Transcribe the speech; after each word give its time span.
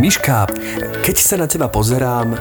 Miška, 0.00 0.48
keď 1.04 1.16
sa 1.20 1.36
na 1.36 1.44
teba 1.44 1.68
pozerám, 1.68 2.32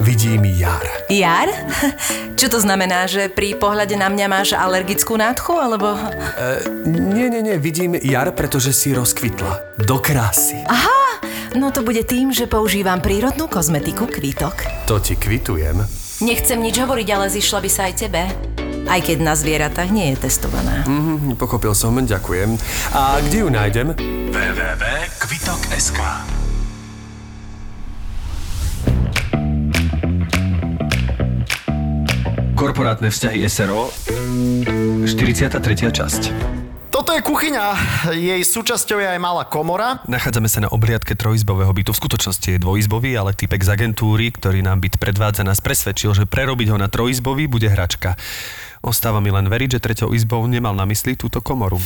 vidím 0.00 0.48
jar. 0.56 0.80
Jar? 1.12 1.52
Čo 2.40 2.48
to 2.48 2.58
znamená, 2.64 3.04
že 3.04 3.28
pri 3.28 3.60
pohľade 3.60 3.92
na 3.92 4.08
mňa 4.08 4.24
máš 4.24 4.56
alergickú 4.56 5.12
nádchu, 5.20 5.52
alebo... 5.52 6.00
Nie, 6.88 7.28
nie, 7.28 7.44
nie, 7.44 7.60
vidím 7.60 7.92
jar, 8.00 8.32
pretože 8.32 8.72
si 8.72 8.96
rozkvitla. 8.96 9.84
Do 9.84 10.00
krásy. 10.00 10.64
Aha, 10.64 11.20
no 11.52 11.68
to 11.76 11.84
bude 11.84 12.08
tým, 12.08 12.32
že 12.32 12.48
používam 12.48 13.04
prírodnú 13.04 13.52
kozmetiku 13.52 14.08
Kvítok. 14.08 14.88
To 14.88 14.96
ti 14.96 15.20
kvitujem. 15.20 15.84
Nechcem 16.24 16.56
nič 16.56 16.80
hovoriť, 16.80 17.08
ale 17.12 17.28
zišla 17.28 17.60
by 17.60 17.68
sa 17.68 17.92
aj 17.92 17.94
tebe. 18.00 18.32
Aj 18.88 19.00
keď 19.04 19.20
na 19.20 19.36
zvieratách 19.36 19.92
nie 19.92 20.16
je 20.16 20.24
testovaná. 20.24 20.88
Mhm, 20.88 21.36
pochopil 21.36 21.76
som, 21.76 22.00
ďakujem. 22.00 22.56
A 22.96 23.20
kde 23.20 23.44
ju 23.44 23.48
nájdem? 23.52 23.92
www.kvitok.sk 24.32 26.00
Korporátne 32.74 33.06
vzťahy 33.06 33.46
SRO 33.46 33.86
43. 35.06 35.06
časť 35.94 36.22
Toto 36.90 37.14
je 37.14 37.22
kuchyňa. 37.22 37.66
Jej 38.10 38.42
súčasťou 38.42 38.98
je 38.98 39.14
aj 39.14 39.20
malá 39.22 39.46
komora. 39.46 40.02
Nachádzame 40.10 40.50
sa 40.50 40.58
na 40.58 40.66
obliadke 40.74 41.14
trojizbového 41.14 41.70
bytu. 41.70 41.94
V 41.94 42.00
skutočnosti 42.02 42.42
je 42.50 42.58
dvojizbový, 42.58 43.14
ale 43.14 43.30
typek 43.30 43.62
z 43.62 43.78
agentúry, 43.78 44.34
ktorý 44.34 44.66
nám 44.66 44.82
byt 44.82 44.98
predvádza, 44.98 45.46
nás 45.46 45.62
presvedčil, 45.62 46.18
že 46.18 46.26
prerobiť 46.26 46.74
ho 46.74 46.78
na 46.82 46.90
trojizbový 46.90 47.46
bude 47.46 47.70
hračka. 47.70 48.18
Ostáva 48.82 49.22
mi 49.22 49.30
len 49.30 49.46
veriť, 49.46 49.78
že 49.78 49.84
treťou 49.86 50.10
izbou 50.10 50.42
nemal 50.50 50.74
na 50.74 50.82
mysli 50.82 51.14
túto 51.14 51.38
komoru. 51.38 51.78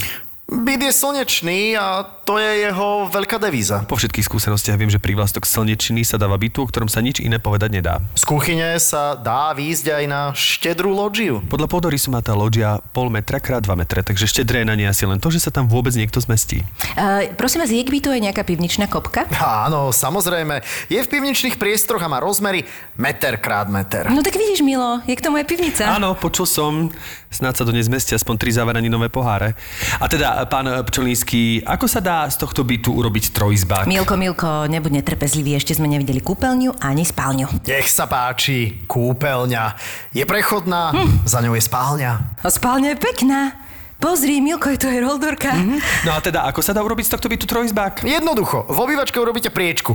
Byt 0.49 0.81
je 0.81 0.89
slnečný 0.89 1.77
a 1.77 2.01
to 2.25 2.41
je 2.41 2.65
jeho 2.65 3.05
veľká 3.05 3.37
devíza. 3.37 3.85
Po 3.85 3.93
všetkých 3.93 4.25
skúsenostiach 4.25 4.81
viem, 4.81 4.89
že 4.89 4.97
prívlastok 4.97 5.45
slnečný 5.45 6.01
sa 6.01 6.17
dáva 6.17 6.41
bytu, 6.41 6.65
o 6.65 6.69
ktorom 6.69 6.89
sa 6.89 7.05
nič 7.05 7.21
iné 7.21 7.37
povedať 7.37 7.69
nedá. 7.69 8.01
Z 8.17 8.25
kuchyne 8.25 8.73
sa 8.81 9.13
dá 9.13 9.53
výjsť 9.53 9.85
aj 9.93 10.03
na 10.09 10.21
štedrú 10.33 10.89
loďiu. 10.89 11.45
Podľa 11.45 11.69
pôdorysu 11.69 12.09
má 12.09 12.25
tá 12.25 12.33
loďia 12.33 12.81
pol 12.97 13.13
metra 13.13 13.37
krát 13.37 13.61
2 13.61 13.77
metre, 13.77 14.01
takže 14.01 14.25
štedré 14.25 14.65
na 14.65 14.73
nej 14.73 14.89
asi 14.89 15.05
len 15.05 15.21
to, 15.21 15.29
že 15.29 15.37
sa 15.37 15.53
tam 15.53 15.69
vôbec 15.69 15.93
niekto 15.93 16.17
zmestí. 16.17 16.65
Uh, 16.97 17.29
prosím 17.37 17.61
vás, 17.61 17.69
je 17.69 17.85
k 17.85 17.93
bytu 17.93 18.09
aj 18.09 18.21
nejaká 18.33 18.41
pivničná 18.41 18.89
kopka? 18.89 19.29
Áno, 19.69 19.93
samozrejme. 19.93 20.65
Je 20.89 20.97
v 20.97 21.11
pivničných 21.13 21.61
priestoroch 21.61 22.01
a 22.01 22.09
má 22.09 22.17
rozmery 22.17 22.65
meter 22.97 23.37
krát 23.37 23.69
meter. 23.69 24.09
No 24.09 24.25
tak 24.25 24.33
vidíš, 24.33 24.65
Milo, 24.65 24.97
je 25.05 25.13
k 25.13 25.21
tomu 25.21 25.37
aj 25.37 25.45
pivnica. 25.45 25.93
Áno, 25.93 26.17
počul 26.17 26.49
som, 26.49 26.89
snáď 27.29 27.61
sa 27.61 27.63
do 27.63 27.71
nej 27.71 27.85
zmestia 27.85 28.17
aspoň 28.17 28.35
tri 28.41 28.49
zavaraninové 28.49 29.07
poháre. 29.13 29.53
A 30.01 30.09
teda, 30.09 30.41
pán 30.49 30.65
Pčolínsky, 30.89 31.61
ako 31.61 31.85
sa 31.85 32.01
dá 32.01 32.25
z 32.25 32.41
tohto 32.41 32.65
bytu 32.65 32.89
urobiť 32.89 33.29
trojizbák? 33.31 33.85
Milko, 33.85 34.17
Milko, 34.17 34.65
nebuď 34.65 35.01
netrpezlivý, 35.01 35.55
ešte 35.55 35.77
sme 35.77 35.85
nevideli 35.85 36.19
kúpeľňu 36.19 36.81
ani 36.81 37.05
spálňu. 37.05 37.61
Nech 37.69 37.89
sa 37.89 38.09
páči, 38.09 38.83
kúpeľňa. 38.89 39.63
Je 40.11 40.25
prechodná, 40.25 40.91
hm. 40.91 41.29
za 41.29 41.39
ňou 41.45 41.53
je 41.53 41.63
spálňa. 41.63 42.11
A 42.41 42.49
spálňa 42.49 42.97
je 42.97 42.99
pekná. 42.99 43.41
Pozri, 43.99 44.39
Milko, 44.39 44.71
je 44.71 44.79
to 44.79 44.87
aj 44.87 44.99
roldorka. 45.03 45.51
Mm-hmm. 45.51 46.07
No 46.07 46.15
a 46.15 46.23
teda, 46.23 46.47
ako 46.47 46.63
sa 46.63 46.71
dá 46.71 46.79
urobiť 46.79 47.11
z 47.11 47.19
tohto 47.19 47.27
bytu 47.27 47.43
trojizbák? 47.43 48.07
Jednoducho, 48.07 48.63
v 48.71 48.79
obývačke 48.79 49.19
urobíte 49.19 49.51
priečku. 49.51 49.91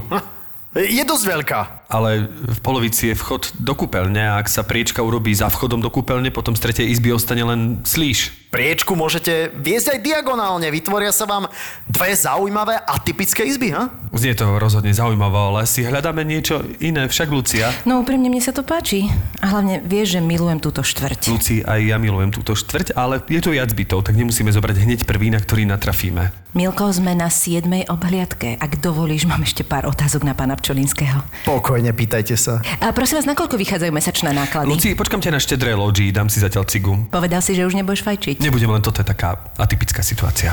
Je 0.75 1.07
dosť 1.07 1.25
veľká. 1.31 1.61
Ale 1.87 2.27
v 2.27 2.59
polovici 2.59 3.15
je 3.15 3.15
vchod 3.15 3.55
do 3.63 3.79
kúpeľne 3.79 4.19
a 4.19 4.43
ak 4.43 4.51
sa 4.51 4.67
priečka 4.67 5.07
urobí 5.07 5.31
za 5.31 5.47
vchodom 5.47 5.79
do 5.79 5.87
kúpeľne, 5.87 6.35
potom 6.35 6.59
z 6.59 6.67
tretej 6.67 6.91
izby 6.91 7.15
ostane 7.15 7.47
len 7.47 7.61
slíš. 7.87 8.35
Priečku 8.55 8.95
môžete 8.95 9.51
viesť 9.51 9.99
aj 9.99 10.07
diagonálne. 10.07 10.71
Vytvoria 10.71 11.11
sa 11.11 11.27
vám 11.27 11.51
dve 11.91 12.15
zaujímavé 12.15 12.79
atypické 12.87 13.43
izby, 13.51 13.75
ha? 13.75 13.91
Znie 14.15 14.31
to 14.39 14.47
rozhodne 14.63 14.95
zaujímavé, 14.95 15.35
ale 15.35 15.67
si 15.67 15.83
hľadáme 15.83 16.23
niečo 16.23 16.63
iné, 16.79 17.11
však 17.11 17.35
Lucia. 17.35 17.75
No 17.83 17.99
úprimne 17.99 18.31
mne 18.31 18.39
sa 18.39 18.55
to 18.55 18.63
páči. 18.63 19.11
A 19.43 19.51
hlavne 19.51 19.83
vieš, 19.83 20.15
že 20.15 20.21
milujem 20.23 20.63
túto 20.63 20.87
štvrť. 20.87 21.35
Luci, 21.35 21.67
aj 21.67 21.83
ja 21.83 21.99
milujem 21.99 22.31
túto 22.31 22.55
štvrť, 22.55 22.95
ale 22.95 23.19
je 23.27 23.43
tu 23.43 23.51
viac 23.51 23.75
bytov, 23.75 24.07
tak 24.07 24.15
nemusíme 24.15 24.55
zobrať 24.55 24.87
hneď 24.87 25.01
prvý, 25.03 25.35
na 25.35 25.43
ktorý 25.43 25.67
natrafíme. 25.67 26.31
Milko, 26.55 26.87
sme 26.95 27.19
na 27.19 27.27
7. 27.27 27.67
obhliadke. 27.91 28.55
Ak 28.63 28.79
dovolíš, 28.79 29.27
mám 29.27 29.43
ešte 29.43 29.67
pár 29.67 29.91
otázok 29.91 30.23
na 30.23 30.39
pána 30.39 30.55
Pčolinského. 30.55 31.27
Pokojne, 31.43 31.91
pýtajte 31.91 32.39
sa. 32.39 32.63
A 32.79 32.95
prosím 32.95 33.19
vás, 33.19 33.27
nakoľko 33.27 33.59
vychádzajú 33.59 33.91
mesačné 33.91 34.31
náklady? 34.31 34.71
Luci, 34.71 34.95
počkam 34.95 35.19
ťa 35.19 35.35
na 35.35 35.43
štedré 35.43 35.75
loďi, 35.75 36.15
dám 36.15 36.31
si 36.31 36.39
zatiaľ 36.39 36.71
cigu. 36.71 37.11
Povedal 37.11 37.43
si, 37.43 37.59
že 37.59 37.67
už 37.67 37.75
nebudeš 37.75 38.07
fajčiť. 38.07 38.44
Nebudem, 38.45 38.69
len 38.77 38.85
toto 38.85 39.01
je 39.01 39.09
taká 39.09 39.41
atypická 39.57 40.05
situácia. 40.05 40.53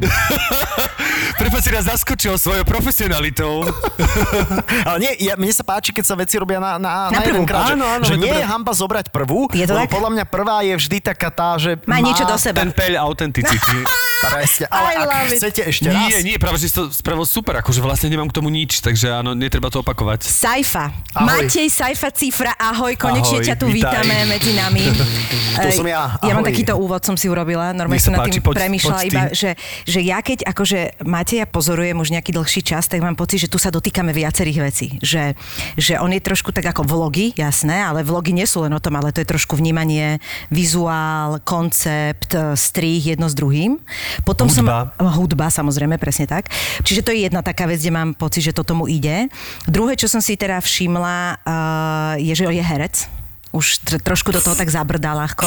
Prepač 1.40 1.60
si 1.64 1.70
nás 1.72 1.88
zaskočil 1.88 2.36
svojou 2.36 2.68
profesionalitou. 2.68 3.64
Ale 4.88 4.96
nie, 5.00 5.12
ja, 5.24 5.40
mne 5.40 5.52
sa 5.56 5.64
páči, 5.64 5.96
keď 5.96 6.04
sa 6.04 6.14
veci 6.20 6.36
robia 6.36 6.60
na, 6.60 6.76
na, 6.76 7.08
Na 7.08 7.20
na, 7.20 7.24
jeden 7.24 7.48
krát. 7.48 7.72
Áno, 7.72 7.88
áno, 7.88 8.04
že 8.04 8.20
dobre. 8.20 8.28
nie 8.28 8.34
je 8.36 8.44
hamba 8.44 8.72
zobrať 8.76 9.08
prvú, 9.08 9.48
Je 9.56 9.64
to 9.64 9.72
lebo 9.72 9.88
tak? 9.88 9.94
podľa 9.96 10.10
mňa 10.20 10.24
prvá 10.28 10.60
je 10.68 10.74
vždy 10.76 10.98
taká 11.00 11.32
tá, 11.32 11.56
že 11.56 11.80
Má 11.88 12.04
niečo 12.04 12.28
do 12.28 12.36
seba. 12.36 12.60
Ten 12.60 12.76
peľ 12.76 13.00
autenticity. 13.00 13.88
Presne, 14.22 14.64
ale 14.68 14.88
I 14.90 14.96
ak 14.98 15.08
it. 15.26 15.38
chcete 15.38 15.60
ešte 15.64 15.88
raz... 15.88 16.06
Nie, 16.06 16.16
nie, 16.22 16.36
práve, 16.36 16.56
že 16.56 16.68
si 16.68 16.74
to 16.74 16.88
spravil 16.88 17.24
super, 17.24 17.56
akože 17.56 17.80
vlastne 17.80 18.08
nemám 18.08 18.28
k 18.28 18.34
tomu 18.34 18.48
nič, 18.48 18.78
takže 18.78 19.08
áno, 19.10 19.32
netreba 19.32 19.68
to 19.68 19.80
opakovať. 19.80 20.22
Saifa. 20.22 20.92
Ahoj. 21.10 21.48
Matej 21.48 21.66
Saifa 21.66 22.10
Cifra, 22.10 22.52
ahoj, 22.54 22.92
konečne 22.94 23.40
Ahoj, 23.40 23.48
ťa 23.48 23.56
tu 23.56 23.66
vítaj. 23.66 24.04
vítame 24.04 24.28
medzi 24.28 24.52
nami. 24.52 24.82
To 25.50 25.68
som 25.68 25.84
ja, 25.84 26.16
Ja 26.22 26.32
mám 26.32 26.40
ahoj. 26.40 26.50
takýto 26.54 26.72
úvod, 26.74 27.02
som 27.02 27.18
si 27.18 27.26
urobila, 27.26 27.74
normálne 27.74 27.98
som 27.98 28.14
nad 28.14 28.24
tým 28.24 28.38
poď- 28.38 28.64
premýšľala 28.64 28.96
poď 28.96 29.08
iba, 29.08 29.22
že, 29.34 29.50
že 29.82 30.00
ja 30.00 30.22
keď 30.22 30.46
akože 30.46 30.78
Mateja 31.02 31.44
pozorujem 31.44 31.98
už 31.98 32.14
nejaký 32.14 32.30
dlhší 32.32 32.62
čas, 32.62 32.86
tak 32.86 33.02
mám 33.02 33.12
pocit, 33.12 33.40
že 33.40 33.48
tu 33.48 33.58
sa 33.58 33.68
dotýkame 33.68 34.14
viacerých 34.14 34.58
vecí. 34.62 34.86
Že, 35.00 35.34
že 35.74 35.98
on 35.98 36.08
je 36.08 36.22
trošku 36.22 36.54
tak 36.54 36.64
ako 36.64 36.86
vlogy, 36.86 37.34
jasné, 37.34 37.82
ale 37.82 38.00
vlogy 38.00 38.30
nie 38.30 38.46
sú 38.46 38.62
len 38.62 38.72
o 38.72 38.80
tom, 38.80 38.94
ale 38.94 39.10
to 39.10 39.20
je 39.20 39.28
trošku 39.28 39.54
vnímanie, 39.54 40.22
vizuál, 40.48 41.42
koncept, 41.42 42.30
strih 42.54 43.02
jedno 43.04 43.26
s 43.26 43.34
druhým. 43.34 43.76
Potom 44.22 44.50
Hudba. 44.50 44.92
Som, 44.96 45.06
hudba, 45.20 45.46
samozrejme, 45.50 45.96
presne 45.96 46.26
tak. 46.26 46.50
Čiže 46.82 47.04
to 47.04 47.10
je 47.14 47.28
jedna 47.28 47.40
taká 47.40 47.66
vec, 47.66 47.80
kde 47.80 47.92
mám 47.92 48.10
pocit, 48.14 48.44
že 48.44 48.56
to 48.56 48.66
tomu 48.66 48.86
ide. 48.86 49.30
Druhé, 49.66 49.94
čo 49.96 50.10
som 50.10 50.22
si 50.22 50.34
teda 50.38 50.60
všimla, 50.60 51.40
uh, 51.42 52.14
je, 52.18 52.32
že 52.34 52.44
je 52.48 52.64
herec. 52.64 52.96
Už 53.50 53.82
tr- 53.82 53.98
trošku 53.98 54.30
do 54.30 54.38
toho 54.38 54.54
tak 54.54 54.70
zabrdá 54.70 55.10
ľahko. 55.14 55.46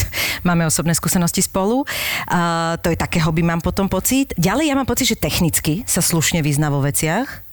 Máme 0.48 0.64
osobné 0.70 0.94
skúsenosti 0.94 1.42
spolu. 1.42 1.82
Uh, 2.30 2.78
to 2.80 2.94
je 2.94 2.96
také 2.96 3.18
hobby, 3.20 3.42
mám 3.42 3.60
potom 3.60 3.90
pocit. 3.90 4.32
Ďalej 4.38 4.70
ja 4.70 4.74
mám 4.78 4.88
pocit, 4.88 5.10
že 5.10 5.18
technicky 5.18 5.82
sa 5.84 6.00
slušne 6.00 6.40
vyzná 6.40 6.70
vo 6.72 6.80
veciach. 6.80 7.49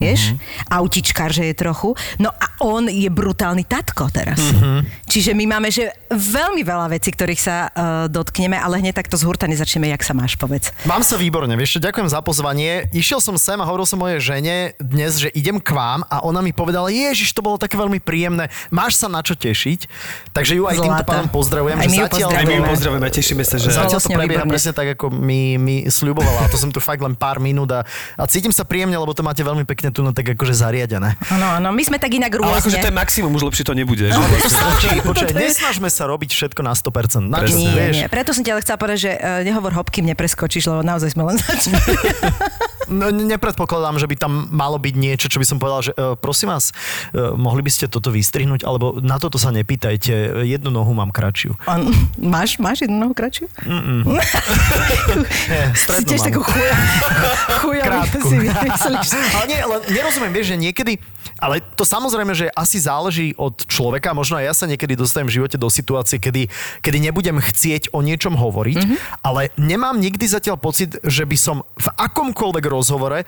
Vieš? 0.00 0.32
Mm-hmm. 0.32 0.72
Autičkár, 0.80 1.30
že 1.30 1.52
je 1.52 1.54
trochu. 1.54 1.92
No 2.16 2.32
a 2.32 2.46
on 2.64 2.88
je 2.88 3.06
brutálny 3.12 3.68
tatko 3.68 4.08
teraz. 4.08 4.40
Mm-hmm. 4.40 5.04
Čiže 5.04 5.36
my 5.36 5.44
máme, 5.44 5.68
že 5.68 5.92
veľmi 6.08 6.64
veľa 6.64 6.88
vecí, 6.88 7.12
ktorých 7.12 7.40
sa 7.40 7.68
uh, 7.68 8.08
dotkneme, 8.08 8.56
ale 8.56 8.80
hneď 8.80 8.96
takto 8.96 9.20
z 9.20 9.28
hurta 9.28 9.44
nezačneme, 9.44 9.92
jak 9.92 10.00
sa 10.00 10.16
máš, 10.16 10.40
povedz. 10.40 10.72
Mám 10.88 11.04
sa 11.04 11.20
výborne, 11.20 11.52
vieš 11.52 11.76
ďakujem 11.84 12.08
za 12.08 12.24
pozvanie. 12.24 12.88
Išiel 12.96 13.20
som 13.20 13.36
sem 13.36 13.60
a 13.60 13.64
hovoril 13.68 13.84
som 13.84 14.00
mojej 14.00 14.20
žene 14.20 14.72
dnes, 14.80 15.20
že 15.20 15.28
idem 15.36 15.60
k 15.60 15.76
vám 15.76 16.08
a 16.08 16.24
ona 16.24 16.40
mi 16.40 16.56
povedala, 16.56 16.88
ježiš, 16.88 17.36
to 17.36 17.44
bolo 17.44 17.60
také 17.60 17.76
veľmi 17.76 18.00
príjemné, 18.00 18.48
máš 18.72 18.96
sa 18.96 19.12
na 19.12 19.20
čo 19.20 19.36
tešiť. 19.36 19.84
Takže 20.32 20.56
ju 20.56 20.64
aj 20.64 20.80
týmto 20.80 21.04
Zlata. 21.04 21.12
pádom 21.12 21.28
pozdravujem, 21.28 21.76
Aj 21.76 21.84
že 21.84 21.90
my 21.92 21.96
ju 22.00 22.06
zatiaľ, 22.08 22.28
Aj 22.32 22.46
my 22.48 22.54
ju 22.56 22.62
Pozdravujeme. 22.64 23.08
tešíme 23.12 23.42
sa, 23.44 23.56
že... 23.60 23.68
zatiaľ 23.68 24.00
to 24.00 24.10
prebieha 24.16 24.44
presne 24.48 24.72
tak, 24.72 24.96
ako 24.96 25.12
mi, 25.12 25.60
mi 25.60 25.76
sľubovala. 25.92 26.46
A 26.46 26.48
to 26.48 26.56
som 26.56 26.72
tu 26.72 26.80
fakt 26.80 27.04
len 27.04 27.12
pár 27.12 27.42
minút 27.42 27.68
a, 27.74 27.84
a 28.16 28.24
cítim 28.24 28.54
sa 28.54 28.64
príjemne, 28.64 28.96
lebo 28.96 29.12
to 29.12 29.20
máte 29.20 29.44
veľmi 29.44 29.68
pekne 29.68 29.89
tu 29.90 30.00
no 30.00 30.10
tak 30.10 30.34
akože 30.34 30.54
zariadené. 30.54 31.14
Áno, 31.28 31.46
áno, 31.58 31.68
my 31.70 31.82
sme 31.82 31.98
tak 31.98 32.10
inak 32.10 32.30
Ale 32.32 32.58
akože 32.58 32.78
rôzne. 32.78 32.82
to 32.82 32.88
je 32.88 32.96
maximum, 32.96 33.30
už 33.34 33.44
lepšie 33.46 33.64
to 33.66 33.74
nebude. 33.74 34.06
Stačí, 34.40 34.88
počkaj, 35.02 35.34
nesnažme 35.34 35.86
sa 35.86 36.06
robiť 36.06 36.30
všetko 36.30 36.60
na 36.62 36.72
100%. 36.72 37.26
Na 37.26 37.44
čo, 37.44 37.54
Nie, 37.54 37.70
vieš? 37.70 37.94
nie, 37.94 38.06
preto 38.06 38.30
som 38.32 38.42
ti 38.42 38.50
ale 38.50 38.62
chcela 38.62 38.78
povedať, 38.78 38.98
že 38.98 39.12
uh, 39.14 39.42
nehovor 39.42 39.74
hopky 39.74 40.00
mne 40.00 40.14
preskočíš, 40.14 40.66
lebo 40.66 40.80
naozaj 40.80 41.12
sme 41.12 41.22
len 41.26 41.36
začali. 41.36 41.76
No, 42.90 43.08
ne- 43.08 43.30
nepredpokladám, 43.30 43.96
že 43.96 44.04
by 44.04 44.16
tam 44.18 44.32
malo 44.50 44.76
byť 44.76 44.94
niečo, 44.94 45.26
čo 45.26 45.38
by 45.38 45.46
som 45.46 45.56
povedal, 45.56 45.80
že 45.80 45.92
uh, 45.94 46.14
prosím 46.14 46.50
vás, 46.50 46.74
uh, 47.14 47.32
mohli 47.32 47.62
by 47.62 47.70
ste 47.70 47.86
toto 47.86 48.10
vystrihnúť, 48.10 48.62
alebo 48.62 48.98
na 48.98 49.16
toto 49.16 49.38
sa 49.38 49.48
nepýtajte, 49.48 50.42
jednu 50.42 50.68
nohu 50.68 50.90
mám 50.90 51.08
kratšiu. 51.08 51.54
On, 51.64 51.86
máš, 52.18 52.58
máš 52.58 52.82
jednu 52.82 52.98
nohu 52.98 53.14
kratšiu? 53.14 53.46
Nie, 55.50 55.72
Si 55.72 56.04
tiež 56.04 56.20
mám. 56.20 56.28
takú 56.28 56.42
chuja, 56.42 56.74
chuja 57.62 57.84
si 58.20 58.36
vymyslíš. 58.36 59.08
ale 59.32 59.44
nie, 59.46 59.58
ale 59.58 59.74
nerozumiem, 59.88 60.32
vieš, 60.32 60.46
že 60.50 60.56
niekedy, 60.58 60.92
ale 61.40 61.64
to 61.74 61.82
samozrejme, 61.82 62.36
že 62.36 62.52
asi 62.52 62.78
záleží 62.78 63.32
od 63.34 63.64
človeka, 63.64 64.12
možno 64.12 64.36
aj 64.36 64.44
ja 64.44 64.54
sa 64.54 64.68
niekedy 64.68 64.94
dostanem 64.94 65.32
v 65.32 65.40
živote 65.40 65.56
do 65.56 65.66
situácie, 65.66 66.20
kedy, 66.20 66.52
kedy 66.84 66.98
nebudem 67.00 67.40
chcieť 67.40 67.90
o 67.96 68.04
niečom 68.04 68.36
hovoriť, 68.36 68.76
Mhm. 68.76 68.86
mm-hmm. 68.86 69.24
ale 69.24 69.50
nemám 69.56 69.96
nikdy 69.96 70.28
zatiaľ 70.28 70.60
pocit, 70.60 71.00
že 71.02 71.24
by 71.24 71.36
som 71.40 71.64
v 71.80 71.88
akomkoľvek 71.96 72.64
rozhovore 72.68 73.24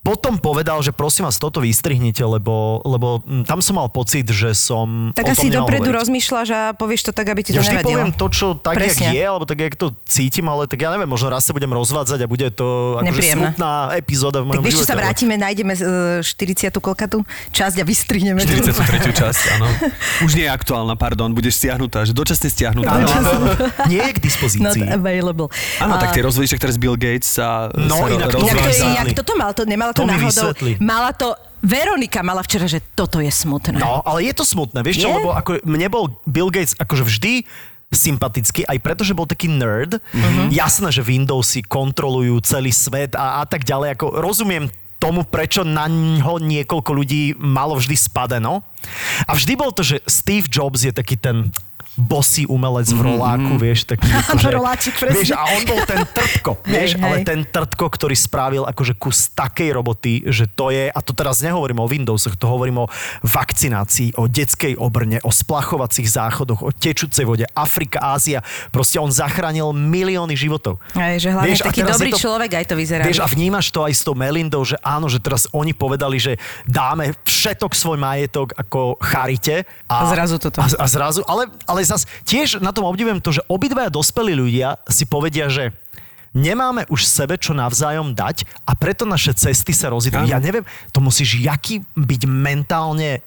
potom 0.00 0.34
povedal, 0.34 0.78
že 0.78 0.90
prosím 0.90 1.22
vás, 1.22 1.36
toto 1.36 1.58
vystrihnite, 1.58 2.20
lebo, 2.20 2.50
lebo 2.82 3.18
tam 3.42 3.58
som 3.58 3.74
mal 3.74 3.86
pocit, 3.86 4.24
že 4.24 4.52
som 4.52 5.10
Tak 5.10 5.24
o 5.24 5.28
tom 5.28 5.34
asi 5.34 5.46
dopredu 5.48 5.86
hovoriť. 5.86 5.98
rozmýšľaš 6.00 6.48
a 6.48 6.60
povieš 6.72 7.00
to 7.02 7.12
tak, 7.12 7.26
aby 7.26 7.40
ti 7.40 7.50
Ja 7.50 7.58
to 7.58 7.62
vždy 7.62 7.74
nevadilo. 7.74 7.90
poviem 7.92 8.10
to, 8.12 8.26
čo 8.28 8.46
tak, 8.54 8.74
Presne. 8.74 9.02
jak 9.02 9.12
je, 9.12 9.24
alebo 9.24 9.44
tak, 9.44 9.58
jak 9.60 9.74
to 9.74 9.86
cítim, 10.04 10.44
ale 10.44 10.64
tak 10.64 10.78
ja 10.78 10.88
neviem, 10.88 11.06
možno 11.06 11.28
raz 11.28 11.42
sa 11.42 11.52
budem 11.52 11.68
rozvádzať 11.68 12.18
a 12.18 12.26
bude 12.26 12.48
to 12.50 12.66
akože 12.98 13.22
smutná 13.30 13.70
epizóda 13.94 14.38
v 14.38 14.42
Tak 14.42 14.48
mojom 14.48 14.62
vieš, 14.62 14.70
čo 14.70 14.76
živote. 14.76 14.86
sa 14.86 14.94
ale- 14.94 15.02
vrátime, 15.02 15.34
nájdeme 15.36 15.72
uh, 15.74 16.20
40. 16.20 16.70
kolkatu 16.76 17.18
časť 17.50 17.76
a 17.76 17.84
vystrihneme. 17.84 18.38
to. 18.38 18.50
43. 18.50 19.10
časť, 19.12 19.42
áno. 19.54 19.68
Už 20.26 20.32
nie 20.32 20.44
je 20.44 20.52
aktuálna, 20.52 20.94
pardon, 20.94 21.30
budeš 21.30 21.56
stiahnutá, 21.56 22.02
že 22.02 22.12
dočasne 22.12 22.46
stiahnutá. 22.46 22.92
Áno, 22.92 23.06
áno. 23.06 23.52
Nie 23.86 24.00
je 24.02 24.12
k 24.12 24.18
Not 24.18 24.24
dispozícii. 24.24 24.82
available. 24.86 25.48
Áno, 25.76 25.96
tak 25.96 26.12
tie 26.12 26.22
rozvody, 26.22 26.46
však 26.46 26.60
teraz 26.60 26.76
Bill 26.76 26.94
Gates 26.94 27.28
sa, 27.30 27.68
No, 27.72 27.96
sa 27.96 28.08
inak 28.08 28.28
to 28.28 28.38
Jak, 28.40 28.56
to 28.56 28.86
jak 28.92 29.08
toto 29.14 29.32
mal, 29.34 29.50
to 29.50 29.62
nemala 29.80 29.92
to, 29.96 30.04
To 30.04 30.10
náhodou. 30.12 30.48
Mala 30.76 31.10
to, 31.16 31.32
Veronika 31.64 32.20
mala 32.20 32.44
včera, 32.44 32.68
že 32.68 32.84
toto 32.92 33.16
je 33.24 33.32
smutné. 33.32 33.80
No, 33.80 34.04
ale 34.04 34.28
je 34.28 34.34
to 34.36 34.44
smutné, 34.44 34.84
vieš 34.84 35.00
čo, 35.00 35.08
Je? 35.08 35.16
lebo 35.16 35.32
ako 35.32 35.64
mne 35.64 35.88
bol 35.88 36.12
Bill 36.28 36.52
Gates 36.52 36.76
akože 36.76 37.08
vždy 37.08 37.32
sympatický, 37.90 38.62
aj 38.70 38.78
preto, 38.78 39.02
že 39.02 39.16
bol 39.16 39.26
taký 39.26 39.50
nerd. 39.50 39.98
Mhm. 40.12 40.20
Mm-hmm. 40.20 40.48
Jasné, 40.52 40.88
že 40.92 41.02
Windowsy 41.02 41.64
kontrolujú 41.64 42.38
celý 42.44 42.70
svet 42.70 43.16
a, 43.16 43.40
a 43.40 43.44
tak 43.48 43.64
ďalej. 43.64 43.98
Ako 43.98 44.06
rozumiem 44.20 44.70
tomu, 45.00 45.24
prečo 45.24 45.64
na 45.64 45.88
ňo 45.88 46.38
niekoľko 46.38 46.90
ľudí 46.92 47.32
malo 47.40 47.80
vždy 47.80 47.96
spadeno. 47.96 48.60
A 49.24 49.32
vždy 49.32 49.56
bol 49.56 49.72
to, 49.72 49.80
že 49.80 50.04
Steve 50.04 50.46
Jobs 50.46 50.84
je 50.84 50.92
taký 50.92 51.16
ten 51.16 51.48
bosý 52.00 52.48
umelec 52.48 52.88
v 52.88 53.00
roláku, 53.04 53.60
vieš, 53.60 53.84
taký 53.84 54.08
Áno, 54.08 54.24
akože, 54.24 54.48
roláčik, 54.50 54.94
vieš, 54.96 55.36
a 55.36 55.44
on 55.52 55.62
bol 55.68 55.80
ten 55.84 56.02
trtko, 56.08 56.50
vieš, 56.66 56.96
Hej, 56.96 57.04
ale 57.04 57.14
hej. 57.20 57.24
ten 57.28 57.40
trtko, 57.44 57.84
ktorý 57.86 58.16
spravil 58.16 58.64
akože 58.64 58.96
kus 58.96 59.28
takej 59.30 59.76
roboty, 59.76 60.24
že 60.26 60.48
to 60.48 60.72
je, 60.72 60.88
a 60.88 60.98
to 61.04 61.12
teraz 61.12 61.44
nehovorím 61.44 61.84
o 61.84 61.86
Windowsoch, 61.86 62.34
to 62.34 62.48
hovorím 62.48 62.84
o 62.84 62.90
vakcinácii, 63.22 64.16
o 64.16 64.26
detskej 64.26 64.74
obrne, 64.80 65.20
o 65.22 65.30
splachovacích 65.30 66.08
záchodoch, 66.08 66.64
o 66.64 66.70
tečúcej 66.72 67.28
vode, 67.28 67.44
Afrika, 67.52 68.16
Ázia, 68.16 68.40
proste 68.72 68.96
on 68.96 69.12
zachránil 69.12 69.70
milióny 69.70 70.34
životov. 70.34 70.80
Aj, 70.96 71.20
že 71.20 71.30
hlavne 71.30 71.48
Vieš, 71.52 71.60
a 71.62 71.66
taký 71.68 71.82
dobrý 71.84 72.10
to- 72.16 72.20
človek 72.20 72.50
aj 72.56 72.64
to 72.66 72.74
vyzerá. 72.74 73.02
Vieš, 73.04 73.20
a 73.20 73.28
vnímaš 73.28 73.68
to 73.68 73.84
aj 73.84 73.92
s 73.92 74.02
tou 74.02 74.16
Melindou, 74.16 74.64
že 74.64 74.80
áno, 74.80 75.06
že 75.06 75.20
teraz 75.20 75.44
oni 75.52 75.76
povedali, 75.76 76.16
že 76.16 76.32
dáme 76.64 77.12
všetok 77.22 77.72
svoj 77.76 77.98
majetok 78.00 78.56
ako 78.56 78.96
charite. 79.02 79.68
A 79.90 80.06
zrazu 80.08 80.38
toto. 80.40 80.62
A, 80.62 80.66
a 80.66 80.86
zrazu, 80.86 81.20
ale, 81.26 81.50
ale 81.66 81.82
zas 81.90 82.06
tiež 82.22 82.62
na 82.62 82.70
tom 82.70 82.86
obdivujem 82.86 83.18
to, 83.18 83.34
že 83.34 83.42
obidvaja 83.50 83.90
dospelí 83.90 84.38
ľudia 84.38 84.78
si 84.86 85.04
povedia, 85.10 85.50
že 85.50 85.74
nemáme 86.30 86.86
už 86.86 87.02
sebe 87.02 87.34
čo 87.34 87.50
navzájom 87.50 88.14
dať 88.14 88.46
a 88.62 88.78
preto 88.78 89.02
naše 89.02 89.34
cesty 89.34 89.74
sa 89.74 89.90
rozídu. 89.90 90.22
Ja 90.30 90.38
neviem, 90.38 90.62
to 90.94 91.02
musíš 91.02 91.42
jaký 91.42 91.82
byť 91.98 92.22
mentálne 92.30 93.26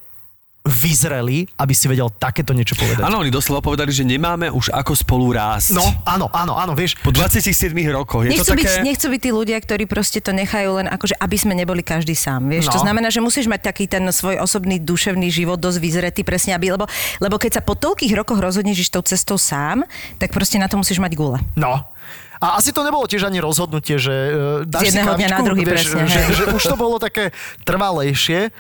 vyzrelý, 0.64 1.44
aby 1.60 1.76
si 1.76 1.92
vedel 1.92 2.08
takéto 2.08 2.56
niečo 2.56 2.80
povedať. 2.80 3.04
Áno, 3.04 3.20
oni 3.20 3.28
doslova 3.28 3.60
povedali, 3.60 3.92
že 3.92 4.08
nemáme 4.08 4.48
už 4.48 4.72
ako 4.72 4.96
spolu 4.96 5.36
rásť. 5.36 5.76
No, 5.76 5.84
áno, 6.08 6.32
áno, 6.32 6.56
áno, 6.56 6.72
vieš. 6.72 6.96
Po 7.04 7.12
27 7.12 7.76
rokoch. 7.92 8.24
Je 8.24 8.32
Nechcú, 8.32 8.56
to 8.56 8.56
byť, 8.56 8.68
také... 8.72 8.88
nechcú 8.88 9.08
byť 9.12 9.22
tí 9.28 9.32
ľudia, 9.36 9.58
ktorí 9.60 9.84
proste 9.92 10.24
to 10.24 10.32
nechajú 10.32 10.80
len 10.80 10.88
akože, 10.88 11.20
aby 11.20 11.36
sme 11.36 11.52
neboli 11.52 11.84
každý 11.84 12.16
sám. 12.16 12.48
Vieš? 12.48 12.72
No. 12.72 12.80
To 12.80 12.84
znamená, 12.88 13.12
že 13.12 13.20
musíš 13.20 13.52
mať 13.52 13.60
taký 13.60 13.92
ten 13.92 14.08
svoj 14.08 14.40
osobný 14.40 14.80
duševný 14.80 15.28
život 15.28 15.60
dosť 15.60 15.84
vyzretý 15.84 16.22
presne, 16.24 16.56
aby, 16.56 16.80
lebo, 16.80 16.88
lebo 17.20 17.36
keď 17.36 17.60
sa 17.60 17.62
po 17.62 17.76
toľkých 17.76 18.16
rokoch 18.24 18.40
rozhodneš 18.40 18.88
ísť 18.88 18.92
tou 18.96 19.04
cestou 19.04 19.36
sám, 19.36 19.84
tak 20.16 20.32
proste 20.32 20.56
na 20.64 20.72
to 20.72 20.80
musíš 20.80 21.04
mať 21.04 21.12
gule. 21.20 21.44
No. 21.60 21.92
A 22.44 22.60
asi 22.60 22.76
to 22.76 22.84
nebolo 22.84 23.08
tiež 23.08 23.28
ani 23.28 23.40
rozhodnutie, 23.40 23.96
že 24.00 24.12
uh, 24.12 24.36
dáš 24.68 24.92
jedného 24.92 25.16
si 25.16 25.20
dňa 25.24 25.28
na 25.32 25.40
druhý, 25.44 25.64
vieš, 25.64 25.92
presne, 25.92 26.12
že, 26.12 26.20
hej. 26.24 26.36
že, 26.36 26.44
už 26.52 26.64
to 26.72 26.76
bolo 26.76 27.00
také 27.00 27.32
trvalejšie. 27.64 28.52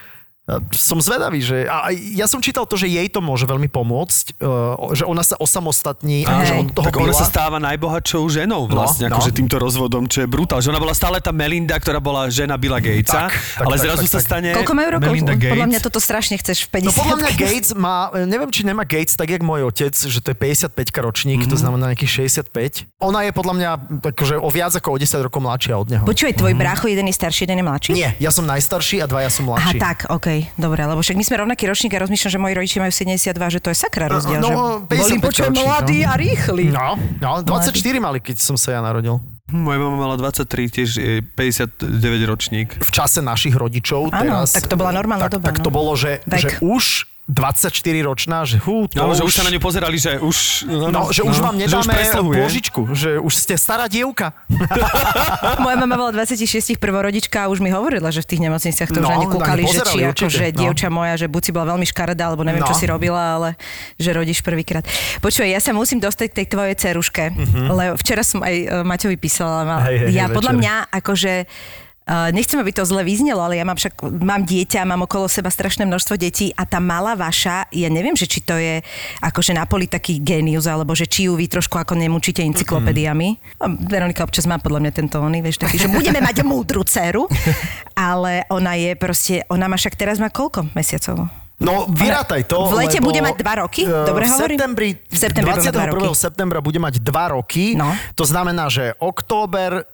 Som 0.75 0.99
zvedavý, 0.99 1.39
že... 1.39 1.63
A 1.65 1.87
ja 1.95 2.27
som 2.27 2.43
čítal 2.43 2.67
to, 2.67 2.75
že 2.75 2.91
jej 2.91 3.07
to 3.07 3.23
môže 3.23 3.47
veľmi 3.47 3.71
pomôcť, 3.71 4.43
uh, 4.43 4.91
že 4.91 5.07
ona 5.07 5.23
sa 5.23 5.39
osamostatní 5.39 6.27
a 6.27 6.43
že 6.43 6.51
on 6.53 6.67
toho 6.67 6.83
tak 6.83 6.99
ona 6.99 7.15
sa 7.15 7.23
stáva 7.23 7.63
najbohatšou 7.63 8.27
ženou 8.27 8.67
vlastne, 8.67 9.07
No, 9.07 9.15
no, 9.15 9.23
akože 9.23 9.31
no. 9.31 9.37
týmto 9.39 9.55
rozvodom, 9.55 10.03
čo 10.03 10.19
je 10.19 10.27
brutál. 10.27 10.59
Že 10.59 10.75
ona 10.75 10.83
bola 10.83 10.91
stále 10.91 11.23
tá 11.23 11.31
Melinda, 11.31 11.79
ktorá 11.79 12.03
bola 12.03 12.27
žena 12.27 12.59
Billa 12.59 12.83
Gatesa, 12.83 13.31
Tak, 13.31 13.31
tak, 13.31 13.63
ale 13.63 13.75
tak, 13.79 13.83
zrazu 13.87 14.03
tak, 14.03 14.11
sa 14.11 14.19
tak. 14.19 14.25
stane 14.27 14.49
Koľko 14.51 14.73
majú 14.75 14.89
rokov? 14.91 15.07
Melinda 15.09 15.33
Gates. 15.33 15.53
Podľa 15.55 15.67
mňa 15.69 15.79
toto 15.79 15.99
strašne 16.03 16.35
chceš 16.35 16.57
v 16.67 16.69
50 16.75 16.83
No 16.83 16.91
podľa 16.91 17.15
mňa 17.15 17.31
Gates 17.33 17.69
má, 17.71 17.95
neviem, 18.27 18.49
či 18.51 18.61
nemá 18.63 18.83
Gates 18.83 19.15
tak, 19.15 19.31
jak 19.31 19.39
môj 19.39 19.63
otec, 19.63 19.95
že 19.95 20.19
to 20.19 20.27
je 20.27 20.37
55 20.37 20.75
ročník, 20.99 21.39
Mhm. 21.39 21.47
mm-hmm. 21.47 21.51
to 21.51 21.57
znamená 21.57 21.83
nejakých 21.89 22.11
65. 22.27 22.83
Ona 22.99 23.23
je 23.23 23.31
podľa 23.31 23.53
mňa 23.55 23.69
akože 24.11 24.35
o 24.37 24.49
viac 24.51 24.75
ako 24.75 24.91
o 24.91 24.97
10 24.99 25.23
rokov 25.23 25.39
mladšia 25.39 25.73
od 25.73 25.87
neho. 25.87 26.03
Počúvaj, 26.03 26.35
tvoj 26.35 26.53
brácho, 26.53 26.91
jeden 26.91 27.07
je 27.07 27.15
starší, 27.15 27.47
jeden 27.47 27.59
je 27.59 27.65
mladší? 27.65 27.91
Nie, 27.93 28.09
ja 28.19 28.27
som 28.27 28.43
najstarší 28.43 28.99
a 28.99 29.07
dvaja 29.07 29.31
som 29.31 29.47
Aha, 29.47 29.71
mladší. 29.71 29.79
tak, 29.79 30.11
okej, 30.33 30.57
dobre, 30.57 30.81
lebo 30.81 30.99
však 30.99 31.13
my 31.13 31.23
sme 31.23 31.35
rovnaký 31.45 31.63
ročník 31.69 31.93
a 31.93 31.99
rozmýšľam, 32.01 32.31
že 32.33 32.39
moji 32.41 32.53
rodičia 32.57 32.79
majú 32.81 32.93
72, 32.93 33.53
že 33.53 33.59
to 33.61 33.69
je 33.69 33.77
sakra 33.77 34.05
rozdiel, 34.09 34.41
No, 34.41 34.49
že 34.49 34.57
55 34.89 34.97
boli 34.97 35.13
počujem 35.21 35.53
no. 35.53 35.61
mladí 35.69 35.99
a 36.01 36.13
rýchli. 36.17 36.65
No, 36.73 36.97
no, 37.21 37.29
24 37.45 37.77
mali, 38.01 38.17
keď 38.17 38.35
som 38.41 38.57
sa 38.57 38.73
ja 38.73 38.81
narodil. 38.81 39.21
Moja 39.53 39.77
mama 39.77 40.09
mala 40.09 40.15
23, 40.17 40.49
tiež 40.71 40.89
je 40.97 41.13
59 41.21 41.77
ročník. 42.25 42.73
v 42.81 42.89
čase 42.89 43.21
našich 43.21 43.53
rodičov 43.53 44.09
Áno, 44.09 44.41
teraz... 44.41 44.57
tak 44.57 44.65
to 44.65 44.73
bola 44.73 44.89
normálna 44.89 45.29
tak, 45.29 45.37
doba, 45.37 45.45
Tak 45.53 45.61
to 45.61 45.69
no. 45.69 45.75
bolo, 45.77 45.93
že, 45.93 46.25
že 46.25 46.57
už 46.63 47.12
24 47.23 47.71
ročná, 48.03 48.43
že 48.43 48.59
hú, 48.59 48.83
to 48.91 48.99
No, 48.99 49.15
že 49.15 49.23
už... 49.23 49.31
už 49.31 49.33
sa 49.33 49.43
na 49.47 49.51
ňu 49.51 49.63
pozerali, 49.63 49.95
že 49.95 50.19
už... 50.19 50.67
No, 50.67 51.07
že 51.07 51.23
už 51.23 51.39
vám 51.39 51.55
že 51.55 51.71
už 51.71 51.87
nedáme 51.87 52.35
pôžičku, 52.35 52.81
že 52.91 53.15
už 53.15 53.31
ste 53.31 53.55
stará 53.55 53.87
dievka. 53.87 54.35
Moja 55.63 55.79
mama 55.79 55.95
bola 55.95 56.11
26 56.11 56.75
prvorodička 56.75 57.47
a 57.47 57.47
už 57.47 57.63
mi 57.63 57.71
hovorila, 57.71 58.11
že 58.11 58.19
v 58.21 58.27
tých 58.27 58.41
nemocniciach 58.43 58.91
to 58.91 58.99
už 58.99 59.07
No, 59.07 59.15
ani 59.15 59.27
no, 59.27 59.39
kúkali, 59.39 59.63
že 59.63 59.79
či 59.87 60.03
určite, 60.03 60.11
akože 60.19 60.45
no. 60.45 60.57
dievča 60.59 60.87
moja, 60.91 61.13
že 61.15 61.27
buď 61.31 61.41
si 61.41 61.51
bola 61.55 61.65
veľmi 61.71 61.85
škaredá, 61.87 62.23
alebo 62.27 62.43
neviem, 62.43 62.59
No. 62.59 62.67
čo 62.67 62.75
si 62.75 62.85
robila, 62.85 63.39
ale 63.39 63.49
že 63.95 64.11
rodíš 64.11 64.43
prvýkrát. 64.43 64.83
Počuj, 65.23 65.47
ja 65.47 65.63
sa 65.63 65.71
musím 65.71 66.03
dostať 66.03 66.27
k 66.27 66.35
tej 66.43 66.47
tvojej 66.51 66.75
ceruške, 66.75 67.23
lebo 67.71 67.95
včera 67.95 68.27
som 68.27 68.43
aj 68.43 68.55
e, 68.55 68.65
Maťovi 68.83 69.15
písala. 69.15 69.79
Hej, 69.87 69.95
hej, 69.95 70.11
ja 70.11 70.27
hej, 70.27 70.35
podľa 70.35 70.51
večer. 70.51 70.59
mňa 70.59 70.75
akože 70.91 71.33
nechcem, 72.05 72.57
aby 72.57 72.69
to 72.69 72.83
zle 72.83 72.99
vyznelo, 72.99 73.39
ale 73.39 73.55
ja 73.55 73.63
mám 73.63 73.73
však, 73.73 73.95
mám 74.19 74.43
dieťa, 74.43 74.83
mám 74.83 75.03
okolo 75.03 75.25
seba 75.25 75.47
strašné 75.47 75.83
množstvo 75.83 76.15
detí 76.15 76.51
a 76.51 76.63
tá 76.63 76.77
malá 76.77 77.13
vaša, 77.13 77.67
ja 77.69 77.87
neviem, 77.87 78.11
že 78.11 78.25
či 78.25 78.39
to 78.39 78.53
je 78.53 78.83
akože 79.19 79.51
na 79.51 79.63
poli 79.63 79.85
taký 79.85 80.19
génius, 80.19 80.65
alebo 80.65 80.91
že 80.91 81.05
či 81.05 81.25
ju 81.25 81.33
vy 81.33 81.47
trošku 81.47 81.75
ako 81.75 81.95
nemučíte 81.95 82.43
encyklopédiami. 82.43 83.39
A 83.57 83.71
Veronika 83.71 84.21
občas 84.21 84.43
má 84.43 84.57
podľa 84.57 84.83
mňa 84.83 84.91
tento 84.93 85.17
oný, 85.17 85.39
vieš, 85.39 85.59
taký, 85.59 85.77
že 85.77 85.87
budeme 85.87 86.19
mať 86.19 86.43
múdru 86.43 86.83
dceru, 86.83 87.31
ale 87.93 88.43
ona 88.47 88.73
je 88.73 88.91
proste, 88.93 89.35
ona 89.47 89.65
má 89.65 89.75
však 89.75 89.95
teraz 89.95 90.19
má 90.19 90.27
koľko 90.27 90.67
mesiacov? 90.73 91.31
No, 91.63 91.87
vyrátaj 91.87 92.43
to, 92.43 92.59
V 92.67 92.75
lete 92.75 92.99
bude 92.99 93.23
mať 93.23 93.39
dva 93.39 93.63
roky? 93.63 93.87
eh, 93.87 94.03
Dobre 94.03 94.27
v 94.27 94.35
hovorím? 94.35 94.57
septembri, 94.59 94.89
V 94.99 95.15
septembri 95.15 95.47
bude 95.47 95.63
mať 95.63 95.71
dva 95.71 95.85
21. 95.87 95.95
roky. 95.95 96.07
septembra 96.11 96.59
bude 96.59 96.79
mať 96.81 96.93
dva 96.99 97.25
roky. 97.31 97.65
No. 97.71 97.87
To 98.19 98.25
znamená, 98.27 98.67
že 98.67 98.91
október, 98.99 99.87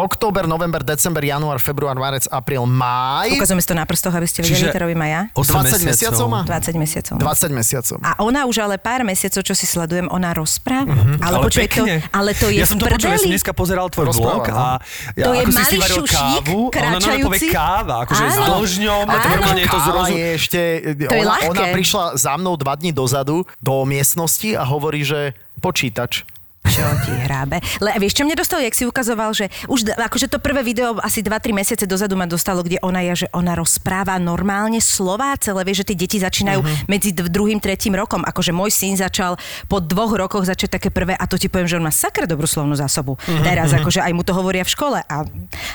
október, 0.00 0.48
november, 0.48 0.80
december, 0.80 1.20
január, 1.20 1.60
február, 1.60 1.96
marec, 1.96 2.24
apríl, 2.26 2.64
máj. 2.64 3.36
Ukazujeme 3.36 3.60
si 3.60 3.68
to 3.68 3.76
na 3.76 3.84
prstoch, 3.84 4.12
aby 4.12 4.26
ste 4.26 4.40
vedeli, 4.40 4.56
Čiže- 4.56 4.72
to 4.72 4.80
robím 4.80 5.00
aj 5.04 5.10
ja. 5.10 5.22
8 5.36 5.52
20 5.60 5.84
mesiacov 5.84 6.26
má? 6.26 6.40
20 6.44 6.76
mesiacov. 6.76 7.14
20 7.20 7.52
mesiacov. 7.52 7.96
A 8.00 8.10
ona 8.20 8.40
už 8.48 8.56
ale 8.60 8.76
pár 8.80 9.04
mesiacov, 9.04 9.42
čo 9.44 9.54
si 9.54 9.68
sledujem, 9.68 10.08
ona 10.08 10.32
rozpráva. 10.32 10.90
Mhm. 10.90 11.20
Ale, 11.20 11.36
Ale 11.36 11.44
počuj, 11.46 11.64
to, 11.68 11.84
ale 12.10 12.30
to 12.34 12.46
je 12.48 12.60
ja 12.60 12.66
som 12.66 12.78
to 12.80 12.86
počul, 12.88 13.12
ja 13.12 13.20
som 13.20 13.30
dneska 13.30 13.52
pozeral 13.52 13.86
tvoj 13.88 14.10
Rozpráva, 14.10 14.32
vlog 14.32 14.44
no. 14.48 14.56
a 14.56 14.66
ja, 15.14 15.24
To 15.26 15.30
je 15.36 15.42
ako 15.44 15.50
si 15.52 15.76
varil 15.76 16.04
kávu, 16.08 16.58
ona 16.72 16.98
povie 17.20 17.40
káva, 17.52 17.94
akože 18.08 18.24
s 18.26 18.38
dlžňom, 18.40 19.04
a 19.04 19.14
Áno. 19.14 19.22
tak 19.22 19.54
nie 19.54 19.64
je 19.64 19.68
to 19.68 19.78
Káva 19.78 19.86
zrozu... 19.86 20.14
je 20.16 20.26
ešte, 20.34 20.60
To 20.96 21.14
je 21.14 21.22
ona, 21.22 21.30
ľahké. 21.36 21.48
ona 21.52 21.64
prišla 21.70 22.04
za 22.16 22.32
mnou 22.40 22.54
dva 22.56 22.74
dní 22.74 22.90
dozadu 22.90 23.44
do 23.60 23.74
miestnosti 23.84 24.50
a 24.56 24.62
hovorí, 24.64 25.04
že 25.04 25.34
počítač. 25.60 26.24
Čo 26.70 26.86
ti 27.02 27.12
hrábe? 27.12 27.58
Le, 27.78 27.98
vieš, 27.98 28.14
čo 28.14 28.22
mňa 28.22 28.36
dostalo, 28.36 28.62
jak 28.62 28.72
si 28.72 28.84
ukazoval, 28.84 29.30
že 29.32 29.50
už 29.66 29.90
akože 29.92 30.26
to 30.26 30.38
prvé 30.38 30.62
video 30.62 30.94
asi 30.98 31.18
2-3 31.18 31.50
mesiace 31.52 31.84
dozadu 31.84 32.14
ma 32.14 32.24
dostalo, 32.24 32.62
kde 32.62 32.78
ona 32.78 33.02
je, 33.02 33.24
že 33.24 33.32
ona 33.32 33.52
rozpráva 33.52 34.16
normálne 34.16 34.78
slová 34.78 35.34
celé, 35.36 35.60
vieš, 35.62 35.82
že 35.82 35.88
tie 35.88 35.98
deti 35.98 36.16
začínajú 36.16 36.56
Mhm. 36.56 36.66
uh-huh. 36.66 36.86
medzi 36.86 37.10
druhým, 37.10 37.58
tretím 37.58 37.92
rokom. 37.92 38.22
Akože 38.22 38.50
môj 38.50 38.70
syn 38.70 38.94
začal 38.94 39.34
po 39.66 39.78
dvoch 39.78 40.12
rokoch 40.12 40.44
začať 40.44 40.70
také 40.72 40.88
prvé 40.88 41.12
a 41.12 41.24
to 41.24 41.34
ti 41.34 41.46
poviem, 41.46 41.66
že 41.66 41.74
on 41.74 41.82
má 41.82 41.90
sakra 41.90 42.24
dobrú 42.24 42.46
slovnú 42.46 42.72
zásobu. 42.72 43.18
Mhm, 43.18 43.26
Uh-huh. 43.30 43.42
Teraz, 43.42 43.68
akože 43.72 44.00
aj 44.00 44.12
mu 44.12 44.22
to 44.22 44.30
hovoria 44.30 44.62
v 44.62 44.70
škole. 44.70 44.98
A, 45.00 45.16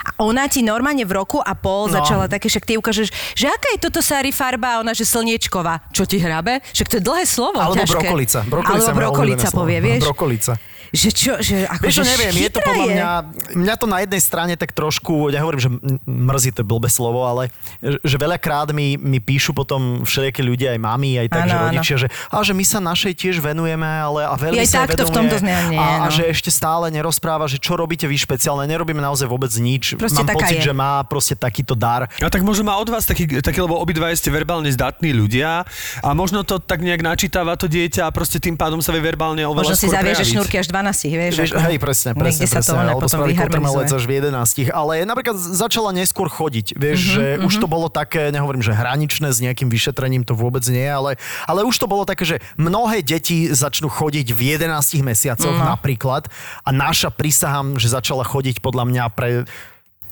a 0.01 0.09
ona 0.17 0.45
ti 0.45 0.61
normálne 0.61 1.03
v 1.03 1.11
roku 1.13 1.37
a 1.37 1.51
pol 1.53 1.87
No. 1.87 1.97
začala 1.97 2.25
také, 2.25 2.47
však 2.47 2.63
ty 2.63 2.73
ukážeš, 2.75 3.07
že 3.33 3.45
aká 3.45 3.67
je 3.73 3.79
toto 3.81 3.99
sári 3.99 4.29
farba 4.29 4.77
a 4.77 4.81
ona, 4.81 4.91
že 4.91 5.03
slniečková. 5.03 5.83
Čo 5.89 6.03
ti 6.03 6.17
hrabe? 6.17 6.63
Však 6.67 6.87
to 6.87 6.95
je 6.97 7.03
dlhé 7.03 7.25
slovo. 7.25 7.57
Alebo 7.57 7.75
ťažké. 7.77 7.99
brokolica. 7.99 8.39
Brokolica 8.43 8.85
Alebo 8.85 8.99
brokolica 9.01 9.47
povie, 9.49 9.79
vieš. 9.79 10.01
Brokolica. 10.03 10.53
Že 10.95 11.09
čo, 11.11 11.31
že 11.37 11.55
ako, 11.65 11.83
Vieš, 11.83 11.95
že 11.97 12.03
neviem, 12.07 12.33
je 12.37 12.49
to 12.49 12.59
podľa 12.61 12.85
mňa, 12.87 13.09
mňa 13.53 13.75
to 13.75 13.85
na 13.85 13.99
jednej 13.99 14.17
strane 14.17 14.53
tak 14.53 14.71
trošku, 14.71 15.27
ja 15.27 15.39
hovorím, 15.39 15.59
že 15.59 15.69
mrzí 16.01 16.51
to 16.51 16.63
blbé 16.63 16.87
slovo, 16.87 17.21
ale 17.21 17.51
že- 17.77 17.99
že 18.01 18.15
veľakrát 18.15 18.71
mi, 18.71 18.95
mi 18.95 19.19
píšu 19.19 19.51
potom 19.51 20.01
všelijaké 20.01 20.39
ľudia, 20.39 20.71
aj 20.71 20.79
mami, 20.79 21.17
aj 21.17 21.27
tak, 21.27 21.41
Áno, 21.41 21.49
že 21.49 21.57
rodičia, 21.59 21.95
že, 21.97 22.07
a 22.07 22.39
že 22.39 22.53
my 22.53 22.63
sa 22.63 22.79
našej 22.79 23.13
tiež 23.13 23.35
venujeme, 23.37 23.83
ale 23.83 24.23
a 24.23 24.33
veľmi 24.33 24.55
aj 24.57 24.67
sa 24.67 24.79
takto 24.85 25.03
v 25.03 25.11
tomto 25.11 25.35
zne- 25.35 25.67
nie, 25.67 25.75
a, 25.75 25.85
a 25.99 26.07
no. 26.07 26.13
že 26.13 26.23
ešte 26.25 26.47
stále 26.47 26.87
nerozpráva, 26.89 27.43
že 27.43 27.59
čo 27.59 27.75
robíte 27.75 28.05
vy 28.05 28.15
špeciálne, 28.15 28.63
nerobíme 28.63 28.97
naozaj 28.97 29.25
vôbec 29.25 29.51
nič. 29.51 29.95
Proste 29.95 30.23
Mám 30.23 30.31
pocit, 30.33 30.57
je. 30.57 30.65
že 30.65 30.73
má 30.73 31.03
proste 31.03 31.35
takýto 31.35 31.75
dar. 31.75 32.07
A 32.07 32.29
tak 32.29 32.39
možno 32.39 32.63
má 32.63 32.77
od 32.77 32.87
vás 32.87 33.03
taký, 33.03 33.41
taký, 33.41 33.59
lebo 33.59 33.75
obidva 33.75 34.07
ste 34.11 34.29
verbálne 34.29 34.69
zdatní 34.69 35.11
ľudia 35.11 35.67
a 35.99 36.09
možno 36.11 36.41
to 36.41 36.55
tak 36.55 36.79
nejak 36.79 37.01
načítava 37.01 37.57
to 37.57 37.65
dieťa 37.65 38.05
a 38.05 38.11
proste 38.11 38.37
tým 38.37 38.55
pádom 38.55 38.79
sa 38.79 38.89
vie 38.89 39.01
verbálne 39.01 39.43
oveľa 39.43 39.65
Možno 39.65 39.75
si 39.75 39.89
prejaviť. 39.89 40.27
šnúrky 40.29 40.55
až 40.55 40.69
12, 40.69 40.85
vieš. 40.92 41.34
Vieš, 41.36 41.51
ako- 41.51 41.63
hej, 41.63 41.77
presne, 41.77 42.10
presne, 42.12 42.27
Niekde 42.36 42.48
sa 42.48 42.60
to 42.60 42.62
presne. 42.68 42.82
alebo 42.84 43.00
potom 43.00 43.10
spraví 43.15 43.34
kotrmelec 43.34 43.89
až 43.89 44.04
v 44.04 44.12
11. 44.13 44.70
Ale 44.70 44.94
napríklad 45.01 45.34
začala 45.36 45.89
neskôr 45.92 46.27
chodiť. 46.27 46.75
Vieš, 46.75 47.00
Mhm, 47.00 47.08
mm-hmm, 47.08 47.39
že 47.39 47.46
už 47.46 47.54
to 47.58 47.68
bolo 47.68 47.88
také, 47.88 48.30
nehovorím, 48.30 48.60
že 48.60 48.72
hraničné 48.72 49.27
s 49.27 49.39
nejakým 49.39 49.68
vyšetrením, 49.68 50.22
to 50.22 50.34
vôbec 50.34 50.62
nie, 50.65 50.84
ale, 50.84 51.15
ale 51.44 51.62
už 51.62 51.75
to 51.75 51.86
bolo 51.86 52.04
také, 52.04 52.24
že 52.24 52.38
mnohé 52.56 53.00
deti 53.00 53.48
začnú 53.48 53.88
chodiť 53.88 54.27
v 54.30 54.39
11 54.51 55.01
mesiacoch 55.01 55.54
No. 55.54 55.63
napríklad 55.68 56.27
a 56.62 56.70
naša 56.70 57.08
prisahám, 57.08 57.77
že 57.77 57.88
začala 57.88 58.22
chodiť 58.22 58.60
podľa 58.60 58.84
mňa 58.86 59.04
pre 59.10 59.30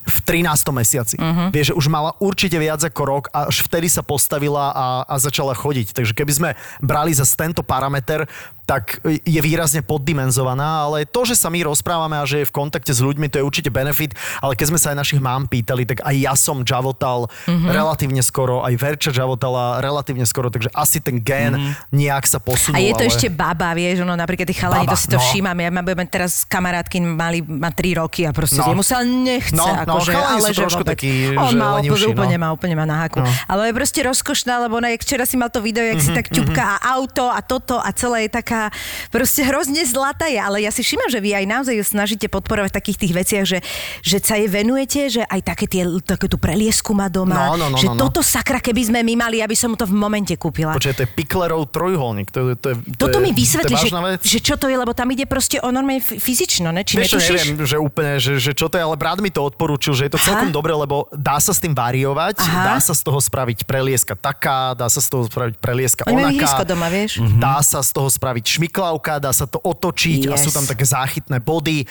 v 0.04 0.18
13. 0.22 0.72
mesiaci. 0.76 1.16
Mhm. 1.18 1.24
Uh-huh. 1.24 1.50
Vieš, 1.50 1.68
že 1.72 1.78
už 1.80 1.88
mala 1.88 2.14
určite 2.20 2.60
viac 2.60 2.84
ako 2.84 3.02
rok 3.04 3.24
a 3.32 3.48
až 3.48 3.64
vtedy 3.64 3.88
sa 3.88 4.04
postavila 4.04 4.72
a, 4.76 4.88
a 5.08 5.16
začala 5.18 5.56
chodiť. 5.56 5.96
Takže 5.96 6.14
keby 6.14 6.32
sme 6.32 6.50
brali 6.84 7.16
za 7.16 7.24
tento 7.24 7.64
parameter, 7.64 8.28
tak 8.64 9.04
je 9.04 9.42
výrazne 9.44 9.84
poddimenzovaná, 9.84 10.88
ale 10.88 11.04
to, 11.04 11.28
že 11.28 11.36
sa 11.36 11.52
my 11.52 11.68
rozprávame 11.68 12.16
a 12.16 12.24
že 12.24 12.44
je 12.44 12.48
v 12.48 12.56
kontakte 12.56 12.96
s 12.96 13.04
ľuďmi, 13.04 13.28
to 13.28 13.44
je 13.44 13.44
určite 13.44 13.68
benefit, 13.68 14.16
ale 14.40 14.56
keď 14.56 14.66
sme 14.72 14.80
sa 14.80 14.96
aj 14.96 15.04
našich 15.04 15.20
mám 15.20 15.52
pýtali, 15.52 15.84
tak 15.84 16.00
aj 16.00 16.16
ja 16.16 16.34
som 16.40 16.64
žavotal 16.64 17.28
Mhm. 17.44 17.52
uh-huh. 17.52 17.76
relatívne 17.76 18.24
skoro, 18.24 18.64
aj 18.64 18.74
Verča 18.80 19.12
žavotala 19.12 19.84
relatívne 19.84 20.24
skoro, 20.24 20.48
takže 20.48 20.72
asi 20.72 21.04
ten 21.04 21.20
gen 21.20 21.60
uh-huh. 21.60 21.76
nejak 21.92 22.24
sa 22.24 22.40
posunul. 22.40 22.80
A 22.80 22.80
je 22.80 22.96
to 22.96 23.04
ale... 23.04 23.12
ešte 23.12 23.28
baba, 23.28 23.76
vieš, 23.76 24.08
ono 24.08 24.16
napríklad 24.16 24.48
tí 24.48 24.56
chalani, 24.56 24.88
Baba, 24.88 24.96
to 24.96 24.98
si 25.00 25.08
to 25.12 25.20
no. 25.20 25.24
všímam. 25.28 25.58
Ja 25.60 25.70
mám, 25.70 25.86
teraz 26.08 26.48
kamarátky, 26.48 27.04
mali, 27.04 27.44
má 27.44 27.68
3 27.68 28.00
roky 28.00 28.24
a 28.24 28.32
proste 28.32 28.64
No. 28.64 28.72
no. 28.72 28.72
jemu 28.72 28.84
sa 28.86 28.98
nechce. 29.04 29.56
No, 29.60 29.66
no, 30.00 30.06
chalani 30.06 30.40
ale 30.42 30.48
sú 30.50 30.54
že 30.54 30.62
trošku 30.66 30.84
vôbec. 30.86 30.96
takí, 30.98 31.12
On 31.36 31.52
že 31.52 31.58
má 31.58 31.68
lenivší, 31.78 32.06
úplne, 32.10 32.14
úplne 32.16 32.38
no. 32.38 32.42
má, 32.42 32.48
úplne 32.56 32.76
má 32.80 32.86
na 32.88 32.98
haku. 33.06 33.20
No. 33.22 33.30
Ale 33.46 33.62
je 33.70 33.74
proste 33.76 34.00
rozkošná, 34.02 34.54
lebo 34.64 34.80
ona, 34.80 34.90
jak 34.94 35.02
včera 35.04 35.26
si 35.28 35.36
mal 35.38 35.50
to 35.54 35.60
video, 35.60 35.84
jak 35.84 36.00
si 36.02 36.12
tak 36.16 36.32
ťupka 36.32 36.64
a 36.64 36.76
auto 36.98 37.30
a 37.30 37.40
toto 37.44 37.78
a 37.78 37.90
celé 37.94 38.26
je 38.26 38.32
taká, 38.34 38.74
proste 39.14 39.44
hrozne 39.46 39.84
zlatá 39.86 40.26
je. 40.26 40.40
Ale 40.40 40.64
ja 40.64 40.72
si 40.74 40.82
všímam, 40.82 41.12
že 41.12 41.20
vy 41.22 41.38
aj 41.38 41.46
naozaj 41.46 41.76
ju 41.78 41.86
snažíte 41.86 42.28
podporovať 42.32 42.70
v 42.72 42.76
takých 42.80 42.98
tých 42.98 43.14
veciach, 43.14 43.46
že, 43.46 43.60
že 44.02 44.18
sa 44.24 44.40
jej 44.40 44.50
venujete, 44.50 45.02
že 45.10 45.22
aj 45.28 45.42
také, 45.44 45.66
tie, 45.68 45.84
také 46.02 46.26
tú 46.32 46.40
preliesku 46.40 46.96
má 46.96 47.12
doma. 47.12 47.54
No, 47.54 47.60
no, 47.60 47.68
no, 47.74 47.78
že 47.78 47.88
no, 47.92 47.98
no. 47.98 48.02
toto 48.08 48.24
sakra, 48.24 48.64
keby 48.64 48.90
sme 48.94 49.00
my 49.04 49.14
mali, 49.28 49.38
aby 49.44 49.54
som 49.54 49.74
mu 49.74 49.78
to 49.78 49.86
v 49.86 49.94
momente 49.94 50.34
kúpila. 50.40 50.74
Počkaj, 50.78 50.96
to 50.96 51.04
je 51.06 51.10
Piklerov 51.12 51.70
trojuholník. 51.70 52.32
To, 52.32 52.54
je- 52.54 52.58
to 52.60 52.68
je, 52.72 52.76
to 52.96 53.10
Toto 53.10 53.18
mi 53.20 53.36
vysvetli, 53.36 53.76
to 53.76 53.84
že, 53.84 53.90
že 54.24 54.40
čo 54.40 54.56
to 54.56 54.72
je, 54.72 54.76
lebo 54.78 54.96
tam 54.96 55.12
ide 55.12 55.28
proste 55.28 55.60
o 55.60 55.70
normálne 55.70 56.00
fyzično, 56.02 56.72
ne? 56.72 56.82
Či 56.88 57.02
Vieš 57.02 57.12
neviem, 57.20 57.50
že 57.66 57.78
úplne, 57.78 58.18
že, 58.22 58.40
že 58.40 58.52
čo 58.56 58.72
to 58.72 58.80
je, 58.80 58.84
ale 58.84 58.96
brat 58.96 59.20
mi 59.20 59.30
to 59.34 59.44
odporúčil, 59.84 60.00
že 60.00 60.08
je 60.08 60.14
to 60.16 60.20
Aha. 60.20 60.28
celkom 60.32 60.50
dobre, 60.56 60.72
lebo 60.72 61.12
dá 61.12 61.38
sa 61.44 61.52
s 61.52 61.60
tým 61.60 61.76
variovať, 61.76 62.40
Aha. 62.40 62.64
dá 62.72 62.76
sa 62.80 62.96
z 62.96 63.02
toho 63.04 63.20
spraviť 63.20 63.68
prelieska 63.68 64.16
taká, 64.16 64.72
dá 64.72 64.88
sa 64.88 65.04
z 65.04 65.08
toho 65.12 65.28
spraviť 65.28 65.60
prelieska 65.60 66.08
Oni 66.08 66.24
onaká. 66.40 66.64
doma, 66.64 66.88
vieš? 66.88 67.20
Dá 67.36 67.60
sa 67.60 67.84
z 67.84 67.92
toho 67.92 68.08
spraviť 68.08 68.46
šmiklavka, 68.48 69.20
dá 69.20 69.36
sa 69.36 69.44
to 69.44 69.60
otočiť 69.60 70.32
a 70.32 70.40
Yes. 70.40 70.48
sú 70.48 70.50
tam 70.56 70.64
také 70.64 70.88
záchytné 70.88 71.44
body. 71.44 71.84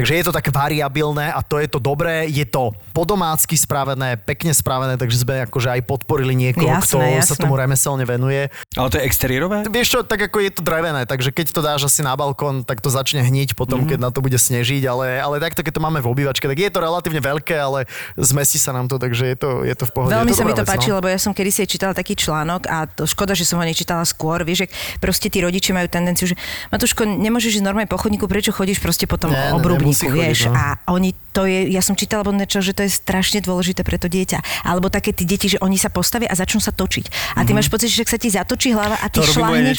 Takže 0.00 0.16
je 0.16 0.24
to 0.24 0.32
také 0.32 0.48
variabilné 0.48 1.28
a 1.28 1.44
to 1.44 1.60
je 1.60 1.68
to 1.68 1.76
dobré. 1.76 2.24
Je 2.24 2.48
to 2.48 2.72
podomácky 2.96 3.52
spravené, 3.52 4.16
pekne 4.16 4.50
spravené, 4.50 4.96
takže 4.96 5.20
sme 5.20 5.44
akože 5.44 5.68
aj 5.76 5.80
podporili 5.84 6.32
niekoho, 6.32 6.72
Jasné, 6.72 6.88
kto 6.88 6.96
sa 7.20 7.36
jasné. 7.36 7.42
tomu 7.44 7.54
remeselne 7.54 8.08
venuje. 8.08 8.48
Ale 8.74 8.88
to 8.88 8.96
je 8.96 9.04
exteriérové? 9.04 9.68
Vieš 9.68 9.88
čo, 9.92 9.98
tak 10.00 10.24
ako 10.24 10.40
je 10.40 10.50
to 10.56 10.62
drevené, 10.64 11.04
takže 11.04 11.28
keď 11.28 11.52
to 11.52 11.60
dáš 11.60 11.84
asi 11.84 12.00
na 12.00 12.16
balkón, 12.16 12.64
tak 12.64 12.80
to 12.80 12.88
začne 12.88 13.20
hniť 13.20 13.52
potom, 13.52 13.84
Mhm. 13.84 13.84
mm-hmm. 13.84 13.90
keď 13.92 13.98
na 14.00 14.10
to 14.10 14.24
bude 14.24 14.38
snežiť, 14.40 14.82
ale, 14.88 15.20
ale 15.20 15.36
takto, 15.36 15.60
keď 15.60 15.72
to 15.76 15.84
máme 15.84 16.00
v 16.00 16.08
obývačke, 16.08 16.48
tak 16.48 16.56
je 16.56 16.70
to 16.72 16.80
relatívne 16.80 17.20
veľké, 17.20 17.60
ale 17.60 17.84
zmestí 18.16 18.56
sa 18.56 18.72
nám 18.72 18.88
to, 18.88 18.96
takže 18.96 19.28
je 19.28 19.36
to, 19.36 19.50
je 19.68 19.74
to 19.76 19.84
v 19.84 19.92
pohode. 19.92 20.16
Veľmi 20.16 20.32
sa 20.32 20.48
mi 20.48 20.56
to 20.56 20.64
vec, 20.64 20.70
páči, 20.72 20.88
no. 20.88 20.96
lebo 20.96 21.12
ja 21.12 21.20
som 21.20 21.36
kedy 21.36 21.50
si 21.52 21.68
čítala 21.68 21.92
taký 21.92 22.16
článok 22.16 22.64
a 22.72 22.88
to 22.88 23.04
škoda, 23.04 23.36
že 23.36 23.44
som 23.44 23.60
ho 23.60 23.64
nečítala 23.68 24.00
skôr. 24.02 24.40
Vieš, 24.42 24.64
že 24.64 24.66
proste 24.96 25.28
tí 25.28 25.44
rodičia 25.44 25.76
majú 25.76 25.92
tendenciu, 25.92 26.24
že 26.30 26.36
Matúško, 26.72 27.04
nemôžeš 27.04 27.60
ísť 27.60 27.66
normálne 27.66 27.90
po 27.90 28.00
chodníku, 28.00 28.24
prečo 28.24 28.54
chodíš 28.54 28.80
proste 28.80 29.04
po 29.04 29.18
tom 29.18 29.34
Ne, 29.34 29.50
ne, 29.50 29.58
obrubníku, 29.58 29.89
chodiť, 29.92 30.14
vieš. 30.14 30.40
no. 30.48 30.54
A 30.54 30.64
oni 30.90 31.12
to 31.30 31.46
je, 31.46 31.70
ja 31.70 31.78
som 31.78 31.94
čítala 31.94 32.26
alebo 32.26 32.34
niečo, 32.34 32.58
že 32.58 32.74
to 32.74 32.82
je 32.82 32.90
strašne 32.90 33.38
dôležité 33.38 33.86
pre 33.86 33.96
to 34.02 34.10
dieťa. 34.10 34.66
Alebo 34.66 34.90
také 34.90 35.14
tí 35.14 35.22
deti, 35.22 35.46
že 35.46 35.62
oni 35.62 35.78
sa 35.78 35.86
postavia 35.86 36.26
a 36.26 36.34
začnú 36.34 36.58
sa 36.58 36.74
točiť. 36.74 37.38
A 37.38 37.46
ty 37.46 37.54
máš 37.54 37.70
pocit, 37.70 37.86
že 37.86 38.02
sa 38.02 38.18
ti 38.18 38.34
zatočí 38.34 38.74
hlava 38.74 38.98
a 38.98 39.06
ty 39.06 39.22
To 39.22 39.30
šláhneš. 39.38 39.78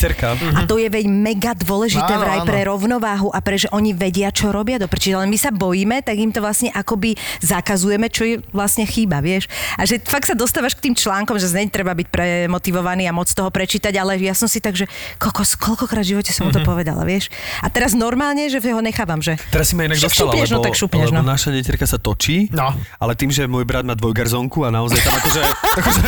A 0.55 0.63
to 0.63 0.79
je 0.79 0.87
veď 0.87 1.05
mega 1.11 1.51
dôležité 1.51 2.07
Áno, 2.07 2.23
vraj 2.23 2.39
áno. 2.43 2.47
pre 2.47 2.59
rovnováhu 2.63 3.27
a 3.35 3.39
pre, 3.43 3.59
že 3.59 3.67
oni 3.75 3.91
vedia, 3.91 4.31
čo 4.31 4.55
robia 4.55 4.79
do 4.79 4.87
prčí. 4.87 5.11
Ale 5.11 5.27
my 5.27 5.35
sa 5.35 5.51
bojíme, 5.51 5.99
tak 5.99 6.15
im 6.15 6.31
to 6.31 6.39
vlastne 6.39 6.71
akoby 6.71 7.19
zakazujeme, 7.43 8.07
čo 8.07 8.23
je 8.23 8.35
vlastne 8.55 8.87
chýba, 8.87 9.19
vieš. 9.19 9.51
A 9.75 9.83
že 9.83 9.99
fakt 9.99 10.31
sa 10.31 10.35
dostávaš 10.39 10.79
k 10.79 10.87
tým 10.87 10.95
článkom, 10.95 11.35
že 11.35 11.51
zneď 11.51 11.67
treba 11.67 11.91
byť 11.91 12.07
premotivovaný 12.07 13.11
a 13.11 13.13
moc 13.13 13.27
toho 13.27 13.51
prečítať, 13.51 13.91
ale 13.99 14.15
ja 14.23 14.31
som 14.31 14.47
si 14.47 14.63
tak, 14.63 14.79
že 14.79 14.87
kokos, 15.19 15.59
koľkokrát 15.59 16.07
v 16.07 16.15
živote 16.15 16.31
som 16.31 16.47
mu 16.47 16.55
to 16.55 16.63
povedala, 16.63 17.03
vieš. 17.03 17.27
A 17.59 17.67
teraz 17.67 17.91
normálne, 17.91 18.47
že 18.47 18.63
ho 18.63 18.79
nechávam, 18.79 19.19
že 19.19 19.35
Teraz 19.51 19.67
si 19.67 19.75
ma 19.75 19.90
inak 19.91 19.99
Však 19.99 20.07
dostala, 20.07 20.31
šupneš, 20.31 20.47
lebo, 20.47 20.55
no 20.55 20.63
tak 20.63 20.73
šupneš, 20.73 21.07
lebo 21.09 21.19
no. 21.19 21.27
naša 21.27 21.49
netierka 21.49 21.85
sa 21.85 21.97
točí, 21.97 22.47
No. 22.49 22.71
ale 22.97 23.11
tým, 23.13 23.29
že 23.29 23.43
môj 23.45 23.63
brat 23.63 23.83
má 23.83 23.93
dvojgarzónku 23.93 24.63
a 24.63 24.69
naozaj 24.69 24.99
tam 24.99 25.13
akože, 25.13 25.41
akože 25.81 26.01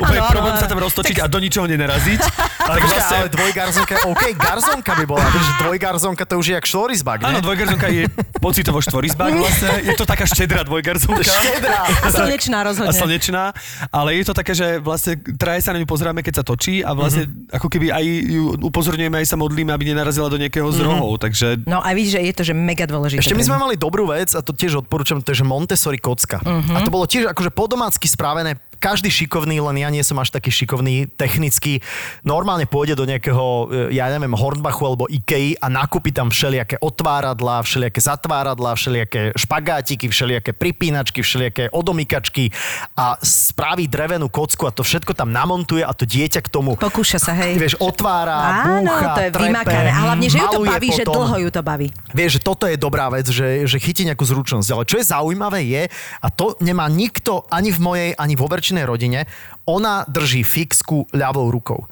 úplne 0.00 0.20
áno, 0.20 0.30
problém 0.30 0.54
áno. 0.54 0.60
sa 0.60 0.66
tam 0.66 0.78
roztočiť 0.78 1.16
a 1.18 1.26
do 1.26 1.38
ničoho 1.38 1.66
nenaraziť. 1.66 2.20
Ale, 2.58 2.76
tak 2.78 2.82
vlastne, 2.84 3.16
ale 3.16 3.28
dvojgarzonka, 3.30 3.94
OK, 4.06 4.22
garzonka 4.34 4.92
by 4.94 5.04
bola, 5.04 5.26
vieš, 5.28 5.46
dvojgarzonka 5.58 6.22
to 6.24 6.34
už 6.34 6.46
je 6.46 6.54
jak 6.54 6.66
šlorizbak, 6.66 7.18
áno, 7.22 7.38
ne? 7.38 7.40
dvojgarzónka 7.40 7.86
je 7.88 8.02
pocitovo 8.38 8.78
štvorizbák 8.78 9.32
vlastne, 9.34 9.70
je 9.82 9.94
to 9.94 10.04
taká 10.04 10.24
štedrá 10.24 10.62
dvojgarzónka. 10.62 11.22
Štedrá. 11.24 11.86
A 11.86 12.08
slnečná 12.08 12.58
rozhodne. 12.62 12.90
A 12.90 12.92
slnečná, 12.92 13.44
ale 13.88 14.16
je 14.16 14.24
to 14.24 14.32
také, 14.32 14.52
že 14.52 14.78
vlastne 14.78 15.14
traje 15.34 15.62
sa 15.62 15.70
na 15.70 15.78
ňu 15.78 15.86
pozeráme, 15.86 16.20
keď 16.20 16.40
sa 16.40 16.44
točí 16.44 16.80
a 16.80 16.92
vlastne 16.92 17.16
Mhm. 17.18 17.28
mm-hmm. 17.28 17.56
ako 17.58 17.66
keby 17.68 17.86
aj 17.90 18.04
ju 18.24 18.42
upozorňujeme, 18.62 19.16
aj 19.18 19.26
sa 19.26 19.36
modlíme, 19.36 19.70
aby 19.70 19.84
nenarazila 19.90 20.28
do 20.28 20.38
nejakého 20.38 20.68
z 20.70 20.78
rohov, 20.80 21.18
takže 21.18 21.66
No 21.66 21.82
a 21.82 21.90
vidíš, 21.92 22.14
že 22.14 22.20
je 22.22 22.32
to, 22.32 22.42
že 22.46 22.54
mega 22.54 22.86
dôležité. 22.86 23.20
Ešte 23.28 23.36
my 23.36 23.44
sme 23.44 23.60
mali 23.60 23.76
dobrú 23.76 24.08
vec 24.08 24.32
a 24.32 24.40
to 24.40 24.56
tiež 24.56 24.80
odporúčam, 24.80 25.20
to 25.20 25.36
je, 25.36 25.44
že 25.44 25.46
Montessori 25.46 26.00
kocka. 26.00 26.40
Uh-huh. 26.40 26.72
A 26.72 26.80
to 26.80 26.88
bolo 26.88 27.04
tiež 27.04 27.28
akože 27.28 27.52
podomácky 27.52 28.08
spravené, 28.08 28.56
každý 28.80 29.12
šikovný, 29.12 29.60
len 29.60 29.76
ja 29.84 29.88
nie 29.92 30.00
som 30.00 30.16
až 30.18 30.32
taký 30.32 30.48
šikovný 30.48 31.10
technicky, 31.14 31.84
normálne 32.24 32.64
pôjde 32.64 32.96
do 32.96 33.04
nejakého, 33.04 33.44
e, 33.92 33.98
ja 33.98 34.08
neviem, 34.08 34.32
Hornbachu 34.32 34.82
alebo 34.88 35.04
Ikei 35.06 35.54
a 35.60 35.68
nakúpi 35.68 36.10
tam 36.10 36.32
všelijaké 36.32 36.80
otváradlá, 36.80 37.60
všelijaké 37.62 38.00
zatváradlá, 38.00 38.72
všelijaké 38.78 39.36
špagátiky, 39.36 40.08
všelijaké 40.08 40.56
pripínačky, 40.56 41.20
všelijaké 41.20 41.68
odomykačky 41.74 42.48
a 42.96 43.20
spraví 43.20 43.90
drevenú 43.90 44.32
kocku 44.32 44.64
a 44.64 44.72
to 44.72 44.86
všetko 44.86 45.12
tam 45.12 45.34
namontuje 45.34 45.84
a 45.84 45.92
to 45.92 46.08
dieťa 46.08 46.40
k 46.40 46.48
tomu 46.48 46.78
Pokúša 46.78 47.18
sa, 47.18 47.34
hej. 47.34 47.58
Vieš, 47.58 47.74
otvára, 47.82 48.62
Áno, 48.62 48.86
búcha, 48.86 49.18
to 49.18 49.22
je 49.26 49.30
trepe, 49.34 49.50
vymakané. 49.50 49.90
A 49.90 50.00
hlavne, 50.06 50.26
že 50.30 50.38
ju 50.38 50.46
to 50.46 50.60
baví, 50.62 50.88
že 50.94 51.04
potom. 51.04 51.14
dlho 51.18 51.36
ju 51.42 51.48
to 51.50 51.62
baví. 51.66 51.88
Vieš, 52.14 52.30
že 52.38 52.40
toto 52.40 52.64
je 52.70 52.76
dobrá 52.78 53.10
vec, 53.10 53.26
že, 53.26 53.66
že 53.66 53.76
chytí 53.82 54.06
nejakú 54.06 54.22
zručnosť. 54.22 54.68
Ale 54.70 54.84
čo 54.86 54.96
je 55.02 55.04
zaujímavé 55.10 55.60
je, 55.66 55.82
a 56.22 56.26
to 56.30 56.54
nemá 56.62 56.86
nikto 56.86 57.42
ani 57.50 57.74
v 57.74 57.78
mojej, 57.82 58.10
ani 58.14 58.34
vo 58.38 58.46
verčinej 58.68 58.84
rodine, 58.84 59.24
ona 59.64 60.04
drží 60.04 60.44
fixku 60.44 61.08
ľavou 61.16 61.48
rukou. 61.48 61.88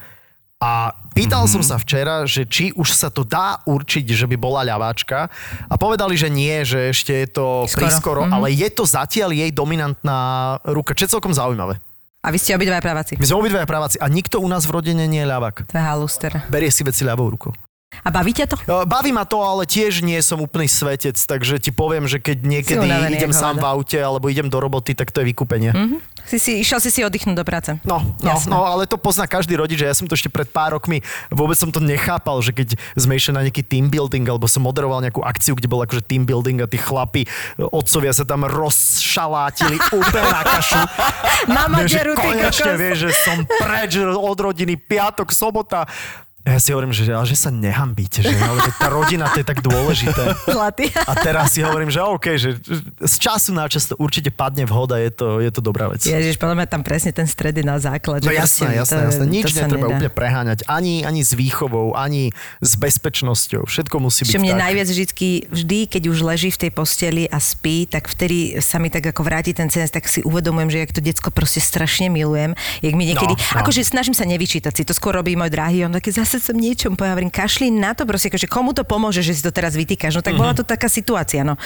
A 0.56 0.92
pýtal 1.12 1.44
mm-hmm. 1.44 1.60
som 1.60 1.62
sa 1.64 1.76
včera, 1.76 2.24
že 2.24 2.44
či 2.48 2.72
už 2.72 2.92
sa 2.92 3.08
to 3.08 3.24
dá 3.24 3.60
určiť, 3.64 4.04
že 4.08 4.24
by 4.24 4.36
bola 4.36 4.64
ľaváčka 4.64 5.28
a 5.68 5.74
povedali, 5.76 6.16
že 6.16 6.28
nie, 6.28 6.64
že 6.64 6.92
ešte 6.92 7.12
je 7.12 7.28
to 7.28 7.46
Skoro. 7.64 7.76
prískoro, 7.80 8.20
Mhm. 8.24 8.28
mm-hmm. 8.28 8.36
ale 8.36 8.46
je 8.52 8.68
to 8.68 8.84
zatiaľ 8.84 9.30
jej 9.32 9.50
dominantná 9.52 10.20
ruka, 10.64 10.92
čo 10.92 11.08
je 11.08 11.12
celkom 11.12 11.32
zaujímavé. 11.32 11.80
A 12.24 12.32
vy 12.32 12.40
ste 12.40 12.56
obidva 12.56 12.80
praváci. 12.82 13.14
My 13.16 13.24
sme 13.24 13.38
obidvaja 13.38 13.68
praváci 13.68 13.96
a 14.02 14.08
nikto 14.08 14.40
u 14.42 14.48
nás 14.50 14.66
v 14.66 14.74
rodine 14.74 15.04
nie 15.06 15.22
je 15.22 15.28
ľavák. 15.30 15.68
To 15.70 15.74
je 15.76 15.84
haluster. 15.84 16.32
Berie 16.50 16.68
si 16.68 16.82
veci 16.82 17.06
ľavou 17.06 17.30
rukou. 17.30 17.52
A 18.02 18.10
baví 18.10 18.34
ťa 18.34 18.50
to? 18.50 18.56
E, 18.66 18.82
Baví 18.84 19.14
ma 19.14 19.22
to, 19.24 19.38
ale 19.40 19.62
tiež 19.64 20.02
nie 20.02 20.18
som 20.20 20.42
úplný 20.42 20.66
svetec, 20.66 21.14
takže 21.16 21.62
ti 21.62 21.70
poviem, 21.70 22.04
že 22.10 22.18
keď 22.18 22.42
niekedy 22.42 22.82
idem 23.14 23.30
sám 23.30 23.62
v 23.62 23.64
aute 23.64 23.96
alebo 23.96 24.26
idem 24.26 24.50
do 24.50 24.58
roboty, 24.58 24.92
tak 24.92 25.14
to 25.14 25.22
je 25.22 25.30
vykúpenie. 25.32 25.70
Mm. 25.70 26.02
Si, 26.26 26.42
si, 26.42 26.58
išiel 26.58 26.82
si 26.82 26.90
si 26.90 27.00
oddychnúť 27.06 27.38
do 27.38 27.46
práce. 27.46 27.78
No, 27.86 28.02
no, 28.18 28.34
no, 28.50 28.66
ale 28.66 28.90
to 28.90 28.98
pozná 28.98 29.30
každý 29.30 29.54
rodič, 29.54 29.78
že 29.78 29.86
ja 29.86 29.94
som 29.94 30.10
to 30.10 30.18
ešte 30.18 30.26
pred 30.26 30.50
pár 30.50 30.74
rokmi, 30.74 30.98
vôbec 31.30 31.54
som 31.54 31.70
to 31.70 31.78
nechápal, 31.78 32.42
že 32.42 32.50
keď 32.50 32.74
sme 32.98 33.14
išli 33.14 33.30
na 33.30 33.46
nejaký 33.46 33.62
team 33.62 33.86
building, 33.86 34.26
alebo 34.26 34.50
som 34.50 34.66
moderoval 34.66 35.06
nejakú 35.06 35.22
akciu, 35.22 35.54
kde 35.54 35.70
bol 35.70 35.86
akože 35.86 36.02
team 36.02 36.26
building 36.26 36.58
a 36.58 36.66
tí 36.66 36.82
chlapi, 36.82 37.30
otcovia 37.58 38.10
sa 38.10 38.26
tam 38.26 38.42
rozšalátili 38.42 39.78
úplne 40.02 40.26
na 40.26 40.42
kašu. 40.42 40.82
Mama 41.46 41.86
Vieš, 41.86 41.90
že 41.94 42.00
konečne, 42.18 42.72
vieš, 42.74 42.98
že 43.06 43.10
som 43.22 43.36
preč 43.62 43.94
od 44.02 44.38
rodiny, 44.42 44.74
piatok, 44.74 45.30
sobota. 45.30 45.86
Ja 46.46 46.62
si 46.62 46.70
hovorím, 46.70 46.94
že, 46.94 47.10
ale 47.10 47.26
že 47.26 47.34
sa 47.34 47.50
nehambíte, 47.50 48.22
že, 48.22 48.30
ale 48.32 48.62
že 48.62 48.70
tá 48.78 48.86
rodina 48.86 49.26
to 49.28 49.42
je 49.42 49.46
tak 49.46 49.58
dôležité. 49.60 50.30
Zlatý. 50.46 50.94
A 50.94 51.12
teraz 51.18 51.50
si 51.50 51.60
hovorím, 51.60 51.90
že 51.90 51.98
OK, 51.98 52.38
že 52.38 52.54
z 53.02 53.14
času 53.18 53.50
na 53.50 53.66
čas 53.66 53.90
to 53.90 53.98
určite 53.98 54.30
padne 54.30 54.62
vhoda, 54.62 54.94
je 54.96 55.10
to, 55.10 55.42
je 55.42 55.50
to 55.50 55.58
dobrá 55.58 55.90
vec. 55.90 56.06
Ježiš, 56.06 56.38
podľa 56.38 56.62
mňa 56.62 56.66
tam 56.70 56.86
presne 56.86 57.10
ten 57.10 57.26
stred 57.26 57.58
na 57.60 57.82
základ. 57.82 58.22
No 58.22 58.30
jasné, 58.30 58.78
proste 58.78 58.94
jasné, 58.94 58.98
jasné. 59.10 59.24
Nič 59.26 59.44
netreba 59.52 59.74
nedá. 59.74 59.86
úplne 59.98 60.10
preháňať. 60.14 60.58
Ani, 60.70 61.02
ani 61.02 61.26
s 61.26 61.34
výchovou, 61.34 61.98
ani 61.98 62.30
s 62.62 62.78
bezpečnosťou. 62.78 63.66
Všetko 63.66 63.96
musí 63.98 64.22
byť 64.22 64.32
Čo 64.32 64.38
mne 64.38 64.54
tak. 64.54 64.62
najviac 64.70 64.86
vždy, 64.86 65.04
vždy, 65.50 65.78
keď 65.90 66.02
už 66.06 66.18
leží 66.22 66.54
v 66.54 66.58
tej 66.62 66.70
posteli 66.70 67.26
a 67.26 67.42
spí, 67.42 67.90
tak 67.90 68.06
vtedy 68.06 68.62
sa 68.62 68.78
mi 68.78 68.86
tak 68.86 69.02
ako 69.02 69.26
vráti 69.26 69.50
ten 69.50 69.66
cenec, 69.66 69.90
tak 69.90 70.06
si 70.06 70.22
uvedomujem, 70.22 70.70
že 70.70 70.78
jak 70.78 70.94
to 70.94 71.02
decko 71.02 71.34
proste 71.34 71.58
strašne 71.58 72.06
milujem. 72.06 72.54
Jak 72.80 72.94
mi 72.94 73.10
niekedy, 73.10 73.34
No, 73.34 73.42
no, 73.42 73.54
no. 73.58 73.60
akože 73.66 73.82
snažím 73.82 74.14
sa 74.14 74.22
nevyčítať 74.22 74.70
si, 74.70 74.82
to 74.86 74.94
skôr 74.94 75.10
robí 75.10 75.34
môj 75.34 75.50
drahý, 75.50 75.82
on 75.82 75.90
taký 75.90 76.14
zase 76.14 76.35
som 76.38 76.54
niečom 76.54 76.94
povedal, 76.94 77.16
hovorím, 77.16 77.32
kašli 77.32 77.68
na 77.68 77.92
to 77.92 78.04
proste, 78.04 78.28
akože 78.28 78.46
komu 78.46 78.72
to 78.72 78.82
pomôže, 78.82 79.20
že 79.20 79.36
si 79.36 79.42
to 79.42 79.50
teraz 79.50 79.74
vytýkaš. 79.74 80.18
No 80.18 80.22
tak 80.22 80.34
bola 80.34 80.52
to 80.52 80.62
taká 80.62 80.86
situácia, 80.86 81.42
no. 81.42 81.56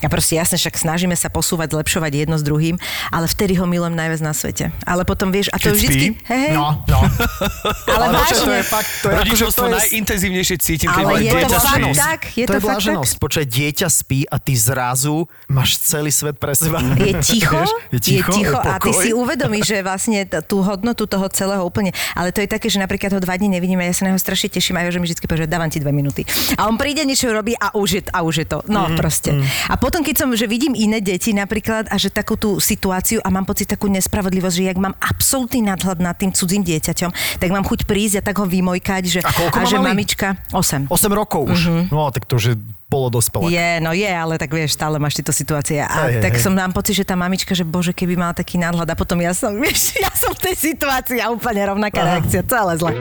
A 0.00 0.08
proste 0.08 0.36
jasne, 0.36 0.56
však 0.56 0.76
snažíme 0.76 1.14
sa 1.14 1.28
posúvať, 1.28 1.74
zlepšovať 1.74 2.12
jedno 2.26 2.36
s 2.36 2.44
druhým, 2.44 2.76
ale 3.10 3.26
vtedy 3.26 3.56
ho 3.56 3.66
milujem 3.66 3.94
najviac 3.94 4.20
na 4.20 4.32
svete. 4.32 4.70
Ale 4.84 5.02
potom 5.02 5.30
vieš, 5.30 5.50
a 5.50 5.58
to 5.58 5.68
Keď 5.68 5.72
je 5.72 5.78
vždycky, 5.78 6.06
hej, 6.26 6.40
hej, 6.50 6.54
No, 6.54 6.82
no. 6.86 7.00
ale 7.94 8.04
Ale 8.06 8.14
počkaj, 8.16 8.32
to 8.32 8.46
vážne. 8.46 8.56
je 8.56 8.64
fakt, 8.64 8.90
to 9.02 9.06
je 9.06 9.14
akože, 9.14 9.22
Rodičovstvo 9.26 9.62
to 9.62 9.68
je, 9.68 9.74
najintenzívnejšie 9.76 10.56
cítim, 10.58 10.88
keď 10.90 11.04
Ale 11.04 11.10
je 11.16 11.30
to 11.30 11.36
dieťa 11.36 11.58
fakt 11.58 11.76
spí. 11.76 11.92
tak, 11.94 12.20
je 12.32 12.44
to, 12.44 12.48
to 12.48 12.54
je 12.56 12.60
fakt 12.60 12.66
bláženosť. 12.66 13.12
Počkaj, 13.16 13.46
dieťa 13.46 13.88
spí 13.88 14.20
a 14.26 14.36
ty 14.40 14.52
zrazu 14.56 15.16
máš 15.46 15.70
celý 15.80 16.10
svet 16.10 16.36
pre 16.36 16.52
seba. 16.54 16.78
je 17.08 17.14
ticho, 17.20 17.54
Vieš, 17.56 17.70
je 17.92 17.98
ticho, 18.00 18.30
je 18.32 18.38
ticho 18.42 18.58
a 18.58 18.76
ty 18.78 18.90
si 18.92 19.10
uvedomíš, 19.12 19.64
že 19.68 19.76
vlastne 19.80 20.18
tú 20.42 20.64
hodnotu 20.64 21.04
toho 21.04 21.26
celého 21.30 21.62
úplne, 21.62 21.92
ale 22.16 22.32
to 22.32 22.40
je 22.40 22.48
také, 22.48 22.66
že 22.66 22.80
napríklad 22.80 23.12
ho 23.12 23.20
dva 23.20 23.36
dní 23.36 23.52
nevidím 23.52 23.78
a 23.80 23.86
ja 23.86 23.94
sa 23.94 24.08
na 24.08 24.15
neho 24.16 24.24
strašne 24.24 24.48
teším 24.48 24.80
a 24.80 24.88
že 24.88 24.96
mi 24.96 25.04
vždy 25.04 25.20
povie, 25.20 25.44
že 25.44 25.52
dávam 25.52 25.68
ti 25.68 25.76
dve 25.76 25.92
minúty. 25.92 26.24
A 26.56 26.64
on 26.72 26.80
príde, 26.80 27.04
niečo 27.04 27.28
robí 27.28 27.52
a 27.52 27.76
už 27.76 27.88
je, 28.00 28.02
a 28.08 28.24
už 28.24 28.34
je 28.40 28.46
to. 28.48 28.58
No 28.72 28.88
Mhm, 28.88 28.96
proste. 28.96 29.30
A 29.68 29.76
potom, 29.76 30.00
keď 30.00 30.24
som, 30.24 30.28
že 30.32 30.48
vidím 30.48 30.72
iné 30.72 31.04
deti 31.04 31.36
napríklad 31.36 31.92
a 31.92 32.00
že 32.00 32.08
takú 32.08 32.40
tú 32.40 32.56
situáciu 32.56 33.20
a 33.20 33.28
mám 33.28 33.44
pocit 33.44 33.68
takú 33.68 33.92
nespravodlivosť, 33.92 34.56
že 34.56 34.64
jak 34.72 34.78
mám 34.80 34.96
absolútny 35.02 35.60
nadhľad 35.60 35.98
nad 36.00 36.16
tým 36.16 36.32
cudzím 36.32 36.64
dieťaťom, 36.64 37.42
tak 37.42 37.48
mám 37.52 37.66
chuť 37.66 37.84
prísť 37.84 38.14
a 38.18 38.22
tak 38.24 38.40
ho 38.40 38.46
vymojkať, 38.48 39.02
že, 39.04 39.20
A 39.20 39.30
má 39.34 39.66
že 39.68 39.76
mamička, 39.76 40.40
8. 40.54 40.88
8 40.88 41.12
rokov 41.12 41.50
už. 41.50 41.90
No, 41.92 42.08
tak 42.14 42.24
to 42.24 42.40
už 42.40 42.44
je 42.46 42.54
polodospelák. 42.86 43.50
Je, 43.50 43.70
no 43.82 43.90
je, 43.92 44.06
ale 44.06 44.38
tak 44.38 44.50
vieš, 44.54 44.78
stále 44.78 44.96
máš 45.02 45.18
tieto 45.18 45.34
situácie. 45.34 45.82
A 45.82 46.10
Hej, 46.10 46.22
tak 46.22 46.38
hej. 46.38 46.42
som 46.42 46.54
mám 46.54 46.70
pocit, 46.70 46.94
že 46.94 47.04
tá 47.04 47.18
mamička, 47.18 47.52
že 47.52 47.66
bože, 47.66 47.90
keby 47.90 48.14
mala 48.14 48.34
taký 48.34 48.56
náhľad 48.56 48.86
a 48.86 48.96
potom 48.96 49.18
ja 49.18 49.34
som, 49.34 49.54
vieš, 49.62 49.98
ja 49.98 50.10
som 50.14 50.32
v 50.32 50.50
tej 50.50 50.74
situácii 50.74 51.18
a 51.18 51.30
úplne 51.34 51.66
rovnaká 51.66 52.00
Aha. 52.02 52.08
reakcia, 52.18 52.46
celé 52.46 52.72
zle. 52.78 52.92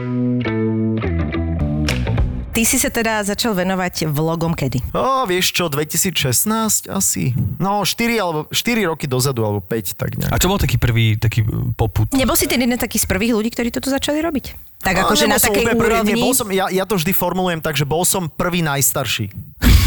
Ty 2.56 2.64
si 2.64 2.80
sa 2.80 2.88
teda 2.88 3.20
začal 3.20 3.52
venovať 3.52 4.08
vlogom 4.08 4.56
kedy? 4.56 4.96
O, 4.96 5.28
vieš 5.28 5.52
čo, 5.52 5.68
2016 5.68 6.88
asi. 6.88 7.36
No, 7.60 7.84
4, 7.84 8.16
alebo, 8.16 8.48
4 8.48 8.88
roky 8.88 9.12
dozadu, 9.12 9.44
alebo 9.44 9.60
5, 9.60 10.00
tak 10.00 10.16
nejak. 10.16 10.32
A 10.32 10.40
čo 10.40 10.48
bol 10.48 10.56
taký 10.56 10.80
prvý 10.80 11.20
taký 11.20 11.44
poput? 11.76 12.08
Nebol 12.16 12.40
si 12.40 12.48
ten 12.48 12.64
jeden 12.64 12.80
taký 12.80 12.96
z 12.96 13.12
prvých 13.12 13.36
ľudí, 13.36 13.52
ktorí 13.52 13.76
toto 13.76 13.92
začali 13.92 14.24
robiť? 14.24 14.75
Tak 14.86 14.96
akože 15.02 15.26
na 15.26 15.42
som 15.42 15.50
takej 15.50 15.66
úplne 15.66 15.76
prvý, 15.82 15.90
úrovni? 15.98 16.14
Nie, 16.14 16.22
bol 16.22 16.34
som, 16.38 16.48
ja, 16.54 16.66
ja 16.70 16.86
to 16.86 16.94
vždy 16.94 17.12
formulujem 17.12 17.58
tak, 17.58 17.74
že 17.74 17.90
bol 17.90 18.06
som 18.06 18.30
prvý 18.30 18.62
najstarší. 18.62 19.34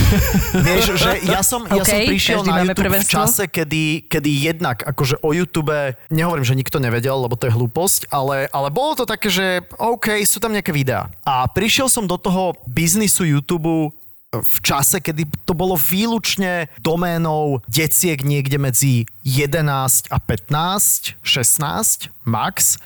Vieš, 0.66 0.98
že 0.98 1.10
ja 1.28 1.44
som, 1.44 1.68
ja 1.68 1.84
som 1.84 1.98
OK, 2.00 2.10
prišiel 2.10 2.40
na 2.42 2.64
YouTube 2.64 2.80
v 2.80 2.90
prvenstvo. 2.90 3.14
čase, 3.22 3.44
kedy, 3.46 4.08
kedy 4.10 4.30
jednak 4.50 4.82
akože 4.82 5.20
o 5.22 5.30
YouTube, 5.30 5.94
nehovorím, 6.10 6.42
že 6.48 6.58
nikto 6.58 6.82
nevedel, 6.82 7.14
lebo 7.14 7.36
to 7.36 7.46
je 7.46 7.54
hlúposť, 7.54 8.10
ale, 8.10 8.48
ale 8.50 8.68
bolo 8.72 8.98
to 8.98 9.04
také, 9.04 9.28
že 9.30 9.62
OK, 9.78 10.18
sú 10.24 10.40
tam 10.40 10.50
nejaké 10.50 10.72
videá. 10.74 11.12
A 11.22 11.46
prišiel 11.46 11.86
som 11.86 12.08
do 12.08 12.16
toho 12.16 12.56
biznisu 12.66 13.28
YouTube 13.28 13.94
v 14.28 14.56
čase, 14.60 15.00
kedy 15.00 15.24
to 15.48 15.56
bolo 15.56 15.72
výlučne 15.72 16.68
doménou 16.84 17.64
deciek 17.64 18.20
niekde 18.20 18.60
medzi 18.60 19.08
11 19.24 20.12
a 20.12 20.18
15, 20.20 21.16
16 21.24 22.12
max. 22.28 22.76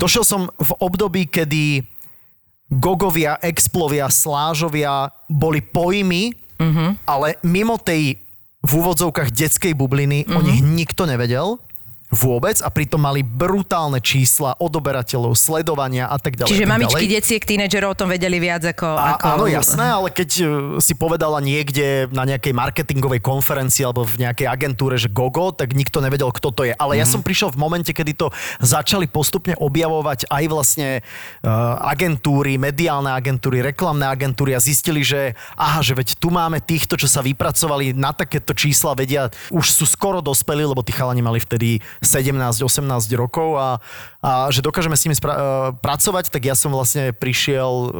Došiel 0.00 0.24
som 0.24 0.48
v 0.48 0.70
období, 0.80 1.28
kedy 1.28 1.84
gogovia, 2.72 3.36
explovia, 3.44 4.08
slážovia 4.08 5.12
boli 5.28 5.60
pojmy, 5.60 6.32
mm-hmm. 6.56 7.04
ale 7.04 7.36
mimo 7.44 7.76
tej 7.76 8.16
v 8.60 8.70
úvodzovkách 8.72 9.28
detskej 9.32 9.76
bubliny 9.76 10.24
mm-hmm. 10.24 10.36
o 10.36 10.40
nich 10.40 10.60
nikto 10.64 11.04
nevedel 11.04 11.60
vôbec 12.10 12.58
a 12.58 12.68
pritom 12.74 12.98
mali 12.98 13.22
brutálne 13.22 14.02
čísla 14.02 14.58
odoberateľov, 14.58 15.38
sledovania 15.38 16.10
a 16.10 16.18
tak 16.18 16.34
ďalej. 16.34 16.50
Čiže 16.50 16.66
mamičky 16.66 17.06
ďalej. 17.06 17.16
deciek, 17.22 17.42
tínedžerov 17.46 17.94
o 17.94 17.96
tom 17.96 18.10
vedeli 18.10 18.42
viac 18.42 18.66
ako... 18.66 18.86
A, 18.98 19.14
ako... 19.14 19.26
Áno, 19.38 19.46
jasné, 19.46 19.86
ale 19.86 20.10
keď 20.10 20.30
e, 20.42 20.44
si 20.82 20.98
povedala 20.98 21.38
niekde 21.38 22.10
na 22.10 22.26
nejakej 22.26 22.50
marketingovej 22.50 23.22
konferencii 23.22 23.86
alebo 23.86 24.02
v 24.02 24.26
nejakej 24.26 24.50
agentúre, 24.50 24.98
že 24.98 25.06
Gogo, 25.06 25.54
tak 25.54 25.70
nikto 25.70 26.02
nevedel, 26.02 26.34
kto 26.34 26.50
to 26.50 26.62
je. 26.66 26.74
Ale 26.74 26.98
ja 26.98 27.06
som 27.06 27.22
prišiel 27.22 27.54
v 27.54 27.62
momente, 27.62 27.94
kedy 27.94 28.18
to 28.18 28.34
začali 28.58 29.06
postupne 29.06 29.54
objavovať 29.54 30.26
aj 30.26 30.44
vlastne 30.50 30.88
uh, 31.46 31.78
agentúry, 31.86 32.58
mediálne 32.58 33.14
agentúry, 33.14 33.62
reklamné 33.62 34.10
agentúry 34.10 34.58
a 34.58 34.60
zistili, 34.60 35.06
že 35.06 35.38
aha, 35.54 35.78
že 35.78 35.94
veď 35.94 36.18
tu 36.18 36.34
máme 36.34 36.58
týchto, 36.58 36.98
čo 36.98 37.06
sa 37.06 37.22
vypracovali 37.22 37.94
na 37.94 38.10
takéto 38.10 38.50
čísla, 38.50 38.98
vedia, 38.98 39.30
už 39.54 39.70
sú 39.70 39.86
skoro 39.86 40.18
dospelí, 40.18 40.66
lebo 40.66 40.82
tí 40.82 40.90
chalani 40.90 41.22
mali 41.22 41.38
vtedy 41.38 41.78
17-18 42.02 43.16
rokov 43.16 43.56
a, 43.60 43.80
a 44.20 44.52
že 44.52 44.60
dokážeme 44.60 44.92
s 44.92 45.08
nimi 45.08 45.16
spra- 45.16 45.32
uh, 45.32 45.42
pracovať, 45.80 46.28
tak 46.28 46.44
ja 46.44 46.52
som 46.52 46.68
vlastne 46.76 47.16
prišiel 47.16 47.72
uh, 47.72 47.90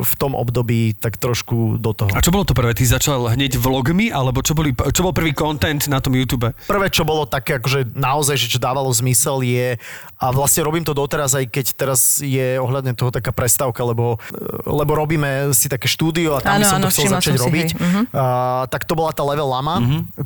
v 0.00 0.12
tom 0.16 0.32
období 0.32 0.96
tak 0.96 1.20
trošku 1.20 1.76
do 1.76 1.92
toho. 1.92 2.08
A 2.16 2.24
čo 2.24 2.32
bolo 2.32 2.48
to 2.48 2.56
prvé? 2.56 2.72
Ty 2.72 2.96
začal 2.96 3.28
hneď 3.36 3.60
vlogmi, 3.60 4.08
alebo 4.08 4.40
čo, 4.40 4.56
boli, 4.56 4.72
čo 4.72 5.04
bol 5.04 5.12
prvý 5.12 5.36
content 5.36 5.84
na 5.92 6.00
tom 6.00 6.16
YouTube? 6.16 6.48
Prvé, 6.64 6.88
čo 6.88 7.04
bolo 7.04 7.28
také, 7.28 7.60
akože 7.60 7.92
naozaj, 7.92 8.40
že 8.40 8.48
čo 8.48 8.56
dávalo 8.56 8.88
zmysel 8.88 9.44
je, 9.44 9.76
a 10.16 10.32
vlastne 10.32 10.64
robím 10.64 10.80
to 10.80 10.96
doteraz, 10.96 11.36
aj 11.36 11.44
keď 11.52 11.66
teraz 11.76 12.24
je 12.24 12.56
ohľadne 12.56 12.96
toho 12.96 13.12
taká 13.12 13.36
prestávka, 13.36 13.84
lebo, 13.84 14.16
lebo 14.64 14.96
robíme 14.96 15.52
si 15.52 15.68
také 15.68 15.92
štúdio 15.92 16.32
a 16.32 16.40
tam 16.40 16.56
Áno, 16.56 16.64
by 16.64 16.64
som 16.64 16.80
áno, 16.80 16.84
to 16.88 16.92
chcel 16.96 17.12
začať 17.12 17.36
si, 17.36 17.42
robiť. 17.44 17.68
mhm. 17.76 18.02
A, 18.16 18.24
tak 18.72 18.88
to 18.88 18.96
bola 18.96 19.12
tá 19.12 19.20
Level 19.20 19.44
Lama. 19.44 19.76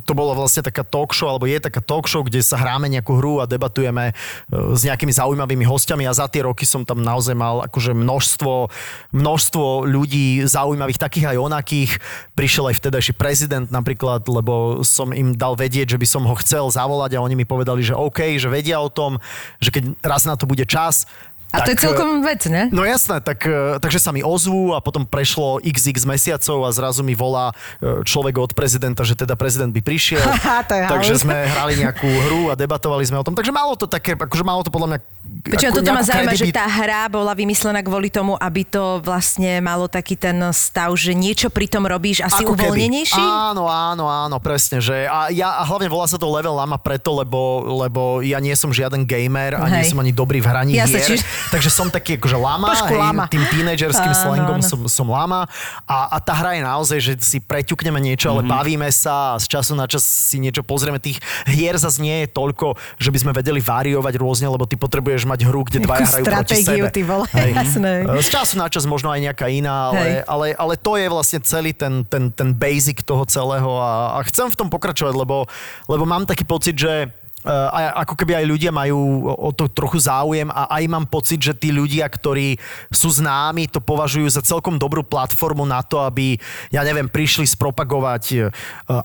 To 0.07 0.15
bolo 0.15 0.31
vlastne 0.31 0.63
taká 0.63 0.87
talk 0.87 1.11
show, 1.11 1.27
alebo 1.27 1.43
je 1.43 1.59
taká 1.59 1.83
talk 1.83 2.07
show, 2.07 2.23
kde 2.23 2.39
sa 2.39 2.55
hráme 2.55 2.87
nejakú 2.87 3.19
hru 3.19 3.43
a 3.43 3.49
debatujeme 3.51 4.15
e, 4.15 4.79
s 4.79 4.87
nejakými 4.87 5.11
zaujímavými 5.11 5.40
hostiami 5.45 6.05
a 6.05 6.13
za 6.13 6.27
tie 6.27 6.45
roky 6.45 6.67
som 6.67 6.83
tam 6.83 7.01
naozaj 7.01 7.33
mal 7.33 7.63
akože 7.65 7.95
množstvo, 7.95 8.69
množstvo 9.15 9.87
ľudí 9.87 10.43
zaujímavých, 10.45 11.01
takých 11.01 11.35
aj 11.35 11.37
onakých. 11.39 11.91
Prišiel 12.37 12.73
aj 12.73 12.77
vtedajší 12.77 13.13
prezident 13.15 13.67
napríklad, 13.71 14.25
lebo 14.27 14.81
som 14.85 15.15
im 15.15 15.33
dal 15.33 15.55
vedieť, 15.57 15.95
že 15.95 16.01
by 16.01 16.07
som 16.07 16.23
ho 16.27 16.35
chcel 16.41 16.67
zavolať 16.69 17.17
a 17.17 17.23
oni 17.23 17.39
mi 17.39 17.45
povedali, 17.47 17.81
že 17.81 17.97
OK, 17.97 18.37
že 18.37 18.51
vedia 18.51 18.77
o 18.81 18.91
tom, 18.91 19.17
že 19.63 19.71
keď 19.71 19.95
raz 20.03 20.27
na 20.27 20.35
to 20.35 20.45
bude 20.45 20.65
čas, 20.67 21.07
A 21.51 21.67
to 21.67 21.75
je 21.75 21.83
tak, 21.83 21.91
celkom 21.91 22.23
vec, 22.23 22.47
ne? 22.47 22.71
No 22.71 22.87
jasné, 22.87 23.19
tak, 23.19 23.43
e, 23.43 23.75
takže 23.83 23.99
sa 23.99 24.15
mi 24.15 24.23
ozvú 24.23 24.71
a 24.71 24.79
potom 24.79 25.03
prešlo 25.03 25.59
xx 25.59 26.07
mesiacov 26.07 26.63
a 26.63 26.71
zrazu 26.71 27.03
mi 27.03 27.11
volá 27.11 27.51
e, 27.83 28.07
človek 28.07 28.39
od 28.39 28.51
prezidenta, 28.55 29.03
že 29.03 29.19
teda 29.19 29.35
prezident 29.35 29.67
by 29.75 29.83
prišiel. 29.83 30.23
To 30.71 30.77
je 30.77 30.87
takže 30.87 31.27
sme 31.27 31.35
hrali 31.51 31.75
nejakú 31.83 32.07
hru 32.07 32.41
a 32.47 32.55
debatovali 32.55 33.03
sme 33.03 33.19
o 33.19 33.25
tom. 33.25 33.35
Takže 33.35 33.51
malo 33.51 33.75
to 33.75 33.89
také, 33.89 34.15
akože 34.15 34.47
malo 34.47 34.63
to 34.63 34.71
podľa 34.71 34.95
mňa 34.95 34.99
Počujem, 35.43 35.73
toto 35.73 35.89
ma 35.89 35.99
zaujíma, 35.99 36.33
že 36.33 36.49
tá 36.49 36.63
hra 36.63 37.05
bola 37.07 37.33
vymyslená 37.33 37.81
kvôli 37.81 38.07
tomu, 38.07 38.35
aby 38.35 38.61
to 38.61 39.01
vlastne 39.01 39.57
malo 39.57 39.85
taký 39.85 40.13
ten 40.13 40.33
stav, 40.51 40.93
že 40.93 41.11
niečo 41.11 41.47
pri 41.47 41.65
tom 41.65 41.83
robíš 41.83 42.21
asi 42.21 42.41
Ako 42.41 42.53
keby. 42.53 42.69
uvoľnenejší? 42.69 43.17
Áno, 43.17 43.65
áno, 43.65 44.05
áno, 44.05 44.37
presne. 44.37 44.77
Že 44.77 45.05
a, 45.05 45.27
ja, 45.29 45.57
a 45.57 45.63
hlavne 45.63 45.87
volá 45.87 46.05
sa 46.05 46.15
to 46.15 46.25
Level 46.25 46.53
Lama 46.53 46.75
preto, 46.75 47.09
lebo, 47.11 47.41
lebo 47.75 48.01
ja 48.21 48.37
nie 48.37 48.53
som 48.53 48.69
žiaden 48.69 49.01
gamer 49.01 49.55
a 49.55 49.65
nie 49.67 49.81
Hej. 49.81 49.89
som 49.89 49.97
ani 49.97 50.11
dobrý 50.11 50.37
v 50.37 50.47
hraní 50.47 50.73
Jasne, 50.73 50.99
hier. 50.99 51.09
čiže- 51.11 51.25
Takže 51.49 51.69
som 51.69 51.87
taký 51.87 52.15
akože 52.15 52.37
lama, 52.37 52.69
Trošku 52.69 52.93
hej, 52.93 53.01
lama. 53.01 53.23
tým 53.27 53.43
tínedžerským 53.47 54.13
slangom 54.13 54.57
áno. 54.57 54.63
som, 54.63 54.79
som 54.85 55.07
lama. 55.07 55.49
A, 55.83 56.11
a 56.11 56.17
tá 56.17 56.33
hra 56.33 56.53
je 56.53 56.61
naozaj, 56.61 56.99
že 57.01 57.13
si 57.19 57.37
preťukneme 57.39 57.97
niečo, 57.97 58.29
ale 58.29 58.43
Mhm. 58.43 58.49
bavíme 58.51 58.89
sa 58.89 59.33
a 59.33 59.39
z 59.39 59.49
času 59.49 59.73
na 59.73 59.85
čas 59.85 60.03
si 60.03 60.37
niečo 60.37 60.61
pozrieme. 60.61 60.97
Tých 60.97 61.17
hier 61.45 61.75
zase 61.75 61.97
nie 61.97 62.23
je 62.23 62.27
toľko, 62.29 62.77
že 62.97 63.09
by 63.09 63.17
sme 63.17 63.31
vedeli 63.31 63.57
variovať 63.57 64.13
rôzne, 64.15 64.45
lebo 64.45 64.63
ty 64.63 64.75
potrebuješ 64.75 65.23
mať 65.31 65.39
hru, 65.47 65.63
kde 65.63 65.79
dvaja 65.87 66.05
hrajú 66.11 66.23
proti 66.27 66.59
sebe. 66.59 66.89
ty 66.91 67.01
vole, 67.07 67.25
Hej. 67.31 67.51
jasné. 67.55 67.93
Z 68.19 68.27
času 68.27 68.53
na 68.59 68.67
čas 68.67 68.83
možno 68.83 69.07
aj 69.07 69.31
nejaká 69.31 69.47
iná, 69.47 69.95
ale, 69.95 70.03
Hej. 70.03 70.13
ale, 70.27 70.45
ale 70.59 70.73
to 70.75 70.99
je 70.99 71.07
vlastne 71.07 71.39
celý 71.39 71.71
ten, 71.71 72.03
ten, 72.03 72.27
ten 72.35 72.51
basic 72.51 72.99
toho 73.07 73.23
celého 73.23 73.71
a, 73.79 74.19
a 74.19 74.27
chcem 74.27 74.51
v 74.51 74.55
tom 74.59 74.67
pokračovať, 74.67 75.13
lebo, 75.15 75.47
lebo 75.87 76.03
mám 76.03 76.27
taký 76.27 76.43
pocit, 76.43 76.75
že 76.75 77.07
a 77.47 78.05
ako 78.05 78.13
keby 78.13 78.37
aj 78.37 78.45
ľudia 78.45 78.71
majú 78.73 79.29
o 79.33 79.49
to 79.49 79.65
trochu 79.65 79.97
záujem 79.97 80.45
a 80.53 80.69
aj 80.77 80.83
mám 80.85 81.05
pocit, 81.09 81.41
že 81.41 81.57
tí 81.57 81.73
ľudia, 81.73 82.05
ktorí 82.05 82.61
sú 82.93 83.09
známi, 83.09 83.65
to 83.65 83.81
považujú 83.81 84.29
za 84.29 84.45
celkom 84.45 84.77
dobrú 84.77 85.01
platformu 85.01 85.65
na 85.65 85.81
to, 85.81 86.01
aby, 86.05 86.37
ja 86.69 86.85
neviem, 86.85 87.09
prišli 87.09 87.49
spropagovať 87.49 88.23
e, 88.29 88.37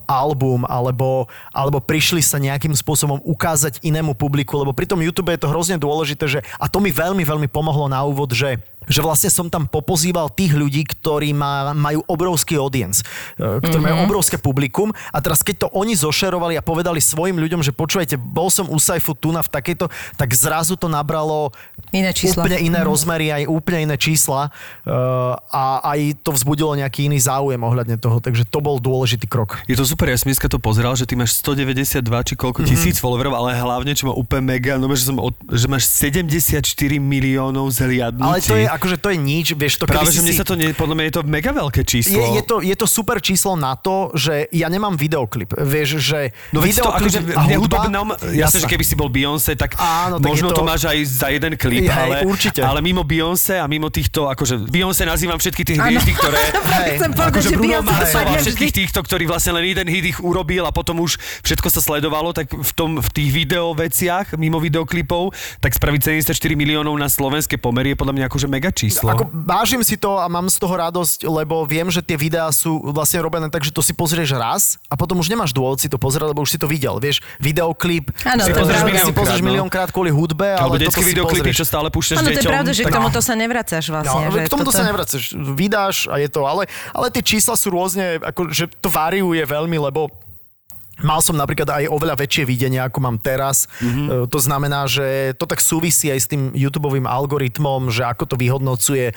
album 0.05 0.69
alebo, 0.69 1.25
alebo 1.49 1.81
prišli 1.81 2.21
sa 2.21 2.37
nejakým 2.37 2.77
spôsobom 2.77 3.25
ukázať 3.25 3.81
inému 3.81 4.13
publiku, 4.13 4.61
lebo 4.61 4.77
pri 4.77 4.85
tom 4.85 5.01
YouTube 5.01 5.33
je 5.33 5.41
to 5.41 5.53
hrozne 5.53 5.81
dôležité, 5.81 6.29
že, 6.29 6.41
a 6.61 6.69
to 6.69 6.77
mi 6.85 6.93
veľmi, 6.93 7.25
veľmi 7.25 7.49
pomohlo 7.49 7.89
na 7.89 8.05
úvod, 8.05 8.37
že 8.37 8.61
že 8.87 9.03
vlastne 9.03 9.29
som 9.29 9.51
tam 9.51 9.67
popozýval 9.67 10.31
tých 10.31 10.55
ľudí, 10.55 10.87
ktorí 10.87 11.35
má, 11.35 11.75
majú 11.75 12.07
obrovský 12.07 12.55
audience, 12.57 13.03
e, 13.35 13.59
ktorí 13.59 13.67
mm-hmm. 13.67 13.83
majú 13.83 13.97
mhm. 13.99 14.07
obrovské 14.07 14.37
publikum 14.39 14.95
a 15.11 15.19
teraz 15.19 15.43
keď 15.43 15.67
to 15.67 15.69
oni 15.75 15.99
zošerovali 15.99 16.55
a 16.55 16.63
povedali 16.63 17.03
svojim 17.03 17.37
ľuďom, 17.37 17.67
že 17.67 17.75
počujete, 17.75 18.15
bol 18.27 18.51
som 18.51 18.67
u 18.67 18.77
Saifu 18.77 19.15
tu 19.15 19.31
na 19.31 19.41
v 19.41 19.49
takejto, 19.49 19.87
tak 20.19 20.35
zrazu 20.35 20.75
to 20.75 20.91
nabralo 20.91 21.55
iné 21.95 22.11
čísla. 22.11 22.43
úplne 22.43 22.59
iné 22.61 22.83
mm-hmm. 22.83 22.91
rozmery, 22.91 23.27
aj 23.31 23.43
úplne 23.47 23.87
iné 23.87 23.97
čísla 23.97 24.51
uh, 24.51 25.39
a 25.39 25.95
aj 25.95 26.21
to 26.21 26.35
vzbudilo 26.35 26.75
nejaký 26.75 27.07
iný 27.07 27.23
záujem 27.23 27.59
ohľadne 27.63 27.97
toho, 27.97 28.19
takže 28.19 28.45
to 28.47 28.59
bol 28.59 28.83
dôležitý 28.83 29.31
krok. 29.31 29.63
Je 29.71 29.79
to 29.79 29.87
super, 29.87 30.11
ja 30.11 30.19
som 30.19 30.29
dneska 30.29 30.51
to 30.51 30.59
pozeral, 30.59 30.99
že 30.99 31.07
ty 31.07 31.15
máš 31.15 31.39
192 31.41 32.03
či 32.03 32.35
koľko 32.35 32.67
mm-hmm. 32.67 32.71
tisíc 32.71 32.97
followerov, 32.99 33.33
ale 33.39 33.55
hlavne, 33.57 33.95
čo 33.95 34.11
má 34.11 34.15
úplne 34.15 34.59
mega, 34.59 34.77
no 34.77 34.91
že, 34.93 35.07
som 35.07 35.17
od, 35.23 35.37
že 35.53 35.71
máš 35.71 35.87
74 35.89 36.67
miliónov 36.99 37.71
zhliadnutí. 37.71 38.27
Ale 38.27 38.41
to 38.43 38.55
je 38.59 38.67
akože 38.67 38.97
to 38.99 39.09
je 39.15 39.19
nič, 39.19 39.47
vieš, 39.55 39.75
to 39.81 39.85
Práve, 39.87 40.11
že 40.11 40.21
mne 40.25 40.35
si... 40.35 40.41
sa 40.41 40.47
to, 40.47 40.55
nie, 40.59 40.75
podľa 40.75 40.95
mňa 40.99 41.05
je 41.07 41.15
to 41.15 41.23
mega 41.25 41.51
veľké 41.55 41.83
číslo. 41.87 42.19
Je, 42.19 42.25
je, 42.41 42.43
to, 42.43 42.57
je 42.65 42.77
to 42.77 42.87
super 42.89 43.19
číslo 43.23 43.55
na 43.55 43.79
to, 43.79 44.11
že 44.13 44.51
ja 44.51 44.67
nemám 44.67 44.99
videoklip, 44.99 45.55
vieš, 45.57 46.03
že 46.03 46.35
no, 46.51 46.61
videoklip 46.61 47.13
to, 47.13 47.21
akože, 47.21 47.21
a 47.37 47.43
hudba... 47.57 47.79
Jasne, 48.33 48.65
že 48.65 48.69
keby 48.69 48.85
si 48.85 48.95
bol 48.97 49.09
Beyoncé, 49.13 49.55
tak, 49.55 49.77
Áno, 49.77 50.17
tak 50.17 50.29
možno 50.29 50.53
to... 50.53 50.61
to 50.61 50.63
máš 50.65 50.89
aj 50.89 50.99
za 51.05 51.29
jeden 51.33 51.55
klip, 51.55 51.87
hej, 51.87 51.93
ale, 51.93 52.17
určite. 52.25 52.61
ale 52.65 52.81
mimo 52.81 53.05
Beyoncé 53.05 53.61
a 53.61 53.67
mimo 53.69 53.93
týchto, 53.93 54.29
akože 54.33 54.69
Beyoncé 54.69 55.05
nazývam 55.05 55.37
všetky 55.37 55.63
tých 55.63 55.79
hviezdy, 55.79 56.13
ktoré... 56.17 56.41
hej, 56.81 56.99
akože 57.03 57.49
Bruno 57.57 57.81
Mars 57.85 58.13
a 58.17 58.25
všetkých 58.41 58.73
týchto, 58.73 59.01
ktorí 59.05 59.25
vlastne 59.29 59.57
len 59.57 59.69
jeden 59.69 59.87
hit 59.91 60.17
ich 60.17 60.19
urobil 60.23 60.65
a 60.65 60.73
potom 60.73 61.03
už 61.05 61.19
všetko 61.45 61.69
sa 61.69 61.81
sledovalo, 61.85 62.33
tak 62.33 62.53
v, 62.53 62.73
tom, 62.73 62.99
v 62.99 63.09
tých 63.13 63.31
video 63.33 63.73
veciach, 63.77 64.35
mimo 64.41 64.59
videoklipov, 64.63 65.35
tak 65.61 65.77
spraviť 65.77 66.23
74 66.23 66.33
miliónov 66.57 66.95
na 66.97 67.11
slovenské 67.11 67.61
pomery 67.61 67.93
je 67.93 67.97
podľa 67.99 68.15
mňa 68.17 68.25
akože 68.31 68.47
mega 68.49 68.71
číslo. 68.73 69.13
Ako 69.13 69.29
vážim 69.33 69.83
si 69.85 69.99
to 70.01 70.19
a 70.21 70.27
mám 70.27 70.49
z 70.49 70.57
toho 70.61 70.75
radosť, 70.77 71.27
lebo 71.27 71.65
viem, 71.67 71.89
že 71.93 72.01
tie 72.01 72.19
videá 72.19 72.49
sú 72.53 72.79
vlastne 72.93 73.21
robené 73.21 73.49
tak, 73.51 73.63
že 73.63 73.75
to 73.75 73.83
si 73.85 73.93
pozrieš 73.93 74.37
raz 74.37 74.77
a 74.91 74.95
potom 74.95 75.19
už 75.19 75.29
nemáš 75.33 75.53
dôvod 75.53 75.79
si 75.83 75.91
to 75.91 75.99
pozerať, 75.99 76.33
lebo 76.33 76.43
už 76.43 76.55
si 76.55 76.59
to 76.61 76.69
videl. 76.71 76.99
Vieš, 77.03 77.23
videoklip 77.41 78.06
ano, 78.27 78.43
si 78.43 78.53
pozrieš 78.53 78.83
milión, 78.83 79.07
si 79.07 79.15
pozrieš 79.15 79.43
no. 79.43 79.49
miliónkrát 79.49 79.89
kvôli 79.95 80.11
hudbe, 80.11 80.57
ale 80.57 80.63
Alebo 80.63 80.77
detské 80.83 81.03
videoklipy, 81.05 81.51
čo 81.55 81.65
stále 81.65 81.89
púšťaš 81.93 82.23
Áno, 82.23 82.29
to 82.33 82.41
je 82.41 82.49
pravda, 82.49 82.71
že 82.75 82.83
k 82.85 82.93
tomuto 82.93 83.21
sa 83.23 83.35
nevracáš 83.39 83.85
vlastne. 83.93 84.25
No, 84.27 84.33
že 84.35 84.39
k 84.45 84.51
tomuto 84.51 84.71
toto... 84.75 84.79
sa 84.79 84.85
nevracáš. 84.85 85.23
Vydáš 85.37 85.97
a 86.11 86.17
je 86.19 86.29
to, 86.29 86.43
ale, 86.45 86.67
ale 86.91 87.07
tie 87.15 87.23
čísla 87.23 87.55
sú 87.55 87.71
rôzne, 87.71 88.19
ako, 88.21 88.51
že 88.51 88.67
to 88.69 88.89
variuje 88.91 89.43
veľmi, 89.47 89.79
lebo 89.79 90.11
Mal 91.05 91.21
som 91.21 91.37
napríklad 91.37 91.69
aj 91.69 91.93
oveľa 91.93 92.17
väčšie 92.17 92.49
videnie, 92.49 92.81
ako 92.81 93.05
mám 93.05 93.21
teraz. 93.21 93.69
Mm-hmm. 93.85 94.33
To 94.33 94.39
znamená, 94.41 94.89
že 94.89 95.37
to 95.37 95.45
tak 95.45 95.61
súvisí 95.61 96.09
aj 96.09 96.21
s 96.25 96.31
tým 96.33 96.57
YouTube 96.57 96.89
algoritmom, 96.89 97.93
že 97.93 98.09
ako 98.09 98.25
to 98.25 98.37
vyhodnocuje. 98.41 99.13
E, 99.13 99.15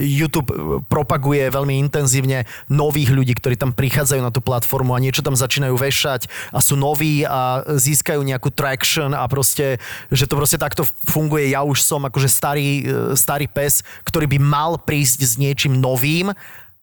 YouTube 0.00 0.48
propaguje 0.88 1.52
veľmi 1.52 1.76
intenzívne 1.76 2.48
nových 2.72 3.12
ľudí, 3.12 3.36
ktorí 3.36 3.60
tam 3.60 3.76
prichádzajú 3.76 4.22
na 4.24 4.32
tú 4.32 4.40
platformu 4.40 4.96
a 4.96 5.02
niečo 5.02 5.20
tam 5.20 5.36
začínajú 5.36 5.76
vešať 5.76 6.32
a 6.56 6.64
sú 6.64 6.80
noví 6.80 7.28
a 7.28 7.60
získajú 7.66 8.24
nejakú 8.24 8.48
traction 8.48 9.12
a 9.12 9.28
proste, 9.28 9.76
že 10.08 10.24
to 10.24 10.40
proste 10.40 10.56
takto 10.56 10.88
funguje. 11.04 11.52
Ja 11.52 11.60
už 11.60 11.84
som 11.84 12.08
akože 12.08 12.32
starý, 12.32 12.68
e, 12.80 12.84
starý 13.18 13.50
pes, 13.52 13.84
ktorý 14.08 14.30
by 14.32 14.38
mal 14.40 14.72
prísť 14.80 15.20
s 15.26 15.34
niečím 15.36 15.76
novým 15.76 16.32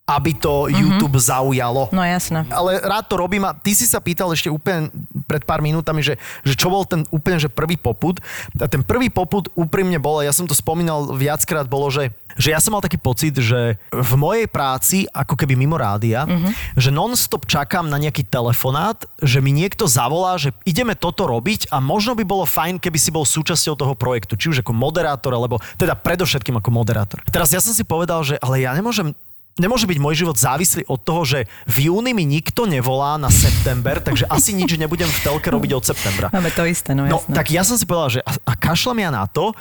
aby 0.03 0.35
to 0.35 0.67
mm-hmm. 0.67 0.99
YouTube 0.99 1.15
zaujalo. 1.15 1.87
No 1.95 2.03
jasné. 2.03 2.43
Ale 2.51 2.83
rád 2.83 3.07
to 3.07 3.15
robím 3.15 3.47
a 3.47 3.55
ty 3.55 3.71
si 3.71 3.87
sa 3.87 4.03
pýtal 4.03 4.35
ešte 4.35 4.51
úplne 4.51 4.91
pred 5.31 5.47
pár 5.47 5.63
minútami, 5.63 6.03
že, 6.03 6.19
že 6.43 6.59
čo 6.59 6.67
bol 6.67 6.83
ten 6.83 7.07
úplne 7.07 7.39
že 7.39 7.47
prvý 7.47 7.79
poput. 7.79 8.19
A 8.59 8.67
ten 8.67 8.83
prvý 8.83 9.07
poput 9.07 9.47
úprimne 9.55 9.95
bol, 10.03 10.19
ja 10.19 10.35
som 10.35 10.43
to 10.43 10.51
spomínal 10.51 11.15
viackrát, 11.15 11.71
bolo, 11.71 11.87
že 11.87 12.11
že 12.33 12.49
ja 12.49 12.57
som 12.57 12.73
mal 12.73 12.81
taký 12.81 12.97
pocit, 12.97 13.37
že 13.37 13.77
v 13.93 14.13
mojej 14.17 14.49
práci, 14.49 15.05
ako 15.13 15.37
keby 15.37 15.53
mimo 15.53 15.77
rádia, 15.77 16.25
mm-hmm. 16.25 16.81
že 16.81 16.89
non-stop 16.89 17.45
čakám 17.45 17.85
na 17.85 18.01
nejaký 18.01 18.25
telefonát, 18.25 19.05
že 19.21 19.37
mi 19.37 19.53
niekto 19.53 19.85
zavolá, 19.85 20.37
že 20.41 20.49
ideme 20.65 20.97
toto 20.97 21.29
robiť 21.29 21.69
a 21.69 21.77
možno 21.77 22.17
by 22.17 22.25
bolo 22.25 22.49
fajn, 22.49 22.81
keby 22.81 22.97
si 22.97 23.13
bol 23.13 23.21
súčasťou 23.21 23.77
toho 23.77 23.93
projektu, 23.93 24.33
či 24.33 24.49
už 24.49 24.65
ako 24.65 24.73
moderátor, 24.73 25.29
alebo 25.37 25.61
teda 25.77 25.93
predovšetkým 25.93 26.57
ako 26.57 26.69
moderátor. 26.73 27.21
Teraz 27.29 27.53
ja 27.53 27.61
som 27.61 27.73
si 27.73 27.85
povedal, 27.85 28.25
že 28.25 28.41
ale 28.41 28.65
ja 28.65 28.73
nemôžem 28.73 29.13
nemôže 29.59 29.85
byť 29.85 29.97
môj 30.01 30.25
život 30.25 30.37
závislý 30.37 30.85
od 30.89 30.99
toho, 31.01 31.21
že 31.27 31.39
v 31.69 31.89
júni 31.89 32.15
mi 32.17 32.25
nikto 32.25 32.65
nevolá 32.65 33.21
na 33.21 33.29
september, 33.29 34.01
takže 34.01 34.25
asi 34.29 34.53
nič 34.53 34.77
nebudem 34.77 35.09
v 35.09 35.19
telke 35.21 35.49
robiť 35.53 35.71
od 35.77 35.83
septembra. 35.83 36.27
Máme 36.33 36.49
to 36.53 36.65
isté, 36.65 36.97
no, 36.97 37.05
no 37.05 37.21
tak 37.29 37.53
ja 37.53 37.61
som 37.61 37.77
si 37.77 37.85
povedal, 37.85 38.19
že 38.19 38.21
a, 38.25 38.31
a 38.49 38.53
kašlem 38.57 39.05
ja 39.05 39.09
na 39.13 39.25
to, 39.29 39.53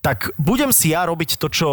tak 0.00 0.30
budem 0.38 0.70
si 0.70 0.94
ja 0.94 1.04
robiť 1.04 1.36
to, 1.36 1.50
čo 1.50 1.68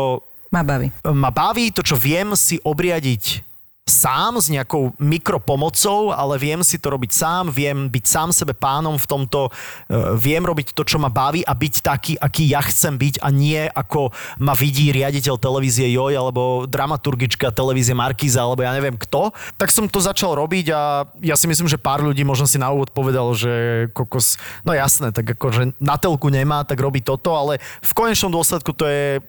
ma 0.53 0.61
baví. 0.61 0.93
Ma 1.05 1.33
baví, 1.33 1.73
to, 1.73 1.81
čo 1.81 1.97
viem 1.97 2.37
si 2.37 2.61
obriadiť 2.61 3.52
sám 3.83 4.39
s 4.39 4.47
nejakou 4.47 4.95
mikropomocou, 4.95 6.15
ale 6.15 6.39
viem 6.39 6.63
si 6.63 6.79
to 6.79 6.87
robiť 6.95 7.11
sám, 7.11 7.51
viem 7.51 7.91
byť 7.91 8.05
sám 8.07 8.29
sebe 8.31 8.55
pánom 8.55 8.95
v 8.95 9.03
tomto, 9.03 9.51
uh, 9.51 10.15
viem 10.15 10.39
robiť 10.39 10.71
to, 10.71 10.87
čo 10.87 11.03
ma 11.03 11.11
baví 11.11 11.43
a 11.43 11.51
byť 11.51 11.75
taký, 11.83 12.13
aký 12.15 12.47
ja 12.47 12.63
chcem 12.63 12.95
byť 12.95 13.19
a 13.19 13.27
nie 13.27 13.59
ako 13.67 14.15
ma 14.39 14.55
vidí 14.55 14.95
riaditeľ 14.95 15.35
televízie 15.35 15.91
Joj 15.91 16.15
alebo 16.15 16.63
dramaturgička 16.63 17.51
televízie 17.51 17.91
Markíza 17.91 18.47
alebo 18.47 18.63
ja 18.63 18.71
neviem 18.71 18.95
kto. 18.95 19.35
Tak 19.59 19.67
som 19.67 19.91
to 19.91 19.99
začal 19.99 20.31
robiť 20.39 20.71
a 20.71 21.03
ja 21.19 21.35
si 21.35 21.51
myslím, 21.51 21.67
že 21.67 21.75
pár 21.75 21.99
ľudí 22.07 22.23
možno 22.23 22.47
si 22.47 22.55
na 22.55 22.71
úvod 22.71 22.95
povedal, 22.95 23.35
že 23.35 23.87
kokos, 23.91 24.39
no 24.63 24.71
jasné, 24.71 25.11
tak 25.11 25.35
akože 25.35 25.75
na 25.83 25.99
telku 25.99 26.31
nemá, 26.31 26.63
tak 26.63 26.79
robí 26.79 27.03
toto, 27.03 27.35
ale 27.35 27.59
v 27.83 27.91
konečnom 27.91 28.31
dôsledku 28.31 28.71
to 28.71 28.87
je 28.87 29.19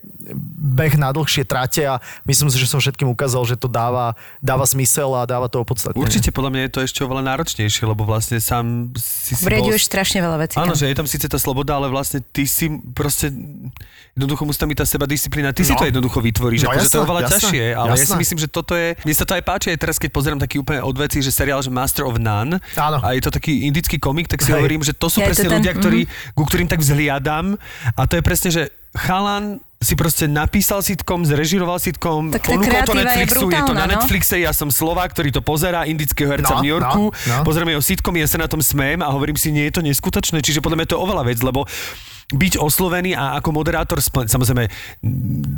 beh 0.78 0.94
na 0.94 1.10
dlhšie 1.10 1.42
trate 1.42 1.82
a 1.82 1.98
myslím 2.22 2.54
si, 2.54 2.62
že 2.62 2.70
som 2.70 2.78
všetkým 2.78 3.10
ukázal, 3.10 3.42
že 3.50 3.58
to 3.58 3.66
dáva 3.66 4.14
dáva 4.44 4.68
zmysel 4.68 5.08
a 5.16 5.24
dáva 5.24 5.48
to 5.48 5.64
opodstatnenie. 5.64 6.04
Určite 6.04 6.28
podľa 6.28 6.50
mňa 6.52 6.62
je 6.68 6.72
to 6.76 6.80
ešte 6.84 7.00
oveľa 7.00 7.32
náročnejšie, 7.32 7.88
lebo 7.88 8.04
vlastne 8.04 8.36
sám 8.36 8.92
si 9.00 9.32
si 9.32 9.40
bol... 9.40 9.72
strašne 9.80 10.20
veľa 10.20 10.36
vecí. 10.44 10.60
Áno, 10.60 10.76
že 10.76 10.92
je 10.92 10.96
tam 11.00 11.08
síce 11.08 11.24
tá 11.24 11.40
sloboda, 11.40 11.80
ale 11.80 11.88
vlastne 11.88 12.20
ty 12.20 12.44
si 12.44 12.68
proste 12.92 13.32
jednoducho 14.12 14.44
musí 14.44 14.60
tam 14.60 14.68
byť 14.68 14.78
tá 14.78 14.86
seba 14.86 15.08
disciplína, 15.08 15.56
ty 15.56 15.64
no. 15.64 15.68
si 15.68 15.74
to 15.74 15.88
jednoducho 15.88 16.20
vytvoríš, 16.20 16.68
no, 16.68 16.76
akože 16.76 16.92
to 16.92 16.96
je 17.00 17.06
oveľa 17.08 17.22
ťažšie, 17.32 17.64
ale 17.72 17.88
jasná. 17.96 18.02
ja 18.04 18.06
si 18.12 18.16
myslím, 18.20 18.38
že 18.44 18.48
toto 18.52 18.72
je, 18.76 18.88
mne 19.00 19.14
sa 19.16 19.24
to 19.24 19.32
aj 19.32 19.42
páči 19.42 19.66
aj 19.72 19.78
teraz, 19.80 19.96
keď 19.96 20.10
pozerám 20.12 20.38
taký 20.38 20.60
úplne 20.60 20.84
odveci, 20.84 21.24
že 21.24 21.32
seriál, 21.32 21.64
že 21.64 21.72
Master 21.72 22.04
of 22.04 22.20
None 22.20 22.60
Áno. 22.76 22.98
a 23.00 23.08
je 23.16 23.22
to 23.24 23.32
taký 23.32 23.64
indický 23.66 23.96
komik, 23.96 24.28
tak 24.28 24.44
si 24.44 24.52
Hej. 24.52 24.60
hovorím, 24.60 24.84
že 24.84 24.92
to 24.92 25.08
sú 25.08 25.18
ja, 25.18 25.26
presne 25.26 25.48
to 25.48 25.52
ten, 25.56 25.58
ľudia, 25.64 25.72
ktorí, 25.74 26.00
mm. 26.06 26.36
ku 26.36 26.42
ktorým 26.46 26.68
tak 26.70 26.78
vzhliadam 26.84 27.58
a 27.96 28.02
to 28.06 28.14
je 28.20 28.22
presne, 28.22 28.50
že 28.54 28.62
chalan 28.94 29.58
si 29.84 29.94
proste 29.94 30.24
napísal 30.24 30.80
sitcom, 30.80 31.22
zrežiroval 31.22 31.76
sitcom, 31.76 32.32
tak 32.32 32.48
ponúkol 32.48 32.80
to 32.88 32.96
Netflixu, 32.96 33.20
je, 33.20 33.26
brutálna, 33.28 33.54
je 33.54 33.68
to 33.68 33.74
na 33.76 33.84
no? 33.84 33.92
Netflixe, 33.92 34.36
ja 34.40 34.52
som 34.56 34.72
Slovák, 34.72 35.12
ktorý 35.12 35.30
to 35.30 35.44
pozerá, 35.44 35.84
indického 35.84 36.32
herca 36.32 36.56
no, 36.56 36.58
v 36.58 36.62
New 36.64 36.72
Yorku, 36.72 37.04
no, 37.12 37.28
no. 37.28 37.44
pozrieme 37.44 37.76
jeho 37.76 37.84
sitcom, 37.84 38.16
ja 38.16 38.26
sa 38.26 38.40
na 38.40 38.48
tom 38.48 38.64
smejem 38.64 39.04
a 39.04 39.12
hovorím 39.12 39.36
si, 39.36 39.52
nie 39.52 39.68
je 39.68 39.76
to 39.76 39.82
neskutočné, 39.84 40.40
čiže 40.40 40.64
podľa 40.64 40.82
mňa 40.82 40.88
to 40.88 40.96
je 40.96 41.04
oveľa 41.04 41.22
vec, 41.28 41.38
lebo 41.44 41.68
byť 42.32 42.56
oslovený 42.56 43.12
a 43.12 43.36
ako 43.36 43.52
moderátor, 43.52 44.00
splň, 44.00 44.32
samozrejme 44.32 44.64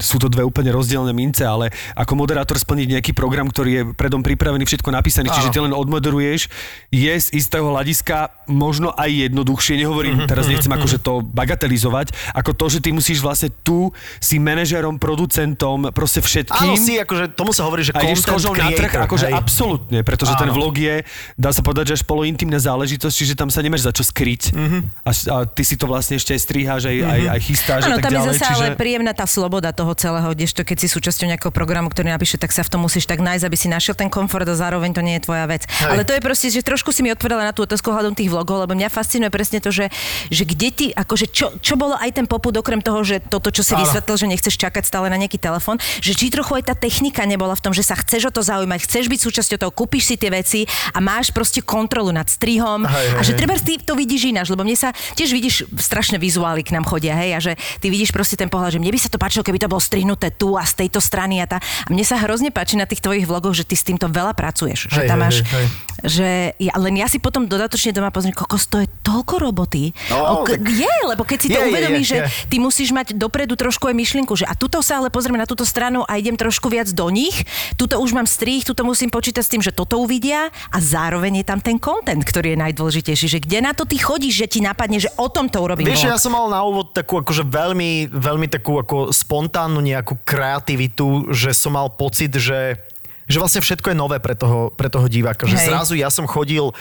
sú 0.02 0.18
to 0.18 0.26
dve 0.26 0.42
úplne 0.42 0.74
rozdielne 0.74 1.14
mince, 1.14 1.46
ale 1.46 1.70
ako 1.94 2.18
moderátor 2.18 2.58
splniť 2.58 2.98
nejaký 2.98 3.12
program, 3.14 3.46
ktorý 3.46 3.70
je 3.70 3.82
predom 3.94 4.26
pripravený, 4.26 4.66
všetko 4.66 4.90
napísaný, 4.90 5.30
čiže 5.30 5.54
ty 5.54 5.62
len 5.62 5.70
odmoderuješ, 5.70 6.50
je 6.90 7.14
z 7.14 7.28
istého 7.38 7.70
hľadiska 7.70 8.34
možno 8.50 8.90
aj 8.98 9.30
jednoduchšie, 9.30 9.78
nehovorím, 9.78 10.26
mhm, 10.26 10.28
teraz 10.28 10.50
nechcem 10.50 10.70
mhm, 10.70 10.78
akože 10.82 10.98
to 10.98 11.22
bagatelizovať, 11.22 12.34
ako 12.34 12.50
to, 12.58 12.66
že 12.66 12.78
ty 12.82 12.90
musíš 12.90 13.22
vlastne 13.22 13.54
tu 13.62 13.94
si 14.18 14.40
manažerom, 14.40 14.96
producentom, 14.96 15.90
proste 15.92 16.20
všetkým. 16.20 16.72
Áno, 16.72 16.80
si, 16.80 16.98
akože 17.00 17.32
tomu 17.32 17.52
sa 17.52 17.68
hovorí, 17.68 17.84
že 17.84 17.92
a 17.94 18.02
ideš 18.02 18.26
creator, 18.26 18.56
na 18.56 18.70
trh, 18.72 18.92
akože 19.06 19.26
hej. 19.30 19.34
absolútne, 19.34 19.98
pretože 20.02 20.34
Áno. 20.36 20.40
ten 20.46 20.50
vlog 20.50 20.74
je, 20.76 20.96
dá 21.36 21.50
sa 21.52 21.60
povedať, 21.60 21.92
že 21.92 21.94
až 22.00 22.02
polointimná 22.04 22.58
záležitosť, 22.60 23.14
čiže 23.14 23.34
tam 23.38 23.48
sa 23.52 23.60
nemáš 23.60 23.86
za 23.86 23.92
čo 23.92 24.02
skryť. 24.04 24.42
Mm-hmm. 24.52 24.80
A, 25.04 25.10
a 25.10 25.36
ty 25.46 25.62
si 25.62 25.74
to 25.78 25.88
vlastne 25.88 26.16
ešte 26.16 26.32
aj 26.32 26.40
striháš, 26.40 26.82
aj, 26.88 26.96
mm-hmm. 26.96 27.14
aj, 27.14 27.20
aj 27.30 27.40
chystáš 27.40 27.82
ano, 27.86 27.94
a 27.94 27.98
tak 27.98 28.04
tam 28.04 28.12
ďalej. 28.12 28.26
je 28.26 28.30
zase 28.32 28.44
čiže... 28.44 28.64
ale 28.64 28.68
príjemná 28.76 29.12
tá 29.12 29.26
sloboda 29.28 29.70
toho 29.72 29.92
celého, 29.96 30.28
kdežto 30.32 30.60
keď 30.66 30.76
si 30.82 30.88
súčasťou 30.90 31.26
nejakého 31.30 31.52
programu, 31.52 31.88
ktorý 31.92 32.12
napíše, 32.12 32.36
tak 32.36 32.50
sa 32.52 32.64
v 32.64 32.70
tom 32.72 32.80
musíš 32.84 33.06
tak 33.06 33.20
nájsť, 33.22 33.44
aby 33.46 33.56
si 33.56 33.68
našiel 33.70 33.94
ten 33.94 34.10
komfort 34.10 34.46
a 34.48 34.54
zároveň 34.56 34.90
to 34.92 35.02
nie 35.04 35.18
je 35.20 35.22
tvoja 35.28 35.44
vec. 35.46 35.64
Hej. 35.66 35.90
Ale 35.92 36.02
to 36.04 36.12
je 36.16 36.20
proste, 36.22 36.48
že 36.52 36.60
trošku 36.64 36.90
si 36.92 37.00
mi 37.04 37.12
odpovedala 37.12 37.48
na 37.48 37.52
tú 37.54 37.64
otázku 37.64 37.92
hľadom 37.92 38.16
tých 38.16 38.30
vlogov, 38.32 38.64
lebo 38.64 38.74
mňa 38.74 38.88
fascinuje 38.92 39.30
presne 39.30 39.58
to, 39.62 39.70
že, 39.70 39.88
že 40.28 40.42
kde 40.44 40.68
ty, 40.72 40.86
akože 40.92 41.26
čo, 41.30 41.52
čo 41.60 41.74
bolo 41.78 41.94
aj 41.96 42.10
ten 42.16 42.26
poput, 42.28 42.52
okrem 42.56 42.80
toho, 42.80 43.00
že 43.04 43.20
toto, 43.20 43.52
čo 43.52 43.62
si 43.62 43.72
vysvetlil, 43.96 44.20
že 44.20 44.26
nechceš 44.28 44.54
čakať 44.60 44.84
stále 44.84 45.08
na 45.08 45.16
nejaký 45.16 45.40
telefón, 45.40 45.80
že 46.04 46.12
či 46.12 46.28
trochu 46.28 46.60
aj 46.60 46.68
tá 46.68 46.74
technika 46.76 47.24
nebola 47.24 47.56
v 47.56 47.64
tom, 47.64 47.72
že 47.72 47.80
sa 47.80 47.96
chceš 47.96 48.28
o 48.28 48.32
to 48.32 48.44
zaujímať, 48.44 48.84
chceš 48.84 49.08
byť 49.08 49.20
súčasťou 49.24 49.56
toho, 49.56 49.72
kúpiš 49.72 50.12
si 50.12 50.14
tie 50.20 50.28
veci 50.28 50.68
a 50.92 51.00
máš 51.00 51.32
proste 51.32 51.64
kontrolu 51.64 52.12
nad 52.12 52.28
strihom 52.28 52.84
Hej, 52.84 53.08
a 53.16 53.20
že 53.24 53.32
treba 53.32 53.56
ty 53.56 53.80
to 53.80 53.96
vidíš 53.96 54.28
ináč, 54.28 54.52
lebo 54.52 54.68
mne 54.68 54.76
sa 54.76 54.92
tiež 55.16 55.32
vidíš 55.32 55.64
strašné 55.80 56.20
vizuály 56.20 56.60
k 56.60 56.76
nám 56.76 56.84
chodia, 56.84 57.16
hej, 57.16 57.30
a 57.32 57.40
že 57.40 57.52
ty 57.80 57.88
vidíš 57.88 58.12
proste 58.12 58.36
ten 58.36 58.52
pohľad, 58.52 58.76
že 58.76 58.80
mne 58.84 58.92
by 58.92 59.00
sa 59.00 59.08
to 59.08 59.16
páčilo, 59.16 59.40
keby 59.40 59.56
to 59.56 59.72
bolo 59.72 59.80
strihnuté 59.80 60.28
tu 60.28 60.60
a 60.60 60.64
z 60.68 60.84
tejto 60.84 61.00
strany 61.00 61.40
a 61.40 61.48
tá. 61.48 61.56
A 61.56 61.88
mne 61.88 62.04
sa 62.04 62.20
hrozne 62.20 62.52
páči 62.52 62.76
na 62.76 62.84
tých 62.84 63.00
tvojich 63.00 63.24
vlogoch, 63.24 63.56
že 63.56 63.64
ty 63.64 63.72
s 63.72 63.86
týmto 63.88 64.12
veľa 64.12 64.36
pracuješ, 64.36 64.92
že 64.92 65.00
Hej, 65.00 65.08
tam 65.08 65.18
máš, 65.24 65.40
hej, 65.40 65.48
hej. 65.48 65.66
že 66.04 66.28
ja, 66.60 66.76
len 66.76 67.00
ja 67.00 67.08
si 67.08 67.16
potom 67.16 67.48
dodatočne 67.48 67.96
doma 67.96 68.12
pozriem, 68.12 68.36
kokos, 68.36 68.68
to 68.68 68.84
je 68.84 68.88
toľko 69.00 69.40
roboty. 69.40 69.96
No, 70.12 70.44
Ok, 70.44 70.60
tak- 70.60 70.68
je, 70.68 70.94
lebo 71.08 71.22
keď 71.24 71.38
si 71.40 71.48
to 71.48 71.56
Je, 71.56 71.64
je, 71.64 71.70
uvedomíš, 71.72 72.06
je, 72.06 72.10
že 72.10 72.18
je. 72.18 72.26
ty 72.50 72.56
musíš 72.58 72.90
mať 72.92 73.16
dopredu 73.16 73.54
trošku 73.56 73.85
aj 73.86 73.96
myšlienku, 73.96 74.34
že 74.36 74.46
a 74.46 74.54
tuto 74.54 74.82
sa 74.82 74.98
ale 75.00 75.08
pozrieme 75.08 75.38
na 75.40 75.48
túto 75.48 75.64
stranu 75.64 76.02
a 76.04 76.18
idem 76.18 76.34
trošku 76.34 76.68
viac 76.68 76.90
do 76.92 77.06
nich, 77.10 77.46
tuto 77.74 77.98
už 77.98 78.12
mám 78.12 78.28
strých, 78.28 78.66
tuto 78.66 78.82
musím 78.82 79.10
počítať 79.10 79.42
s 79.42 79.50
tým, 79.50 79.62
že 79.62 79.72
toto 79.72 79.98
uvidia 80.02 80.50
a 80.70 80.78
zároveň 80.78 81.42
je 81.42 81.44
tam 81.46 81.60
ten 81.62 81.76
content, 81.78 82.22
ktorý 82.22 82.54
je 82.54 82.62
najdôležitejší, 82.62 83.26
že 83.26 83.38
kde 83.42 83.58
na 83.62 83.72
to 83.72 83.88
ty 83.88 83.98
chodíš, 83.98 84.44
že 84.44 84.46
ti 84.46 84.60
napadne, 84.60 84.98
že 85.02 85.10
o 85.16 85.30
tom 85.30 85.46
to 85.46 85.62
urobím. 85.62 85.88
Vieš, 85.90 86.10
ja 86.10 86.18
som 86.18 86.34
mal 86.34 86.50
na 86.50 86.62
úvod 86.62 86.92
takú 86.92 87.22
akože 87.22 87.46
veľmi, 87.46 88.10
veľmi 88.10 88.46
takú 88.50 88.78
ako 88.82 89.14
spontánnu 89.14 89.78
nejakú 89.80 90.18
kreativitu, 90.26 91.30
že 91.30 91.54
som 91.54 91.78
mal 91.78 91.92
pocit, 91.94 92.34
že 92.34 92.78
že 93.26 93.42
vlastne 93.42 93.58
všetko 93.58 93.90
je 93.90 93.96
nové 93.98 94.22
pre 94.22 94.38
toho, 94.38 94.70
pre 94.70 94.86
toho 94.86 95.10
diváka. 95.10 95.50
Že 95.50 95.58
Hej. 95.58 95.66
zrazu 95.66 95.94
ja 95.98 96.10
som 96.14 96.30
chodil 96.30 96.70
uh, 96.70 96.74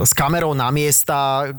s 0.00 0.16
kamerou 0.16 0.56
na 0.56 0.72
miesta, 0.72 1.48
uh, 1.48 1.52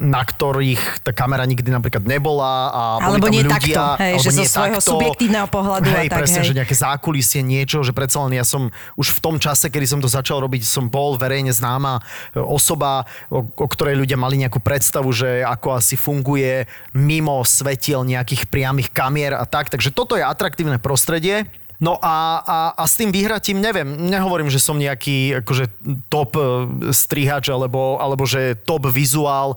na 0.00 0.24
ktorých 0.24 1.04
tá 1.04 1.12
kamera 1.12 1.44
nikdy 1.44 1.68
napríklad 1.68 2.08
nebola. 2.08 2.72
A 2.72 2.82
Alebo 3.12 3.28
nie 3.28 3.44
ľudia, 3.44 3.60
takto, 3.60 3.84
hej, 4.00 4.12
alebo 4.16 4.24
že 4.24 4.30
zo 4.32 4.40
nie 4.40 4.48
svojho 4.48 4.80
takto. 4.80 4.90
subjektívneho 4.96 5.46
pohľadu 5.52 5.88
a 5.92 5.96
Hej, 6.00 6.08
tak, 6.08 6.18
presne, 6.24 6.40
hej. 6.40 6.48
že 6.48 6.52
nejaké 6.56 6.76
zákulisie, 6.76 7.40
niečo, 7.44 7.84
že 7.84 7.92
predsa 7.92 8.24
len 8.24 8.40
ja 8.40 8.44
som 8.48 8.72
už 8.96 9.12
v 9.16 9.20
tom 9.20 9.36
čase, 9.36 9.68
kedy 9.68 9.84
som 9.84 10.00
to 10.00 10.08
začal 10.08 10.40
robiť, 10.40 10.64
som 10.64 10.88
bol 10.88 11.20
verejne 11.20 11.52
známa 11.52 12.00
e, 12.32 12.40
osoba, 12.40 13.04
o, 13.28 13.44
o 13.44 13.66
ktorej 13.68 14.00
ľudia 14.00 14.16
mali 14.16 14.40
nejakú 14.40 14.64
predstavu, 14.64 15.12
že 15.12 15.44
ako 15.44 15.76
asi 15.76 16.00
funguje 16.00 16.64
mimo 16.96 17.36
svetiel 17.44 18.00
nejakých 18.08 18.48
priamých 18.48 18.88
kamier 18.96 19.36
a 19.36 19.44
tak. 19.44 19.68
Takže 19.68 19.92
toto 19.92 20.16
je 20.16 20.24
atraktívne 20.24 20.80
prostredie. 20.80 21.44
No 21.78 21.94
a, 22.02 22.42
a, 22.42 22.58
a 22.74 22.82
s 22.90 22.98
tým 22.98 23.14
vyhratím, 23.14 23.62
neviem, 23.62 23.86
nehovorím, 23.86 24.50
že 24.50 24.58
som 24.58 24.74
nejaký 24.74 25.46
akože 25.46 25.70
top 26.10 26.34
e, 26.34 26.42
strihač 26.90 27.54
alebo, 27.54 28.02
alebo 28.02 28.26
že 28.26 28.58
top 28.66 28.90
vizuál 28.90 29.54
e, 29.54 29.56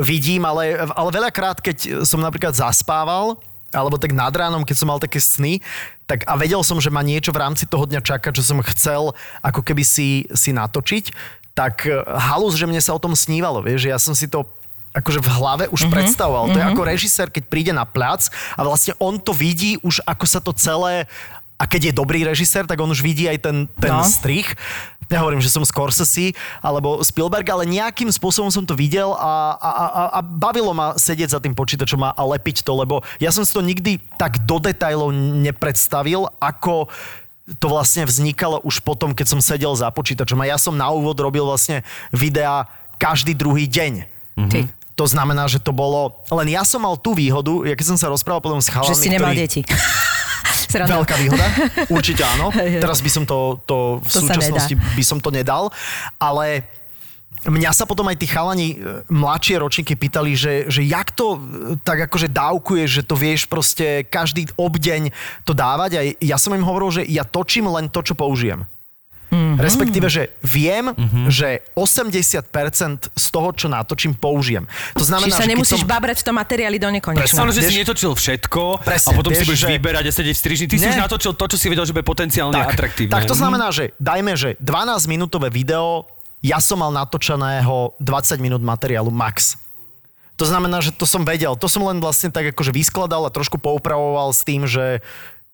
vidím, 0.00 0.48
ale, 0.48 0.80
ale 0.96 1.10
veľakrát, 1.12 1.60
keď 1.60 2.00
som 2.08 2.24
napríklad 2.24 2.56
zaspával, 2.56 3.36
alebo 3.76 4.00
tak 4.00 4.16
nad 4.16 4.32
ránom, 4.32 4.64
keď 4.64 4.76
som 4.80 4.88
mal 4.88 4.96
také 4.96 5.20
sny, 5.20 5.60
tak 6.08 6.24
a 6.24 6.34
vedel 6.40 6.64
som, 6.64 6.80
že 6.80 6.88
ma 6.88 7.04
niečo 7.04 7.30
v 7.30 7.44
rámci 7.44 7.68
toho 7.68 7.84
dňa 7.84 8.00
čaká, 8.02 8.32
čo 8.32 8.40
som 8.40 8.58
chcel 8.64 9.12
ako 9.44 9.60
keby 9.60 9.84
si, 9.84 10.24
si 10.32 10.56
natočiť, 10.56 11.12
tak 11.52 11.84
e, 11.84 12.00
halus, 12.08 12.56
že 12.56 12.64
mne 12.64 12.80
sa 12.80 12.96
o 12.96 13.02
tom 13.02 13.12
snívalo, 13.12 13.60
vieš, 13.60 13.84
že 13.84 13.92
ja 13.92 14.00
som 14.00 14.16
si 14.16 14.24
to 14.32 14.48
akože 14.90 15.22
v 15.22 15.30
hlave 15.38 15.64
už 15.70 15.86
mm-hmm. 15.86 15.94
predstavoval. 15.94 16.50
To 16.50 16.58
je 16.58 16.66
ako 16.66 16.82
režisér, 16.82 17.30
keď 17.30 17.44
príde 17.46 17.70
na 17.70 17.86
plac 17.86 18.26
a 18.58 18.66
vlastne 18.66 18.98
on 18.98 19.22
to 19.22 19.30
vidí 19.30 19.78
už 19.86 20.02
ako 20.02 20.24
sa 20.26 20.42
to 20.42 20.50
celé 20.50 21.06
a 21.60 21.68
keď 21.68 21.92
je 21.92 21.98
dobrý 22.00 22.24
režisér, 22.24 22.64
tak 22.64 22.80
on 22.80 22.88
už 22.88 23.04
vidí 23.04 23.28
aj 23.28 23.38
ten, 23.44 23.56
ten 23.76 23.92
No. 23.92 24.00
strich. 24.00 24.48
Nehovorím, 25.10 25.42
že 25.42 25.50
som 25.50 25.60
Scorsese 25.60 26.32
alebo 26.62 27.02
Spielberg, 27.02 27.44
ale 27.44 27.66
nejakým 27.66 28.08
spôsobom 28.08 28.48
som 28.48 28.64
to 28.64 28.72
videl 28.72 29.12
a, 29.12 29.58
a, 29.58 29.70
a, 29.70 29.84
a 30.16 30.20
bavilo 30.22 30.70
ma 30.70 30.94
sedieť 30.94 31.34
za 31.34 31.40
tým 31.42 31.52
počítačom 31.52 32.00
a, 32.00 32.14
a 32.14 32.22
lepiť 32.24 32.62
to, 32.62 32.72
lebo 32.72 33.02
ja 33.18 33.28
som 33.28 33.42
si 33.42 33.50
to 33.50 33.60
nikdy 33.60 33.98
tak 34.16 34.40
do 34.46 34.56
detajlov 34.56 35.10
nepredstavil, 35.12 36.30
ako 36.38 36.86
to 37.58 37.66
vlastne 37.66 38.06
vznikalo 38.06 38.62
už 38.62 38.78
potom, 38.80 39.10
keď 39.10 39.26
som 39.26 39.40
sedel 39.42 39.74
za 39.74 39.90
počítačom. 39.90 40.38
A 40.40 40.46
ja 40.46 40.56
som 40.56 40.78
na 40.78 40.86
úvod 40.94 41.18
robil 41.18 41.42
vlastne 41.42 41.82
videá 42.14 42.70
každý 42.94 43.34
druhý 43.34 43.66
deň. 43.66 44.06
Ty. 44.46 44.70
To 44.94 45.04
znamená, 45.10 45.50
že 45.50 45.58
to 45.58 45.74
bolo... 45.74 46.22
Len 46.30 46.54
ja 46.54 46.62
som 46.62 46.86
mal 46.86 46.94
tú 46.94 47.18
výhodu, 47.18 47.66
ja 47.66 47.74
keď 47.74 47.86
som 47.90 47.98
sa 47.98 48.06
rozprával 48.06 48.38
potom 48.38 48.62
s 48.62 48.70
chalami, 48.70 48.92
Že 48.92 49.00
si 49.00 49.08
nemal 49.10 49.34
ktorí... 49.34 49.42
deti. 49.42 49.60
Sranda. 50.70 51.02
Veľká 51.02 51.16
výhoda, 51.18 51.46
určite 51.96 52.22
áno. 52.22 52.54
Teraz 52.54 53.02
by 53.02 53.10
som 53.10 53.24
to, 53.26 53.58
to 53.66 53.98
v 53.98 54.08
To 54.08 54.20
súčasnosti 54.22 54.74
by 54.76 55.04
som 55.04 55.18
to 55.18 55.34
nedal, 55.34 55.74
ale 56.22 56.62
mňa 57.48 57.72
sa 57.72 57.88
potom 57.88 58.04
aj 58.10 58.20
tí 58.20 58.28
chalani 58.28 58.76
e, 58.76 59.02
mladšie 59.08 59.56
ročníky 59.56 59.96
pýtali, 59.96 60.36
že, 60.36 60.68
že 60.68 60.84
jak 60.84 61.08
to 61.16 61.36
e, 61.36 61.38
tak 61.80 62.10
akože 62.10 62.28
dávkuješ, 62.28 62.90
že 63.00 63.06
to 63.06 63.16
vieš 63.16 63.48
proste 63.48 64.04
každý 64.04 64.46
obdeň 64.60 65.08
to 65.48 65.56
dávať 65.56 65.90
a 65.96 66.02
ja 66.20 66.36
som 66.36 66.52
im 66.52 66.66
hovoril, 66.66 67.00
že 67.00 67.02
ja 67.08 67.24
točím 67.24 67.70
len 67.72 67.88
to, 67.88 68.04
čo 68.04 68.12
použijem. 68.12 68.68
Mm-hmm. 69.30 69.62
Respektíve, 69.62 70.06
že 70.10 70.34
viem, 70.42 70.90
mm-hmm. 70.90 71.26
že 71.30 71.62
80% 71.78 73.14
z 73.14 73.26
toho, 73.30 73.48
čo 73.54 73.70
natočím, 73.70 74.18
použijem. 74.18 74.66
To 74.98 75.06
znamená, 75.06 75.30
Čiže 75.30 75.38
sa 75.38 75.46
že 75.46 75.52
nemusíš 75.54 75.82
som... 75.86 75.88
babrať 75.88 76.16
v 76.20 76.24
tom 76.26 76.34
materiáli 76.34 76.76
do 76.82 76.90
nekonečna. 76.90 77.46
Áno, 77.46 77.54
že 77.54 77.62
si 77.62 77.78
netočil 77.78 78.10
všetko 78.10 78.82
Presne, 78.82 79.06
a 79.06 79.10
potom 79.14 79.30
si 79.30 79.46
vieš, 79.46 79.48
budeš 79.54 79.62
že- 79.62 79.70
vyberať 79.78 80.04
a 80.06 80.12
sedieť 80.12 80.34
v 80.34 80.40
strižni. 80.42 80.66
Ty 80.66 80.76
si 80.76 80.86
Nie. 80.86 80.92
už 80.92 80.98
natočil 81.06 81.32
to, 81.38 81.44
čo 81.46 81.56
si 81.56 81.66
vedel, 81.70 81.86
že 81.86 81.94
bude 81.94 82.02
potenciálne 82.02 82.58
tak, 82.58 82.74
atraktívne. 82.74 83.14
Tak 83.14 83.30
to 83.30 83.38
znamená, 83.38 83.70
že 83.70 83.94
dajme, 84.02 84.34
že 84.34 84.58
12-minútové 84.58 85.54
video, 85.54 86.10
ja 86.42 86.58
som 86.58 86.82
mal 86.82 86.90
natočeného 86.90 87.94
20 88.02 88.42
minút 88.42 88.62
materiálu 88.66 89.14
max. 89.14 89.54
To 90.40 90.48
znamená, 90.48 90.80
že 90.80 90.96
to 90.96 91.04
som 91.04 91.20
vedel. 91.20 91.52
To 91.52 91.68
som 91.68 91.84
len 91.84 92.00
vlastne 92.00 92.32
tak 92.32 92.56
akože 92.56 92.72
vyskladal 92.72 93.28
a 93.28 93.30
trošku 93.30 93.60
poupravoval 93.60 94.32
s 94.32 94.40
tým, 94.40 94.64
že 94.64 95.04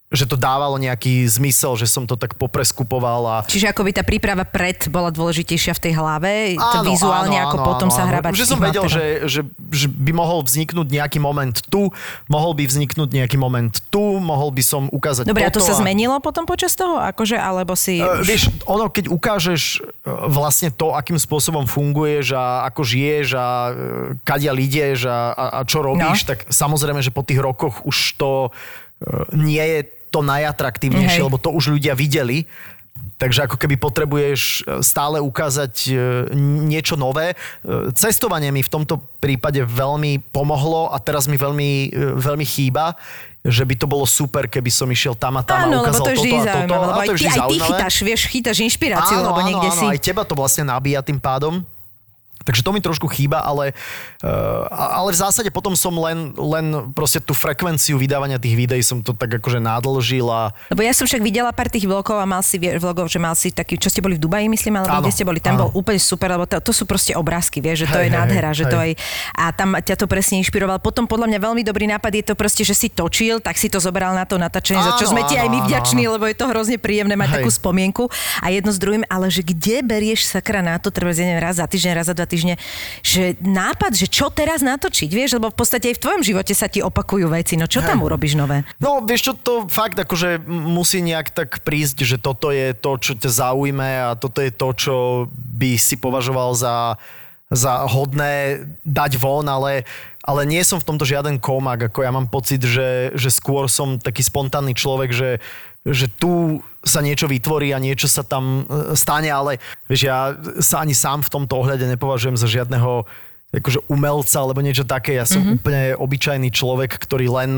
že 0.06 0.22
to 0.22 0.38
dávalo 0.38 0.78
nejaký 0.78 1.26
zmysel, 1.26 1.74
že 1.74 1.90
som 1.90 2.06
to 2.06 2.14
tak 2.14 2.38
popreskupoval 2.38 3.26
a 3.26 3.36
Čiže 3.42 3.74
akoby 3.74 3.90
tá 3.90 4.06
príprava 4.06 4.46
pred 4.46 4.86
bola 4.86 5.10
dôležitejšia 5.10 5.74
v 5.74 5.80
tej 5.82 5.92
hlave, 5.98 6.54
to 6.54 6.86
vizuálne, 6.86 7.34
ako 7.34 7.56
potom 7.66 7.90
sa 7.90 8.06
hrabať. 8.06 8.38
Že 8.38 8.46
som 8.46 8.60
vedel, 8.62 8.86
že, 8.86 9.26
že, 9.26 9.40
že 9.74 9.86
by 9.90 10.14
mohol 10.14 10.46
vzniknúť 10.46 10.86
nejaký 10.94 11.18
moment 11.18 11.58
tu, 11.66 11.90
mohol 12.30 12.54
by 12.54 12.70
vzniknúť 12.70 13.10
nejaký 13.18 13.34
moment 13.34 13.74
tu, 13.90 14.22
mohol 14.22 14.54
by 14.54 14.62
som 14.62 14.86
ukázať 14.94 15.26
Dobre, 15.26 15.42
a 15.42 15.50
to 15.50 15.58
toto 15.58 15.74
sa 15.74 15.82
zmenilo 15.82 16.22
potom 16.22 16.46
počas 16.46 16.78
toho? 16.78 17.02
Akože, 17.02 17.34
alebo 17.34 17.74
si... 17.74 17.98
Uh, 17.98 18.22
vieš, 18.22 18.46
ono, 18.62 18.86
keď 18.86 19.10
ukážeš 19.10 19.82
e, 19.82 20.06
vlastne 20.30 20.70
to, 20.70 20.94
akým 20.94 21.18
spôsobom 21.18 21.66
funguješ 21.66 22.38
a 22.38 22.62
ako 22.70 22.86
žiješ 22.86 23.34
a 23.34 23.46
e, 23.46 23.70
kadia 24.22 24.54
ideš 24.54 25.10
a, 25.10 25.34
a, 25.34 25.44
a 25.58 25.60
čo 25.66 25.82
robíš, 25.82 26.22
No. 26.22 26.28
tak 26.30 26.46
samozrejme, 26.46 27.02
že 27.02 27.10
po 27.10 27.26
tých 27.26 27.42
rokoch 27.42 27.82
už 27.82 28.14
to 28.14 28.54
nie 29.36 29.60
je 29.60 29.80
to 30.16 30.24
najatraktívnejšie, 30.24 31.20
Hej. 31.20 31.26
lebo 31.28 31.36
to 31.36 31.52
už 31.52 31.76
ľudia 31.76 31.92
videli. 31.92 32.48
Takže 33.16 33.48
ako 33.48 33.56
keby 33.56 33.80
potrebuješ 33.80 34.40
e, 34.40 34.60
stále 34.84 35.20
ukázať 35.20 35.74
e, 35.88 35.92
niečo 36.36 37.00
nové. 37.00 37.32
E, 37.32 37.36
Cestovanie 37.96 38.52
mi 38.52 38.60
v 38.60 38.72
tomto 38.72 39.00
prípade 39.20 39.60
veľmi 39.64 40.20
pomohlo 40.32 40.92
a 40.92 41.00
teraz 41.00 41.28
mi 41.28 41.36
veľmi, 41.36 41.92
veľmi 42.16 42.46
chýba 42.48 42.96
že 43.46 43.62
by 43.62 43.78
to 43.78 43.86
bolo 43.86 44.02
super, 44.02 44.50
keby 44.50 44.74
som 44.74 44.90
išiel 44.90 45.14
tam 45.14 45.38
a 45.38 45.42
tam 45.46 45.70
Áno, 45.70 45.86
a 45.86 45.86
lebo 45.86 45.86
ukázal 45.86 46.02
to 46.02 46.10
toto 46.18 46.18
a 46.18 46.26
toto. 46.26 46.46
zaujímavé, 46.50 46.82
lebo 46.82 46.98
aj 46.98 47.06
to 47.06 47.14
je 47.14 47.18
ty, 47.22 47.26
aj 47.30 47.40
ty 47.46 47.58
chytáš, 47.62 47.94
vieš, 48.02 48.22
chytáš 48.26 48.58
inšpiráciu, 48.58 49.18
lebo 49.22 49.38
áno, 49.38 49.46
niekde 49.46 49.70
áno, 49.70 49.78
si... 49.78 49.84
aj 49.86 49.98
teba 50.02 50.22
to 50.26 50.34
vlastne 50.34 50.66
nabíja 50.66 50.98
tým 50.98 51.22
pádom. 51.22 51.62
Takže 52.46 52.62
to 52.62 52.70
mi 52.70 52.78
trošku 52.78 53.10
chýba, 53.10 53.42
ale, 53.42 53.74
uh, 54.22 54.70
ale 54.70 55.10
v 55.10 55.18
zásade 55.18 55.50
potom 55.50 55.74
som 55.74 55.90
len, 55.98 56.30
len 56.38 56.94
proste 56.94 57.18
tú 57.18 57.34
frekvenciu 57.34 57.98
vydávania 57.98 58.38
tých 58.38 58.54
videí 58.54 58.82
som 58.86 59.02
to 59.02 59.10
tak 59.10 59.42
akože 59.42 59.58
nádlžil 59.58 60.30
a 60.30 60.54
Lebo 60.70 60.86
ja 60.86 60.94
som 60.94 61.10
však 61.10 61.18
videla 61.26 61.50
pár 61.50 61.66
tých 61.66 61.90
vlogov 61.90 62.22
a 62.22 62.26
mal 62.28 62.46
si 62.46 62.62
vlogov, 62.62 63.10
že 63.10 63.18
mal 63.18 63.34
si 63.34 63.50
taký, 63.50 63.74
čo 63.74 63.90
ste 63.90 63.98
boli 63.98 64.14
v 64.14 64.22
Dubaji, 64.22 64.46
myslím, 64.46 64.78
alebo 64.78 65.02
Áno, 65.02 65.04
kde 65.10 65.12
ste 65.12 65.26
boli, 65.26 65.42
tam 65.42 65.58
áno. 65.58 65.62
bol 65.66 65.82
úplne 65.82 65.98
super, 65.98 66.30
lebo 66.30 66.46
to, 66.46 66.62
to 66.62 66.70
sú 66.70 66.86
proste 66.86 67.18
obrázky, 67.18 67.58
vieš, 67.58 67.84
že 67.84 67.86
to 67.90 67.98
Hej, 67.98 68.06
je 68.06 68.10
hej, 68.14 68.18
nádhera, 68.22 68.50
hej, 68.54 68.58
že 68.62 68.64
to 68.70 68.76
aj, 68.78 68.90
a 69.34 69.44
tam 69.50 69.68
ťa 69.74 69.96
to 69.98 70.06
presne 70.06 70.38
inšpiroval. 70.46 70.78
Potom 70.78 71.10
podľa 71.10 71.26
mňa 71.34 71.38
veľmi 71.42 71.62
dobrý 71.66 71.90
nápad 71.90 72.12
je 72.14 72.24
to 72.30 72.34
proste, 72.38 72.62
že 72.62 72.78
si 72.78 72.88
točil, 72.92 73.42
tak 73.42 73.58
si 73.58 73.66
to 73.66 73.82
zobral 73.82 74.14
na 74.14 74.22
to 74.22 74.38
natáčanie, 74.38 74.78
za 74.78 74.94
čo 74.94 75.10
Áno, 75.10 75.18
sme 75.18 75.22
ti 75.26 75.34
aj 75.34 75.48
my 75.50 75.58
áno, 75.58 75.66
vďační, 75.66 76.04
lebo 76.06 76.24
je 76.30 76.36
to 76.38 76.46
hrozne 76.46 76.78
príjemné 76.78 77.18
mať 77.18 77.28
Hej. 77.32 77.34
takú 77.42 77.50
spomienku 77.50 78.04
a 78.38 78.46
jedno 78.54 78.70
s 78.70 78.78
druhým, 78.78 79.02
ale 79.10 79.26
že 79.32 79.42
kde 79.42 79.82
berieš 79.82 80.30
sakra 80.30 80.62
na 80.62 80.78
to, 80.78 80.94
treba 80.94 81.10
raz 81.40 81.58
za 81.58 81.66
týždeň, 81.66 81.92
raz 81.96 82.06
za 82.06 82.14
dva 82.14 82.26
týždne, 82.36 82.54
že 83.00 83.32
nápad, 83.40 83.96
že 83.96 84.12
čo 84.12 84.28
teraz 84.28 84.60
natočiť, 84.60 85.08
vieš, 85.08 85.40
lebo 85.40 85.48
v 85.48 85.56
podstate 85.56 85.88
aj 85.88 85.96
v 85.96 86.02
tvojom 86.04 86.22
živote 86.22 86.52
sa 86.52 86.68
ti 86.68 86.84
opakujú 86.84 87.32
veci, 87.32 87.56
no 87.56 87.64
čo 87.64 87.80
tam 87.80 88.04
urobíš 88.04 88.36
nové? 88.36 88.68
No, 88.76 89.00
vieš 89.00 89.32
čo, 89.32 89.32
to 89.32 89.64
fakt 89.72 89.96
akože 89.96 90.44
musí 90.44 91.00
nejak 91.00 91.32
tak 91.32 91.64
prísť, 91.64 92.04
že 92.04 92.16
toto 92.20 92.52
je 92.52 92.76
to, 92.76 93.00
čo 93.00 93.16
ťa 93.16 93.30
zaujme 93.32 94.12
a 94.12 94.12
toto 94.20 94.44
je 94.44 94.52
to, 94.52 94.68
čo 94.76 94.96
by 95.32 95.80
si 95.80 95.96
považoval 95.96 96.52
za, 96.52 97.00
za 97.48 97.88
hodné 97.88 98.68
dať 98.84 99.16
von, 99.16 99.48
ale, 99.48 99.88
ale 100.20 100.44
nie 100.44 100.60
som 100.60 100.76
v 100.76 100.88
tomto 100.92 101.08
žiaden 101.08 101.40
komak, 101.40 101.88
ako 101.88 102.04
ja 102.04 102.12
mám 102.12 102.28
pocit, 102.28 102.60
že, 102.60 103.16
že 103.16 103.32
skôr 103.32 103.72
som 103.72 103.96
taký 103.96 104.20
spontánny 104.20 104.76
človek, 104.76 105.10
že, 105.16 105.40
že 105.86 106.10
tu 106.10 106.58
sa 106.82 107.02
niečo 107.02 107.30
vytvorí 107.30 107.70
a 107.74 107.82
niečo 107.82 108.06
sa 108.10 108.22
tam 108.22 108.66
e, 108.66 108.94
stane, 108.98 109.30
ale 109.30 109.58
vieš, 109.90 110.06
ja 110.06 110.34
sa 110.62 110.82
ani 110.82 110.94
sám 110.94 111.22
v 111.26 111.32
tomto 111.34 111.54
ohľade 111.58 111.86
nepovažujem 111.86 112.38
za 112.38 112.46
žiadneho 112.46 113.06
akože 113.54 113.86
umelca 113.86 114.38
alebo 114.42 114.62
niečo 114.62 114.82
také. 114.82 115.18
Ja 115.18 115.26
som 115.26 115.42
mm-hmm. 115.42 115.56
úplne 115.58 115.82
obyčajný 115.98 116.48
človek, 116.50 116.98
ktorý 116.98 117.26
len 117.30 117.50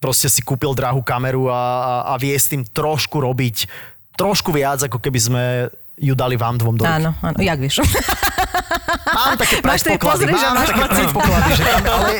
proste 0.00 0.28
si 0.28 0.44
kúpil 0.44 0.76
drahú 0.76 1.00
kameru 1.00 1.48
a, 1.48 1.56
a, 1.56 1.94
a 2.12 2.20
vie 2.20 2.36
s 2.36 2.52
tým 2.52 2.64
trošku 2.64 3.20
robiť 3.20 3.68
trošku 4.16 4.52
viac, 4.52 4.80
ako 4.80 5.00
keby 5.00 5.20
sme 5.20 5.44
ju 5.96 6.12
dali 6.12 6.36
vám 6.36 6.60
dvom 6.60 6.76
do 6.76 6.84
ruky. 6.84 6.92
Áno, 6.92 7.16
áno, 7.24 7.38
jak 7.40 7.58
vieš. 7.60 7.80
Mám 9.06 9.36
také 9.38 9.62
Máš 9.62 9.82
máš 9.86 10.68
také 10.70 10.82
pocit. 10.82 10.96
predpoklady, 10.98 11.50
že 11.56 11.64
tam, 11.72 11.82
ale 11.86 12.10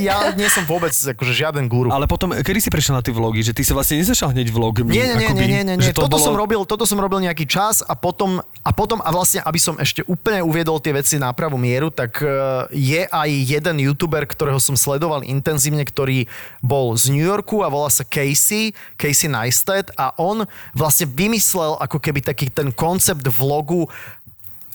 ja 0.00 0.16
nie 0.34 0.48
som 0.48 0.64
vôbec 0.64 0.92
akože 0.92 1.32
žiaden 1.32 1.64
guru. 1.68 1.88
Ale 1.92 2.04
potom, 2.08 2.32
kedy 2.32 2.58
si 2.58 2.68
prešiel 2.72 2.96
na 2.98 3.02
tie 3.04 3.12
vlogy? 3.12 3.40
Že 3.44 3.52
ty 3.56 3.62
si 3.64 3.72
vlastne 3.72 3.96
nezačal 4.00 4.32
hneď 4.32 4.48
vlogmi? 4.50 4.90
Nie, 4.90 5.12
nie, 5.12 5.16
nie, 5.16 5.28
akoby, 5.28 5.44
nie, 5.46 5.62
nie, 5.64 5.74
nie. 5.76 5.84
Že 5.84 5.92
to 5.96 6.00
Toto, 6.06 6.16
bolo... 6.16 6.26
som 6.26 6.34
robil, 6.36 6.60
toto 6.64 6.84
som 6.88 6.98
robil 6.98 7.20
nejaký 7.24 7.44
čas 7.44 7.84
a 7.84 7.94
potom, 7.94 8.40
a 8.42 8.70
potom, 8.72 8.98
a 9.04 9.08
vlastne, 9.12 9.40
aby 9.44 9.60
som 9.60 9.76
ešte 9.76 10.04
úplne 10.08 10.40
uviedol 10.40 10.80
tie 10.80 10.92
veci 10.96 11.16
na 11.20 11.30
pravú 11.36 11.56
mieru, 11.60 11.92
tak 11.92 12.20
eh, 12.22 12.30
je 12.72 13.02
aj 13.04 13.30
jeden 13.30 13.76
youtuber, 13.80 14.24
ktorého 14.24 14.58
som 14.58 14.74
sledoval 14.74 15.22
intenzívne, 15.24 15.84
ktorý 15.84 16.26
bol 16.60 16.96
z 16.96 17.12
New 17.12 17.24
Yorku 17.24 17.62
a 17.64 17.68
volá 17.68 17.88
sa 17.92 18.04
Casey, 18.06 18.72
Casey 18.96 19.28
Neistat 19.28 19.92
a 19.96 20.12
on 20.16 20.44
vlastne 20.72 21.08
vymyslel 21.08 21.76
ako 21.80 21.98
keby 22.00 22.20
taký 22.24 22.48
ten 22.50 22.70
koncept 22.72 23.24
vlogu, 23.26 23.86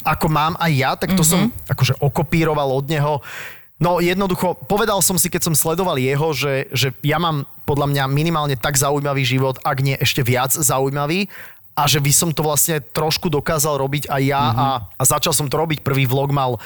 ako 0.03 0.27
mám 0.27 0.53
aj 0.59 0.71
ja, 0.73 0.91
tak 0.97 1.15
to 1.15 1.23
mm-hmm. 1.23 1.51
som 1.53 1.69
akože 1.71 1.93
okopíroval 2.01 2.69
od 2.73 2.85
neho. 2.89 3.23
No 3.75 3.99
jednoducho, 3.99 4.55
povedal 4.71 5.03
som 5.03 5.19
si, 5.19 5.27
keď 5.27 5.51
som 5.51 5.55
sledoval 5.55 5.99
jeho, 5.99 6.31
že, 6.31 6.71
že 6.71 6.95
ja 7.03 7.19
mám 7.19 7.43
podľa 7.67 7.91
mňa 7.91 8.03
minimálne 8.07 8.55
tak 8.55 8.79
zaujímavý 8.79 9.27
život, 9.27 9.59
ak 9.65 9.77
nie 9.83 9.99
ešte 9.99 10.23
viac 10.23 10.53
zaujímavý 10.53 11.27
a 11.75 11.91
že 11.91 11.99
by 11.99 12.11
som 12.15 12.31
to 12.31 12.39
vlastne 12.39 12.79
trošku 12.79 13.27
dokázal 13.27 13.75
robiť 13.75 14.07
aj 14.07 14.21
ja 14.23 14.39
mm-hmm. 14.47 14.63
a, 14.63 14.69
a 14.95 15.03
začal 15.03 15.35
som 15.35 15.51
to 15.51 15.59
robiť. 15.59 15.83
Prvý 15.83 16.07
vlog 16.07 16.31
mal 16.31 16.55
e, 16.55 16.59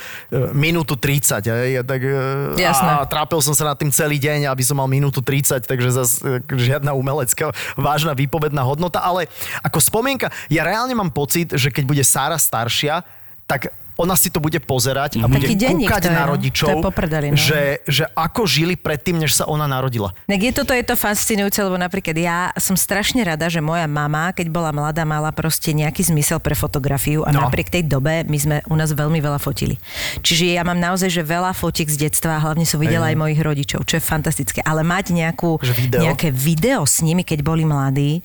minútu 0.53 0.93
30, 0.93 1.49
hej, 1.49 1.81
a 1.81 1.83
tak, 1.83 2.05
e, 2.05 2.61
Jasné. 2.61 3.01
a 3.01 3.09
trápil 3.09 3.41
som 3.41 3.57
sa 3.57 3.73
nad 3.73 3.77
tým 3.81 3.89
celý 3.89 4.21
deň, 4.21 4.45
aby 4.45 4.61
som 4.61 4.77
mal 4.77 4.85
minútu 4.85 5.25
30, 5.25 5.65
takže 5.65 5.89
zase 5.89 6.21
e, 6.21 6.45
žiadna 6.53 6.93
umelecká 6.93 7.49
vážna 7.73 8.13
výpovedná 8.13 8.61
hodnota, 8.61 9.01
ale 9.01 9.25
ako 9.65 9.81
spomienka, 9.81 10.29
ja 10.45 10.61
reálne 10.61 10.93
mám 10.93 11.09
pocit, 11.09 11.57
že 11.57 11.73
keď 11.73 11.83
bude 11.89 12.03
Sára 12.05 12.37
staršia, 12.37 13.01
tak 13.49 13.73
ona 13.99 14.15
si 14.15 14.31
to 14.31 14.39
bude 14.39 14.55
pozerať 14.63 15.19
a 15.19 15.27
bude 15.27 15.43
Taký 15.43 15.59
denník 15.59 15.91
kúkať 15.91 16.07
to 16.07 16.07
je, 16.07 16.15
na 16.15 16.23
rodičov, 16.23 16.67
To 16.71 16.79
je 16.79 16.85
poprdeli, 16.87 17.27
no. 17.33 17.35
že, 17.35 17.83
že 17.83 18.07
ako 18.15 18.47
žili 18.47 18.79
predtým, 18.79 19.19
než 19.19 19.35
sa 19.35 19.43
ona 19.43 19.67
narodila. 19.67 20.15
Tak 20.23 20.39
je 20.39 20.51
toto 20.55 20.71
je 20.71 20.87
to 20.87 20.95
fascinujúce, 20.95 21.59
lebo 21.59 21.75
napríklad 21.75 22.15
ja 22.15 22.47
som 22.55 22.79
strašne 22.79 23.27
rada, 23.27 23.51
že 23.51 23.59
moja 23.59 23.91
mama, 23.91 24.31
keď 24.31 24.47
bola 24.47 24.71
mladá, 24.71 25.03
mala 25.03 25.35
proste 25.35 25.75
nejaký 25.75 26.07
zmysel 26.07 26.39
pre 26.39 26.55
fotografiu 26.55 27.27
a 27.27 27.35
No. 27.35 27.43
napriek 27.43 27.67
tej 27.67 27.83
dobe 27.83 28.23
my 28.23 28.37
sme 28.39 28.55
u 28.71 28.75
nás 28.79 28.95
veľmi 28.95 29.19
veľa 29.19 29.35
fotili. 29.35 29.75
Čiže 30.23 30.55
ja 30.55 30.63
mám 30.63 30.79
naozaj, 30.79 31.11
že 31.11 31.19
veľa 31.19 31.51
fotiek 31.51 31.91
z 31.91 32.07
detstva 32.07 32.39
a 32.39 32.43
hlavne 32.45 32.63
som 32.63 32.79
videla 32.79 33.11
aj 33.11 33.19
mojich 33.19 33.43
rodičov, 33.43 33.83
čo 33.83 33.99
je 33.99 34.03
fantastické. 34.03 34.63
Ale 34.63 34.79
mať 34.79 35.11
nejakú, 35.11 35.59
Že 35.59 35.75
video? 35.75 35.99
nejaké 36.07 36.31
video 36.31 36.87
s 36.87 37.03
nimi, 37.03 37.27
keď 37.27 37.43
boli 37.43 37.67
mladí, 37.67 38.23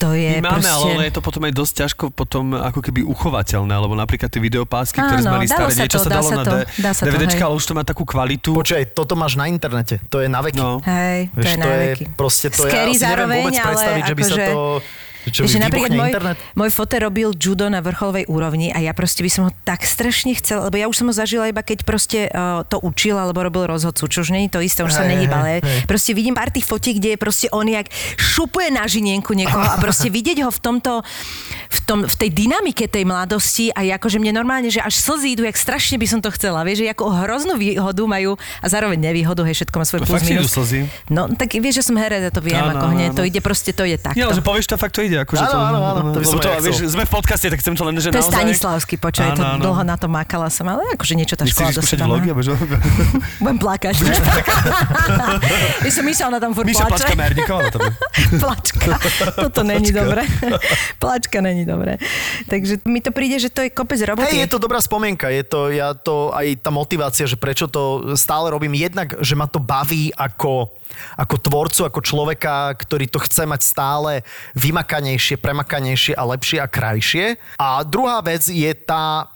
to 0.00 0.16
je 0.16 0.40
My 0.40 0.48
máme, 0.48 0.64
proste... 0.64 0.88
ale 0.88 1.02
je 1.04 1.12
to 1.12 1.20
potom 1.20 1.42
aj 1.44 1.52
dosť 1.52 1.72
ťažko 1.76 2.04
potom 2.10 2.44
ako 2.56 2.80
keby 2.80 3.04
uchovateľné, 3.04 3.74
lebo 3.76 3.92
napríklad 3.92 4.26
tie 4.26 4.40
videopásky, 4.40 4.96
ktoré 4.96 5.20
sme 5.20 5.28
Áno, 5.28 5.36
mali 5.36 5.46
dalo 5.46 5.56
staré, 5.60 5.72
sa 5.72 5.82
niečo 5.84 5.98
to, 5.98 6.02
sa 6.02 6.08
dá 6.08 6.14
dalo 6.16 6.24
sa 6.24 6.34
na 6.34 6.44
to, 6.44 6.56
D- 6.56 6.66
dá 6.80 6.90
sa 6.90 7.02
to, 7.02 7.06
DVDčka, 7.06 7.42
ale 7.44 7.54
už 7.54 7.64
to 7.64 7.72
má 7.76 7.82
takú 7.82 8.02
kvalitu. 8.02 8.50
Počkaj, 8.50 8.82
toto 8.90 9.12
máš 9.12 9.36
na 9.36 9.44
internete, 9.46 10.00
to 10.08 10.24
je 10.24 10.26
na 10.26 10.40
veky. 10.40 10.56
No. 10.56 10.80
Hej, 10.80 11.28
to 11.28 11.36
Vieš, 11.36 11.44
je 11.44 11.54
to 11.54 11.60
na 11.60 11.68
je 11.70 11.80
veky. 11.84 12.04
proste, 12.16 12.46
to 12.48 12.62
ja 12.64 12.72
Scary 12.72 12.92
si 12.92 12.96
neviem 12.96 13.04
zároveň, 13.04 13.36
vôbec 13.38 13.54
ale 13.54 13.66
predstaviť, 13.68 14.02
že 14.02 14.14
by 14.16 14.22
sa 14.22 14.34
akože- 14.34 14.48
to... 14.48 14.58
Čo, 15.28 15.44
Že 15.44 15.60
napríklad 15.60 15.92
môj, 15.92 16.10
internet? 16.12 16.38
môj 16.56 16.70
fote 16.72 16.96
robil 16.96 17.36
judo 17.36 17.68
na 17.68 17.84
vrcholovej 17.84 18.24
úrovni 18.32 18.72
a 18.72 18.80
ja 18.80 18.96
proste 18.96 19.20
by 19.20 19.30
som 19.30 19.42
ho 19.48 19.52
tak 19.68 19.84
strašne 19.84 20.32
chcela, 20.40 20.72
lebo 20.72 20.80
ja 20.80 20.88
už 20.88 20.96
som 20.96 21.06
ho 21.08 21.14
zažila 21.14 21.52
iba 21.52 21.60
keď 21.60 21.84
proste 21.84 22.32
uh, 22.32 22.64
to 22.64 22.80
učil 22.80 23.20
alebo 23.20 23.44
robil 23.44 23.68
rozhodcu, 23.68 24.08
čo 24.08 24.24
už 24.24 24.32
nie 24.32 24.48
je 24.48 24.56
to 24.56 24.60
isté, 24.64 24.80
už 24.80 24.96
sa 24.96 25.04
Hej, 25.04 25.10
nehýba, 25.12 25.36
ale 25.44 25.50
hej, 25.58 25.60
hej. 25.60 25.80
proste 25.84 26.16
vidím 26.16 26.32
pár 26.32 26.48
tých 26.48 26.64
fotiek, 26.64 26.96
kde 26.96 27.14
je 27.14 27.18
proste 27.20 27.46
on 27.52 27.68
jak 27.68 27.86
šupuje 28.16 28.72
na 28.72 28.88
žinienku 28.88 29.36
niekoho 29.36 29.60
a 29.60 29.76
proste 29.76 30.08
vidieť 30.16 30.46
ho 30.46 30.50
v 30.50 30.60
tomto, 30.60 31.04
v, 31.68 31.80
tom, 31.84 31.98
v 32.08 32.14
tej 32.16 32.30
dynamike 32.32 32.88
tej 32.88 33.04
mladosti 33.04 33.68
a 33.74 33.84
akože 34.00 34.22
mne 34.22 34.40
normálne, 34.40 34.70
že 34.72 34.80
až 34.80 34.96
slzy 34.96 35.36
idú, 35.36 35.42
jak 35.44 35.58
strašne 35.58 36.00
by 36.00 36.06
som 36.06 36.20
to 36.22 36.30
chcela, 36.32 36.62
vieš, 36.62 36.86
že 36.86 36.94
ako 36.94 37.12
hroznú 37.26 37.54
výhodu 37.60 38.02
majú 38.06 38.40
a 38.62 38.66
zároveň 38.70 38.98
nevýhodu, 39.10 39.42
hej, 39.44 39.62
všetko 39.62 39.76
má 39.76 39.84
svoj 39.84 40.00
No 40.00 40.06
plus 40.06 40.22
minus. 40.24 40.52
No, 41.10 41.26
tak 41.34 41.50
vieš, 41.58 41.82
že 41.82 41.92
som 41.92 41.96
herec, 41.98 42.22
ja 42.22 42.32
to 42.32 42.42
viem, 42.42 42.58
Áno, 42.58 42.78
ako 42.78 42.86
hneď, 42.94 43.10
áno. 43.12 43.18
to 43.18 43.22
ide 43.26 43.40
proste, 43.42 43.74
to 43.74 43.82
takto. 43.98 44.16
Nie, 44.16 44.30
ale 44.30 44.36
že 44.38 44.44
povieš 44.44 44.66
to, 44.70 44.76
fakt 44.78 44.94
to 44.94 45.02
ide. 45.02 45.09
Akože 45.16 45.42
Áno, 45.42 45.50
to, 45.50 45.58
áno, 45.58 45.78
áno, 45.80 46.00
to 46.10 46.18
by 46.18 46.26
som 46.26 46.36
lebo 46.36 46.44
to, 46.44 46.50
aj 46.50 46.62
vieš, 46.62 46.76
sme 46.88 47.04
v 47.04 47.12
podcaste, 47.12 47.46
tak 47.48 47.58
chcem 47.58 47.74
to 47.74 47.82
len, 47.82 47.94
že 47.96 48.08
To 48.08 48.14
je 48.14 48.22
naozaj... 48.22 48.34
Stanislavský, 48.36 48.94
počkaj, 48.96 49.30
to 49.34 49.42
Áno, 49.42 49.62
dlho 49.62 49.82
na 49.82 49.96
to 49.96 50.06
makala 50.06 50.46
som, 50.46 50.66
ale 50.66 50.84
akože 50.92 51.14
niečo 51.14 51.34
tá 51.34 51.44
škola 51.44 51.70
Chceš 51.70 51.76
do 51.76 51.82
skúšať 51.82 51.98
seba 51.98 52.06
vlogy? 52.06 52.28
že- 52.40 52.54
Budem 53.42 53.58
plakať. 53.58 53.94
Ja 55.80 55.90
som 55.90 56.04
Miša, 56.04 56.24
ona 56.28 56.38
tam 56.38 56.52
furt 56.52 56.66
Míša 56.66 56.84
Plačka 56.84 57.10
plače. 57.10 57.18
Merníková 57.18 57.60
na 57.62 57.70
tebe. 57.70 57.88
Plačka. 58.42 58.78
Toto 59.36 59.60
není 59.62 59.90
dobré. 59.90 60.22
Plačka 61.02 61.38
není 61.40 61.64
dobré. 61.64 61.96
Takže 62.46 62.84
mi 62.84 63.00
to 63.00 63.10
príde, 63.10 63.38
že 63.38 63.48
to 63.48 63.64
je 63.64 63.70
kopec 63.70 64.00
roboty. 64.02 64.28
Hej, 64.28 64.44
je 64.44 64.50
to 64.50 64.58
dobrá 64.58 64.78
spomienka, 64.78 65.28
je 65.28 65.42
to, 65.42 65.70
ja 65.70 65.94
to, 65.94 66.30
aj 66.30 66.60
tá 66.60 66.70
motivácia, 66.70 67.24
že 67.24 67.36
prečo 67.36 67.66
to 67.66 68.12
stále 68.14 68.50
robím, 68.50 68.74
jednak, 68.74 69.16
že 69.20 69.32
ma 69.32 69.46
to 69.46 69.58
baví 69.58 70.12
ako, 70.12 70.72
ako 71.16 71.36
tvorcu, 71.40 71.80
ako 71.86 72.00
človeka, 72.00 72.74
ktorý 72.76 73.06
to 73.10 73.18
chce 73.22 73.46
mať 73.46 73.60
stále 73.62 74.12
vymakanejšie, 74.58 75.40
premakanejšie 75.40 76.14
a 76.14 76.22
lepšie 76.26 76.58
a 76.60 76.68
krajšie. 76.68 77.26
A 77.56 77.82
druhá 77.86 78.20
vec 78.20 78.46
je 78.46 78.72
tá, 78.74 79.30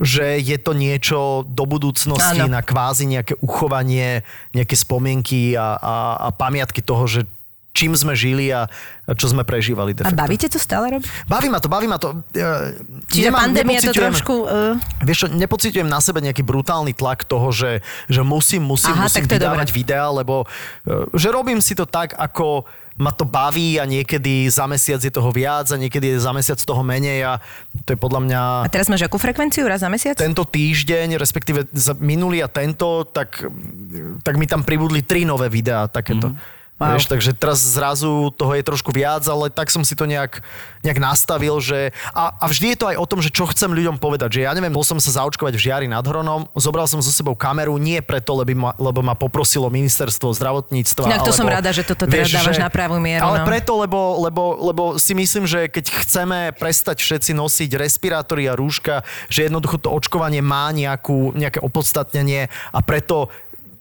že 0.00 0.40
je 0.40 0.56
to 0.56 0.72
niečo 0.72 1.44
do 1.44 1.68
budúcnosti 1.68 2.40
Áno. 2.40 2.52
na 2.52 2.64
kvázi 2.64 3.04
nejaké 3.04 3.36
uchovanie, 3.44 4.24
nejaké 4.56 4.72
spomienky 4.72 5.52
a, 5.58 5.76
a, 5.76 5.94
a 6.24 6.28
pamiatky 6.32 6.80
toho, 6.80 7.04
že 7.04 7.28
čím 7.70 7.94
sme 7.94 8.18
žili 8.18 8.50
a 8.50 8.66
a 9.10 9.18
čo 9.18 9.26
sme 9.26 9.42
prežívali. 9.42 9.90
de 9.90 10.06
A 10.06 10.14
facto. 10.14 10.22
bavíte 10.22 10.46
to 10.46 10.62
stále 10.62 10.86
robiť? 10.86 11.26
Baví 11.26 11.50
ma 11.50 11.58
to, 11.58 11.66
baví 11.66 11.90
ma 11.90 11.98
to. 11.98 12.22
E, 12.30 12.78
Čiže 13.10 13.26
nemám- 13.26 13.50
pandémia 13.50 13.82
to 13.82 13.90
trošku... 13.90 14.46
Uh, 14.46 14.78
Vieš 15.02 15.18
čo, 15.18 15.28
nepocitujem 15.34 15.90
na 15.90 15.98
sebe 15.98 16.22
nejaký 16.22 16.46
brutálny 16.46 16.94
tlak 16.94 17.26
toho, 17.26 17.50
že, 17.50 17.82
že 18.06 18.22
musím, 18.22 18.62
musím, 18.62 18.94
Aha, 18.94 19.10
musím 19.10 19.26
vydávať 19.26 19.74
dobré. 19.74 19.78
videá, 19.82 20.06
lebo 20.14 20.46
e, 20.86 21.10
že 21.18 21.34
robím 21.34 21.58
si 21.58 21.74
to 21.74 21.90
tak, 21.90 22.14
ako 22.14 22.70
ma 23.02 23.10
to 23.10 23.26
baví 23.26 23.82
a 23.82 23.84
niekedy 23.88 24.46
za 24.46 24.70
mesiac 24.70 25.02
je 25.02 25.10
toho 25.10 25.32
viac 25.34 25.66
a 25.72 25.76
niekedy 25.80 26.14
je 26.14 26.18
za 26.22 26.30
mesiac 26.30 26.60
toho 26.60 26.82
menej 26.86 27.26
a 27.26 27.32
to 27.82 27.96
je 27.96 27.98
podľa 27.98 28.20
mňa... 28.30 28.40
a 28.62 28.70
teraz 28.70 28.86
máš 28.92 29.08
akú 29.08 29.18
frekvenciu? 29.18 29.66
Raz 29.66 29.82
za 29.82 29.90
mesiac? 29.90 30.14
Tento 30.20 30.46
týždeň, 30.46 31.18
respektíve 31.18 31.66
za 31.74 31.98
minulý 31.98 32.44
a 32.44 32.48
tento, 32.52 33.08
tak, 33.10 33.42
tak 34.22 34.34
mi 34.38 34.46
tam 34.46 34.62
pribudli 34.62 35.02
tri 35.02 35.26
nové 35.26 35.50
videá 35.50 35.90
takéto. 35.90 36.30
Mm. 36.30 36.59
Wow. 36.80 36.96
Vieš, 36.96 37.12
takže 37.12 37.36
teraz 37.36 37.60
zrazu 37.60 38.32
toho 38.40 38.56
je 38.56 38.64
trošku 38.64 38.88
viac, 38.88 39.20
ale 39.28 39.52
tak 39.52 39.68
som 39.68 39.84
si 39.84 39.92
to 39.92 40.08
nejak, 40.08 40.40
nejak 40.80 40.96
nastavil, 40.96 41.60
že... 41.60 41.92
A, 42.16 42.32
a 42.40 42.48
vždy 42.48 42.72
je 42.72 42.78
to 42.80 42.88
aj 42.88 42.96
o 42.96 43.04
tom, 43.04 43.20
že 43.20 43.28
čo 43.28 43.44
chcem 43.52 43.68
ľuďom 43.68 44.00
povedať. 44.00 44.40
Že 44.40 44.48
ja 44.48 44.56
neviem, 44.56 44.72
bol 44.72 44.80
som 44.80 44.96
sa 44.96 45.12
zaočkovať 45.20 45.60
v 45.60 45.60
Žiari 45.60 45.86
nad 45.92 46.00
Hronom, 46.00 46.48
zobral 46.56 46.88
som 46.88 47.04
so 47.04 47.12
sebou 47.12 47.36
kameru, 47.36 47.76
nie 47.76 48.00
preto, 48.00 48.32
lebo 48.32 48.56
ma, 48.56 48.72
lebo 48.80 49.04
ma 49.04 49.12
poprosilo 49.12 49.68
ministerstvo 49.68 50.32
zdravotníctva. 50.32 51.04
Inak 51.04 51.20
to 51.20 51.36
alebo, 51.36 51.40
som 51.44 51.48
rada, 51.52 51.68
že 51.68 51.84
toto 51.84 52.08
teraz 52.08 52.32
dávaš 52.32 52.56
na 52.56 52.72
pravú 52.72 52.96
mieru, 52.96 53.28
Ale 53.28 53.44
no. 53.44 53.46
preto, 53.46 53.76
lebo, 53.76 54.16
lebo, 54.24 54.42
lebo 54.72 54.82
si 54.96 55.12
myslím, 55.12 55.44
že 55.44 55.68
keď 55.68 55.84
chceme 56.00 56.56
prestať 56.56 57.04
všetci 57.04 57.36
nosiť 57.36 57.76
respirátory 57.76 58.48
a 58.48 58.56
rúška, 58.56 59.04
že 59.28 59.52
jednoducho 59.52 59.76
to 59.84 59.92
očkovanie 59.92 60.40
má 60.40 60.72
nejakú, 60.72 61.36
nejaké 61.36 61.60
opodstatnenie 61.60 62.48
a 62.72 62.80
preto 62.80 63.28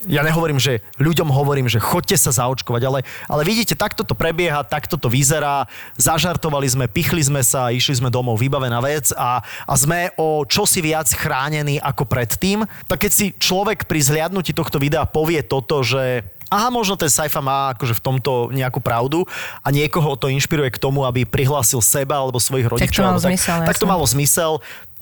ja 0.08 0.24
nehovorím, 0.24 0.56
že 0.56 0.80
ľuďom 0.96 1.28
hovorím, 1.28 1.68
že 1.68 1.84
chodte 1.84 2.16
sa 2.16 2.32
zaočkovať, 2.32 2.82
ale, 2.88 3.00
ale 3.28 3.42
vidíte, 3.44 3.76
takto 3.76 4.08
to 4.08 4.16
prebieha, 4.16 4.64
takto 4.64 4.96
to 4.96 5.12
vyzerá, 5.12 5.68
zažartovali 6.00 6.68
sme, 6.72 6.86
pichli 6.88 7.20
sme 7.20 7.44
sa, 7.44 7.68
išli 7.68 8.00
sme 8.00 8.08
domov, 8.08 8.40
vybavená 8.40 8.80
vec 8.80 9.12
a, 9.12 9.44
a 9.44 9.74
sme 9.76 10.16
o 10.16 10.48
čosi 10.48 10.80
viac 10.80 11.12
chránení 11.12 11.84
ako 11.84 12.08
predtým. 12.08 12.64
Tak 12.88 13.04
keď 13.04 13.12
si 13.12 13.36
človek 13.36 13.92
pri 13.92 14.00
zhliadnutí 14.00 14.56
tohto 14.56 14.80
videa 14.80 15.04
povie 15.04 15.44
toto, 15.44 15.84
že 15.84 16.24
aha, 16.50 16.74
možno 16.74 16.98
ten 16.98 17.08
Saifa 17.08 17.40
má 17.40 17.78
akože 17.78 17.94
v 17.94 18.02
tomto 18.02 18.50
nejakú 18.50 18.82
pravdu 18.82 19.24
a 19.62 19.68
niekoho 19.70 20.18
to 20.18 20.28
inšpiruje 20.34 20.74
k 20.74 20.82
tomu, 20.82 21.06
aby 21.06 21.24
prihlásil 21.24 21.80
seba 21.80 22.18
alebo 22.18 22.42
svojich 22.42 22.66
rodičov. 22.66 23.06
malo 23.06 23.22
alebo 23.22 23.30
zmysel, 23.30 23.56
tak, 23.62 23.68
tak 23.70 23.78
to 23.78 23.86
malo 23.86 24.06
zmysel. 24.06 24.52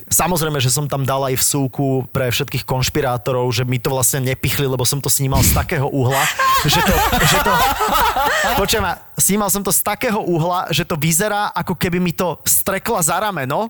Samozrejme, 0.07 0.63
že 0.63 0.71
som 0.71 0.87
tam 0.87 1.03
dal 1.03 1.19
aj 1.27 1.35
vsúku 1.35 2.07
pre 2.15 2.31
všetkých 2.31 2.63
konšpirátorov, 2.63 3.51
že 3.51 3.67
mi 3.67 3.75
to 3.75 3.91
vlastne 3.91 4.23
nepichli, 4.23 4.63
lebo 4.63 4.87
som 4.87 5.03
to 5.03 5.11
snímal 5.11 5.43
z 5.43 5.51
takého 5.51 5.89
uhla, 5.91 6.23
že 6.63 6.79
to... 6.79 6.93
Že 7.27 7.37
to 7.43 7.51
počujem, 8.55 8.83
ma, 8.87 9.03
snímal 9.19 9.49
som 9.51 9.59
to 9.59 9.73
z 9.73 9.83
takého 9.83 10.23
uhla, 10.23 10.71
že 10.71 10.87
to 10.87 10.95
vyzerá, 10.95 11.51
ako 11.51 11.75
keby 11.75 11.99
mi 11.99 12.15
to 12.15 12.39
strekla 12.47 13.03
za 13.03 13.19
rameno, 13.19 13.67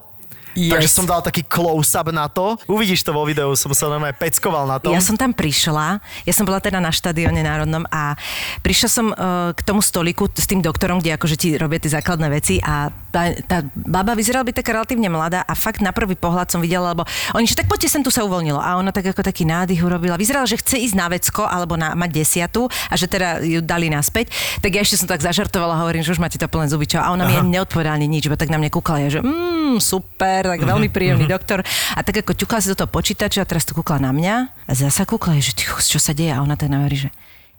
Yes. 0.57 0.73
Takže 0.73 0.89
som 0.89 1.05
dal 1.05 1.21
taký 1.21 1.45
close-up 1.45 2.09
na 2.09 2.25
to. 2.25 2.57
Uvidíš 2.65 3.05
to 3.05 3.13
vo 3.13 3.21
videu, 3.29 3.53
som 3.53 3.69
sa 3.77 3.93
normálne 3.93 4.17
peckoval 4.17 4.65
na 4.65 4.81
tom. 4.81 4.89
Ja 4.89 5.05
som 5.05 5.13
tam 5.13 5.29
prišla, 5.29 6.01
ja 6.01 6.33
som 6.33 6.49
bola 6.49 6.57
teda 6.57 6.81
na 6.81 6.89
štadióne 6.89 7.45
národnom 7.45 7.85
a 7.93 8.17
prišla 8.65 8.89
som 8.89 9.13
uh, 9.13 9.53
k 9.53 9.61
tomu 9.61 9.85
stoliku 9.85 10.25
s 10.33 10.49
tým 10.49 10.65
doktorom, 10.65 10.97
kde 10.97 11.13
akože 11.13 11.37
ti 11.37 11.53
robia 11.61 11.77
tie 11.77 11.93
základné 11.93 12.27
veci 12.33 12.57
a 12.57 12.89
tá, 13.17 13.33
tá 13.49 13.57
baba 13.73 14.13
vyzerala 14.13 14.45
byť 14.45 14.61
taká 14.61 14.77
relatívne 14.77 15.09
mladá 15.09 15.41
a 15.41 15.57
fakt 15.57 15.81
na 15.81 15.89
prvý 15.89 16.13
pohľad 16.13 16.53
som 16.53 16.61
videla, 16.61 16.93
lebo 16.93 17.01
oni, 17.33 17.49
že 17.49 17.57
tak 17.57 17.65
poďte 17.65 17.89
sem, 17.89 18.05
tu 18.05 18.13
sa 18.13 18.21
uvoľnilo. 18.21 18.61
A 18.61 18.77
ona 18.77 18.93
tak 18.93 19.09
ako 19.09 19.25
taký 19.25 19.49
nádych 19.49 19.81
urobila. 19.81 20.21
Vyzerala, 20.21 20.45
že 20.45 20.61
chce 20.61 20.77
ísť 20.77 20.95
na 20.95 21.09
vecko 21.09 21.49
alebo 21.49 21.73
na, 21.73 21.97
mať 21.97 22.13
desiatu 22.13 22.69
a 22.69 22.93
že 22.93 23.09
teda 23.09 23.41
ju 23.41 23.65
dali 23.65 23.89
naspäť. 23.89 24.29
Tak 24.61 24.69
ja 24.69 24.85
ešte 24.85 25.01
som 25.01 25.09
tak 25.09 25.25
zažartovala, 25.25 25.81
hovorím, 25.81 26.05
že 26.05 26.13
už 26.13 26.21
máte 26.21 26.37
to 26.37 26.45
plné 26.45 26.69
zuby, 26.69 26.85
čo? 26.85 27.01
A 27.01 27.09
ona 27.09 27.25
mi 27.25 27.33
ani 27.33 27.57
neodpovedala 27.57 27.97
ani 27.97 28.05
nič, 28.05 28.29
bo 28.29 28.37
tak 28.37 28.53
na 28.53 28.61
mňa 28.61 28.69
kúkala, 28.69 29.01
ja, 29.01 29.09
že 29.09 29.25
mm, 29.25 29.81
super, 29.81 30.53
tak 30.53 30.61
veľmi 30.61 30.93
príjemný 30.93 31.25
doktor. 31.25 31.65
A 31.97 31.99
tak 32.05 32.21
ako 32.21 32.37
ťukala 32.37 32.61
si 32.61 32.69
do 32.69 32.77
toho 32.77 32.89
počítača 32.91 33.41
a 33.41 33.49
teraz 33.49 33.65
to 33.65 33.73
kúkla 33.73 33.97
na 33.97 34.13
mňa 34.13 34.35
a 34.69 34.71
zasa 34.77 35.09
kúkla, 35.09 35.41
že 35.41 35.57
čo, 35.57 35.97
sa 35.97 36.13
deje? 36.13 36.29
A 36.29 36.43
ona 36.43 36.53
tak 36.53 36.69
hovorí, 36.69 37.07
že 37.07 37.09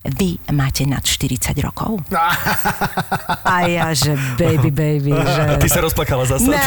vy 0.06 0.38
máte 0.54 0.86
nad 0.86 1.02
40 1.02 1.52
rokov? 1.58 1.98
A 3.52 3.66
ja, 3.66 3.90
že 3.90 4.14
baby, 4.38 4.70
baby, 4.70 5.10
že... 5.10 5.42
A 5.42 5.58
ty 5.58 5.66
sa 5.66 5.82
rozplakala 5.82 6.22
zase. 6.24 6.46
Ne, 6.46 6.60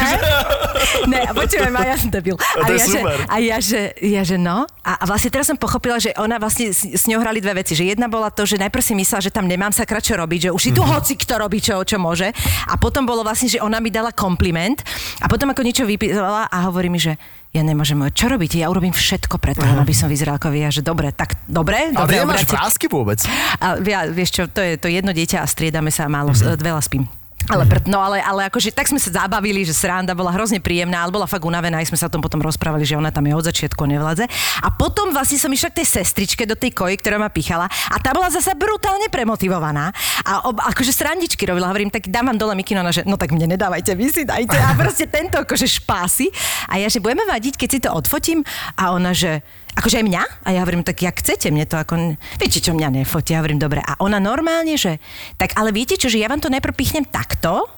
ne, 1.11 1.21
počujem, 1.31 1.71
a 1.71 1.81
ja 1.87 1.95
som 1.95 2.09
debil. 2.11 2.35
A 2.35 2.67
je 2.67 2.77
ja, 2.77 2.85
že, 2.85 2.99
a 3.05 3.35
ja, 3.39 3.57
že, 3.61 3.81
ja, 4.01 4.21
že 4.25 4.35
no. 4.35 4.67
A, 4.83 4.91
a 4.99 5.03
vlastne 5.07 5.31
teraz 5.31 5.47
som 5.47 5.55
pochopila, 5.55 6.01
že 6.01 6.11
ona 6.19 6.41
vlastne 6.41 6.73
s, 6.73 6.83
s 6.83 7.03
ňou 7.07 7.21
hrali 7.21 7.39
dve 7.39 7.61
veci. 7.63 7.77
Že 7.77 7.95
jedna 7.95 8.11
bola 8.11 8.33
to, 8.33 8.43
že 8.43 8.59
najprv 8.59 8.83
si 8.83 8.93
myslela, 8.97 9.21
že 9.23 9.31
tam 9.31 9.45
nemám 9.47 9.71
sa 9.71 9.87
čo 9.87 10.17
robiť, 10.17 10.49
že 10.49 10.53
už 10.53 10.61
si 10.61 10.71
tu 10.73 10.81
Mhm. 10.81 10.89
hoci 10.91 11.13
kto 11.15 11.33
robí, 11.39 11.61
čo, 11.61 11.79
čo 11.85 12.01
môže. 12.01 12.33
A 12.67 12.75
potom 12.75 13.05
bolo 13.05 13.21
vlastne, 13.23 13.47
že 13.47 13.61
ona 13.61 13.77
mi 13.79 13.93
dala 13.93 14.11
kompliment 14.11 14.81
a 15.21 15.29
potom 15.29 15.53
ako 15.53 15.61
niečo 15.63 15.85
vypísala 15.85 16.49
a 16.49 16.57
hovorí 16.67 16.89
mi, 16.89 16.97
že 16.97 17.15
ja 17.51 17.61
nemôžem, 17.67 17.99
čo 18.15 18.31
robíte? 18.31 18.55
Ja 18.55 18.71
urobím 18.71 18.95
všetko 18.95 19.35
preto, 19.35 19.67
aby 19.67 19.91
som 19.91 20.07
vyzeral 20.07 20.39
ako 20.39 20.55
vy. 20.55 20.63
A 20.63 20.71
že 20.71 20.79
dobre, 20.79 21.11
tak 21.11 21.35
dobre, 21.51 21.91
Ale 21.91 22.07
dobre, 22.07 22.15
ty 22.15 22.23
nemáš 22.23 22.47
vrázky 22.47 22.85
vôbec. 22.87 23.19
a 23.59 23.75
ja, 23.83 24.07
vieš 24.07 24.39
čo, 24.39 24.43
to 24.47 24.63
je 24.63 24.79
to 24.79 24.87
jedno 24.87 25.11
dieťa 25.11 25.43
a 25.43 25.45
striedame 25.45 25.91
sa 25.91 26.07
málo, 26.07 26.31
mm-hmm. 26.31 26.63
veľa 26.63 26.81
spím. 26.81 27.20
Ale, 27.49 27.65
pr- 27.65 27.87
no 27.89 27.97
ale, 27.97 28.21
ale 28.21 28.51
akože 28.51 28.69
tak 28.69 28.91
sme 28.91 29.01
sa 29.01 29.25
zabavili, 29.25 29.65
že 29.65 29.73
sranda 29.73 30.13
bola 30.13 30.29
hrozne 30.35 30.61
príjemná, 30.61 31.01
ale 31.01 31.15
bola 31.15 31.25
fakt 31.25 31.41
unavená, 31.41 31.81
aj 31.81 31.89
sme 31.89 31.97
sa 31.97 32.05
o 32.07 32.13
tom 32.13 32.21
potom 32.21 32.37
rozprávali, 32.43 32.85
že 32.85 32.93
ona 32.93 33.09
tam 33.09 33.25
je 33.25 33.33
od 33.33 33.45
začiatku 33.47 33.81
nevládze. 33.89 34.29
A 34.61 34.67
potom 34.69 35.09
vlastne 35.09 35.41
som 35.41 35.49
išla 35.49 35.73
k 35.73 35.81
tej 35.81 36.01
sestričke 36.01 36.45
do 36.45 36.53
tej 36.53 36.75
koji, 36.75 37.01
ktorá 37.01 37.17
ma 37.17 37.33
pichala 37.33 37.65
a 37.65 37.95
tá 37.97 38.13
bola 38.13 38.29
zasa 38.29 38.53
brutálne 38.53 39.09
premotivovaná. 39.09 39.89
A 40.27 40.45
ob, 40.45 40.61
akože 40.61 40.93
srandičky 40.93 41.49
robila, 41.49 41.71
hovorím, 41.71 41.89
tak 41.89 42.11
dám 42.11 42.29
vám 42.29 42.37
dole 42.37 42.53
mikino, 42.53 42.85
že 42.93 43.01
no 43.07 43.17
tak 43.17 43.33
mne 43.33 43.57
nedávajte, 43.57 43.97
vy 43.97 44.05
si 44.11 44.23
dajte. 44.27 44.55
A 44.59 44.77
proste 44.77 45.09
tento 45.09 45.41
akože 45.41 45.65
špásy. 45.65 46.29
A 46.69 46.77
ja, 46.77 46.87
že 46.91 47.01
budeme 47.01 47.25
vadiť, 47.25 47.57
keď 47.57 47.69
si 47.71 47.79
to 47.81 47.89
odfotím. 47.91 48.45
A 48.77 48.93
ona, 48.93 49.15
že 49.15 49.41
Akože 49.77 50.03
aj 50.03 50.05
mňa? 50.05 50.23
A 50.43 50.49
ja 50.51 50.59
hovorím, 50.63 50.83
tak 50.83 50.99
jak 50.99 51.15
chcete, 51.19 51.47
mne 51.47 51.63
to 51.63 51.79
ako... 51.79 52.19
Viete, 52.37 52.59
čo 52.59 52.75
mňa 52.75 52.91
nefotia? 52.91 53.39
Ja 53.39 53.41
hovorím, 53.43 53.61
dobre. 53.61 53.79
A 53.79 53.95
ona 54.03 54.19
normálne, 54.19 54.75
že... 54.75 54.99
Tak 55.39 55.55
ale 55.55 55.71
viete 55.71 55.95
čo, 55.95 56.11
že 56.11 56.19
ja 56.19 56.27
vám 56.27 56.43
to 56.43 56.51
najprv 56.51 56.75
pichnem 56.75 57.07
takto, 57.07 57.71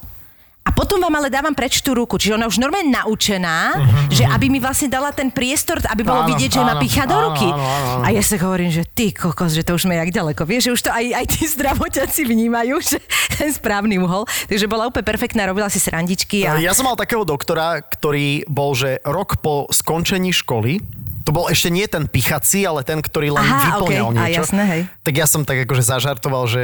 a 0.63 0.71
potom 0.71 0.95
vám 1.03 1.11
ale 1.19 1.27
dávam 1.27 1.51
preč 1.51 1.83
tú 1.83 1.91
ruku. 1.91 2.15
Čiže 2.15 2.39
ona 2.39 2.47
už 2.47 2.55
normálne 2.55 2.87
naučená, 2.87 3.83
že 4.07 4.23
aby 4.23 4.47
mi 4.47 4.63
vlastne 4.63 4.87
dala 4.87 5.11
ten 5.11 5.27
priestor, 5.27 5.83
aby 5.91 6.07
bolo 6.07 6.23
Áno, 6.23 6.31
vidieť, 6.31 6.55
že 6.55 6.61
ma 6.63 6.79
áno, 6.79 6.81
pícha 6.81 7.03
do 7.03 7.19
ruky. 7.19 7.51
áno, 7.51 7.59
áno, 7.59 7.87
áno. 7.99 8.03
A 8.07 8.15
ja 8.15 8.23
sa 8.23 8.39
hovorím, 8.39 8.71
že 8.71 8.87
ty 8.87 9.11
kokos, 9.11 9.51
že 9.51 9.67
to 9.67 9.75
už 9.75 9.83
sme 9.83 9.99
jak 9.99 10.15
ďaleko. 10.15 10.47
Vieš, 10.47 10.71
že 10.71 10.71
už 10.71 10.81
to 10.87 10.91
aj, 10.95 11.05
aj 11.19 11.25
tí 11.27 11.43
zdravotiaci 11.51 12.23
vnímajú, 12.23 12.79
že 12.79 13.03
ten 13.35 13.51
správny 13.51 13.99
uhol. 13.99 14.23
Takže 14.47 14.65
bola 14.71 14.87
úplne 14.87 15.03
perfektná, 15.03 15.43
robila 15.51 15.67
si 15.67 15.83
srandičky. 15.83 16.47
A... 16.47 16.55
Ja 16.63 16.71
som 16.71 16.87
mal 16.87 16.95
takého 16.95 17.27
doktora, 17.27 17.83
ktorý 17.83 18.47
bol, 18.47 18.71
že 18.71 19.03
rok 19.03 19.43
po 19.43 19.67
skončení 19.67 20.31
školy, 20.31 20.79
to 21.23 21.31
bol 21.31 21.47
ešte 21.47 21.71
nie 21.71 21.87
ten 21.87 22.03
pichací, 22.05 22.67
ale 22.67 22.83
ten, 22.83 22.99
ktorý 22.99 23.31
len 23.39 23.47
Aha, 23.47 23.79
vyplňal. 23.79 24.07
A 24.11 24.27
niečo. 24.27 24.43
jasné, 24.43 24.63
hej. 24.67 24.81
Tak 25.07 25.13
ja 25.15 25.25
som 25.27 25.47
tak 25.47 25.63
akože 25.63 25.83
zažartoval, 25.87 26.51
že 26.51 26.63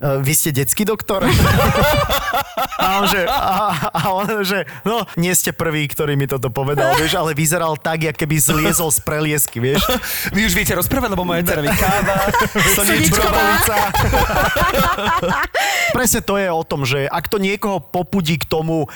e, 0.00 0.20
vy 0.24 0.32
ste 0.32 0.56
detský 0.56 0.88
doktor? 0.88 1.20
a 2.80 2.84
on, 3.00 3.04
že, 3.12 3.20
a, 3.28 3.66
a 3.92 4.00
on, 4.16 4.26
že, 4.40 4.64
no, 4.88 5.04
nie 5.20 5.36
ste 5.36 5.52
prvý, 5.52 5.84
ktorý 5.84 6.16
mi 6.16 6.24
toto 6.24 6.48
povedal, 6.48 6.96
vieš, 6.96 7.20
ale 7.20 7.36
vyzeral 7.36 7.76
tak, 7.76 8.08
jak 8.08 8.16
keby 8.16 8.40
zliezol 8.40 8.88
z 8.88 9.04
preliesky, 9.04 9.60
vieš. 9.60 9.84
Vy 10.34 10.48
už 10.48 10.56
viete 10.56 10.72
rozprávať, 10.72 11.12
lebo 11.12 11.28
moja 11.28 11.44
dcera 11.44 11.60
mi 11.60 11.68
káva. 11.68 12.24
Presne 15.96 16.20
to 16.24 16.40
je 16.40 16.48
o 16.48 16.64
tom, 16.64 16.88
že 16.88 17.04
ak 17.04 17.28
to 17.28 17.36
niekoho 17.36 17.84
popudí 17.84 18.40
k 18.40 18.48
tomu, 18.48 18.88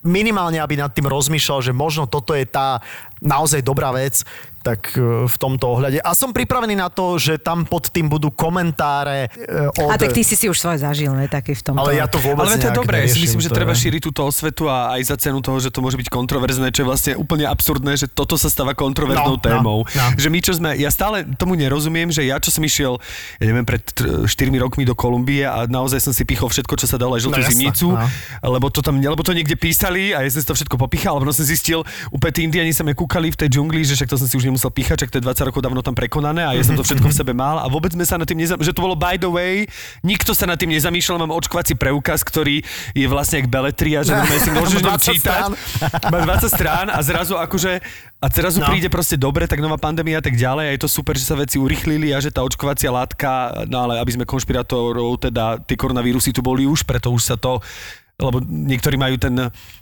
minimálne, 0.00 0.56
aby 0.60 0.80
nad 0.80 0.92
tým 0.92 1.08
rozmýšľal, 1.08 1.60
že 1.60 1.72
možno 1.76 2.08
toto 2.08 2.32
je 2.32 2.48
tá 2.48 2.80
naozaj 3.20 3.60
dobrá 3.60 3.92
vec, 3.92 4.24
tak 4.60 4.92
e, 4.94 5.24
v 5.24 5.36
tomto 5.36 5.72
ohľade. 5.72 5.98
A 6.00 6.12
som 6.12 6.30
pripravený 6.30 6.76
na 6.76 6.92
to, 6.92 7.16
že 7.16 7.40
tam 7.40 7.64
pod 7.64 7.88
tým 7.88 8.06
budú 8.06 8.28
komentáre 8.28 9.32
e, 9.32 9.72
od... 9.72 9.88
a 9.88 9.96
tak 9.96 10.12
ty 10.12 10.20
si 10.20 10.36
si 10.36 10.46
už 10.46 10.60
svoj 10.60 10.76
zažil, 10.78 11.10
ne, 11.16 11.26
taký 11.26 11.56
v 11.56 11.62
tomto. 11.64 11.80
Ale 11.80 11.96
ja 11.96 12.04
to 12.04 12.20
vôbec 12.20 12.44
Ale 12.44 12.60
to 12.60 12.68
je 12.68 12.76
dobré, 12.76 12.96
ja 13.04 13.08
si 13.08 13.24
myslím, 13.24 13.40
že 13.40 13.48
to 13.48 13.56
treba 13.56 13.72
šíriť 13.72 14.00
túto 14.04 14.20
osvetu 14.22 14.68
a 14.68 14.92
aj 15.00 15.02
za 15.08 15.16
cenu 15.16 15.40
toho, 15.40 15.56
že 15.58 15.72
to 15.72 15.80
môže 15.80 15.96
byť 15.96 16.08
kontroverzné, 16.12 16.68
čo 16.70 16.84
je 16.84 16.88
vlastne 16.88 17.12
úplne 17.16 17.48
absurdné, 17.48 17.96
že 17.96 18.06
toto 18.06 18.36
sa 18.36 18.52
stáva 18.52 18.76
kontroverznou 18.76 19.18
No, 19.20 19.40
no, 19.40 19.42
témou. 19.42 19.78
no. 19.88 20.04
Že 20.16 20.28
my, 20.28 20.38
čo 20.44 20.52
sme, 20.56 20.70
ja 20.76 20.90
stále 20.92 21.24
tomu 21.36 21.56
nerozumiem, 21.56 22.12
že 22.12 22.28
ja, 22.28 22.36
čo 22.36 22.52
som 22.52 22.60
išiel, 22.60 23.00
ja 23.40 23.44
neviem, 23.48 23.64
pred 23.64 23.80
4 23.88 24.28
rokmi 24.60 24.84
do 24.84 24.92
Kolumbie 24.92 25.46
a 25.46 25.64
naozaj 25.64 26.04
som 26.04 26.12
si 26.12 26.28
pichol 26.28 26.52
všetko, 26.52 26.76
čo 26.76 26.84
sa 26.84 27.00
dalo, 27.00 27.16
aj 27.16 27.24
žltú 27.24 27.40
No, 27.40 27.46
zimnicu, 27.48 27.86
no. 27.96 28.04
lebo 28.44 28.68
to 28.68 28.84
tam, 28.84 29.00
lebo 29.00 29.22
to 29.24 29.32
niekde 29.32 29.56
písali 29.56 30.12
a 30.12 30.20
ja 30.20 30.28
som 30.28 30.42
si 30.42 30.48
to 30.48 30.52
všetko 30.52 30.76
popichal, 30.76 31.16
ale 31.16 31.24
potom 31.24 31.36
som 31.36 31.46
zistil, 31.46 31.80
úplne 32.10 32.32
tí 32.34 32.40
indiani 32.44 32.74
sa 32.74 32.84
mi 32.84 32.92
kúkali 32.92 33.32
v 33.32 33.38
tej 33.38 33.48
džungli, 33.56 33.80
že 33.80 33.94
však 33.96 34.10
to 34.10 34.16
som 34.18 34.26
si 34.26 34.34
už 34.36 34.49
nemusel 34.50 34.74
píchať, 34.74 35.06
čak 35.06 35.10
to 35.14 35.22
je 35.22 35.24
20 35.24 35.48
rokov 35.48 35.62
dávno 35.62 35.80
tam 35.80 35.94
prekonané 35.94 36.42
a 36.42 36.52
ja 36.52 36.62
som 36.66 36.74
to 36.74 36.82
všetko 36.82 37.08
v 37.08 37.14
sebe 37.14 37.32
mal 37.32 37.62
a 37.62 37.66
vôbec 37.70 37.94
sme 37.94 38.02
sa 38.02 38.18
na 38.18 38.26
tým 38.26 38.42
nezam... 38.42 38.58
že 38.58 38.74
to 38.74 38.82
bolo 38.82 38.98
by 38.98 39.14
the 39.16 39.30
way, 39.30 39.64
nikto 40.02 40.34
sa 40.34 40.50
nad 40.50 40.58
tým 40.58 40.74
nezamýšľal, 40.74 41.22
mám 41.22 41.32
očkovací 41.38 41.78
preukaz, 41.78 42.26
ktorý 42.26 42.60
je 42.92 43.06
vlastne 43.06 43.40
jak 43.40 43.48
beletria, 43.48 44.02
že 44.02 44.12
normálne 44.12 44.42
si 44.42 44.50
môžeš 44.58 44.80
ňom 44.82 44.98
20 44.98 45.06
čítať. 45.14 45.42
Má 46.10 46.18
20 46.26 46.50
strán 46.50 46.86
a 46.90 46.98
zrazu 47.00 47.38
akože 47.38 47.80
a 48.20 48.26
zrazu 48.28 48.60
no. 48.60 48.68
príde 48.68 48.92
proste 48.92 49.16
dobre, 49.16 49.48
tak 49.48 49.64
nová 49.64 49.80
pandémia 49.80 50.20
a 50.20 50.24
tak 50.24 50.36
ďalej 50.36 50.64
a 50.68 50.72
je 50.76 50.80
to 50.84 50.90
super, 50.92 51.16
že 51.16 51.24
sa 51.24 51.38
veci 51.38 51.56
urychlili 51.56 52.12
a 52.12 52.20
že 52.20 52.28
tá 52.28 52.44
očkovacia 52.44 52.92
látka, 52.92 53.64
no 53.70 53.88
ale 53.88 53.96
aby 53.96 54.12
sme 54.12 54.24
konšpirátorov, 54.28 55.24
teda 55.24 55.62
tie 55.64 55.78
koronavírusy 55.78 56.34
tu 56.34 56.44
boli 56.44 56.68
už, 56.68 56.84
preto 56.84 57.08
už 57.08 57.22
sa 57.32 57.36
to 57.40 57.62
lebo 58.20 58.38
niektorí 58.40 58.94
majú 58.94 59.16
ten 59.16 59.32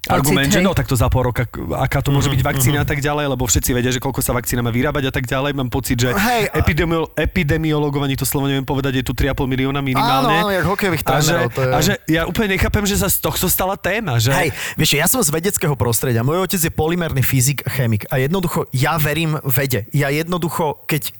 argument, 0.06 0.48
že 0.48 0.58
hej. 0.58 0.64
no 0.64 0.72
takto 0.72 0.94
za 0.94 1.06
pol 1.06 1.26
roka, 1.26 1.44
aká 1.76 1.98
to 1.98 2.08
môže 2.08 2.26
byť 2.26 2.38
Mhm, 2.38 2.46
vakcína 2.46 2.78
a 2.80 2.86
tak 2.86 2.98
ďalej, 2.98 3.28
lebo 3.28 3.42
všetci 3.42 3.70
vedia, 3.72 3.90
že 3.90 3.98
koľko 3.98 4.18
sa 4.18 4.30
vakcína 4.30 4.60
má 4.60 4.70
vyrábať 4.70 5.04
a 5.04 5.12
tak 5.12 5.26
ďalej. 5.26 5.52
Mám 5.52 5.68
pocit, 5.68 5.98
že 5.98 6.10
Hej, 6.10 6.48
a- 6.48 6.56
epidemiolo- 6.56 7.10
epidemiologov, 7.12 8.00
ani 8.00 8.14
to 8.14 8.22
slovo 8.22 8.46
neviem 8.46 8.62
povedať, 8.62 8.96
je 8.96 9.04
tu 9.04 9.12
3,5 9.12 9.44
milióna 9.44 9.80
minimálne. 9.80 10.30
Áno, 10.30 10.46
áno, 10.46 10.50
jak 10.50 10.64
hokejových 10.64 11.02
a 11.02 11.10
že, 11.10 11.12
trénerov, 11.28 11.50
to 11.50 11.60
je- 11.60 11.68
a 11.68 11.78
že 11.80 11.92
ja 12.06 12.22
úplne 12.24 12.48
nechápem, 12.54 12.84
že 12.84 12.96
sa 12.96 13.06
z 13.06 13.18
tohto 13.18 13.46
stala 13.46 13.74
téma. 13.74 14.16
Že... 14.16 14.30
Hej, 14.32 14.48
vieš, 14.74 14.90
ja 14.94 15.06
som 15.06 15.18
z 15.18 15.28
vedeckého 15.28 15.74
prostredia. 15.74 16.22
Môj 16.22 16.46
otec 16.46 16.60
je 16.60 16.70
polymerný 16.70 17.20
fyzik, 17.20 17.66
chemik 17.68 18.06
a 18.06 18.16
jednoducho 18.16 18.70
ja 18.70 18.94
verím 18.96 19.34
vede. 19.42 19.84
Ja 19.90 20.08
jednoducho, 20.08 20.86
keď... 20.86 21.10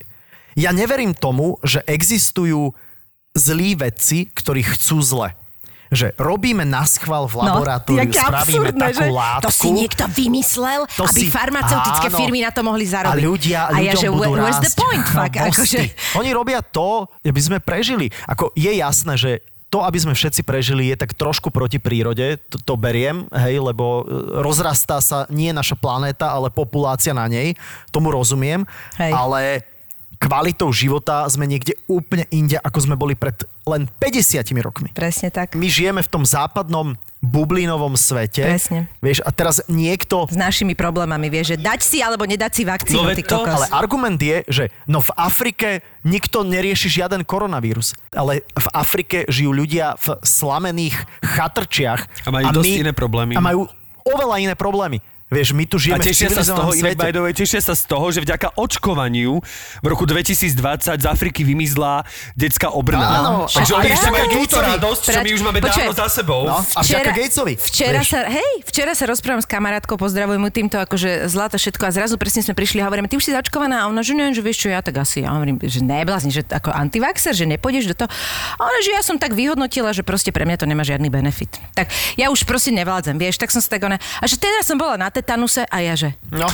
Ja 0.54 0.70
neverím 0.70 1.12
tomu, 1.12 1.58
že 1.62 1.82
existujú 1.84 2.74
zlí 3.32 3.74
vedci, 3.74 4.26
ktorí 4.26 4.66
chcú 4.66 4.98
zle. 4.98 5.28
Že 5.88 6.12
robíme 6.14 6.62
na 6.62 6.84
schvál 6.84 7.24
v 7.24 7.34
laboratóriu, 7.38 8.04
No, 8.04 8.12
spravíme 8.12 8.68
absurdné, 8.68 8.86
takú 8.88 9.00
že? 9.00 9.08
látku. 9.08 9.44
To 9.44 9.50
si 9.50 9.68
niekto 9.70 10.04
vymyslel, 10.06 10.80
To 10.94 11.04
aby 11.04 11.20
si- 11.22 11.30
farmaceutické 11.30 12.08
áno. 12.08 12.18
firmy 12.18 12.38
na 12.40 12.50
to 12.50 12.60
mohli 12.60 12.84
A 12.84 12.92
zarobiť. 12.94 13.22
ľudia, 13.22 13.60
a 13.66 13.76
ja, 13.78 13.92
že 13.92 14.08
budú 14.08 14.32
where- 14.32 14.44
where's 14.44 14.60
the 14.60 14.72
point, 14.72 15.06
fuck? 15.06 15.32
Akože, 15.32 15.80
Oni 16.14 16.30
robia 16.30 16.60
to, 16.60 17.08
aby 17.20 17.40
sme 17.40 17.58
prežili. 17.58 18.08
Ako 18.24 18.52
je 18.52 18.72
jasné, 18.74 19.14
že 19.14 19.30
to, 19.66 19.84
aby 19.84 19.96
sme 19.96 20.12
všetci 20.12 20.40
prežili, 20.42 20.88
je 20.88 20.96
tak 20.96 21.12
trošku 21.12 21.48
proti 21.48 21.76
prírode, 21.76 22.40
to, 22.48 22.56
to 22.58 22.74
beriem, 22.74 23.28
hej, 23.30 23.60
lebo 23.60 24.00
e, 24.00 24.02
rozrastá 24.40 24.96
sa 24.98 25.28
nie 25.28 25.52
naša 25.52 25.76
planéta, 25.76 26.32
ale 26.32 26.48
populácia 26.48 27.12
na 27.12 27.28
nej, 27.28 27.52
tomu 27.88 28.08
rozumiem, 28.08 28.64
Hej. 28.96 29.12
ale 29.12 29.40
kvalitou 30.18 30.68
života 30.68 31.22
sme 31.26 31.46
niekde 31.46 31.78
úplne 31.86 32.26
inde, 32.28 32.58
ako 32.58 32.78
sme 32.82 32.94
boli 32.94 33.14
pred 33.14 33.38
len 33.64 33.86
50 33.98 34.42
rokmi. 34.58 34.90
presne 34.92 35.30
tak. 35.30 35.54
My 35.54 35.66
žijeme 35.66 36.00
v 36.00 36.10
tom 36.10 36.22
západnom 36.22 36.98
bublinovom 37.18 37.98
svete. 37.98 38.46
Presne. 38.46 38.86
Vieš, 38.98 39.26
a 39.26 39.30
teraz 39.30 39.58
niekto 39.66 40.30
S 40.30 40.38
našimi 40.38 40.78
problémami, 40.78 41.26
vieš, 41.26 41.54
že 41.54 41.56
dať 41.58 41.80
si 41.82 41.98
alebo 41.98 42.22
nedať 42.22 42.52
si 42.54 42.62
vakcínu, 42.62 42.94
No 42.96 43.10
ty 43.10 43.26
to, 43.26 43.42
kokos. 43.42 43.54
ale 43.54 43.66
argument 43.74 44.14
je, 44.16 44.46
že 44.46 44.64
no 44.86 45.02
v 45.02 45.10
Afrike 45.14 45.68
nikto 46.02 46.46
nerieši 46.46 47.02
žiaden 47.02 47.26
koronavírus, 47.26 47.98
ale 48.14 48.46
v 48.54 48.66
Afrike 48.70 49.26
žijú 49.26 49.50
ľudia 49.50 49.98
v 49.98 50.14
slamených 50.22 50.94
chatrčiach. 51.20 52.00
A 52.22 52.30
majú 52.30 52.44
dosť 52.54 52.86
iné 52.86 52.92
problémy. 52.94 53.34
A 53.34 53.42
majú 53.42 53.66
oveľa 54.06 54.38
iné 54.38 54.54
problémy. 54.54 55.02
Vieš, 55.28 55.52
my 55.52 55.68
tu 55.68 55.76
A 55.76 55.82
žijeme 55.84 56.00
v 56.00 56.08
tešia 56.08 56.32
sa 56.32 56.40
z 56.40 56.56
toho, 56.56 56.72
svete. 56.72 56.96
by 56.96 57.12
the 57.12 57.20
way, 57.20 57.36
tešia 57.36 57.60
sa 57.60 57.76
z 57.76 57.84
toho, 57.84 58.08
že 58.08 58.24
vďaka 58.24 58.56
očkovaniu 58.56 59.44
v 59.84 59.86
roku 59.86 60.08
2020 60.08 60.56
z 60.96 61.04
Afriky 61.04 61.44
vymizla 61.44 62.00
detská 62.32 62.72
obrna. 62.72 63.20
Áno, 63.20 63.44
Takže 63.44 63.72
a 63.72 63.76
oni 63.76 63.88
ešte 63.92 64.08
majú 64.08 64.26
túto 64.32 64.56
radosť, 64.56 65.02
čo 65.04 65.20
my 65.20 65.30
už 65.36 65.42
máme 65.44 65.60
Počkaj. 65.60 65.84
dávno 65.84 65.92
za 65.92 66.08
sebou. 66.08 66.48
No, 66.48 66.64
a 66.64 66.80
vďaka 66.80 67.10
Gatesovi. 67.12 67.60
Včera 67.60 68.00
vieš. 68.00 68.16
sa, 68.16 68.24
hej, 68.24 68.50
včera 68.64 68.96
sa 68.96 69.04
rozprávam 69.04 69.44
s 69.44 69.48
kamarátkou, 69.52 70.00
pozdravujem 70.00 70.40
mu 70.40 70.48
týmto, 70.48 70.80
akože 70.80 71.28
zlato 71.28 71.60
všetko 71.60 71.82
a 71.84 71.90
zrazu 71.92 72.16
presne 72.16 72.40
sme 72.40 72.56
prišli 72.56 72.80
a 72.80 72.88
hovoríme, 72.88 73.12
ty 73.12 73.20
už 73.20 73.28
si 73.28 73.32
zaočkovaná 73.36 73.84
a 73.84 73.92
ona, 73.92 74.00
že 74.00 74.16
nie, 74.16 74.32
že 74.32 74.40
vieš 74.40 74.64
čo, 74.64 74.72
ja 74.72 74.80
tak 74.80 74.96
asi. 74.96 75.28
A 75.28 75.36
hovorím, 75.36 75.60
že 75.60 75.84
neblázni, 75.84 76.32
že 76.32 76.40
ako 76.48 76.72
antivaxer, 76.72 77.36
že 77.36 77.44
nepôjdeš 77.44 77.92
do 77.92 78.00
toho. 78.00 78.08
A 78.56 78.60
ona, 78.64 78.80
že 78.80 78.96
ja 78.96 79.04
som 79.04 79.20
tak 79.20 79.36
vyhodnotila, 79.36 79.92
že 79.92 80.00
proste 80.00 80.32
pre 80.32 80.48
mňa 80.48 80.56
to 80.56 80.64
nemá 80.64 80.88
žiadny 80.88 81.12
benefit. 81.12 81.52
Tak 81.76 81.92
ja 82.16 82.32
už 82.32 82.48
proste 82.48 82.72
nevládzem, 82.72 83.20
vieš, 83.20 83.36
tak 83.36 83.52
som 83.52 83.60
sa 83.60 83.76
tak 83.76 83.84
ona, 83.84 84.00
a 84.00 84.24
že 84.24 84.40
teda 84.40 84.64
som 84.64 84.80
bola 84.80 84.96
na 84.96 85.12
tetanuse 85.18 85.62
a 85.62 85.76
ja, 85.78 85.94
že 85.94 86.14
No, 86.28 86.46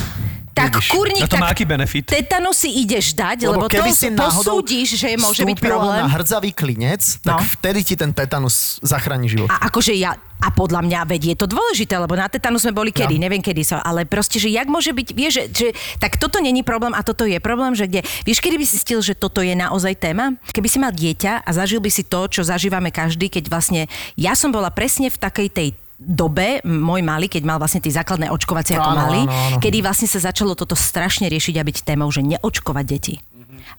tak 0.51 0.71
vidíš. 0.73 0.89
kurník, 0.89 1.27
to 1.27 1.35
má 1.35 1.51
tak 1.51 1.59
aký 1.59 1.65
benefit? 1.67 2.05
tetanu 2.07 2.51
si 2.51 2.71
ideš 2.79 3.13
dať, 3.13 3.45
lebo, 3.45 3.61
Lebo 3.61 3.67
keby 3.67 3.91
to 3.91 3.97
si 3.97 4.09
posúdiš, 4.09 4.89
že 4.97 5.09
môže 5.17 5.43
byť 5.43 5.59
problém. 5.59 5.99
na 5.99 6.09
hrdzavý 6.09 6.51
klinec, 6.51 7.19
tak 7.21 7.37
No. 7.37 7.43
vtedy 7.43 7.83
ti 7.83 7.95
ten 7.95 8.11
tetanus 8.11 8.79
zachráni 8.81 9.27
život. 9.27 9.49
A 9.49 9.67
akože 9.67 9.93
ja, 9.93 10.15
a 10.37 10.49
podľa 10.51 10.81
mňa, 10.81 11.01
veď 11.05 11.23
je 11.27 11.37
to 11.37 11.47
dôležité, 11.49 11.97
lebo 11.97 12.15
na 12.15 12.29
tetanu 12.29 12.57
sme 12.57 12.71
boli 12.71 12.91
kedy, 12.91 13.17
No. 13.17 13.23
neviem 13.23 13.41
kedy 13.41 13.63
sa, 13.63 13.81
ale 13.81 14.05
proste, 14.05 14.37
že 14.37 14.47
jak 14.47 14.67
môže 14.67 14.91
byť, 14.91 15.09
vieš, 15.11 15.33
že, 15.33 15.45
že 15.51 15.69
tak 15.97 16.17
toto 16.17 16.39
není 16.39 16.63
problém 16.63 16.93
a 16.93 17.03
toto 17.03 17.25
je 17.25 17.39
problém, 17.39 17.73
že 17.73 17.85
kde, 17.85 18.01
vieš, 18.23 18.39
kedy 18.39 18.55
by 18.55 18.65
si 18.65 18.77
stil, 18.77 19.01
že 19.01 19.13
toto 19.13 19.41
je 19.41 19.53
naozaj 19.53 19.97
téma? 19.97 20.39
Keby 20.49 20.69
si 20.69 20.79
mal 20.79 20.93
dieťa 20.93 21.43
a 21.43 21.51
zažil 21.51 21.79
by 21.79 21.91
si 21.91 22.03
to, 22.03 22.25
čo 22.27 22.41
zažívame 22.41 22.89
každý, 22.89 23.27
keď 23.27 23.49
vlastne, 23.49 23.83
ja 24.15 24.33
som 24.33 24.49
bola 24.49 24.71
presne 24.71 25.09
v 25.09 25.19
takej 25.19 25.49
tej 25.51 25.69
dobe, 25.99 26.61
môj 26.67 27.01
malý, 27.07 27.31
keď 27.31 27.43
mal 27.47 27.59
vlastne 27.63 27.79
tie 27.79 27.95
základné 27.95 28.29
očkovacie 28.31 28.75
ako 28.77 28.91
malý, 28.95 29.23
kedy 29.63 29.79
vlastne 29.81 30.11
sa 30.11 30.31
začalo 30.31 30.59
toto 30.59 30.75
strašne 30.75 31.31
riešiť 31.31 31.55
a 31.59 31.67
byť 31.67 31.77
témou, 31.87 32.11
že 32.11 32.23
neočkovať 32.27 32.87
deti. 32.87 33.17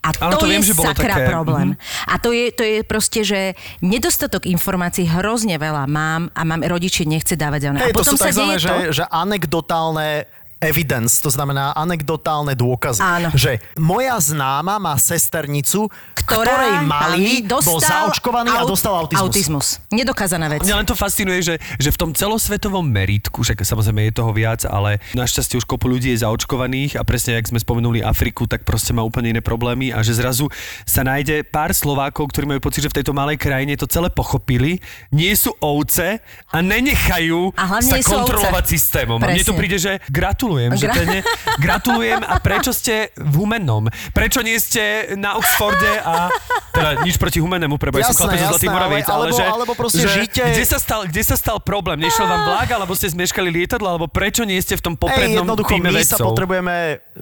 A 0.01 0.13
to 0.13 0.38
to, 0.38 0.45
je 0.45 0.51
viem, 0.53 0.66
že 0.66 0.74
sakra 0.74 1.18
také, 1.18 1.30
problém. 1.30 1.78
A 2.09 2.18
to 2.18 2.34
je, 2.34 2.49
to 2.53 2.63
je 2.66 2.80
proste, 2.86 3.22
že 3.26 3.39
nedostatok 3.82 4.45
informácií 4.49 5.09
hrozne 5.09 5.57
veľa 5.57 5.86
mám 5.89 6.30
a 6.34 6.41
mám 6.45 6.61
rodičie 6.66 7.05
nechce 7.05 7.38
dávať. 7.38 7.74
Hej, 7.74 7.93
a 7.93 7.95
to 7.95 8.01
potom 8.01 8.13
sú 8.18 8.22
sa 8.22 8.30
tzv. 8.30 8.41
deje 8.41 8.57
že, 8.61 8.70
to, 8.70 8.78
že 9.01 9.03
anekdotálne 9.09 10.26
evidence, 10.60 11.20
to 11.20 11.30
znamená 11.30 11.76
anekdotálne 11.76 12.56
dôkazy. 12.56 13.01
Áno. 13.01 13.30
Že 13.36 13.60
moja 13.78 14.18
známa 14.18 14.80
má 14.80 14.95
sesternicu, 14.95 15.88
ktorá 16.16 16.58
ktorej 16.58 16.74
malý 16.88 17.45
bol 17.45 17.78
zaočkovaný 17.78 18.49
a 18.49 18.66
aut- 18.66 18.72
dostal 18.72 18.93
autizmus. 18.97 19.22
autizmus. 19.22 19.68
Nedokázaná 19.93 20.49
vec. 20.49 20.66
Mňa 20.66 20.76
len 20.82 20.88
to 20.88 20.97
fascinuje, 20.97 21.39
že, 21.43 21.56
že 21.78 21.89
v 21.93 21.97
tom 21.97 22.10
celosvetovom 22.16 22.82
meritku, 22.82 23.45
však 23.45 23.62
samozrejme 23.62 24.10
je 24.10 24.14
toho 24.16 24.32
viac, 24.34 24.66
ale 24.66 24.97
našťastie 25.14 25.62
už 25.62 25.66
kopu 25.70 25.86
ľudí 25.86 26.10
je 26.16 26.26
zaočkovaných 26.26 26.97
a 26.97 27.06
presne, 27.06 27.38
jak 27.38 27.45
sme 27.51 27.62
spomenuli 27.62 28.01
Afriku, 28.01 28.49
tak 28.49 28.66
proste 28.66 28.95
má 28.95 29.06
úplne 29.06 29.38
iné 29.38 29.41
problémy 29.45 29.93
a 29.93 30.01
že 30.01 30.18
zrazu 30.18 30.49
sa 30.84 31.06
nájde 31.06 31.45
pár 31.45 31.76
Slovákov, 31.78 32.34
ktorí 32.34 32.49
majú 32.49 32.62
pocit, 32.64 32.82
že 32.82 32.89
v 32.89 33.03
tejto 33.03 33.14
malej 33.14 33.38
krajine 33.38 33.78
to 33.78 33.86
celé 33.86 34.10
pochopili, 34.10 34.82
nie 35.14 35.34
sú 35.38 35.53
ovce 35.62 36.24
a 36.49 36.58
nenechajú 36.64 37.53
A 37.53 37.80
sa 37.86 37.97
kontrolovať 38.01 38.66
ovce. 38.66 38.74
systémom. 38.74 39.20
A 39.22 39.30
mne 39.30 39.45
to 39.45 39.53
príde, 39.53 39.78
že 39.78 40.01
gratulujem, 40.46 40.72
že 40.78 40.86
Gra- 40.86 40.93
to 40.93 41.00
je 41.02 41.08
ne, 41.10 41.20
gratulujem 41.58 42.22
a 42.22 42.36
prečo 42.38 42.72
ste 42.72 43.10
v 43.18 43.34
Humennom? 43.36 43.89
Prečo 44.14 44.46
nie 44.46 44.56
ste 44.56 45.14
na 45.18 45.34
Oxforde 45.36 45.93
a 46.00 46.30
teda 46.70 47.02
nič 47.02 47.18
proti 47.18 47.41
Humennému, 47.41 47.82
preba, 47.82 47.98
ja 47.98 48.12
som 48.12 48.30
chlapec 48.30 48.46
zo 48.46 48.58
ale, 48.62 49.02
alebo- 49.02 49.34
že, 49.34 49.43
alebo 49.43 49.74
proste 49.74 50.04
že 50.04 50.10
žite- 50.22 50.46
kde 50.46 50.66
sa 50.66 50.78
stal, 50.78 51.02
kde 51.08 51.24
sa 51.24 51.36
stal 51.36 51.58
problém? 51.58 51.98
Nešiel 51.98 52.28
vám 52.28 52.46
vlak, 52.46 52.70
alebo 52.70 52.93
ste 52.93 53.10
zmeškali 53.10 53.50
lietadlo, 53.50 53.88
alebo 53.88 54.06
prečo 54.06 54.46
nie 54.46 54.60
ste 54.62 54.78
v 54.78 54.84
tom 54.84 54.93
Ej, 54.93 55.02
poprednom 55.02 55.46
jednoducho, 55.48 55.72
týme 55.72 55.89
my 55.89 56.04
sa 56.04 56.16
vedcov? 56.20 56.28
potrebujeme 56.30 56.76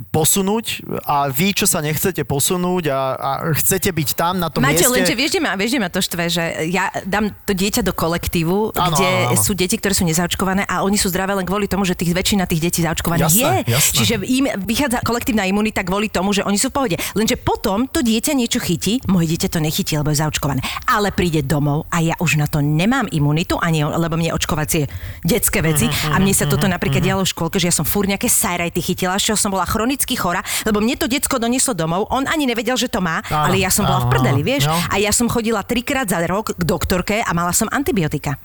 posunúť 0.09 0.65
a 1.05 1.29
vy, 1.29 1.53
čo 1.53 1.69
sa 1.69 1.79
nechcete 1.79 2.25
posunúť 2.25 2.89
a, 2.89 2.99
a 3.13 3.29
chcete 3.55 3.93
byť 3.93 4.09
tam 4.17 4.41
na 4.41 4.49
tom 4.49 4.65
Máte, 4.65 4.83
mieste... 4.83 4.89
lenže 4.89 5.13
vieš, 5.13 5.37
ma, 5.37 5.53
vieš, 5.53 5.77
ma 5.77 5.87
to 5.87 6.01
štve, 6.01 6.23
že 6.27 6.43
ja 6.67 6.89
dám 7.05 7.29
to 7.45 7.53
dieťa 7.53 7.85
do 7.85 7.93
kolektívu, 7.93 8.73
Áno, 8.73 8.97
kde 8.97 9.07
áno, 9.07 9.37
áno. 9.37 9.39
sú 9.39 9.53
deti, 9.53 9.77
ktoré 9.77 9.93
sú 9.93 10.03
nezaočkované 10.03 10.65
a 10.65 10.81
oni 10.81 10.97
sú 10.97 11.13
zdravé 11.13 11.37
len 11.37 11.45
kvôli 11.45 11.69
tomu, 11.69 11.85
že 11.85 11.93
tých 11.93 12.09
väčšina 12.09 12.49
tých 12.49 12.59
detí 12.59 12.81
zaočkovaných 12.81 13.12
Jasné, 13.21 13.67
je. 13.67 13.73
jasné. 13.77 13.95
Čiže 14.01 14.13
im 14.25 14.45
vychádza 14.65 14.99
kolektívna 15.05 15.45
imunita 15.45 15.85
kvôli 15.85 16.09
tomu, 16.09 16.33
že 16.33 16.41
oni 16.41 16.57
sú 16.57 16.71
v 16.71 16.75
pohode. 16.81 16.97
Lenže 17.13 17.37
potom 17.37 17.85
to 17.85 18.01
dieťa 18.01 18.33
niečo 18.33 18.57
chytí, 18.57 19.03
moje 19.09 19.29
dieťa 19.35 19.49
to 19.53 19.59
nechytí, 19.61 19.93
lebo 19.99 20.09
je 20.09 20.21
zaočkované. 20.23 20.61
Ale 20.89 21.13
príde 21.13 21.45
domov 21.45 21.85
a 21.93 22.01
ja 22.01 22.15
už 22.17 22.41
na 22.41 22.49
to 22.49 22.63
nemám 22.63 23.05
imunitu, 23.11 23.59
ani 23.61 23.85
lebo 23.85 24.17
mne 24.17 24.33
očkovacie 24.33 24.87
detské 25.21 25.61
veci. 25.61 25.85
A 26.09 26.17
mne 26.17 26.33
sa 26.33 26.49
toto 26.49 26.65
napríklad 26.65 27.03
dialo 27.03 27.23
v 27.23 27.31
škôlke, 27.31 27.57
že 27.61 27.69
ja 27.69 27.75
som 27.75 27.85
fúr 27.85 28.09
nejaké 28.09 28.31
sajrajty 28.31 28.79
chytila, 28.79 29.19
že 29.21 29.37
som 29.37 29.53
bola 29.53 29.67
chronicky 29.67 30.17
chora, 30.17 30.41
lebo 30.65 30.79
mne 30.81 30.97
to 30.97 31.05
decko 31.09 31.37
donieslo 31.37 31.77
domov, 31.77 32.07
on 32.09 32.25
ani 32.25 32.47
nevedel, 32.49 32.79
že 32.79 32.89
to 32.89 33.03
má, 33.03 33.19
Áno, 33.27 33.51
ale 33.51 33.61
ja 33.61 33.69
som 33.69 33.85
bola 33.85 34.03
áno, 34.03 34.07
v 34.07 34.11
prdeli, 34.13 34.41
vieš? 34.41 34.69
No. 34.69 34.75
A 34.89 34.95
ja 35.01 35.11
som 35.11 35.27
chodila 35.27 35.61
trikrát 35.65 36.07
za 36.07 36.21
rok 36.23 36.55
k 36.55 36.63
doktorke 36.63 37.19
a 37.21 37.31
mala 37.35 37.51
som 37.51 37.67
antibiotika. 37.69 38.39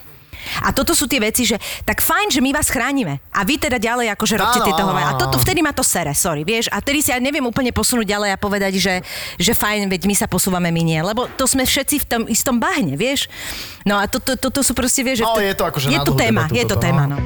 A 0.62 0.70
toto 0.70 0.94
sú 0.94 1.10
tie 1.10 1.18
veci, 1.18 1.42
že 1.42 1.58
tak 1.82 1.98
fajn, 1.98 2.30
že 2.30 2.40
my 2.44 2.54
vás 2.54 2.70
chránime. 2.70 3.18
A 3.34 3.42
vy 3.42 3.58
teda 3.58 3.82
ďalej 3.82 4.14
akože 4.14 4.38
robte 4.38 4.60
tieto 4.62 4.82
hovor. 4.86 5.02
A 5.02 5.18
toto 5.18 5.40
vtedy 5.42 5.58
ma 5.64 5.74
to 5.74 5.82
sere, 5.82 6.14
sorry, 6.14 6.46
vieš. 6.46 6.70
A 6.70 6.78
vtedy 6.78 7.02
si 7.02 7.10
ja 7.10 7.18
neviem 7.18 7.42
úplne 7.42 7.74
posunúť 7.74 8.06
ďalej 8.06 8.30
a 8.34 8.38
povedať, 8.38 8.78
že, 8.78 8.94
že 9.40 9.52
fajn, 9.56 9.90
veď 9.90 10.06
my 10.06 10.14
sa 10.14 10.30
posúvame, 10.30 10.70
my 10.70 10.82
nie. 10.86 11.00
Lebo 11.02 11.26
to 11.34 11.50
sme 11.50 11.66
všetci 11.66 11.96
v 12.02 12.06
tom 12.06 12.22
istom 12.30 12.62
bahne, 12.62 12.94
vieš. 12.94 13.26
No 13.82 13.98
a 13.98 14.06
toto 14.06 14.28
to, 14.36 14.52
to, 14.52 14.60
to 14.60 14.60
sú 14.60 14.76
proste, 14.76 15.00
vieš, 15.00 15.22
že 15.22 15.26
No, 15.26 15.40
je 15.40 15.54
to 15.56 15.64
akože 15.64 15.88
je 15.88 15.98
tu 16.04 16.12
téma, 16.12 16.46
debatu 16.46 16.60
je 16.60 16.64
to 16.68 16.76
téma, 16.76 17.04
no. 17.08 17.16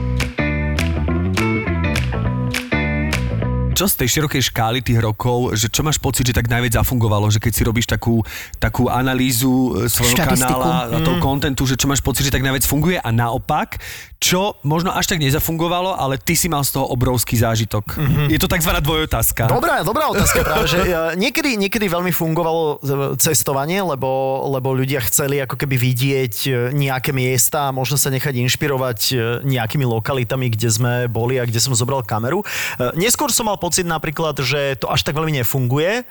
Čo 3.83 3.91
z 3.91 3.99
tej 3.99 4.09
širokej 4.15 4.43
škály 4.55 4.79
tých 4.79 5.03
rokov, 5.03 5.59
že 5.59 5.67
čo 5.67 5.83
máš 5.83 5.99
pocit, 5.99 6.23
že 6.23 6.39
tak 6.39 6.47
najviac 6.47 6.79
zafungovalo, 6.79 7.27
že 7.35 7.43
keď 7.43 7.51
si 7.51 7.67
robíš 7.67 7.91
takú, 7.91 8.23
takú 8.63 8.87
analýzu 8.87 9.75
e, 9.75 9.91
svojho 9.91 10.23
kanála 10.23 10.87
a 10.87 10.99
toho 11.03 11.19
kontentu, 11.19 11.67
že 11.67 11.75
čo 11.75 11.91
máš 11.91 11.99
pocit, 11.99 12.23
že 12.23 12.31
tak 12.31 12.47
najviac 12.47 12.63
funguje 12.63 13.03
a 13.03 13.11
naopak, 13.11 13.83
čo 14.23 14.55
možno 14.63 14.95
až 14.95 15.11
tak 15.11 15.19
nezafungovalo, 15.19 15.99
ale 15.99 16.15
ty 16.15 16.39
si 16.39 16.47
mal 16.47 16.63
z 16.63 16.79
toho 16.79 16.87
obrovský 16.87 17.35
zážitok. 17.35 17.99
Je 18.31 18.39
to 18.39 18.47
tzv. 18.47 18.71
dvojotázka. 18.79 19.51
Dobrá, 19.51 19.83
dobrá 19.83 20.07
otázka 20.15 20.41
práve, 20.47 20.71
že 20.71 20.79
e, 20.79 21.19
niekedy, 21.19 21.59
niekedy 21.59 21.91
veľmi 21.91 22.15
fungovalo 22.15 22.63
e, 22.63 22.75
cestovanie, 23.19 23.83
lebo, 23.83 24.47
lebo 24.47 24.79
ľudia 24.79 25.03
chceli 25.11 25.43
ako 25.43 25.59
keby 25.59 25.75
vidieť 25.75 26.35
e, 26.47 26.51
nejaké 26.71 27.11
miesta 27.11 27.67
a 27.67 27.75
možno 27.75 27.99
sa 27.99 28.15
nechať 28.15 28.39
inšpirovať 28.47 29.01
nejakými 29.43 29.83
lokalitami, 29.83 30.55
kde 30.55 30.69
sme 30.71 30.93
boli 31.11 31.43
a 31.43 31.49
kde 31.49 31.59
som 31.59 31.75
zobral 31.75 32.07
kameru. 32.07 32.47
Neskôr 32.95 33.35
som 33.35 33.51
mal 33.51 33.59
pocit 33.59 33.83
napríklad, 33.83 34.39
že 34.39 34.79
to 34.79 34.87
až 34.87 35.03
tak 35.03 35.19
veľmi 35.19 35.43
nefunguje, 35.43 36.07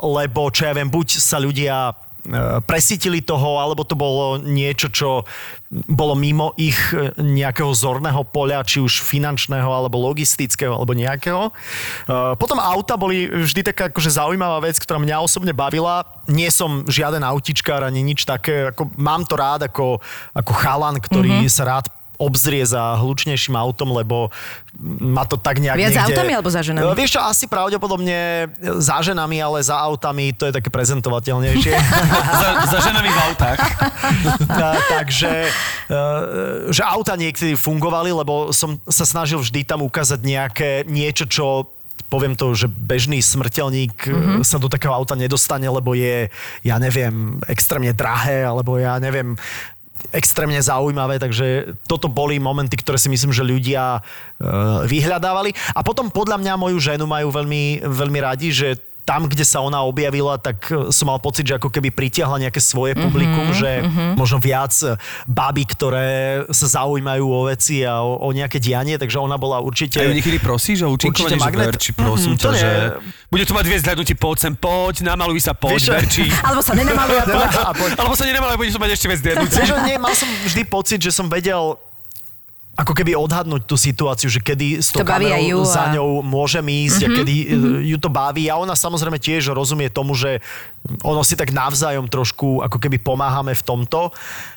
lebo 0.00 0.48
čo 0.48 0.70
ja 0.70 0.72
viem, 0.72 0.88
buď 0.88 1.20
sa 1.20 1.36
ľudia 1.42 1.92
presítili 2.66 3.22
toho, 3.22 3.62
alebo 3.62 3.86
to 3.86 3.94
bolo 3.94 4.40
niečo, 4.40 4.90
čo 4.90 5.22
bolo 5.70 6.14
mimo 6.14 6.54
ich 6.54 6.78
e, 6.94 7.10
nejakého 7.18 7.74
zorného 7.74 8.22
poľa, 8.22 8.62
či 8.62 8.78
už 8.78 9.02
finančného, 9.02 9.66
alebo 9.66 9.98
logistického, 9.98 10.70
alebo 10.70 10.94
nejakého. 10.94 11.50
E, 11.50 11.52
Potom 12.38 12.62
auta 12.62 12.94
boli 12.94 13.26
vždy 13.26 13.74
taká 13.74 13.90
akože 13.90 14.14
zaujímavá 14.14 14.62
vec, 14.62 14.78
ktorá 14.78 15.02
mňa 15.02 15.22
osobne 15.22 15.50
bavila. 15.50 16.06
Nie 16.30 16.54
som 16.54 16.86
žiaden 16.86 17.26
autičkár 17.26 17.82
ani 17.82 18.06
nič 18.06 18.22
také. 18.22 18.70
Ako, 18.70 18.94
mám 18.94 19.26
to 19.26 19.34
rád 19.34 19.66
ako, 19.66 19.98
ako 20.34 20.52
chalan, 20.54 21.02
ktorý 21.02 21.42
mm-hmm. 21.42 21.50
sa 21.50 21.66
rád 21.66 21.86
obzrie 22.16 22.64
za 22.64 22.96
hlučnejším 23.00 23.56
autom, 23.56 23.92
lebo 23.96 24.32
ma 25.00 25.24
to 25.24 25.40
tak 25.40 25.60
nejak 25.60 25.76
Viac 25.76 25.92
za 25.92 26.04
niekde... 26.04 26.12
autami 26.12 26.32
alebo 26.36 26.50
za 26.52 26.60
ženami? 26.60 26.84
E, 26.84 26.96
Vieš 26.96 27.10
čo, 27.16 27.20
asi 27.24 27.44
pravdepodobne 27.48 28.50
za 28.80 28.96
ženami, 29.00 29.36
ale 29.40 29.58
za 29.64 29.76
autami 29.76 30.36
to 30.36 30.48
je 30.48 30.52
také 30.52 30.68
prezentovateľnejšie. 30.68 31.72
za, 32.42 32.48
za 32.68 32.78
ženami 32.84 33.08
v 33.08 33.18
autách. 33.32 33.60
A, 34.56 34.76
takže, 35.00 35.48
uh, 35.92 36.68
že 36.72 36.82
auta 36.84 37.16
niekedy 37.16 37.56
fungovali, 37.56 38.12
lebo 38.12 38.52
som 38.52 38.80
sa 38.88 39.04
snažil 39.08 39.40
vždy 39.40 39.64
tam 39.64 39.84
ukázať 39.84 40.20
nejaké 40.20 40.70
niečo, 40.88 41.24
čo 41.28 41.76
poviem 42.06 42.38
to, 42.38 42.54
že 42.54 42.70
bežný 42.70 43.18
smrteľník 43.18 44.06
mm-hmm. 44.06 44.40
sa 44.46 44.62
do 44.62 44.70
takého 44.70 44.94
auta 44.94 45.18
nedostane, 45.18 45.66
lebo 45.66 45.96
je, 45.96 46.30
ja 46.62 46.76
neviem, 46.78 47.42
extrémne 47.50 47.90
drahé, 47.90 48.46
alebo 48.46 48.78
ja 48.78 49.00
neviem, 49.02 49.34
extrémne 50.12 50.58
zaujímavé, 50.58 51.18
takže 51.18 51.76
toto 51.86 52.06
boli 52.10 52.38
momenty, 52.38 52.78
ktoré 52.78 52.98
si 52.98 53.10
myslím, 53.10 53.32
že 53.34 53.46
ľudia 53.46 53.98
uh, 53.98 54.84
vyhľadávali. 54.86 55.54
A 55.74 55.80
potom 55.86 56.10
podľa 56.10 56.38
mňa 56.42 56.54
moju 56.60 56.78
ženu 56.78 57.06
majú 57.06 57.30
veľmi, 57.30 57.86
veľmi 57.86 58.18
radi, 58.22 58.50
že 58.50 58.78
tam, 59.06 59.30
kde 59.30 59.46
sa 59.46 59.62
ona 59.62 59.86
objavila, 59.86 60.34
tak 60.34 60.66
e, 60.68 60.90
som 60.90 61.06
mal 61.06 61.22
pocit, 61.22 61.46
že 61.46 61.54
ako 61.54 61.70
keby 61.70 61.94
pritiahla 61.94 62.42
nejaké 62.42 62.58
svoje 62.58 62.98
publikum, 62.98 63.54
mm-hmm, 63.54 63.62
že 63.62 63.70
mm-hmm. 63.86 64.10
možno 64.18 64.42
viac 64.42 64.74
e, 64.82 64.98
baby, 65.30 65.62
ktoré 65.62 66.42
sa 66.50 66.66
zaujímajú 66.82 67.22
o 67.22 67.46
veci 67.46 67.86
a 67.86 68.02
o, 68.02 68.18
o 68.18 68.28
nejaké 68.34 68.58
dianie, 68.58 68.98
takže 68.98 69.22
ona 69.22 69.38
bola 69.38 69.62
určite... 69.62 70.02
A 70.02 70.10
ju 70.10 70.12
niekedy 70.12 70.42
prosíš 70.42 70.82
o 70.82 70.90
účinkovanie, 70.90 71.38
Určite 71.38 71.38
že 71.38 71.46
magnet. 71.46 71.66
Verči, 71.70 71.90
prosím 71.94 72.34
Mhm, 72.34 72.40
ťa, 72.42 72.42
to 72.42 72.50
nie. 72.50 72.60
že... 72.60 72.70
Bude 73.30 73.44
to 73.46 73.54
mať 73.54 73.66
viesť 73.70 73.84
hľadnutí, 73.86 74.14
poď 74.18 74.36
sem, 74.42 74.54
poď, 74.58 74.94
namaluj 75.06 75.38
sa, 75.38 75.52
poď, 75.54 75.78
čo? 75.78 75.92
Verči. 75.94 76.26
Alebo 76.50 76.62
sa 76.66 76.74
nenamaluje 76.74 77.18
a 77.22 77.26
poď. 77.30 77.90
A. 77.94 77.98
Alebo 78.02 78.14
sa 78.18 78.24
nenamaluje, 78.26 78.56
budeš 78.58 78.74
to 78.74 78.82
mať 78.82 78.90
ešte 78.98 79.06
viac 79.06 79.20
hľadnutí. 79.22 79.54
Vieš, 79.54 79.70
že 79.70 79.78
nie, 79.86 79.96
mal 80.02 80.14
som 80.18 80.28
vždy 80.50 80.62
pocit, 80.66 80.98
že 80.98 81.14
som 81.14 81.30
vedel 81.30 81.78
ako 82.76 82.92
keby 82.92 83.16
odhadnúť 83.16 83.64
tú 83.64 83.80
situáciu, 83.80 84.28
že 84.28 84.44
kedy 84.44 84.84
s 84.84 84.92
tou 84.92 85.00
To 85.00 85.08
kamerou 85.08 85.40
ju 85.40 85.58
a- 85.64 85.72
za 85.72 85.84
ňou 85.96 86.20
môžem 86.20 86.62
ísť 86.68 87.00
mm-hmm, 87.00 87.14
a 87.14 87.16
kedy 87.16 87.34
mm-hmm. 87.48 87.76
ju 87.88 87.96
to 87.96 88.10
baví. 88.12 88.44
A 88.52 88.60
ona 88.60 88.76
samozrejme 88.76 89.16
tiež 89.16 89.56
rozumie 89.56 89.88
tomu, 89.88 90.12
že 90.12 90.44
ono 91.00 91.24
si 91.24 91.40
tak 91.40 91.56
navzájom 91.56 92.04
trošku 92.04 92.60
ako 92.60 92.76
keby 92.76 93.00
pomáhame 93.00 93.56
v 93.56 93.62
tomto. 93.64 94.12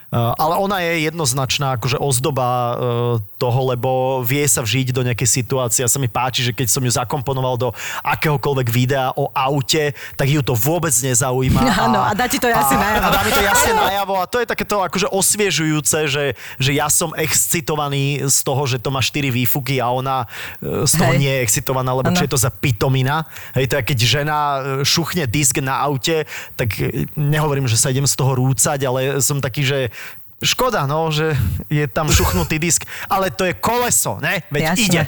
Uh, 0.10 0.34
ale 0.41 0.57
ona 0.57 0.82
je 0.82 1.05
jednoznačná 1.05 1.78
akože 1.78 2.01
ozdoba 2.01 2.49
uh, 2.49 2.74
toho, 3.38 3.62
lebo 3.70 4.20
vie 4.26 4.41
sa 4.49 4.66
vžiť 4.66 4.89
do 4.89 5.05
nejakej 5.05 5.30
situácie. 5.30 5.86
A 5.86 5.89
sa 5.91 6.01
mi 6.01 6.10
páči, 6.10 6.41
že 6.41 6.49
keď 6.49 6.66
som 6.66 6.82
ju 6.82 6.89
zakomponoval 6.89 7.62
do 7.62 7.70
akéhokoľvek 8.01 8.68
videa 8.74 9.14
o 9.14 9.30
aute, 9.30 9.93
tak 10.18 10.26
ju 10.26 10.41
to 10.41 10.57
vôbec 10.57 10.89
nezaujíma. 10.89 11.62
Áno, 11.86 12.01
a 12.01 12.18
dá 12.18 12.26
ti 12.26 12.41
to 12.41 12.49
jasne 12.49 12.82
a, 12.82 12.89
najavo. 12.89 13.05
A 13.05 13.10
dá 13.14 13.22
mi 13.22 13.32
to 13.38 13.43
jasne 13.45 13.72
najavo 13.86 14.14
a 14.18 14.26
to 14.26 14.38
je 14.41 14.47
takéto 14.49 14.82
akože 14.82 15.07
osviežujúce, 15.14 15.97
že, 16.10 16.26
že 16.57 16.72
ja 16.74 16.89
som 16.89 17.14
excitovaný 17.14 18.26
z 18.26 18.38
toho, 18.41 18.66
že 18.66 18.82
to 18.82 18.89
má 18.89 19.05
4 19.05 19.30
výfuky 19.30 19.78
a 19.78 19.93
ona 19.93 20.26
e, 20.57 20.89
z 20.89 20.93
toho 20.97 21.14
Hej. 21.14 21.22
nie 21.22 21.32
je 21.38 21.43
excitovaná, 21.45 21.93
lebo 21.93 22.10
Áno. 22.10 22.18
čo 22.18 22.26
je 22.26 22.34
to 22.34 22.39
za 22.41 22.49
pitomina. 22.49 23.30
Hej, 23.53 23.70
to 23.70 23.78
je, 23.78 23.84
keď 23.93 23.97
žena 24.01 24.38
šuchne 24.82 25.30
disk 25.30 25.62
na 25.62 25.86
aute, 25.86 26.26
tak 26.57 26.74
nehovorím, 27.14 27.70
že 27.70 27.78
sa 27.78 27.93
idem 27.93 28.10
z 28.10 28.18
toho 28.18 28.34
rúcať, 28.34 28.82
ale 28.89 29.22
som 29.22 29.38
taký, 29.38 29.62
že 29.62 29.80
Škoda, 30.39 30.87
no, 30.87 31.11
že 31.11 31.35
je 31.67 31.83
tam 31.91 32.07
šuchnutý 32.07 32.63
disk, 32.63 32.87
ale 33.11 33.27
to 33.27 33.43
je 33.43 33.51
koleso, 33.59 34.23
ne? 34.23 34.39
Veď 34.47 34.71
Jasné. 34.71 34.83
ide. 34.87 35.01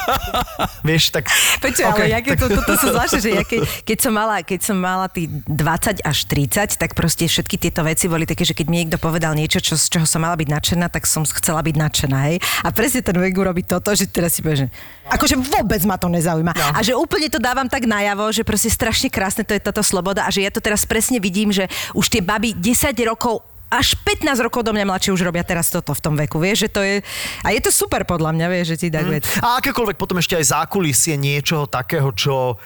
Vieš, 0.86 1.10
tak... 1.10 1.26
Počuj, 1.58 1.82
OK, 1.90 2.06
ale 2.06 2.14
ja 2.14 2.20
keď 2.22 2.38
tak- 2.38 2.42
to, 2.46 2.46
toto 2.62 2.72
sú 2.78 2.86
zvláštne, 2.94 3.18
že 3.18 3.30
ja 3.34 3.42
keď, 3.42 3.66
keď, 3.82 3.98
som 3.98 4.12
mala, 4.14 4.46
keď 4.46 4.60
som 4.62 4.76
mala 4.78 5.10
tí 5.10 5.26
20 5.26 6.06
až 6.06 6.18
30, 6.30 6.78
tak 6.78 6.94
proste 6.94 7.26
všetky 7.26 7.58
tieto 7.58 7.82
veci 7.82 8.06
boli 8.06 8.30
také, 8.30 8.46
že 8.46 8.54
keď 8.54 8.66
mi 8.70 8.86
niekto 8.86 9.02
povedal 9.02 9.34
niečo, 9.34 9.58
čo, 9.58 9.74
z 9.74 9.90
čoho 9.90 10.06
som 10.06 10.22
mala 10.22 10.38
byť 10.38 10.46
nadšená, 10.46 10.86
tak 10.86 11.10
som 11.10 11.26
chcela 11.26 11.58
byť 11.58 11.74
nadšená, 11.74 12.18
hej. 12.30 12.38
A 12.62 12.70
presne 12.70 13.02
ten 13.02 13.18
vek 13.18 13.34
urobí 13.34 13.66
toto, 13.66 13.90
že 13.90 14.06
teraz 14.06 14.38
si 14.38 14.40
povie, 14.46 14.66
že 14.66 14.68
akože 15.10 15.34
vôbec 15.34 15.82
ma 15.82 15.98
to 15.98 16.06
nezaujíma. 16.06 16.54
No. 16.54 16.66
A 16.74 16.80
že 16.86 16.94
úplne 16.94 17.26
to 17.26 17.42
dávam 17.42 17.66
tak 17.66 17.90
najavo, 17.90 18.30
že 18.30 18.46
proste 18.46 18.70
strašne 18.70 19.10
krásne 19.10 19.42
to 19.42 19.50
je 19.50 19.58
táto 19.58 19.82
sloboda 19.82 20.22
a 20.22 20.30
že 20.30 20.46
ja 20.46 20.54
to 20.54 20.62
teraz 20.62 20.86
presne 20.86 21.18
vidím, 21.18 21.50
že 21.50 21.66
už 21.90 22.06
tie 22.06 22.22
baby 22.22 22.54
10 22.54 22.94
rokov 23.10 23.42
až 23.74 23.98
15 24.06 24.38
rokov 24.38 24.62
do 24.62 24.70
mňa 24.70 24.86
mladšie 24.86 25.10
už 25.10 25.26
robia 25.26 25.42
teraz 25.42 25.66
toto 25.66 25.90
v 25.90 26.00
tom 26.00 26.14
veku, 26.14 26.38
vieš, 26.38 26.66
že 26.66 26.70
to 26.70 26.80
je... 26.86 27.02
A 27.42 27.50
je 27.50 27.60
to 27.60 27.74
super 27.74 28.06
podľa 28.06 28.30
mňa, 28.30 28.46
vieš, 28.46 28.66
že 28.78 28.86
ti 28.86 28.88
dajú 28.94 29.10
vec. 29.10 29.26
A 29.42 29.58
akékoľvek 29.58 29.98
potom 29.98 30.22
ešte 30.22 30.38
aj 30.38 30.54
zákulisie 30.54 31.18
niečoho 31.18 31.66
takého, 31.66 32.14
čo, 32.14 32.62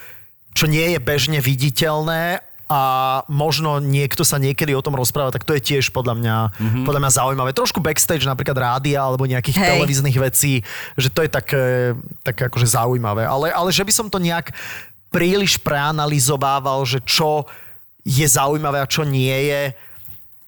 čo 0.53 0.65
nie 0.69 0.93
je 0.93 1.01
bežne 1.01 1.41
viditeľné 1.41 2.45
a 2.69 2.83
možno 3.33 3.81
niekto 3.81 4.29
sa 4.29 4.37
niekedy 4.37 4.77
o 4.77 4.85
tom 4.85 4.93
rozpráva, 4.93 5.33
tak 5.33 5.49
to 5.49 5.57
je 5.57 5.65
tiež 5.65 5.89
podľa 5.89 6.21
mňa, 6.21 6.37
mm-hmm. 6.53 6.85
podľa 6.85 7.01
mňa 7.01 7.17
zaujímavé. 7.17 7.51
Trošku 7.57 7.81
backstage 7.81 8.29
napríklad 8.29 8.61
rádia 8.61 9.01
alebo 9.01 9.25
nejakých 9.25 9.57
Hej. 9.57 9.69
televíznych 9.73 10.17
vecí, 10.21 10.61
že 11.01 11.09
to 11.09 11.25
je 11.25 11.33
také, 11.33 11.97
také 12.21 12.53
akože 12.53 12.69
zaujímavé. 12.69 13.25
Ale, 13.25 13.49
ale 13.57 13.73
že 13.73 13.89
by 13.89 13.93
som 13.97 14.13
to 14.13 14.21
nejak 14.21 14.53
príliš 15.09 15.57
preanalizovával, 15.65 16.85
že 16.85 17.01
čo 17.09 17.49
je 18.05 18.29
zaujímavé 18.29 18.85
a 18.85 18.91
čo 18.91 19.09
nie 19.09 19.49
je, 19.49 19.73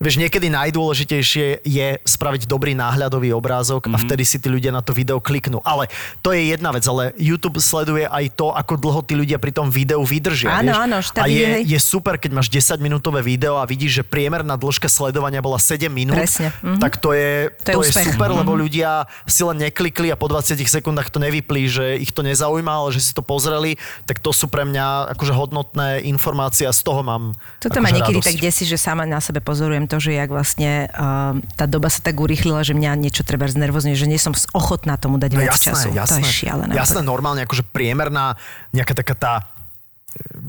Vieš, 0.01 0.17
niekedy 0.17 0.49
najdôležitejšie 0.49 1.61
je 1.61 1.89
spraviť 2.01 2.49
dobrý 2.49 2.73
náhľadový 2.73 3.37
obrázok 3.37 3.85
Mhm. 3.85 3.87
mm-hmm. 3.87 3.97
a 4.01 4.09
vtedy 4.09 4.25
si 4.25 4.41
tí 4.41 4.49
ľudia 4.49 4.73
na 4.73 4.81
to 4.81 4.97
video 4.97 5.21
kliknú. 5.21 5.61
Ale 5.63 5.93
to 6.19 6.33
je 6.33 6.57
jedna 6.57 6.73
vec, 6.73 6.81
ale 6.83 7.13
YouTube 7.15 7.61
sleduje 7.61 8.09
aj 8.09 8.33
to, 8.33 8.49
ako 8.49 8.81
dlho 8.81 9.05
tí 9.05 9.13
ľudia 9.13 9.37
pri 9.37 9.53
tom 9.53 9.69
videu 9.69 10.01
vydržia. 10.01 10.57
Áno, 10.57 10.73
vieš? 10.73 10.81
áno, 10.81 10.97
a 11.21 11.27
je, 11.29 11.69
je 11.69 11.77
super, 11.79 12.17
keď 12.17 12.33
máš 12.33 12.49
10-minútové 12.49 13.21
video 13.21 13.61
a 13.61 13.69
vidíš, 13.69 14.01
že 14.01 14.03
priemerná 14.03 14.57
dĺžka 14.57 14.89
sledovania 14.89 15.39
bola 15.39 15.61
7 15.61 15.85
minút. 15.87 16.17
Presne, 16.17 16.49
mhm. 16.57 16.81
Tak 16.81 16.97
to 16.97 17.13
je, 17.13 17.53
To 17.61 17.69
je 17.69 17.77
to 17.77 17.81
je 17.83 17.91
úspech. 17.93 18.07
super, 18.09 18.33
lebo 18.33 18.51
Mhm. 18.51 18.59
ľudia 18.59 18.91
si 19.27 19.45
len 19.45 19.61
neklikli 19.61 20.09
a 20.09 20.17
po 20.17 20.25
20 20.27 20.65
sekundách 20.65 21.13
to 21.13 21.21
nevyplí, 21.21 21.69
že 21.69 22.01
ich 22.01 22.09
to 22.09 22.25
nezaujíma, 22.25 22.73
ale 22.73 22.97
že 22.97 23.05
si 23.05 23.13
to 23.13 23.21
pozreli, 23.21 23.77
tak 24.09 24.17
to 24.17 24.33
sú 24.33 24.49
pre 24.49 24.65
mňa 24.65 25.13
akože 25.13 25.37
hodnotné 25.37 26.01
informácie 26.03 26.65
a 26.65 26.73
z 26.73 26.81
toho 26.81 27.05
mám 27.05 27.37
Toto 27.59 27.77
ma 27.77 27.85
akože 27.85 27.93
niekedy 27.93 28.17
radosť. 28.17 28.29
tak 28.33 28.41
desí, 28.41 28.65
že 28.65 28.81
sama 28.81 29.05
na 29.05 29.21
sebe 29.21 29.43
pozorujem 29.43 29.90
to, 29.91 29.99
že 29.99 30.15
jak 30.15 30.31
vlastne 30.31 30.87
uh, 30.87 31.35
tá 31.59 31.67
doba 31.67 31.91
sa 31.91 31.99
tak 31.99 32.15
urýchlila, 32.15 32.63
že 32.63 32.79
mňa 32.79 32.95
niečo 32.95 33.27
treba 33.27 33.51
znervozne, 33.51 33.99
že 33.99 34.07
nie 34.07 34.23
som 34.23 34.31
ochotná 34.55 34.95
tomu 34.95 35.19
dať 35.19 35.35
No 35.35 35.43
viac 35.43 35.59
jasné, 35.59 35.75
času. 35.75 35.89
jasné. 35.91 36.23
To 36.23 36.31
je 36.31 36.31
šialené. 36.31 36.73
Jasné, 36.79 37.03
normálne 37.03 37.43
akože 37.43 37.67
priemerná 37.67 38.39
nejaká 38.71 38.95
taká 38.95 39.15
tá 39.19 39.33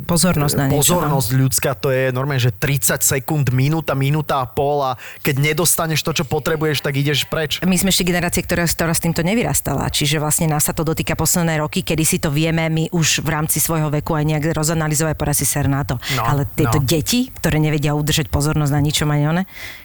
Pozornosť 0.01 0.55
na 0.57 0.65
niečo. 0.67 0.97
no. 0.97 1.05
pozornosť 1.05 1.29
ľudská, 1.31 1.71
to 1.77 1.87
je 1.87 2.09
normálne, 2.09 2.41
že 2.41 2.51
30 2.51 2.99
sekúnd, 2.99 3.53
minúta, 3.53 3.93
minúta 3.93 4.41
a 4.41 4.49
pol 4.49 4.81
a 4.83 4.91
keď 5.21 5.53
nedostaneš 5.53 6.01
to, 6.01 6.11
čo 6.11 6.23
potrebuješ, 6.25 6.81
tak 6.81 6.97
ideš 6.97 7.23
preč. 7.25 7.61
My 7.63 7.77
sme 7.77 7.89
ešte 7.89 8.03
generácie, 8.03 8.41
ktorá, 8.41 8.65
ktorá 8.65 8.91
s 8.91 8.99
týmto 8.99 9.21
nevyrastala, 9.21 9.87
čiže 9.87 10.17
vlastne 10.17 10.49
nás 10.49 10.65
sa 10.65 10.73
to 10.73 10.81
dotýka 10.81 11.13
posledné 11.13 11.61
roky, 11.61 11.81
kedy 11.81 12.03
si 12.03 12.17
to 12.17 12.27
vieme 12.27 12.67
my 12.67 12.89
už 12.89 13.21
v 13.21 13.29
rámci 13.29 13.61
svojho 13.61 13.93
veku 13.93 14.17
aj 14.17 14.25
nejak 14.27 14.51
rozanalizovať, 14.51 15.13
povedať 15.15 15.37
si 15.39 15.47
ser 15.47 15.69
na 15.69 15.85
to. 15.85 15.95
No, 16.17 16.25
Ale 16.25 16.49
tieto 16.49 16.81
no. 16.81 16.83
deti, 16.83 17.29
ktoré 17.29 17.61
nevedia 17.61 17.93
udržať 17.93 18.27
pozornosť 18.27 18.73
na 18.73 18.81
ničom 18.81 19.07
ani 19.07 19.23
one, 19.29 19.43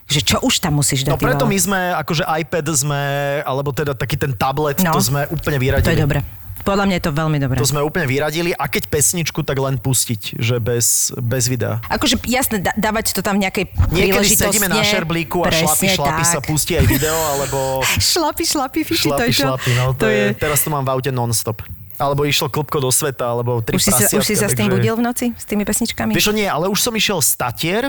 že 0.09 0.24
čo 0.24 0.41
už 0.41 0.59
tam 0.59 0.81
musíš 0.81 1.05
dať? 1.05 1.12
No 1.12 1.20
preto 1.20 1.45
my 1.45 1.59
sme, 1.61 1.79
akože 1.95 2.24
iPad 2.24 2.66
sme, 2.72 3.01
alebo 3.45 3.70
teda 3.70 3.93
taký 3.93 4.16
ten 4.16 4.33
tablet, 4.33 4.79
No. 4.81 4.97
to 4.97 5.03
sme 5.03 5.29
úplne 5.29 5.59
To 5.59 5.62
vyradili. 5.62 5.95
je 5.95 6.03
dobre. 6.03 6.20
Podľa 6.64 6.84
mňa 6.88 6.94
je 6.98 7.04
to 7.04 7.12
veľmi 7.12 7.38
dobré. 7.38 7.57
To 7.61 7.68
sme 7.68 7.84
úplne 7.84 8.09
vyradili 8.09 8.50
a 8.57 8.64
keď 8.66 8.88
pesničku, 8.88 9.44
tak 9.44 9.61
len 9.61 9.76
pustiť, 9.76 10.40
že 10.40 10.57
bez, 10.59 11.12
bez 11.14 11.46
videa. 11.46 11.78
Akože 11.86 12.18
jasné, 12.26 12.64
da- 12.64 12.74
dávať 12.74 13.12
to 13.12 13.20
tam 13.20 13.36
nejakej 13.36 13.70
Niekedy 13.92 14.26
sedíme 14.32 14.66
na 14.66 14.80
šerblíku 14.82 15.44
a 15.44 15.52
šlapi 15.52 15.94
tak. 15.94 16.24
sa 16.26 16.40
pustí 16.40 16.74
aj 16.74 16.86
video, 16.88 17.14
alebo 17.36 17.84
Šlapi, 18.14 18.42
šlapi, 18.42 18.80
fiši, 18.82 19.07
to 19.07 19.14
šlapi, 19.14 19.28
je 19.28 19.32
čo? 19.36 19.46
šlapi, 19.52 19.70
no 19.76 19.84
to, 19.94 20.07
je, 20.09 20.32
teraz 20.34 20.64
to 20.64 20.68
mám 20.72 20.82
v 20.82 20.90
aute 20.96 21.11
non-stop. 21.12 21.61
Alebo 21.96 22.28
išlo 22.28 22.52
klopko 22.52 22.76
do 22.76 22.92
sveta, 22.92 23.24
alebo 23.32 23.64
tri 23.64 23.76
Už 23.76 23.88
si, 23.88 23.92
sa, 23.92 24.04
už 24.04 24.24
si 24.24 24.36
sa 24.36 24.48
s 24.48 24.57
tým 24.57 24.68
takže- 24.68 24.76
budil 24.76 24.94
v 25.00 25.02
noci? 25.04 25.26
S 25.32 25.48
tými 25.48 25.64
pesničkami? 25.64 26.12
Vieš 26.12 26.32
nie, 26.36 26.44
ale 26.44 26.68
už 26.68 26.76
som 26.82 26.92
išiel 26.92 27.24
z 27.24 27.30
Tatier 27.40 27.82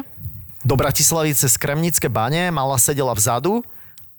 do 0.63 0.75
Bratislavy 0.79 1.35
cez 1.35 1.59
Kremnické 1.59 2.07
bane, 2.07 2.47
mala 2.51 2.79
sedela 2.79 3.11
vzadu 3.11 3.63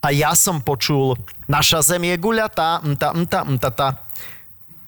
a 0.04 0.12
ja 0.12 0.36
som 0.36 0.60
počul 0.60 1.16
Naša 1.48 1.80
zem 1.80 2.04
je 2.04 2.16
guľatá, 2.20 2.84
mta, 2.84 3.16
mta, 3.16 3.40
mta, 3.48 3.70
ta. 3.72 3.88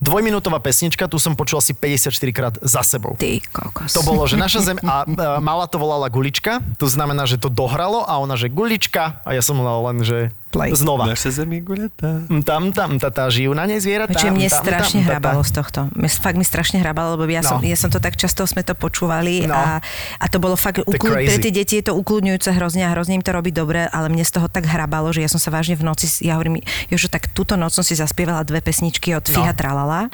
Dvojminútová 0.00 0.64
pesnička, 0.64 1.04
tu 1.12 1.20
som 1.20 1.36
počul 1.36 1.60
asi 1.60 1.76
54 1.76 2.32
krát 2.32 2.54
za 2.64 2.80
sebou. 2.80 3.20
Ty 3.20 3.44
kokos. 3.52 3.92
To 3.92 4.00
bolo, 4.00 4.24
že 4.24 4.40
naša 4.40 4.60
zem, 4.64 4.80
a 4.80 5.04
e, 5.04 5.12
mala 5.44 5.68
to 5.68 5.76
volala 5.76 6.08
Gulička, 6.08 6.64
to 6.80 6.88
znamená, 6.88 7.28
že 7.28 7.36
to 7.36 7.52
dohralo 7.52 8.08
a 8.08 8.16
ona, 8.16 8.32
že 8.32 8.48
Gulička 8.48 9.20
a 9.28 9.36
ja 9.36 9.44
som 9.44 9.60
len, 9.60 10.00
že 10.00 10.32
Play. 10.50 10.74
znova. 10.74 11.06
Naša 11.06 11.30
zem 11.32 11.48
je 11.48 11.60
guľatá. 11.62 12.26
Tam, 12.42 12.70
tam, 12.70 12.96
tata, 12.96 13.26
žijú 13.26 13.50
na 13.52 13.64
nej 13.64 13.78
zvieratá. 13.78 14.12
Čiže 14.12 14.30
mne 14.30 14.46
tam, 14.46 14.58
strašne 14.60 15.00
tam, 15.00 15.08
hrabalo 15.08 15.40
z 15.40 15.52
tohto. 15.52 15.80
Mne, 15.92 16.08
fakt 16.08 16.34
mi 16.34 16.42
strašne 16.42 16.76
hrabalo, 16.76 17.14
lebo 17.14 17.26
ja, 17.26 17.40
som, 17.40 17.56
No. 17.56 17.62
ja 17.62 17.74
som 17.74 17.86
to 17.86 17.96
tak 17.96 18.14
často, 18.14 18.42
sme 18.44 18.60
to 18.60 18.74
počúvali 18.74 19.42
No. 19.42 19.54
a, 19.54 19.78
a 20.16 20.24
to 20.26 20.36
bolo 20.36 20.54
fakt, 20.54 20.82
crazy. 20.82 20.98
pre 21.24 21.36
tie 21.38 21.52
deti 21.52 21.74
je 21.76 21.86
to 21.86 21.94
ukludňujúce 21.94 22.50
hrozne 22.50 22.82
a 22.82 22.90
hrozne 22.90 23.14
im 23.14 23.22
to 23.22 23.30
robí 23.30 23.48
dobre, 23.48 23.86
ale 23.86 24.06
mne 24.06 24.20
z 24.20 24.32
toho 24.32 24.46
tak 24.46 24.64
hrabalo, 24.64 25.08
že 25.08 25.20
ja 25.20 25.28
som 25.28 25.38
sa 25.38 25.48
vážne 25.48 25.74
v 25.74 25.82
noci, 25.82 26.10
ja 26.20 26.34
hovorím, 26.34 26.58
Jožo, 26.86 27.06
tak 27.06 27.30
túto 27.30 27.54
noc 27.54 27.70
som 27.70 27.80
si 27.80 27.94
zaspievala 27.94 28.42
dve 28.42 28.58
pesničky 28.58 29.12
od 29.12 29.22
No. 29.22 29.34
Fiha 29.36 29.52
Tralala. 29.52 30.10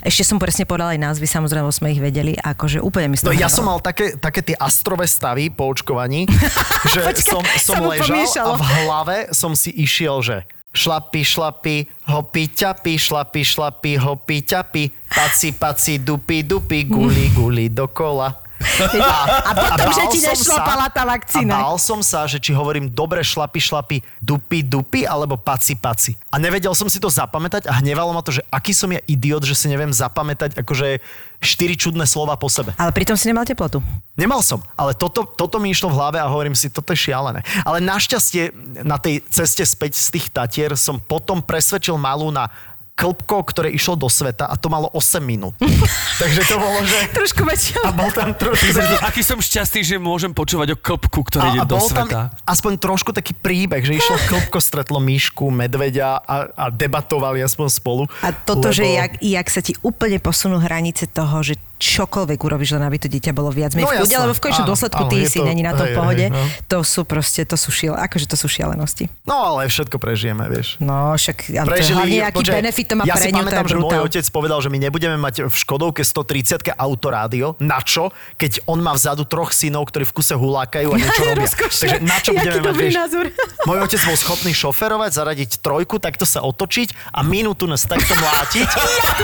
Ešte 0.00 0.20
som 0.22 0.36
presne 0.36 0.62
podala 0.62 0.92
aj 0.92 1.00
názvy, 1.00 1.24
samozrejme 1.24 1.60
lebo 1.60 1.72
sme 1.74 1.88
ich 1.88 1.98
vedeli, 1.98 2.36
akože 2.36 2.78
úplne 2.78 3.08
mi 3.08 3.16
z 3.16 3.24
No 3.24 3.30
toho 3.30 3.36
ja 3.36 3.46
hrabalo. 3.46 3.56
som 3.56 3.64
mal 3.64 3.78
také, 3.78 4.14
také 4.14 4.44
tie 4.44 4.54
astrové 4.54 5.04
stavy 5.04 5.48
po 5.48 5.64
očkovaní, 5.66 6.28
že 6.92 7.00
Počkaj, 7.00 7.24
som, 7.24 7.42
som 7.56 7.76
ležal 7.82 8.20
a 8.44 8.54
v 8.54 8.62
hlave 8.84 9.16
som 9.32 9.52
si 9.52 9.70
išiel, 9.78 10.18
že 10.26 10.36
šlapi, 10.74 11.22
šlapi, 11.22 11.76
hopi, 12.10 12.42
ťapi, 12.50 12.94
šlapi, 12.98 13.40
šlapi, 13.46 13.92
hopi, 13.98 14.36
ťapi, 14.42 14.82
paci, 15.06 15.54
paci, 15.54 16.02
dupi, 16.02 16.42
dupi, 16.42 16.84
guli, 16.84 17.30
guli, 17.32 17.70
dokola. 17.70 18.47
A 18.58 19.52
potom, 19.54 19.88
že 19.94 20.02
bál 20.02 20.12
ti 20.12 20.20
nešlapala 20.20 20.86
sa- 20.90 20.94
tá 20.94 21.02
vakcína. 21.06 21.54
A 21.54 21.62
bál 21.62 21.78
som 21.78 22.02
sa, 22.02 22.26
že 22.26 22.42
či 22.42 22.50
hovorím 22.50 22.90
dobre 22.90 23.22
šlapi, 23.22 23.58
šlapi, 23.58 23.96
dupi, 24.18 24.66
dupi, 24.66 25.06
alebo 25.06 25.38
paci, 25.38 25.78
paci. 25.78 26.18
A 26.28 26.42
nevedel 26.42 26.74
som 26.74 26.90
si 26.90 26.98
to 26.98 27.06
zapamätať 27.06 27.70
a 27.70 27.78
hnevalo 27.78 28.10
ma 28.10 28.20
to, 28.20 28.34
že 28.34 28.42
aký 28.50 28.74
som 28.74 28.90
ja 28.90 28.98
idiot, 29.06 29.46
že 29.46 29.54
si 29.54 29.70
neviem 29.70 29.94
zapamätať 29.94 30.58
akože 30.58 30.98
štyri 31.38 31.78
čudné 31.78 32.02
slova 32.02 32.34
po 32.34 32.50
sebe. 32.50 32.74
Ale 32.74 32.90
pritom 32.90 33.14
si 33.14 33.30
nemal 33.30 33.46
teplotu. 33.46 33.78
Nemal 34.18 34.42
som, 34.42 34.58
ale 34.74 34.90
toto, 34.90 35.22
toto 35.22 35.62
mi 35.62 35.70
išlo 35.70 35.86
v 35.86 35.94
hlave 35.94 36.18
a 36.18 36.26
hovorím 36.26 36.58
si, 36.58 36.66
toto 36.66 36.90
je 36.90 36.98
šialené. 36.98 37.46
Ale 37.62 37.78
našťastie 37.78 38.50
na 38.82 38.98
tej 38.98 39.22
ceste 39.30 39.62
späť 39.62 39.94
z 39.94 40.18
tých 40.18 40.26
Tatier 40.34 40.74
som 40.74 40.98
potom 40.98 41.38
presvedčil 41.38 41.94
malú 41.94 42.34
na 42.34 42.50
klpko, 42.98 43.46
ktoré 43.46 43.70
išlo 43.70 43.94
do 43.94 44.10
sveta 44.10 44.50
a 44.50 44.58
to 44.58 44.66
malo 44.66 44.90
8 44.90 45.22
minút. 45.22 45.54
Takže 46.22 46.42
to 46.50 46.58
bolo, 46.58 46.82
že... 46.82 46.98
Trošku 47.14 47.46
väčšie. 47.46 47.78
A 47.86 47.94
bol 47.94 48.10
tam 48.10 48.34
trošku... 48.34 48.74
Aký 49.08 49.22
som 49.22 49.38
šťastný, 49.38 49.86
že 49.86 49.96
môžem 50.02 50.34
počúvať 50.34 50.74
o 50.74 50.76
klopku, 50.76 51.22
ktorý 51.22 51.54
ide 51.54 51.60
a, 51.62 51.64
a 51.64 51.70
do 51.70 51.78
bol 51.78 51.86
tam 51.86 52.10
sveta. 52.10 52.34
aspoň 52.42 52.72
trošku 52.82 53.14
taký 53.14 53.38
príbeh, 53.38 53.86
že 53.86 54.02
išlo 54.02 54.18
klopko, 54.26 54.58
stretlo 54.58 54.98
myšku, 54.98 55.46
medveďa 55.54 56.18
a, 56.26 56.36
a 56.50 56.64
debatovali 56.74 57.38
aspoň 57.46 57.66
spolu. 57.70 58.02
A 58.26 58.34
toto, 58.34 58.66
lebo... 58.66 58.74
že 58.74 58.84
jak, 58.90 59.12
jak 59.22 59.46
sa 59.46 59.60
ti 59.62 59.78
úplne 59.86 60.18
posunú 60.18 60.58
hranice 60.58 61.06
toho, 61.06 61.38
že 61.46 61.54
čokoľvek 61.78 62.38
urobíš, 62.42 62.74
len 62.74 62.84
aby 62.84 62.98
to 62.98 63.06
dieťa 63.06 63.30
bolo 63.30 63.54
viac 63.54 63.72
menej 63.72 63.86
No 63.86 63.94
v 63.94 64.02
jasné, 64.02 64.18
lebo 64.18 64.34
v 64.34 64.42
konečnom 64.42 64.66
dôsledku 64.66 65.02
áno, 65.06 65.10
ty 65.14 65.16
si 65.24 65.38
to- 65.38 65.46
není 65.46 65.62
na 65.62 65.72
to 65.78 65.86
hej, 65.86 65.94
pohode. 65.94 66.26
hej, 66.26 66.34
no. 66.34 66.42
To 66.66 66.78
sú 66.82 67.06
proste, 67.06 67.46
to 67.46 67.54
sú 67.54 67.70
šiel, 67.70 67.94
akože 67.94 68.26
to 68.26 68.34
sú 68.34 68.50
šialenosti. 68.50 69.06
No 69.24 69.54
ale 69.54 69.70
všetko 69.70 69.96
prežijeme, 70.02 70.50
vieš. 70.50 70.76
No 70.82 71.14
však, 71.14 71.54
ale 71.54 71.78
to 71.78 71.80
je 71.80 71.94
hlavne 71.94 72.18
aký 72.26 72.42
benefit 72.50 72.86
to 72.90 72.94
má 72.98 73.06
ja 73.06 73.14
pre 73.14 73.30
ňu, 73.30 73.30
to 73.30 73.38
je 73.38 73.46
pamätám, 73.46 73.66
že 73.70 73.76
môj 73.78 73.98
otec 74.02 74.24
povedal, 74.34 74.58
že 74.58 74.68
my 74.68 74.78
nebudeme 74.82 75.16
mať 75.16 75.46
v 75.46 75.54
Škodovke 75.54 76.02
130 76.02 76.74
autorádio. 76.74 77.54
Na 77.62 77.78
čo? 77.78 78.10
Keď 78.34 78.66
on 78.66 78.82
má 78.82 78.90
vzadu 78.98 79.22
troch 79.22 79.54
synov, 79.54 79.86
ktorí 79.94 80.02
v 80.02 80.12
kuse 80.18 80.34
hulákajú 80.34 80.88
a 80.90 80.96
niečo 81.00 81.22
robia. 81.22 81.46
Takže 81.46 82.02
na 82.02 82.18
čo 82.18 82.34
budeme 82.34 82.58
mať, 82.58 82.74
vieš? 82.74 82.94
názor. 82.98 83.24
Môj 83.68 83.78
otec 83.86 84.00
bol 84.02 84.16
schopný 84.18 84.50
šoferovať, 84.50 85.10
zaradiť 85.14 85.50
trojku, 85.62 86.02
takto 86.02 86.26
sa 86.26 86.42
otočiť 86.42 87.14
a 87.14 87.22
minútu 87.22 87.70
nás 87.70 87.86
takto 87.86 88.18
mlátiť. 88.18 88.66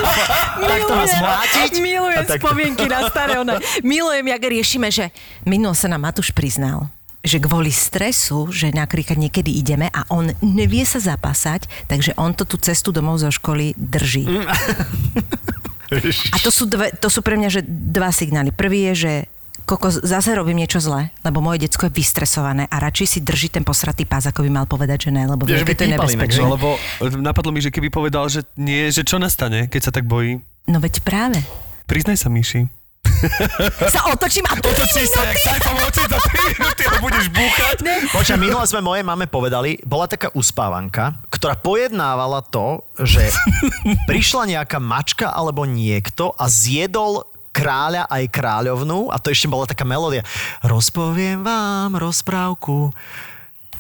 takto 0.73 0.93
nás 0.95 1.13
mlátiť. 1.19 1.71
Milujem 1.83 2.23
a 2.23 2.25
spomienky 2.45 2.85
na 2.85 3.09
staré 3.09 3.41
one. 3.41 3.57
Milujem, 3.81 4.29
jak 4.29 4.43
riešime, 4.45 4.89
že 4.93 5.09
minulo 5.49 5.73
sa 5.73 5.89
nám 5.89 6.05
Matúš 6.05 6.37
priznal, 6.37 6.93
že 7.25 7.41
kvôli 7.41 7.73
stresu, 7.73 8.53
že 8.53 8.69
napríklad 8.69 9.17
niekedy 9.17 9.49
ideme 9.57 9.89
a 9.89 10.05
on 10.13 10.29
nevie 10.45 10.85
sa 10.85 11.01
zapasať, 11.01 11.89
takže 11.89 12.13
on 12.21 12.37
to 12.37 12.45
tú 12.45 12.61
cestu 12.61 12.93
domov 12.93 13.25
zo 13.25 13.33
školy 13.33 13.73
drží. 13.81 14.29
Mm. 14.29 14.45
A 16.35 16.43
to 16.43 16.51
sú, 16.51 16.67
dve, 16.67 16.91
to 16.97 17.07
sú 17.07 17.23
pre 17.23 17.39
mňa 17.39 17.51
že 17.55 17.63
dva 17.63 18.11
signály. 18.11 18.51
Prvý 18.51 18.91
je, 18.91 18.95
že 19.07 19.13
koko, 19.63 19.95
zase 19.95 20.35
robím 20.35 20.59
niečo 20.59 20.83
zlé, 20.83 21.15
lebo 21.23 21.39
moje 21.39 21.63
decko 21.69 21.87
je 21.87 21.93
vystresované 21.95 22.67
a 22.67 22.77
radšej 22.83 23.07
si 23.07 23.19
drží 23.23 23.49
ten 23.53 23.63
posratý 23.63 24.03
pás, 24.03 24.27
ako 24.27 24.43
by 24.43 24.51
mal 24.51 24.67
povedať, 24.67 25.07
že 25.07 25.11
ne, 25.15 25.25
lebo 25.29 25.47
vie, 25.47 25.55
že 25.55 25.71
to 25.71 25.87
je 25.87 25.95
nebezpečné. 25.95 26.43
No, 26.43 26.57
lebo 26.57 26.69
napadlo 27.21 27.55
mi, 27.55 27.63
že 27.63 27.71
keby 27.71 27.95
povedal, 27.95 28.27
že 28.27 28.43
nie, 28.59 28.91
že 28.91 29.07
čo 29.07 29.23
nastane, 29.23 29.71
keď 29.71 29.81
sa 29.87 29.93
tak 29.95 30.09
bojí. 30.09 30.43
No 30.67 30.81
veď 30.81 31.05
práve. 31.05 31.45
Priznaj 31.85 32.17
sa, 32.17 32.33
Myši. 32.33 32.85
Sa 33.95 34.01
otočím 34.11 34.45
a 34.49 34.57
Otočíš 34.75 35.09
sa, 35.13 35.29
jak 35.29 35.39
Saifov 35.39 35.77
otec 35.77 36.11
a 36.17 36.19
3 36.19 36.53
minúty 36.57 36.83
ho 36.89 36.97
budeš 37.01 37.27
búchať. 37.33 37.77
Počkaj, 38.13 38.39
minule 38.41 38.65
sme 38.65 38.81
mojej 38.81 39.05
mame 39.05 39.27
povedali, 39.29 39.81
bola 39.85 40.09
taká 40.09 40.33
uspávanka, 40.33 41.21
ktorá 41.29 41.57
pojednávala 41.57 42.45
to, 42.45 42.85
že 43.01 43.29
prišla 44.09 44.57
nejaká 44.57 44.81
mačka 44.81 45.31
alebo 45.31 45.69
niekto 45.69 46.33
a 46.37 46.49
zjedol 46.49 47.29
kráľa 47.55 48.11
aj 48.11 48.25
kráľovnú 48.35 49.15
a 49.15 49.17
to 49.23 49.31
ešte 49.31 49.47
bola 49.47 49.69
taká 49.69 49.87
melódia. 49.87 50.27
Rozpoviem 50.67 51.47
vám 51.47 51.95
rozprávku. 51.95 52.91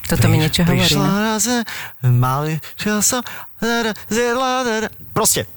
Toto 0.04 0.28
mi 0.28 0.36
niečo 0.36 0.68
hovorí. 0.68 0.84
Prišla 0.84 1.08
no. 1.08 1.16
raz, 1.16 1.44
mali 2.04 2.60
zjedla, 4.12 4.84
proste, 5.16 5.48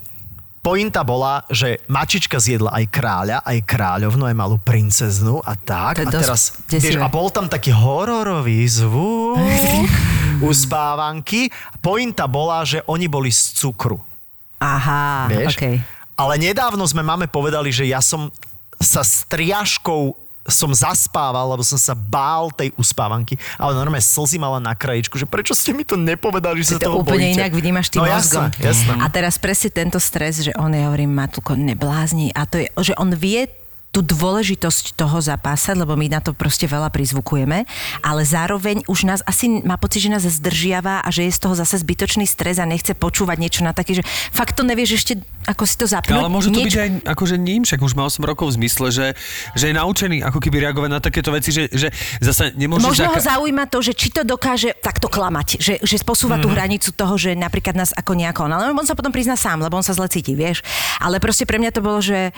pointa 0.60 1.02
bola, 1.06 1.42
že 1.48 1.80
mačička 1.88 2.38
zjedla 2.38 2.74
aj 2.74 2.84
kráľa, 2.92 3.36
aj 3.42 3.58
kráľovnú, 3.64 4.26
aj 4.28 4.36
malú 4.36 4.56
princeznu 4.60 5.40
a 5.42 5.54
tak. 5.56 6.02
To 6.04 6.08
A 6.08 6.12
teraz, 6.12 6.54
vieš, 6.68 6.98
a 6.98 7.08
bol 7.08 7.32
tam 7.32 7.48
taký 7.48 7.72
hororový 7.72 8.66
zvuk 8.68 9.38
uspávanky. 10.50 11.48
Pointa 11.82 12.28
bola, 12.28 12.62
že 12.66 12.84
oni 12.86 13.06
boli 13.08 13.32
z 13.32 13.56
cukru. 13.56 13.98
Aha, 14.58 15.30
Vieš? 15.30 15.54
okej. 15.54 15.76
Ale 16.18 16.34
nedávno 16.34 16.82
sme 16.82 17.06
máme 17.06 17.30
povedali, 17.30 17.70
že 17.70 17.86
ja 17.86 18.02
som 18.02 18.34
sa 18.82 19.06
striažkou 19.06 20.27
som 20.48 20.72
zaspával, 20.72 21.52
lebo 21.52 21.62
som 21.62 21.76
sa 21.76 21.92
bál 21.92 22.48
tej 22.52 22.72
uspávanky, 22.80 23.36
ale 23.60 23.76
normálne 23.76 24.04
slzy 24.04 24.40
mala 24.40 24.58
na 24.58 24.72
krajičku, 24.72 25.14
že 25.20 25.28
prečo 25.28 25.52
ste 25.52 25.76
mi 25.76 25.84
to 25.84 25.94
nepovedali, 25.94 26.64
že 26.64 26.74
sa 26.74 26.78
Ty 26.80 26.84
to 26.84 26.88
toho 26.90 26.98
úplne 27.04 27.28
bojíte? 27.28 27.38
inak 27.38 27.52
vnímaš 27.52 27.86
tým 27.92 28.02
no, 28.02 28.08
mozgom. 28.08 28.48
Jasné, 28.48 28.64
jasné. 28.64 28.92
A 28.98 29.06
teraz 29.12 29.34
presne 29.36 29.68
tento 29.70 30.00
stres, 30.00 30.40
že 30.42 30.52
on, 30.56 30.72
ja 30.72 30.88
hovorím, 30.88 31.12
Matulko, 31.12 31.54
neblázni. 31.54 32.32
A 32.32 32.48
to 32.48 32.60
je, 32.60 32.66
že 32.80 32.96
on 32.96 33.12
vie 33.12 33.46
tú 33.88 34.04
dôležitosť 34.04 35.00
toho 35.00 35.16
zapásať, 35.16 35.80
lebo 35.80 35.96
my 35.96 36.12
na 36.12 36.20
to 36.20 36.36
proste 36.36 36.68
veľa 36.68 36.92
prizvukujeme, 36.92 37.64
ale 38.04 38.22
zároveň 38.22 38.84
už 38.84 39.08
nás 39.08 39.20
asi 39.24 39.64
má 39.64 39.80
pocit, 39.80 40.04
že 40.04 40.12
nás 40.12 40.28
zdržiava 40.28 41.00
a 41.00 41.08
že 41.08 41.24
je 41.24 41.32
z 41.32 41.40
toho 41.40 41.56
zase 41.56 41.80
zbytočný 41.80 42.28
stres 42.28 42.60
a 42.60 42.68
nechce 42.68 42.92
počúvať 42.92 43.36
niečo 43.40 43.64
na 43.64 43.72
také, 43.72 43.96
že 43.96 44.04
fakt 44.28 44.60
to 44.60 44.62
nevieš 44.62 45.00
ešte, 45.00 45.12
ako 45.48 45.64
si 45.64 45.74
to 45.80 45.86
zapnúť. 45.88 46.20
Ale 46.20 46.28
môže 46.28 46.52
to 46.52 46.60
niečo... 46.60 46.68
byť 46.68 46.76
aj 46.76 46.90
akože 47.08 47.36
ním, 47.40 47.64
však 47.64 47.80
už 47.80 47.96
má 47.96 48.04
8 48.04 48.20
rokov 48.20 48.52
v 48.52 48.54
zmysle, 48.60 48.92
že, 48.92 49.06
že 49.56 49.72
je 49.72 49.74
naučený 49.74 50.20
ako 50.20 50.38
keby 50.44 50.60
reagovať 50.68 50.90
na 50.92 51.00
takéto 51.00 51.32
veci, 51.32 51.48
že, 51.48 51.72
že 51.72 51.88
zase 52.20 52.52
nemôže... 52.52 52.84
Možno 52.84 53.08
ho 53.08 53.16
zaujíma 53.16 53.64
to, 53.72 53.80
že 53.80 53.96
či 53.96 54.12
to 54.12 54.28
dokáže 54.28 54.76
takto 54.84 55.08
klamať, 55.08 55.56
že, 55.56 55.74
že 55.80 55.96
posúva 56.04 56.36
mm. 56.36 56.42
tú 56.44 56.48
hranicu 56.52 56.90
toho, 56.92 57.16
že 57.16 57.32
napríklad 57.32 57.80
nás 57.80 57.96
ako 57.96 58.12
nejako, 58.12 58.52
ale 58.52 58.76
on 58.76 58.84
sa 58.84 58.92
potom 58.92 59.08
prizná 59.08 59.40
sám, 59.40 59.64
lebo 59.64 59.80
on 59.80 59.86
sa 59.86 59.96
zle 59.96 60.04
cíti, 60.12 60.36
vieš. 60.36 60.60
Ale 61.00 61.16
proste 61.16 61.48
pre 61.48 61.56
mňa 61.56 61.70
to 61.72 61.80
bolo, 61.80 62.04
že, 62.04 62.36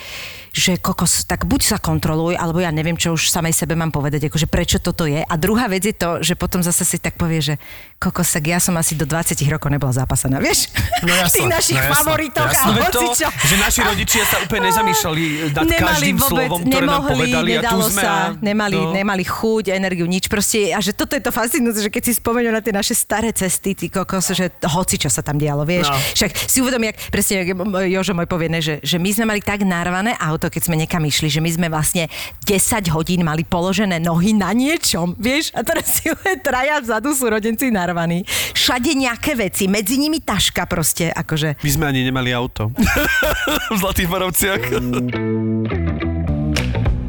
že 0.54 0.78
kokos, 0.78 1.26
tak 1.26 1.50
buď 1.50 1.74
sa 1.74 1.76
kontroluj, 1.82 2.38
alebo 2.38 2.62
ja 2.62 2.70
neviem, 2.70 2.94
čo 2.94 3.18
už 3.18 3.26
samej 3.26 3.58
sebe 3.58 3.74
mám 3.74 3.90
povedať, 3.90 4.30
akože 4.30 4.46
prečo 4.46 4.78
toto 4.78 5.02
je. 5.10 5.26
A 5.26 5.34
druhá 5.34 5.66
vec 5.66 5.82
je 5.82 5.96
to, 5.96 6.22
že 6.22 6.38
potom 6.38 6.62
zase 6.62 6.86
si 6.86 7.02
tak 7.02 7.18
povie, 7.18 7.42
že 7.42 7.54
kokos, 7.98 8.30
tak 8.30 8.46
ja 8.46 8.62
som 8.62 8.78
asi 8.78 8.94
do 8.94 9.04
20 9.04 9.34
rokov 9.50 9.68
nebola 9.68 9.90
zápasená, 9.90 10.38
vieš? 10.38 10.70
No 11.02 11.10
V 11.20 11.26
jasné, 11.26 11.36
tých 11.36 11.50
našich 11.50 11.80
no 11.80 11.84
jasné, 11.84 11.96
favoritoch 11.96 12.50
jasné. 12.52 12.70
a 12.70 12.80
No 12.80 12.86
veď 13.00 13.10
to, 13.16 13.28
hocičo. 13.28 13.48
že 13.48 13.54
naši 13.56 13.80
rodičia 13.82 14.22
sa 14.28 14.36
úplne 14.44 14.68
nezamýšľali 14.68 15.22
nad 15.56 15.66
každým 15.66 16.16
slovom, 16.20 16.60
ktoré 16.68 16.84
nám 16.86 17.02
nemohli, 17.02 17.12
povedali 17.16 17.50
a 17.56 17.60
tu 17.60 17.64
nedalo 17.64 17.84
sme 17.88 18.02
sa, 18.02 18.12
a, 18.12 18.24
nemali, 18.38 18.78
no. 18.78 18.92
nemali 18.92 19.24
chuť, 19.24 19.64
energiu, 19.72 20.06
nič 20.06 20.28
proste. 20.28 20.70
A 20.76 20.78
že 20.84 20.92
toto 20.92 21.16
je 21.16 21.22
to 21.22 21.32
fascinujúce, 21.32 21.80
že 21.86 21.90
keď 21.90 22.02
si 22.04 22.12
spomenú 22.20 22.52
na 22.52 22.60
tie 22.60 22.74
naše 22.74 22.92
staré 22.92 23.32
cesty, 23.32 23.72
ty 23.72 23.86
kokos, 23.88 24.32
že 24.36 24.52
hoci 24.68 25.00
čo 25.00 25.08
sa 25.08 25.24
tam 25.24 25.40
dialo, 25.40 25.64
vieš. 25.64 25.88
No. 25.88 25.96
Však 25.96 26.30
si 26.46 26.58
uvedom, 26.60 26.82
jak 26.84 26.96
presne, 27.08 27.42
jak 27.42 27.56
Jožo 27.88 28.12
môj 28.12 28.28
povie, 28.28 28.52
ne, 28.52 28.60
že, 28.60 28.78
že 28.84 29.00
my 29.00 29.10
sme 29.10 29.24
mali 29.32 29.40
tak 29.40 29.64
narvané 29.64 30.12
auto, 30.20 30.52
keď 30.52 30.62
sme 30.68 30.76
niekam 30.76 31.00
išli, 31.02 31.32
že 31.32 31.40
my 31.40 31.50
sme 31.50 31.66
vlastne 31.72 32.06
10 32.44 32.92
hodín 32.92 33.24
mali 33.24 33.42
položené 33.46 33.96
nohy 34.02 34.36
na 34.36 34.52
niečom, 34.52 35.16
vieš. 35.16 35.54
A 35.56 35.64
teraz 35.64 36.00
si 36.00 36.12
traja 36.46 36.82
vzadu 36.82 37.14
sú 37.16 37.30
rodenci 37.30 37.72
narvaní. 37.72 38.26
Všade 38.54 38.92
nejaké 38.96 39.32
veci, 39.38 39.66
medzi 39.70 39.96
nimi 39.96 40.20
taška 40.20 40.66
proste, 40.66 41.08
akože. 41.14 41.62
My 41.62 41.70
sme 41.70 41.84
ani 41.88 42.00
nemali 42.06 42.30
auto. 42.34 42.72
v 43.74 43.76
Zlatých 43.78 44.08
Barovciach. 44.10 44.62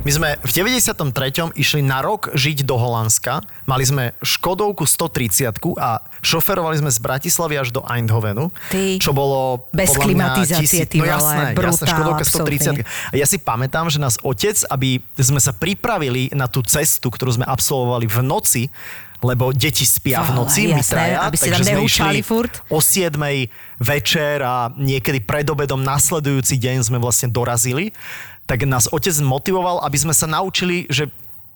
My 0.01 0.09
sme 0.09 0.29
v 0.41 0.49
93. 0.49 1.53
išli 1.53 1.85
na 1.85 2.01
rok 2.01 2.33
žiť 2.33 2.65
do 2.65 2.73
Holandska. 2.73 3.45
Mali 3.69 3.85
sme 3.85 4.17
Škodovku 4.25 4.89
130 4.89 5.53
a 5.77 6.01
šoferovali 6.25 6.81
sme 6.81 6.89
z 6.89 6.97
Bratislavy 6.97 7.61
až 7.61 7.69
do 7.69 7.85
Eindhovenu. 7.85 8.49
Ty. 8.73 8.97
Čo 8.97 9.13
bolo 9.13 9.69
Bez 9.69 9.93
podľa 9.93 10.01
mňa 10.01 10.09
klimatizácie, 10.09 10.89
ty 10.89 10.97
no 10.97 11.05
jasné, 11.05 11.53
jasné, 11.53 11.53
brutál, 11.53 11.85
Škodovka 11.85 12.23
absolútne. 12.25 12.81
130. 12.81 13.13
A 13.13 13.15
ja 13.15 13.27
si 13.29 13.37
pamätám, 13.37 13.93
že 13.93 14.01
nás 14.01 14.17
otec, 14.25 14.57
aby 14.73 15.05
sme 15.21 15.37
sa 15.37 15.53
pripravili 15.53 16.33
na 16.33 16.49
tú 16.49 16.65
cestu, 16.65 17.13
ktorú 17.13 17.37
sme 17.37 17.45
absolvovali 17.45 18.09
v 18.09 18.19
noci, 18.25 18.63
lebo 19.21 19.53
deti 19.53 19.85
spia 19.85 20.25
v 20.25 20.33
noci, 20.33 20.73
my 20.73 20.81
jasné, 20.81 20.93
traja, 20.93 21.17
aby 21.29 21.37
si 21.37 21.49
takže 21.49 21.63
sme 21.63 21.79
išli 21.85 22.19
furt. 22.25 22.53
o 22.73 22.81
7 22.81 23.13
večer 23.77 24.41
a 24.41 24.73
niekedy 24.73 25.21
pred 25.21 25.45
obedom 25.45 25.81
nasledujúci 25.81 26.57
deň 26.57 26.85
sme 26.85 26.97
vlastne 26.97 27.29
dorazili, 27.29 27.93
tak 28.49 28.65
nás 28.65 28.89
otec 28.89 29.13
motivoval, 29.21 29.85
aby 29.85 29.97
sme 29.97 30.13
sa 30.17 30.25
naučili, 30.25 30.89
že 30.89 31.07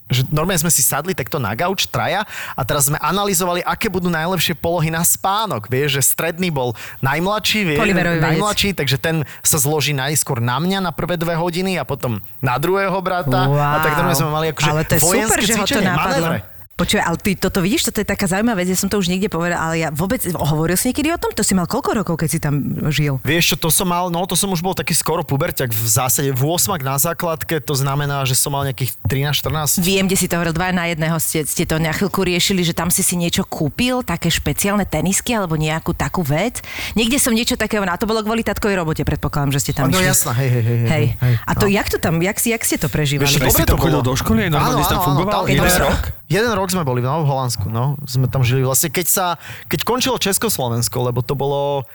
že 0.05 0.21
normálne 0.29 0.61
sme 0.61 0.69
si 0.69 0.85
sadli 0.85 1.17
takto 1.17 1.41
na 1.41 1.57
gauč, 1.57 1.89
traja, 1.89 2.29
a 2.53 2.61
teraz 2.61 2.93
sme 2.93 3.01
analyzovali, 3.01 3.65
aké 3.65 3.89
budú 3.89 4.05
najlepšie 4.13 4.53
polohy 4.53 4.93
na 4.93 5.01
spánok. 5.01 5.65
Vieš, 5.65 5.97
že 5.97 6.13
stredný 6.13 6.53
bol 6.53 6.77
najmladší, 7.01 7.59
vie, 7.65 7.77
najmladší, 8.21 8.77
takže 8.77 9.01
ten 9.01 9.25
sa 9.41 9.57
zloží 9.57 9.97
najskôr 9.97 10.37
na 10.37 10.61
mňa 10.61 10.85
na 10.85 10.91
prvé 10.93 11.17
dve 11.17 11.33
hodiny 11.33 11.81
a 11.81 11.83
potom 11.89 12.21
na 12.37 12.55
druhého 12.61 13.01
brata. 13.01 13.49
A 13.49 13.81
tak 13.81 13.97
normálne 13.97 14.19
sme 14.21 14.29
mali 14.29 14.47
akože 14.53 14.69
ale 14.69 14.83
to 14.85 14.93
je 14.93 15.01
super, 15.01 15.09
vojenské 15.09 15.41
že 15.41 15.53
ho 15.57 15.65
to 15.65 15.81
napadlo. 15.81 16.27
manévre. 16.29 16.54
Počuj, 16.75 16.99
ale 16.99 17.15
ty 17.15 17.39
toto 17.39 17.63
vidíš, 17.63 17.87
toto 17.87 18.03
je 18.03 18.07
taká 18.07 18.27
zaujímavá 18.27 18.59
vec, 18.59 18.67
ja 18.67 18.75
som 18.75 18.91
to 18.91 18.99
už 18.99 19.07
niekde 19.07 19.31
povedal, 19.31 19.55
ale 19.55 19.79
ja 19.79 19.95
vôbec, 19.95 20.19
hovoril 20.27 20.75
si 20.75 20.91
niekedy 20.91 21.07
o 21.07 21.15
tom? 21.15 21.31
To 21.31 21.39
si 21.39 21.55
mal 21.55 21.71
koľko 21.71 22.03
rokov, 22.03 22.19
keď 22.19 22.27
si 22.27 22.39
tam 22.43 22.59
žil? 22.91 23.15
Vieš 23.23 23.55
čo, 23.55 23.57
to 23.63 23.69
som 23.71 23.87
mal, 23.87 24.11
no 24.11 24.27
to 24.27 24.35
som 24.35 24.51
už 24.51 24.59
bol 24.59 24.75
taký 24.75 24.91
skoro 24.91 25.23
puberťak 25.23 25.71
v 25.71 25.87
zásade 25.87 26.35
v 26.35 26.41
8 26.43 26.75
na 26.83 26.99
základke, 26.99 27.63
to 27.63 27.79
znamená, 27.79 28.27
že 28.27 28.35
som 28.35 28.51
mal 28.51 28.67
nejakých 28.67 28.91
13-14. 29.07 29.87
Viem, 29.87 30.03
kde 30.11 30.19
si 30.19 30.27
to 30.27 30.35
hovoril, 30.35 30.51
dva 30.51 30.75
na 30.75 30.91
jedného 30.91 31.15
ste, 31.15 31.47
ste 31.47 31.63
to 31.63 31.79
na 31.79 31.95
chvíľku 31.95 32.27
riešili, 32.27 32.67
že 32.67 32.75
tam 32.75 32.91
si 32.91 33.07
si 33.07 33.15
niečo 33.15 33.47
kúpil, 33.47 34.03
také 34.03 34.27
špeciálne 34.27 34.83
tenisky 34.83 35.31
alebo 35.31 35.55
nejakú 35.55 35.95
takú 35.95 36.27
vec. 36.27 36.59
Niekde 36.99 37.23
som 37.23 37.31
niečo 37.31 37.55
takého, 37.55 37.87
na 37.87 37.95
to 37.95 38.03
bolo 38.03 38.19
kvôli 38.19 38.43
tatkovej 38.43 38.83
robote, 38.83 39.07
predpokladám, 39.07 39.55
že 39.55 39.63
ste 39.63 39.71
tam 39.71 39.87
No 39.87 40.03
išli. 40.03 40.11
jasná, 40.11 40.35
hej, 40.35 40.49
hej, 40.51 40.63
hej. 40.67 40.77
Hej. 40.91 41.05
hej, 41.23 41.33
A 41.47 41.51
to 41.55 41.65
no. 41.65 41.71
jak 41.71 41.87
to 41.87 42.03
tam, 42.03 42.19
jak, 42.19 42.35
jak 42.35 42.59
ste 42.67 42.75
to 42.75 42.91
prežívali? 42.91 43.31
Vieš, 43.31 43.39
dobre 43.39 43.55
si 43.55 43.63
tam 43.63 43.71
to 43.71 43.79
chodil 43.79 44.01
do 44.03 44.11
školy, 44.11 44.51
normálne 44.51 44.83
tam 44.83 44.99
fungoval? 44.99 45.47
tam- 45.47 45.47
jeden 45.47 45.71
rok? 45.79 46.03
Jeden 46.25 46.49
rok 46.57 46.73
sme 46.73 46.81
boli 46.81 47.05
v 47.05 47.29
Holandsku, 47.29 47.69
no. 47.69 48.01
Sme 48.09 48.25
tam 48.25 48.41
žili 48.41 48.65
vlastne, 48.65 48.89
keď 48.89 49.05
sa, 49.05 49.25
keď 49.69 49.85
končilo 49.85 50.17
Československo, 50.17 51.13
lebo 51.13 51.21
to 51.21 51.37
bolo, 51.37 51.85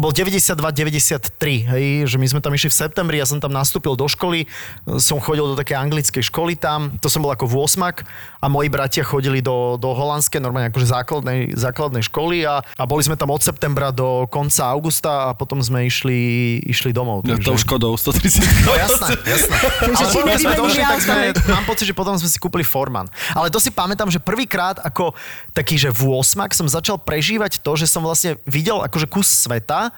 to 0.00 0.08
bol 0.08 0.16
92-93, 0.16 1.68
hej, 1.68 1.84
že 2.08 2.16
my 2.16 2.24
sme 2.24 2.40
tam 2.40 2.56
išli 2.56 2.72
v 2.72 2.76
septembri, 2.88 3.20
ja 3.20 3.28
som 3.28 3.36
tam 3.36 3.52
nastúpil 3.52 3.92
do 4.00 4.08
školy, 4.08 4.48
som 4.96 5.20
chodil 5.20 5.44
do 5.44 5.52
také 5.52 5.76
anglickej 5.76 6.24
školy 6.24 6.56
tam, 6.56 6.96
to 7.04 7.12
som 7.12 7.20
bol 7.20 7.28
ako 7.28 7.44
v 7.44 7.60
osmak 7.60 8.08
a 8.40 8.48
moji 8.48 8.72
bratia 8.72 9.04
chodili 9.04 9.44
do, 9.44 9.76
do 9.76 9.92
holandskej, 9.92 10.40
normálne 10.40 10.72
akože 10.72 10.88
základnej, 10.88 11.52
základnej 11.52 12.00
školy 12.08 12.48
a, 12.48 12.64
a 12.64 12.82
boli 12.88 13.04
sme 13.04 13.12
tam 13.20 13.28
od 13.28 13.44
septembra 13.44 13.92
do 13.92 14.24
konca 14.32 14.72
augusta 14.72 15.28
a 15.28 15.36
potom 15.36 15.60
sme 15.60 15.84
išli, 15.84 16.16
išli 16.64 16.96
domov. 16.96 17.20
No, 17.28 17.36
tou 17.36 17.60
Škodou 17.60 17.92
130. 17.92 18.40
No 18.64 18.72
jasné, 18.80 19.20
jasné. 19.20 19.56
Ale 20.00 20.08
potom, 20.16 20.32
sme 20.40 20.56
došli, 20.56 20.80
tak 20.80 21.00
sme, 21.04 21.18
mám 21.52 21.68
pocit, 21.68 21.84
že 21.84 21.92
potom 21.92 22.16
sme 22.16 22.24
si 22.32 22.40
kúpili 22.40 22.64
Forman. 22.64 23.04
Ale 23.36 23.52
to 23.52 23.60
si 23.60 23.68
pamätám, 23.68 24.08
že 24.08 24.16
prvýkrát 24.16 24.80
ako 24.80 25.12
taký, 25.52 25.76
že 25.76 25.92
v 25.92 26.16
8 26.16 26.56
som 26.56 26.64
začal 26.64 26.96
prežívať 26.96 27.60
to, 27.60 27.76
že 27.76 27.84
som 27.84 28.00
vlastne 28.00 28.40
videl 28.48 28.80
akože 28.80 29.04
kus 29.04 29.28
sveta. 29.28 29.89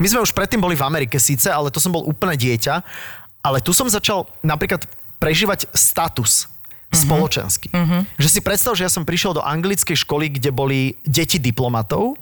My 0.00 0.06
sme 0.10 0.24
už 0.24 0.34
predtým 0.34 0.58
boli 0.58 0.74
v 0.74 0.86
Amerike 0.86 1.22
síce, 1.22 1.46
ale 1.46 1.70
to 1.70 1.78
som 1.78 1.94
bol 1.94 2.02
úplne 2.02 2.34
dieťa. 2.34 2.82
Ale 3.44 3.60
tu 3.60 3.76
som 3.76 3.86
začal 3.86 4.26
napríklad 4.40 4.88
prežívať 5.20 5.68
status 5.70 6.48
spoločenský. 6.94 7.74
Že 8.16 8.28
si 8.30 8.40
predstav, 8.40 8.72
že 8.78 8.86
ja 8.86 8.92
som 8.92 9.02
prišiel 9.02 9.34
do 9.34 9.42
anglickej 9.42 9.98
školy, 10.06 10.30
kde 10.38 10.50
boli 10.54 10.94
deti 11.02 11.42
diplomatov, 11.42 12.14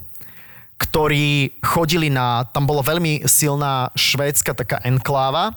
ktorí 0.81 1.61
chodili 1.63 2.11
na, 2.11 2.49
tam 2.51 2.67
bola 2.67 2.83
veľmi 2.83 3.23
silná 3.29 3.93
švédska 3.95 4.57
taká 4.57 4.83
enkláva, 4.83 5.55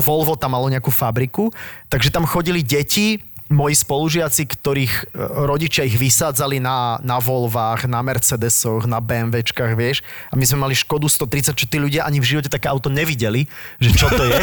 Volvo 0.00 0.38
tam 0.38 0.54
malo 0.54 0.70
nejakú 0.70 0.94
fabriku, 0.94 1.50
takže 1.90 2.14
tam 2.14 2.22
chodili 2.22 2.62
deti, 2.62 3.18
moji 3.50 3.74
spolužiaci, 3.74 4.46
ktorých 4.46 4.94
e, 5.10 5.26
rodičia 5.44 5.82
ich 5.82 5.98
vysádzali 5.98 6.62
na, 6.62 7.02
na 7.02 7.18
Volvách, 7.18 7.90
na 7.90 7.98
Mercedesoch, 7.98 8.86
na 8.86 9.02
BMWčkách, 9.02 9.74
vieš. 9.74 10.06
A 10.30 10.38
my 10.38 10.44
sme 10.46 10.62
mali 10.62 10.78
Škodu 10.78 11.10
130, 11.10 11.58
čo 11.58 11.66
tí 11.66 11.82
ľudia 11.82 12.06
ani 12.06 12.22
v 12.22 12.30
živote 12.30 12.46
také 12.46 12.70
auto 12.70 12.86
nevideli, 12.86 13.50
že 13.82 13.90
čo 13.90 14.06
to 14.06 14.22
je. 14.22 14.40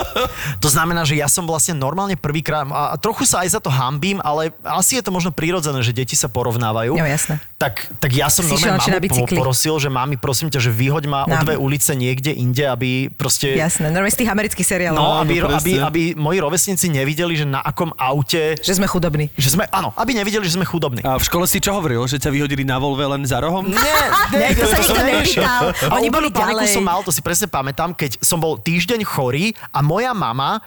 to 0.64 0.68
znamená, 0.70 1.02
že 1.02 1.18
ja 1.18 1.26
som 1.26 1.42
vlastne 1.42 1.74
normálne 1.74 2.14
prvýkrát, 2.14 2.62
a 2.70 2.94
trochu 2.94 3.26
sa 3.26 3.42
aj 3.42 3.58
za 3.58 3.60
to 3.60 3.66
hambím, 3.66 4.22
ale 4.22 4.54
asi 4.62 4.96
je 4.96 5.02
to 5.02 5.10
možno 5.10 5.34
prirodzené, 5.34 5.82
že 5.82 5.90
deti 5.90 6.14
sa 6.14 6.30
porovnávajú. 6.30 6.94
Jo, 6.94 7.02
jasné. 7.02 7.42
Tak, 7.58 7.98
tak 7.98 8.14
ja 8.14 8.30
som 8.30 8.46
Si 8.46 8.52
normálne 8.62 9.00
mamu 9.00 9.26
poprosil, 9.26 9.74
že 9.82 9.88
mami, 9.90 10.20
prosím 10.20 10.52
ťa, 10.52 10.60
že 10.60 10.70
vyhoď 10.70 11.04
ma 11.08 11.20
o 11.26 11.34
Na- 11.34 11.42
dve 11.42 11.58
ulice 11.58 11.96
niekde 11.96 12.30
inde, 12.30 12.62
aby 12.62 13.08
proste... 13.10 13.56
Jasné, 13.56 13.88
normálne 13.88 14.12
z 14.12 14.20
tých 14.22 14.30
amerických 14.30 14.66
seriálov. 14.68 15.00
No, 15.00 15.18
aby, 15.24 15.40
aby, 15.40 15.72
presne. 15.74 15.82
aby 15.82 16.02
moji 16.14 16.38
rovesníci 16.38 16.86
nevideli, 16.92 17.34
že 17.34 17.48
na 17.48 17.64
akom 17.64 17.90
aute... 17.96 18.35
Že 18.60 18.72
sme 18.82 18.86
chudobní. 18.86 19.28
Že 19.34 19.48
sme, 19.58 19.64
áno, 19.70 19.90
aby 19.96 20.16
nevideli, 20.16 20.44
že 20.46 20.56
sme 20.56 20.66
chudobní. 20.66 21.02
A 21.02 21.18
v 21.18 21.24
škole 21.24 21.44
si 21.48 21.58
čo 21.58 21.76
hovoril? 21.76 22.04
Že 22.06 22.22
ťa 22.22 22.30
vyhodili 22.30 22.62
na 22.62 22.80
Volve 22.80 23.04
len 23.04 23.22
za 23.26 23.42
rohom? 23.42 23.66
Nie, 23.66 24.00
Ne, 24.40 24.52
to 24.54 24.66
sa 24.66 24.78
nikto 24.80 25.00
nepýtal. 25.02 25.62
Oni 25.94 26.08
boli 26.10 26.28
ďalej. 26.30 26.70
som 26.70 26.84
mal, 26.84 27.00
to 27.02 27.12
si 27.14 27.22
presne 27.22 27.46
pamätám, 27.50 27.94
keď 27.94 28.20
som 28.20 28.38
bol 28.38 28.58
týždeň 28.58 29.02
chorý 29.06 29.54
a 29.72 29.80
moja 29.80 30.12
mama 30.12 30.60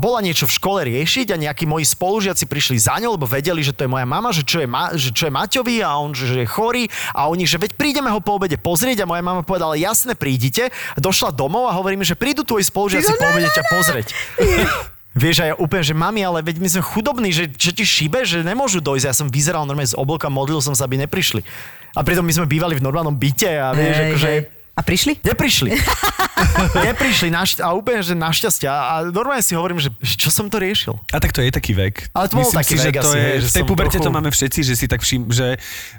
bola 0.00 0.24
niečo 0.24 0.48
v 0.48 0.56
škole 0.56 0.80
riešiť 0.88 1.36
a 1.36 1.40
nejakí 1.40 1.68
moji 1.68 1.84
spolužiaci 1.84 2.48
prišli 2.48 2.80
za 2.80 2.96
ňou, 2.96 3.20
lebo 3.20 3.28
vedeli, 3.28 3.60
že 3.60 3.76
to 3.76 3.84
je 3.84 3.90
moja 3.92 4.08
mama, 4.08 4.32
že 4.32 4.40
čo 4.40 4.64
je, 4.64 4.68
ma, 4.68 4.96
že 4.96 5.12
čo 5.12 5.28
je 5.28 5.32
Maťovi 5.36 5.84
a 5.84 6.00
on, 6.00 6.16
že, 6.16 6.32
že 6.32 6.38
je 6.44 6.48
chorý 6.48 6.88
a 7.12 7.28
oni, 7.28 7.44
že 7.44 7.60
veď 7.60 7.76
prídeme 7.76 8.08
ho 8.08 8.16
po 8.24 8.40
obede 8.40 8.56
pozrieť 8.56 9.04
a 9.04 9.10
moja 9.10 9.20
mama 9.20 9.44
povedala, 9.44 9.76
jasne 9.76 10.16
prídite. 10.16 10.72
Došla 10.96 11.36
domov 11.36 11.68
a 11.68 11.76
hovorí 11.76 12.00
mi, 12.00 12.08
že 12.08 12.16
prídu 12.16 12.40
tvoji 12.40 12.64
spolužiaci 12.64 13.20
po 13.20 13.24
obede 13.28 13.52
ťa 13.52 13.64
pozrieť. 13.68 14.08
Vieš, 15.16 15.36
a 15.40 15.44
ja 15.48 15.54
úplne, 15.56 15.80
že 15.80 15.96
mami, 15.96 16.20
ale 16.20 16.44
veď 16.44 16.60
my 16.60 16.68
sme 16.68 16.82
chudobní, 16.84 17.32
že, 17.32 17.48
že 17.56 17.72
ti 17.72 17.88
šíbe, 17.88 18.28
že 18.28 18.44
nemôžu 18.44 18.84
dojsť. 18.84 19.06
Ja 19.08 19.16
som 19.16 19.32
vyzeral 19.32 19.64
normálne 19.64 19.88
z 19.88 19.96
oblka, 19.96 20.28
modlil 20.28 20.60
som 20.60 20.76
sa, 20.76 20.84
aby 20.84 21.00
neprišli. 21.00 21.40
A 21.96 22.04
pritom 22.04 22.20
my 22.20 22.36
sme 22.36 22.44
bývali 22.44 22.76
v 22.76 22.84
normálnom 22.84 23.16
byte 23.16 23.48
a 23.48 23.72
vieš, 23.72 23.96
Hej, 23.96 24.06
akože... 24.12 24.28
hej. 24.28 24.55
A 24.76 24.84
prišli? 24.84 25.16
Neprišli. 25.24 25.72
Neprišli 26.86 27.28
našť- 27.28 27.64
a 27.64 27.72
úplne, 27.72 28.00
že 28.00 28.12
našťastia. 28.12 28.68
A 28.68 28.94
normálne 29.06 29.40
si 29.40 29.56
hovorím, 29.56 29.80
že 29.80 29.88
čo 30.04 30.28
som 30.28 30.46
to 30.46 30.60
riešil. 30.60 31.00
A 31.08 31.16
tak 31.16 31.32
to 31.32 31.40
je 31.40 31.48
taký 31.48 31.72
vek. 31.72 32.12
Ale 32.12 32.28
to 32.28 32.36
bol 32.36 32.44
Myslím 32.44 32.60
taký 32.60 32.68
si, 32.70 32.76
že 32.76 32.86
vek 32.86 32.94
to 32.94 33.00
asi, 33.02 33.16
je, 33.16 33.24
hej, 33.24 33.36
že 33.36 33.46
v 33.46 33.50
tej 33.50 33.62
som 33.64 33.68
puberte 33.68 33.90
trochu- 33.94 34.04
to 34.04 34.12
máme 34.12 34.28
všetci, 34.28 34.60
že 34.62 34.74
si 34.74 34.84
tak 34.84 35.00
všim, 35.00 35.22
že 35.28 35.46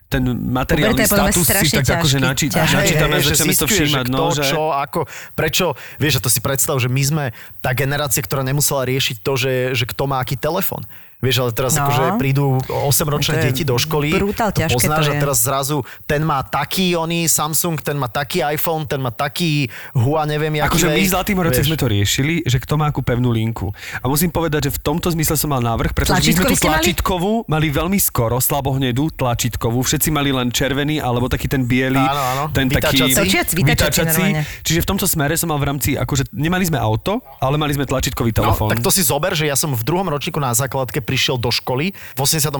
ten 0.05 0.21
materiálny 0.23 0.93
Puberta 0.93 1.01
je 1.01 1.09
podľa 1.09 1.25
mňa 1.25 1.33
status 1.33 1.41
si 1.41 1.49
strašne 1.49 1.73
tak 1.75 1.85
akože 1.89 1.97
ťažký, 2.13 2.21
načí, 2.23 2.45
ťažký. 2.47 2.75
načítame, 2.77 3.15
že 3.17 3.25
hej, 3.25 3.29
začneme 3.33 3.33
si 3.33 3.57
to 3.57 3.65
zisťuješ, 3.65 3.89
všímať. 3.89 4.05
že 4.05 4.13
No, 4.13 4.25
že... 4.31 4.43
čo, 4.45 4.61
ako, 4.71 4.99
prečo, 5.33 5.65
vieš, 5.97 6.13
a 6.13 6.21
to 6.21 6.29
si 6.29 6.39
predstav, 6.39 6.75
že 6.77 6.87
my 6.87 7.01
sme 7.01 7.25
tá 7.59 7.73
generácia, 7.73 8.21
ktorá 8.21 8.41
nemusela 8.41 8.85
riešiť 8.85 9.19
to, 9.19 9.33
že, 9.35 9.53
že 9.73 9.83
kto 9.85 10.05
má 10.05 10.21
aký 10.21 10.37
telefón. 10.37 10.85
Vieš, 11.17 11.35
ale 11.39 11.49
teraz 11.49 11.73
No. 11.73 11.81
akože 11.83 12.03
prídu 12.15 12.45
8-ročné 12.63 13.33
To 13.33 13.39
je 13.39 13.45
deti 13.47 13.63
do 13.63 13.73
školy, 13.73 14.13
brutál 14.13 14.53
to 14.53 14.61
ťažké 14.61 14.77
poznáš 14.77 15.01
to 15.01 15.09
a 15.09 15.15
je. 15.15 15.19
teraz 15.19 15.37
zrazu 15.39 15.77
ten 16.05 16.21
má 16.21 16.39
taký 16.41 16.93
oný 16.93 17.25
Samsung, 17.25 17.73
ten 17.77 17.95
má 17.95 18.05
taký 18.05 18.45
iPhone, 18.45 18.85
ten 18.85 18.97
má 18.97 19.09
taký 19.09 19.65
Hua, 19.93 20.23
neviem, 20.23 20.53
jaký 20.55 20.69
Akože 20.69 20.87
my 20.87 21.01
v 21.01 21.09
Zlatým 21.09 21.37
vieš. 21.39 21.65
sme 21.65 21.75
to 21.75 21.87
riešili, 21.87 22.33
že 22.43 22.57
kto 22.57 22.73
má 22.75 22.85
akú 22.87 23.01
pevnú 23.01 23.29
linku. 23.29 23.73
A 23.97 24.05
musím 24.05 24.29
povedať, 24.29 24.69
že 24.69 24.71
v 24.71 24.81
tomto 24.83 25.09
zmysle 25.09 25.33
som 25.33 25.49
mal 25.49 25.57
návrh, 25.59 25.89
pretože 25.91 26.21
my 26.21 26.33
sme 26.35 26.45
tú 26.45 26.53
ste 26.53 26.63
mali? 26.63 26.75
tlačítkovú 26.77 27.31
mali 27.47 27.67
veľmi 27.67 27.97
skoro, 27.97 28.37
slabohnedú 28.37 29.09
tlačítkovú. 29.11 29.81
Všetci 29.81 30.09
mali 30.09 30.29
len 30.29 30.47
červený, 30.47 30.99
alebo 30.99 31.25
taký 31.25 31.47
ten 31.47 31.65
biely, 31.65 31.97
Áno, 31.97 32.21
áno. 32.21 32.43
ten 32.51 32.69
taký... 32.69 32.93
Vytáčací. 33.01 33.17
Točiaci, 33.17 33.53
vytáčací 33.57 34.21
normálne. 34.21 34.41
Čiže 34.61 34.79
v 34.79 34.87
tomto 34.87 35.05
smere 35.05 35.33
som 35.33 35.49
mal 35.49 35.57
v 35.57 35.65
rámci, 35.67 35.89
akože 35.93 36.29
nemali 36.29 36.61
sme 36.63 36.77
auto, 36.77 37.25
ale 37.37 37.57
mali 37.57 37.73
sme 37.73 37.83
tlačítkový 37.83 38.29
No, 38.29 38.37
telefón. 38.45 38.69
tak 38.69 38.79
to 38.79 38.93
si 38.93 39.01
zober, 39.01 39.33
že 39.33 39.43
ja 39.43 39.55
som 39.55 39.71
v 39.71 39.81
druhom 39.81 40.05
ročníku 40.05 40.37
na 40.37 40.53
základke 40.53 41.01
prišiel 41.07 41.39
do 41.39 41.47
školy 41.47 41.95
v 41.95 42.19
88. 42.19 42.51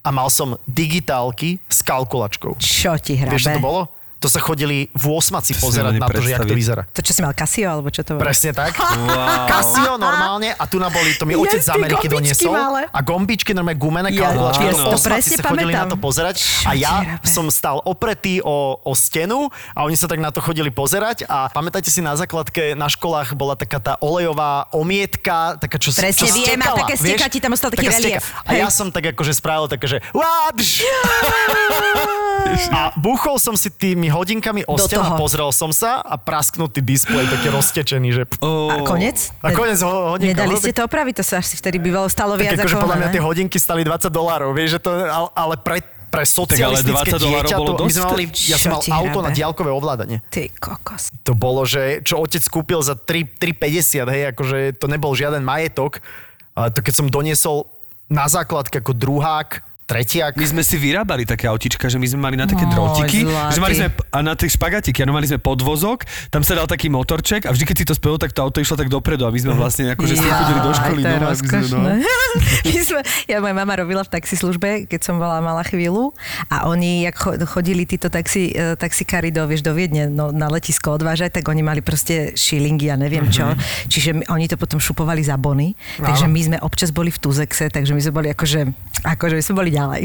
a 0.00 0.08
mal 0.08 0.32
som 0.32 0.56
digitálky 0.64 1.60
s 1.68 1.84
kalkulačkou. 1.84 2.56
Čo 2.56 2.96
ti 2.96 3.20
hrabe? 3.20 3.36
Vieš, 3.36 3.52
čo 3.52 3.60
to 3.60 3.60
bolo? 3.60 3.92
To 4.16 4.26
sa 4.26 4.38
chodili 4.38 4.88
v 4.90 5.06
osmaci 5.10 5.52
To 5.52 5.60
pozerať 5.60 5.92
na 5.96 6.08
to, 6.08 6.18
že 6.18 6.30
jak 6.30 6.42
to 6.42 6.52
vyzerá. 6.52 6.82
To 6.88 7.00
čo 7.00 7.12
si 7.12 7.20
mal 7.20 7.30
Casio, 7.30 7.68
alebo 7.68 7.88
čo 7.88 8.00
to 8.00 8.16
bolo? 8.16 8.24
Presne 8.24 8.50
tak. 8.50 8.72
Casio 9.52 9.94
normálne 9.96 10.50
a 10.50 10.64
tu 10.64 10.76
na 10.76 10.88
boli, 10.88 11.12
to 11.12 11.22
mi 11.22 11.34
otec 11.34 11.58
z 11.58 11.68
Yes, 11.68 11.76
Ameriky 11.76 12.06
doniesol. 12.06 12.48
malé. 12.48 12.88
A 12.88 13.00
gombičky, 13.00 13.52
normálne 13.52 13.76
gumené 13.76 14.08
Ja- 14.10 14.32
kalkulačky. 14.32 14.64
to 14.64 14.88
osmaci 14.90 15.04
presne 15.04 15.36
sa 15.36 15.44
chodili 15.44 15.68
na 15.68 15.84
pamätám. 15.84 15.92
to 15.92 15.98
pozerať. 15.98 16.36
Čo 16.38 16.64
A 16.64 16.72
ja 16.72 16.94
hrabe? 16.98 17.26
som 17.26 17.46
stal 17.46 17.76
opretý 17.82 18.40
o, 18.40 18.56
o 18.78 18.92
stenu 18.94 19.46
a 19.70 19.84
oni 19.84 19.94
sa 19.94 20.06
tak 20.06 20.16
na 20.16 20.28
to 20.28 20.40
chodili 20.40 20.70
pozerať. 20.70 21.28
A 21.28 21.46
pamätáte 21.46 21.86
si, 21.86 22.00
na 22.00 22.14
základke 22.14 22.72
na 22.72 22.88
školách 22.88 23.34
bola 23.34 23.52
taká 23.52 23.76
tá 23.78 23.92
olejová 23.98 24.66
omietka, 24.70 25.54
taká 25.56 25.76
čo, 25.76 25.92
Presne 25.92 26.16
čo 26.16 26.32
viem, 26.32 26.56
a 26.56 26.64
stekala, 26.64 26.78
také 26.82 26.94
vieš? 26.94 27.04
steka 27.12 27.26
ti 27.28 27.38
tam 27.38 27.52
ostal 27.52 27.68
taký 27.68 27.86
relief. 27.86 28.24
steka. 28.24 28.42
A 28.42 28.52
ja 28.54 28.68
som 28.68 28.88
tak 28.88 29.12
akože 29.12 29.32
spravil 29.32 29.68
také, 29.68 29.86
že! 29.86 29.98
A 32.68 32.94
búchol 32.96 33.36
som 33.36 33.52
si 33.52 33.68
tými 34.06 34.14
hodinkami 34.14 34.62
o 34.70 34.78
Do 34.78 34.86
a 34.86 35.18
pozrel 35.18 35.50
som 35.50 35.74
sa 35.74 35.98
a 35.98 36.14
prasknutý 36.14 36.78
displej, 36.78 37.26
taký 37.26 37.50
roztečený, 37.50 38.08
že... 38.14 38.22
A 38.38 38.86
konec? 38.86 39.34
A 39.42 39.50
konec 39.50 39.82
ho- 39.82 40.14
hodinka. 40.14 40.46
Nedali 40.46 40.54
no, 40.54 40.62
ste 40.62 40.70
to 40.70 40.86
opraviť, 40.86 41.14
to 41.18 41.24
sa 41.26 41.42
asi 41.42 41.58
vtedy 41.58 41.82
bývalo 41.82 42.06
stalo 42.06 42.38
viac 42.38 42.54
akože 42.54 42.78
ako 42.78 42.86
podľa 42.86 42.98
mňa 43.02 43.08
tie 43.10 43.22
hodinky 43.22 43.58
stali 43.58 43.82
20 43.82 44.06
dolárov, 44.14 44.54
vieš, 44.54 44.78
že 44.78 44.80
to, 44.86 44.90
ale, 45.34 45.54
pre, 45.58 45.82
pre 46.06 46.22
socialistické 46.22 47.18
20 47.18 47.18
dolárov 47.18 47.50
dieťa, 47.50 47.58
bolo 47.58 47.74
to, 47.74 47.82
my 47.82 47.92
sme 47.98 48.06
mali, 48.06 48.24
ja 48.46 48.56
som 48.62 48.70
mal 48.78 48.82
auto 48.86 49.18
hrabe? 49.18 49.26
na 49.26 49.30
diaľkové 49.34 49.70
ovládanie. 49.74 50.18
Ty 50.30 50.54
kokos. 50.54 51.10
To 51.26 51.34
bolo, 51.34 51.66
že 51.66 52.06
čo 52.06 52.22
otec 52.22 52.46
kúpil 52.46 52.78
za 52.86 52.94
3, 52.94 53.42
3,50, 53.42 54.06
hej, 54.06 54.22
akože 54.30 54.58
to 54.78 54.86
nebol 54.86 55.10
žiaden 55.18 55.42
majetok. 55.42 55.98
Ale 56.54 56.70
to 56.70 56.78
keď 56.80 56.94
som 56.94 57.06
doniesol 57.10 57.66
na 58.06 58.30
základke 58.30 58.78
ako 58.78 58.94
druhák, 58.94 59.65
tretiak, 59.86 60.34
My 60.34 60.46
sme 60.50 60.62
si 60.66 60.74
vyrábali 60.76 61.22
také 61.22 61.46
autička, 61.46 61.86
že 61.86 61.96
my 62.02 62.06
sme 62.10 62.18
mali 62.18 62.34
na 62.34 62.50
také 62.50 62.66
drotiky, 62.66 63.22
zlatý. 63.22 63.54
že 63.54 63.60
mali 63.62 63.74
sme 63.78 63.88
a 64.10 64.18
na 64.18 64.34
tie 64.34 64.50
špagatíky, 64.50 65.06
ano, 65.06 65.14
mali 65.14 65.30
sme 65.30 65.38
podvozok, 65.38 66.02
tam 66.28 66.42
sa 66.42 66.58
dal 66.58 66.66
taký 66.66 66.90
motorček 66.90 67.46
a 67.46 67.54
vždy, 67.54 67.64
keď 67.64 67.76
si 67.78 67.84
to 67.86 67.94
spojil, 67.94 68.18
tak 68.18 68.34
to 68.34 68.42
auto 68.42 68.58
išlo 68.58 68.74
tak 68.74 68.90
dopredu 68.90 69.22
a 69.24 69.30
my 69.30 69.38
sme 69.38 69.54
vlastne 69.54 69.94
akože 69.94 70.18
sme 70.18 70.26
chodili 70.26 70.60
do 70.60 70.72
školy. 70.74 71.00
to 71.06 71.08
je 71.08 71.14
no, 71.14 71.22
sme, 71.22 71.30
rozkošné. 71.30 71.90
My 72.66 72.82
sme, 72.84 73.00
ja, 73.30 73.38
moja 73.40 73.54
mama 73.56 73.74
robila 73.80 74.02
v 74.04 74.10
taxislužbe, 74.12 74.90
keď 74.90 75.00
som 75.00 75.16
bola 75.16 75.40
malá 75.40 75.64
chvíľu 75.64 76.12
a 76.52 76.68
oni, 76.68 77.08
jak 77.08 77.16
cho- 77.16 77.38
chodili 77.48 77.88
títo 77.88 78.12
taxi, 78.12 78.52
eh, 78.52 78.76
taxikári 78.76 79.32
do, 79.32 79.46
vieš, 79.48 79.64
do 79.64 79.72
Viedne 79.72 80.10
no, 80.10 80.34
na 80.34 80.50
letisko 80.50 80.98
odvážať, 80.98 81.40
tak 81.40 81.48
oni 81.48 81.62
mali 81.64 81.80
proste 81.80 82.36
šilingy 82.36 82.92
a 82.92 82.96
neviem 82.98 83.30
čo. 83.32 83.56
Čiže 83.88 84.20
my, 84.20 84.24
oni 84.28 84.50
to 84.50 84.60
potom 84.60 84.76
šupovali 84.76 85.22
za 85.24 85.40
bony. 85.40 85.72
Takže 85.96 86.26
my 86.28 86.40
sme 86.42 86.56
občas 86.60 86.92
boli 86.92 87.08
v 87.08 87.18
Tuzexe, 87.22 87.72
takže 87.72 87.96
my 87.96 88.00
sme 88.04 88.12
boli 88.12 88.28
akože, 88.34 88.60
akože 89.06 89.34
my 89.38 89.42
sme 89.42 89.54
boli 89.56 89.70
ďalej. 89.76 90.02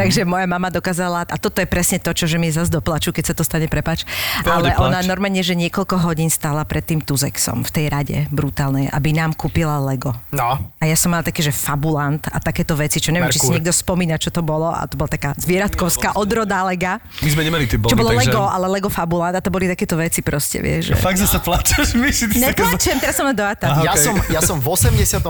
Takže 0.00 0.24
moja 0.24 0.48
mama 0.48 0.72
dokázala, 0.72 1.28
a 1.28 1.36
toto 1.36 1.60
je 1.60 1.68
presne 1.68 2.00
to, 2.00 2.16
čo 2.16 2.24
že 2.24 2.40
mi 2.40 2.48
zase 2.48 2.72
doplaču, 2.72 3.12
keď 3.12 3.24
sa 3.30 3.34
to 3.36 3.44
stane, 3.44 3.68
prepač. 3.68 4.08
Ale 4.48 4.72
ona 4.80 5.04
plač. 5.04 5.08
normálne, 5.08 5.44
že 5.44 5.52
niekoľko 5.52 6.00
hodín 6.00 6.32
stála 6.32 6.64
pred 6.64 6.80
tým 6.80 7.04
Tuzexom 7.04 7.62
v 7.62 7.70
tej 7.70 7.86
rade 7.92 8.16
brutálnej, 8.32 8.88
aby 8.88 9.12
nám 9.12 9.36
kúpila 9.36 9.76
Lego. 9.84 10.16
no, 10.32 10.72
A 10.80 10.84
ja 10.88 10.96
som 10.96 11.12
mala 11.12 11.20
také, 11.20 11.44
že 11.44 11.52
fabulant 11.52 12.24
a 12.32 12.40
takéto 12.40 12.72
veci, 12.74 12.98
čo 12.98 13.12
neviem, 13.12 13.28
či 13.28 13.38
si 13.38 13.52
Merkur. 13.52 13.56
niekto 13.60 13.72
spomína, 13.74 14.16
čo 14.16 14.32
to 14.32 14.40
bolo. 14.40 14.72
A 14.72 14.88
to 14.88 14.96
bola 14.96 15.10
taká 15.12 15.36
zvieratkovská 15.36 16.16
odroda 16.16 16.64
Lega. 16.64 17.02
My 17.20 17.28
sme 17.28 17.42
nemali 17.44 17.68
tie 17.68 17.76
bony, 17.76 17.92
Čo 17.92 18.00
bolo 18.00 18.12
takže... 18.16 18.30
Lego, 18.32 18.42
ale 18.48 18.66
Lego 18.72 18.88
fabulant 18.88 19.34
a 19.36 19.40
to 19.44 19.52
boli 19.52 19.68
takéto 19.68 19.98
veci 20.00 20.24
proste, 20.24 20.62
vieš. 20.64 20.92
Že... 20.92 20.94
Fakt, 21.02 21.18
že 21.20 21.26
sa 21.28 21.38
plačeš, 21.42 21.98
Myši, 22.00 22.24
ty 22.32 22.36
Neplačem, 22.40 22.96
teraz 23.02 23.18
som 23.18 23.28
len 23.28 23.36
dojata. 23.36 23.68
Aha. 23.68 23.82
Ja, 23.84 23.92
okej. 23.92 24.04
som, 24.06 24.14
ja 24.30 24.40
som 24.40 24.56
v 24.62 24.66
88. 24.72 25.20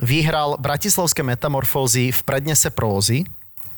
vyhral 0.00 0.56
Bratislavské 0.56 1.20
metamorfózy 1.26 2.14
v 2.14 2.20
prednese 2.24 2.70
prózy. 2.86 3.26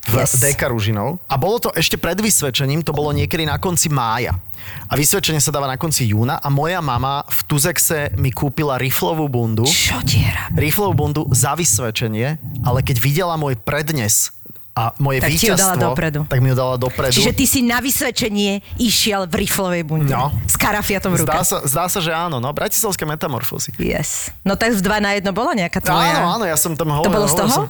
v 0.08 0.14
Yes. 0.14 0.40
DK 0.40 0.72
Ružinov. 0.72 1.20
A 1.28 1.36
bolo 1.36 1.60
to 1.60 1.68
ešte 1.72 2.00
pred 2.00 2.16
vysvedčením, 2.16 2.80
to 2.80 2.96
bolo 2.96 3.12
niekedy 3.12 3.44
na 3.44 3.60
konci 3.60 3.92
mája. 3.92 4.40
A 4.88 4.96
vysvedčenie 4.96 5.36
sa 5.36 5.52
dáva 5.52 5.68
na 5.68 5.76
konci 5.76 6.08
júna 6.08 6.40
a 6.40 6.48
moja 6.48 6.80
mama 6.80 7.28
v 7.28 7.40
Tuzexe 7.44 8.16
mi 8.16 8.32
kúpila 8.32 8.80
riflovú 8.80 9.28
bundu. 9.28 9.64
Čo 9.64 10.00
diera? 10.00 10.48
Riflovú 10.52 10.92
bundu 10.94 11.22
za 11.28 11.52
vysvedčenie, 11.52 12.40
ale 12.64 12.80
keď 12.80 12.96
videla 12.98 13.36
môj 13.36 13.60
prednes 13.60 14.32
a 14.72 14.94
moje 14.96 15.18
Tak 15.18 15.28
víťazstvo, 15.28 15.58
dala 15.58 15.76
dopredu. 15.76 16.20
tak 16.24 16.38
mi 16.38 16.48
ju 16.48 16.56
dala 16.56 16.78
dopredu. 16.78 17.12
Čiže 17.12 17.34
ty 17.34 17.44
si 17.44 17.60
na 17.60 17.82
vysvedčenie 17.82 18.62
išiel 18.78 19.26
v 19.26 19.44
riflovej 19.44 19.82
bunde. 19.84 20.08
No. 20.08 20.30
S 20.46 20.54
karafiatom 20.54 21.18
v 21.18 21.26
Zdá 21.26 21.42
rukách. 21.42 21.44
sa, 21.44 21.56
zdá 21.66 21.84
sa, 21.90 21.98
že 21.98 22.14
áno, 22.14 22.38
no, 22.38 22.48
bratislavské 22.54 23.02
metamorfózy. 23.02 23.74
Yes. 23.76 24.30
No 24.40 24.54
tak 24.54 24.72
v 24.72 24.80
dva 24.80 25.02
na 25.02 25.18
jedno 25.18 25.34
bola 25.34 25.52
nejaká 25.52 25.82
tvoja... 25.82 26.22
Áno, 26.22 26.30
áno, 26.32 26.44
ja 26.46 26.54
som 26.54 26.72
tam 26.78 26.94
hovoril. 26.94 27.10
bolo 27.10 27.26
z 27.26 27.34
toho? 27.36 27.50
Som, 27.50 27.66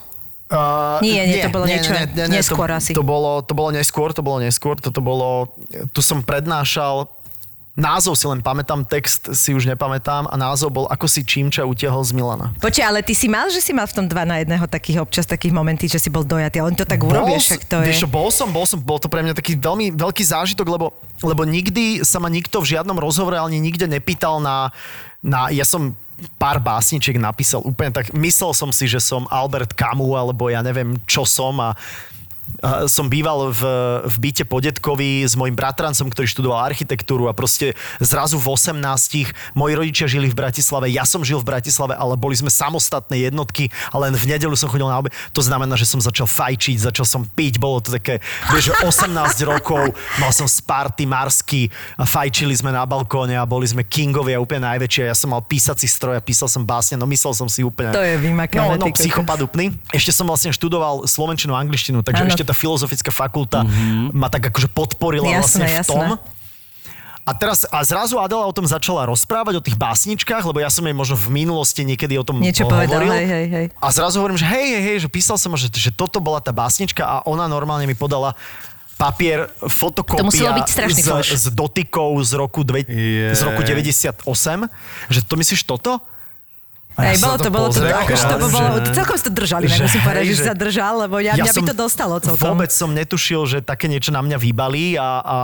Uh, 0.49 0.97
Nie, 1.05 1.29
nie, 1.29 1.45
to 1.45 1.53
bolo 1.53 1.69
niečo 1.69 1.93
neskôr 2.33 2.73
to, 2.73 2.81
asi. 2.81 2.93
To 2.97 3.05
bolo, 3.05 3.45
to 3.45 3.53
bolo 3.53 3.69
neskôr, 3.69 4.17
to 4.17 4.25
bolo 4.25 4.41
neskôr, 4.41 4.81
toto 4.81 5.05
bolo, 5.05 5.53
tu 5.93 6.01
som 6.01 6.25
prednášal, 6.25 7.05
názov 7.79 8.19
si 8.19 8.27
len 8.27 8.43
pamätám, 8.43 8.83
text 8.83 9.31
si 9.39 9.55
už 9.55 9.71
nepamätám 9.71 10.27
a 10.27 10.35
názov 10.35 10.75
bol 10.75 10.87
Ako 10.91 11.07
si 11.07 11.23
Čímča 11.23 11.63
utiahol 11.63 12.03
z 12.03 12.11
Milana. 12.17 12.51
Počkaj, 12.59 12.85
ale 12.85 13.07
ty 13.07 13.15
si 13.15 13.31
mal, 13.31 13.47
že 13.53 13.63
si 13.63 13.71
mal 13.71 13.87
v 13.87 13.95
tom 13.95 14.07
dva 14.11 14.27
na 14.27 14.43
jedného 14.43 14.67
takých 14.67 15.07
občas 15.07 15.31
takých 15.31 15.55
momentí, 15.55 15.87
že 15.87 16.03
si 16.03 16.11
bol 16.11 16.27
dojatý. 16.27 16.59
Ale 16.59 16.75
oni 16.75 16.79
to 16.83 16.89
tak 16.89 16.99
urobia, 17.07 17.39
však 17.39 17.63
to 17.71 17.79
je... 17.87 17.95
Vieš 17.95 18.11
bol 18.11 18.33
som, 18.35 18.51
bol 18.51 18.67
som, 18.67 18.83
bol 18.83 18.99
to 18.99 19.07
pre 19.07 19.23
mňa 19.23 19.39
taký 19.39 19.55
veľmi 19.55 19.95
veľký 19.95 20.25
zážitok, 20.27 20.67
lebo, 20.67 20.91
lebo 21.23 21.43
nikdy 21.47 22.03
sa 22.03 22.19
ma 22.19 22.27
nikto 22.27 22.59
v 22.65 22.75
žiadnom 22.75 22.99
rozhovore 22.99 23.39
ani 23.39 23.63
nikde 23.63 23.87
nepýtal 23.87 24.43
na, 24.43 24.75
na 25.23 25.53
ja 25.55 25.63
som 25.63 25.95
pár 26.39 26.59
básničiek 26.59 27.19
napísal 27.19 27.63
úplne 27.63 27.95
tak, 27.95 28.11
myslel 28.15 28.51
som 28.51 28.71
si, 28.75 28.91
že 28.91 28.99
som 28.99 29.27
Albert 29.31 29.75
Camus, 29.79 30.19
alebo 30.19 30.51
ja 30.51 30.63
neviem, 30.63 30.99
čo 31.07 31.23
som 31.23 31.59
a 31.63 31.79
som 32.91 33.07
býval 33.07 33.55
v, 33.55 33.63
v 34.03 34.17
byte 34.19 34.45
po 34.51 34.59
detkovi 34.59 35.23
s 35.23 35.39
mojim 35.39 35.55
bratrancom, 35.55 36.11
ktorý 36.11 36.27
študoval 36.27 36.67
architektúru 36.67 37.31
a 37.31 37.37
proste 37.37 37.79
zrazu 38.03 38.35
v 38.35 38.47
18 38.51 38.83
moji 39.55 39.73
rodičia 39.79 40.11
žili 40.11 40.27
v 40.27 40.35
Bratislave, 40.35 40.91
ja 40.91 41.07
som 41.07 41.23
žil 41.23 41.39
v 41.39 41.47
Bratislave, 41.47 41.95
ale 41.95 42.19
boli 42.19 42.35
sme 42.35 42.51
samostatné 42.51 43.31
jednotky 43.31 43.71
a 43.95 44.03
len 44.03 44.15
v 44.15 44.25
nedelu 44.27 44.55
som 44.59 44.67
chodil 44.67 44.91
na 44.91 44.99
obe. 44.99 45.15
To 45.35 45.43
znamená, 45.43 45.79
že 45.79 45.87
som 45.87 46.03
začal 46.03 46.27
fajčiť, 46.27 46.91
začal 46.91 47.07
som 47.07 47.23
piť, 47.23 47.63
bolo 47.63 47.79
to 47.79 47.95
také, 47.95 48.19
vieš, 48.51 48.73
že 48.73 48.75
18 48.83 49.15
rokov, 49.47 49.95
mal 50.19 50.35
som 50.35 50.51
Sparty, 50.51 51.07
Marsky, 51.07 51.71
a 51.95 52.05
fajčili 52.07 52.55
sme 52.55 52.75
na 52.75 52.83
balkóne 52.83 53.39
a 53.39 53.47
boli 53.47 53.67
sme 53.67 53.87
kingovia 53.87 54.43
úplne 54.43 54.67
najväčšie. 54.67 55.11
Ja 55.11 55.17
som 55.17 55.31
mal 55.31 55.43
písací 55.47 55.87
stroj 55.87 56.19
a 56.19 56.23
písal 56.23 56.51
som 56.51 56.67
básne, 56.67 56.99
no 56.99 57.07
myslel 57.07 57.35
som 57.35 57.47
si 57.47 57.63
úplne... 57.63 57.95
To 57.95 58.03
je 58.03 58.19
vymakané, 58.19 58.59
No, 58.59 58.75
no, 58.75 58.91
psychopat 58.91 59.39
úplný. 59.43 59.75
Ešte 59.95 60.11
som 60.11 60.27
vlastne 60.27 60.51
študoval 60.51 61.07
slovenčinu 61.07 61.55
a 61.55 61.63
angličtinu, 61.63 62.03
takže 62.03 62.23
Áno. 62.27 62.38
Ešte 62.39 62.47
tá 62.47 62.55
filozofická 62.55 63.11
fakulta 63.11 63.67
ma 64.15 64.31
tak 64.31 64.55
akože 64.55 64.71
podporila 64.71 65.27
Jasné, 65.27 65.43
vlastne 65.43 65.65
v 65.67 65.75
jasné. 65.75 65.91
tom. 65.91 66.07
A 67.29 67.37
teraz, 67.37 67.69
a 67.69 67.85
zrazu 67.85 68.17
Adela 68.17 68.49
o 68.49 68.55
tom 68.57 68.65
začala 68.65 69.05
rozprávať, 69.05 69.61
o 69.61 69.63
tých 69.63 69.77
básničkách, 69.77 70.49
lebo 70.49 70.65
ja 70.65 70.73
som 70.73 70.81
jej 70.81 70.97
možno 70.97 71.13
v 71.13 71.45
minulosti 71.45 71.85
niekedy 71.85 72.17
o 72.17 72.25
tom 72.25 72.41
Niečo 72.41 72.65
hovoril. 72.65 72.89
povedal, 72.89 73.21
hej, 73.21 73.29
hej, 73.29 73.47
hej. 73.53 73.67
A 73.77 73.87
zrazu 73.93 74.17
hovorím, 74.23 74.41
že 74.41 74.49
hej, 74.49 74.65
hej, 74.65 74.83
hej, 74.87 74.97
že 75.05 75.09
písal 75.13 75.37
som, 75.37 75.53
že, 75.53 75.69
že 75.69 75.93
toto 75.93 76.25
bola 76.25 76.41
tá 76.41 76.57
básnička 76.57 77.05
a 77.05 77.21
ona 77.29 77.45
normálne 77.45 77.85
mi 77.85 77.93
podala 77.93 78.33
papier, 78.97 79.53
fotokópia 79.61 80.25
To 80.25 80.31
muselo 80.33 80.57
byť 80.57 80.69
strašný 80.73 81.03
z, 81.05 81.09
flash. 81.13 81.31
z 81.37 81.47
dotykov 81.53 82.17
z 82.25 82.33
roku, 82.33 82.65
dve, 82.65 82.81
z 83.37 83.41
roku 83.45 83.61
98, 83.61 84.25
že 85.13 85.21
to 85.21 85.35
myslíš 85.37 85.69
toto? 85.69 86.01
Hej, 86.99 87.15
ja 87.15 87.23
bolo 87.23 87.37
to, 87.39 87.51
bolo 87.55 87.69
to, 87.71 87.79
akože 87.79 88.25
to 88.27 88.37
že- 88.43 88.55
bolo, 88.59 88.69
celkom 88.91 89.15
si 89.15 89.25
to 89.25 89.33
držali, 89.33 89.65
že, 89.71 89.87
musím 89.87 90.03
povedať, 90.03 90.25
hej, 90.27 90.35
že, 90.35 90.43
sa 90.51 90.55
držal, 90.59 90.93
lebo 91.07 91.23
ja, 91.23 91.39
mňa 91.39 91.53
by 91.55 91.63
to 91.71 91.77
dostalo 91.79 92.19
celkom. 92.19 92.59
Vôbec 92.59 92.75
som 92.75 92.91
netušil, 92.91 93.47
že 93.47 93.59
také 93.63 93.87
niečo 93.87 94.11
na 94.11 94.19
mňa 94.19 94.35
vybalí 94.35 94.99
a, 94.99 95.23
a, 95.23 95.37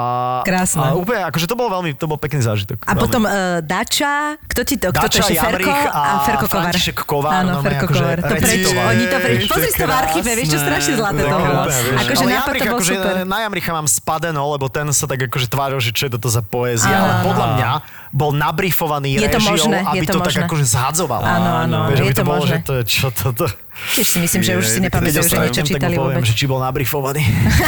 Krásne. 0.43 0.83
a 0.83 0.99
úplne, 0.99 1.23
akože 1.31 1.47
to 1.47 1.55
bol 1.55 1.71
veľmi, 1.71 1.95
to 1.95 2.11
bol 2.11 2.19
pekný 2.19 2.43
zážitok. 2.43 2.83
A 2.83 2.91
veľmi. 2.91 2.99
potom 2.99 3.23
uh, 3.23 3.63
Dača, 3.63 4.35
kto 4.51 4.61
ti 4.67 4.75
to, 4.83 4.91
kto 4.91 4.99
to 4.99 5.07
Dača, 5.07 5.23
ešte, 5.31 5.35
Ferko 5.39 5.71
a, 5.71 5.87
a 5.95 6.15
Ferko 6.27 6.47
Kovar. 6.51 6.63
František 6.67 6.97
Kovar, 7.07 7.33
Áno, 7.39 7.63
normálne 7.63 7.67
Ferko 7.71 7.87
akože 7.87 8.03
Kovar. 8.03 8.19
To 8.19 8.35
preč, 8.35 8.63
oni 8.75 9.05
to 9.07 9.17
preč, 9.23 9.39
pozri 9.47 9.71
to 9.71 9.85
v 9.87 9.95
archíve, 9.95 10.31
vieš, 10.35 10.49
čo 10.51 10.59
strašne 10.59 10.93
zlaté 10.99 11.21
to 11.23 11.29
krásne. 11.31 11.55
bolo. 11.55 12.01
Akože 12.03 12.25
nápad 12.27 12.55
to 12.59 12.65
bol 12.67 12.79
akože 12.83 12.95
super. 12.99 13.15
na 13.23 13.39
Jamricha 13.47 13.71
mám 13.71 13.87
spadeno, 13.87 14.43
lebo 14.51 14.67
ten 14.67 14.87
sa 14.91 15.07
tak 15.07 15.23
akože 15.31 15.47
tváril, 15.47 15.79
že 15.79 15.95
čo 15.95 16.11
je 16.11 16.19
toto 16.19 16.27
za 16.27 16.43
poézia, 16.43 16.91
ale 16.91 17.15
podľa 17.23 17.47
mňa 17.55 17.71
bol 18.15 18.31
nabrifovaný 18.31 19.19
to 19.19 19.27
režiou, 19.27 19.71
aby 19.71 20.07
to 20.07 20.19
to, 20.19 20.23
tak 20.23 20.47
akože 20.47 20.67
zhadzoval. 20.71 21.23
Áno, 21.45 21.85
áno, 21.85 21.93
Vieš, 21.93 22.01
je 22.01 22.15
to 22.17 22.17
to 22.17 22.25
bolo, 22.25 22.41
možné. 22.41 22.57
že 22.57 22.59
to 22.65 22.73
je 22.81 22.85
čo 22.89 23.09
toto. 23.13 23.45
Tiež 23.93 24.07
si 24.09 24.19
myslím, 24.25 24.41
že 24.41 24.53
už 24.57 24.65
si 24.65 24.79
nepamätajú, 24.81 25.29
že 25.29 25.37
niečo 25.37 25.63
čítali 25.67 25.95
poviem, 25.95 26.25
vôbec. 26.25 26.31
že 26.31 26.35
či 26.35 26.47
bol 26.49 26.59
nabrifovaný. 26.65 27.21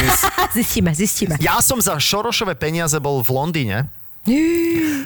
Zistíme, 0.56 0.96
zistíme. 0.96 1.36
Ja 1.42 1.60
som 1.60 1.76
za 1.76 2.00
Šorošové 2.00 2.56
peniaze 2.56 2.96
bol 2.96 3.20
v 3.20 3.30
Londýne. 3.36 3.78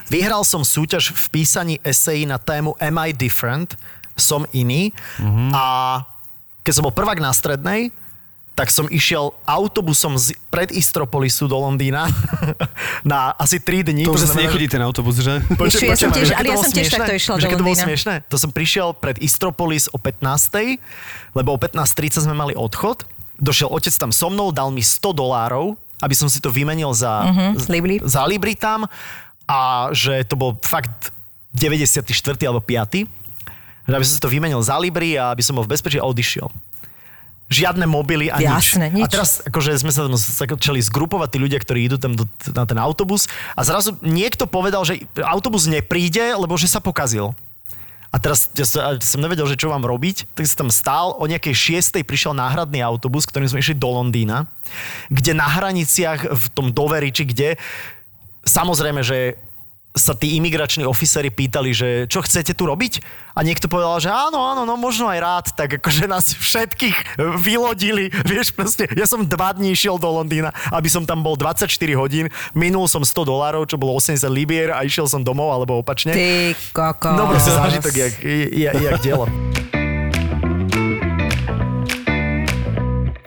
Vyhral 0.08 0.46
som 0.46 0.62
súťaž 0.64 1.12
v 1.12 1.24
písaní 1.28 1.76
esejí 1.82 2.24
na 2.24 2.38
tému 2.38 2.72
Am 2.78 2.96
I 3.02 3.10
Different? 3.12 3.74
Som 4.14 4.46
iný. 4.54 4.94
A 5.52 6.00
keď 6.62 6.72
som 6.76 6.84
bol 6.86 6.94
prvák 6.94 7.18
na 7.18 7.32
strednej, 7.34 7.90
tak 8.60 8.68
som 8.68 8.84
išiel 8.86 9.32
autobusom 9.42 10.14
z, 10.14 10.36
pred 10.46 10.68
Istropolisu 10.70 11.48
do 11.48 11.56
Londýna 11.56 12.12
na 13.02 13.32
asi 13.34 13.56
3 13.56 13.80
dní. 13.86 14.04
To 14.04 14.12
už 14.12 14.20
znamená, 14.22 14.36
že- 14.36 14.44
nechodí 14.46 14.66
ten 14.68 14.82
autobus, 14.82 15.16
že? 15.16 15.40
Čo, 15.40 15.80
ja 15.82 15.96
som 15.96 16.12
tiež- 16.12 16.28
ale 16.30 16.46
ja 16.46 16.58
som 16.58 16.68
tiež 16.68 16.88
takto 16.90 17.08
išla 17.10 17.32
do 17.34 17.40
keď 17.40 17.50
to 17.50 17.56
bolo 17.58 17.72
Londýna. 17.72 17.86
smiešné, 17.88 18.14
to 18.22 18.36
som 18.36 18.50
prišiel 18.50 18.92
pred 18.92 19.16
Istropolis 19.18 19.88
o 19.88 19.96
15. 19.96 20.76
lebo 21.32 21.48
o 21.50 21.58
15.30 21.58 22.20
sme 22.20 22.34
mali 22.34 22.52
odchod. 22.52 23.08
Došiel 23.34 23.66
otec 23.66 23.94
tam 23.94 24.10
so 24.10 24.28
mnou, 24.28 24.50
dal 24.50 24.68
mi 24.68 24.84
100 24.84 25.00
dolárov, 25.10 25.72
aby 25.98 26.12
som 26.12 26.28
si 26.28 26.36
to 26.36 26.48
vymenil 26.48 26.92
za, 26.92 27.24
Mhm, 27.24 27.64
Libri. 27.66 27.96
za 28.02 28.20
Libri 28.22 28.52
tam 28.52 28.84
a 29.46 29.60
že 29.90 30.20
to 30.22 30.36
bol 30.36 30.60
fakt 30.60 31.08
94. 31.50 32.04
alebo 32.42 32.60
5. 32.60 33.08
Že 33.82 33.94
aby 33.94 34.04
som 34.04 34.14
si 34.14 34.20
to 34.20 34.28
vymenil 34.28 34.60
za 34.60 34.76
Libri 34.76 35.16
a 35.16 35.32
aby 35.32 35.40
som 35.40 35.52
bol 35.52 35.64
v 35.64 35.72
bezpečí 35.72 35.96
a 35.96 36.04
odišiel. 36.04 36.52
Žiadne 37.50 37.82
mobily 37.90 38.30
a 38.30 38.38
Jasné, 38.38 38.94
nič. 38.94 39.02
A 39.02 39.10
teraz 39.10 39.42
akože 39.42 39.74
sme 39.74 39.90
sa 39.90 40.06
tam 40.06 40.14
začali 40.14 40.78
zgrupovať 40.78 41.34
tí 41.34 41.38
ľudia, 41.42 41.58
ktorí 41.58 41.90
idú 41.90 41.98
tam 41.98 42.14
do, 42.14 42.24
na 42.54 42.62
ten 42.62 42.78
autobus 42.78 43.26
a 43.58 43.66
zrazu 43.66 43.98
niekto 44.06 44.46
povedal, 44.46 44.86
že 44.86 45.02
autobus 45.18 45.66
nepríde, 45.66 46.38
lebo 46.38 46.54
že 46.54 46.70
sa 46.70 46.78
pokazil. 46.78 47.34
A 48.10 48.18
teraz 48.18 48.50
ja 48.58 48.66
som, 48.66 49.22
nevedel, 49.22 49.46
že 49.46 49.58
čo 49.58 49.70
mám 49.70 49.86
robiť, 49.86 50.30
tak 50.34 50.46
som 50.46 50.66
tam 50.66 50.70
stál, 50.70 51.14
o 51.14 51.26
nejakej 51.30 51.54
šiestej 51.54 52.02
prišiel 52.02 52.34
náhradný 52.34 52.82
autobus, 52.82 53.22
ktorým 53.26 53.46
sme 53.46 53.62
išli 53.62 53.78
do 53.78 53.86
Londýna, 53.86 54.50
kde 55.10 55.34
na 55.34 55.46
hraniciach 55.46 56.26
v 56.26 56.44
tom 56.50 56.74
doveri, 56.74 57.14
či 57.14 57.26
kde, 57.26 57.54
samozrejme, 58.42 59.02
že 59.06 59.38
sa 60.00 60.16
tí 60.16 60.40
imigrační 60.40 60.88
oficery 60.88 61.28
pýtali, 61.28 61.76
že 61.76 61.88
čo 62.08 62.24
chcete 62.24 62.56
tu 62.56 62.64
robiť? 62.64 63.04
A 63.36 63.44
niekto 63.44 63.70
povedal, 63.70 64.00
že 64.02 64.10
áno, 64.10 64.42
áno, 64.42 64.66
no 64.66 64.74
možno 64.74 65.06
aj 65.06 65.20
rád, 65.20 65.46
tak 65.54 65.78
akože 65.78 66.10
nás 66.10 66.34
všetkých 66.34 67.20
vylodili, 67.38 68.10
vieš 68.30 68.56
proste, 68.56 68.88
ja 68.96 69.04
som 69.06 69.22
dva 69.22 69.54
dní 69.54 69.76
išiel 69.76 70.00
do 70.00 70.08
Londýna, 70.08 70.50
aby 70.72 70.88
som 70.88 71.04
tam 71.04 71.22
bol 71.22 71.38
24 71.38 71.68
hodín, 71.94 72.32
minul 72.56 72.88
som 72.90 73.04
100 73.04 73.28
dolárov, 73.28 73.68
čo 73.68 73.76
bolo 73.78 73.94
80 74.00 74.24
libier 74.32 74.74
a 74.74 74.82
išiel 74.82 75.06
som 75.06 75.22
domov, 75.22 75.52
alebo 75.54 75.78
opačne. 75.78 76.16
Ty 76.16 76.56
kokos. 76.74 77.14
No 77.14 77.30
proste 77.30 77.52
zážitok, 77.54 77.94
jak, 77.94 78.14
jak, 78.56 78.74
jak 78.74 78.96
dielo. 79.04 79.28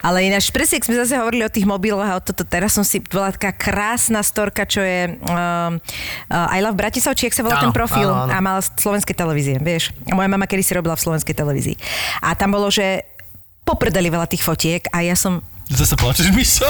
Ale 0.04 0.28
ináč, 0.28 0.52
presne, 0.52 0.84
sme 0.84 1.00
zase 1.00 1.16
hovorili 1.16 1.48
o 1.48 1.50
tých 1.50 1.64
mobiloch 1.64 2.04
a 2.04 2.20
o 2.20 2.22
toto, 2.22 2.44
teraz 2.44 2.76
som 2.76 2.84
si, 2.84 3.00
bola 3.00 3.32
taká 3.32 3.56
krásna 3.56 4.20
storka, 4.20 4.68
čo 4.68 4.84
je 4.84 5.16
um, 5.16 5.80
uh, 6.28 6.52
I 6.52 6.60
Love 6.60 6.76
Bratislav, 6.76 7.16
či 7.16 7.32
jak 7.32 7.36
sa 7.40 7.40
volá 7.40 7.56
Áno, 7.56 7.72
ten 7.72 7.72
profil 7.72 8.12
áno, 8.12 8.28
áno. 8.28 8.32
a 8.36 8.44
mala 8.44 8.60
slovenskej 8.60 9.16
televízie, 9.16 9.56
vieš. 9.64 9.96
A 10.04 10.12
moja 10.12 10.28
mama 10.28 10.44
kedy 10.44 10.60
si 10.60 10.76
robila 10.76 10.92
v 10.92 11.08
slovenskej 11.08 11.32
televízii. 11.32 11.76
A 12.20 12.36
tam 12.36 12.52
bolo, 12.52 12.68
že 12.68 13.08
poprdali 13.64 14.12
veľa 14.12 14.28
tých 14.28 14.44
fotiek 14.44 14.84
a 14.92 15.00
ja 15.00 15.16
som 15.16 15.40
Zase 15.64 15.96
plačeš, 15.96 16.28
Miša? 16.28 16.68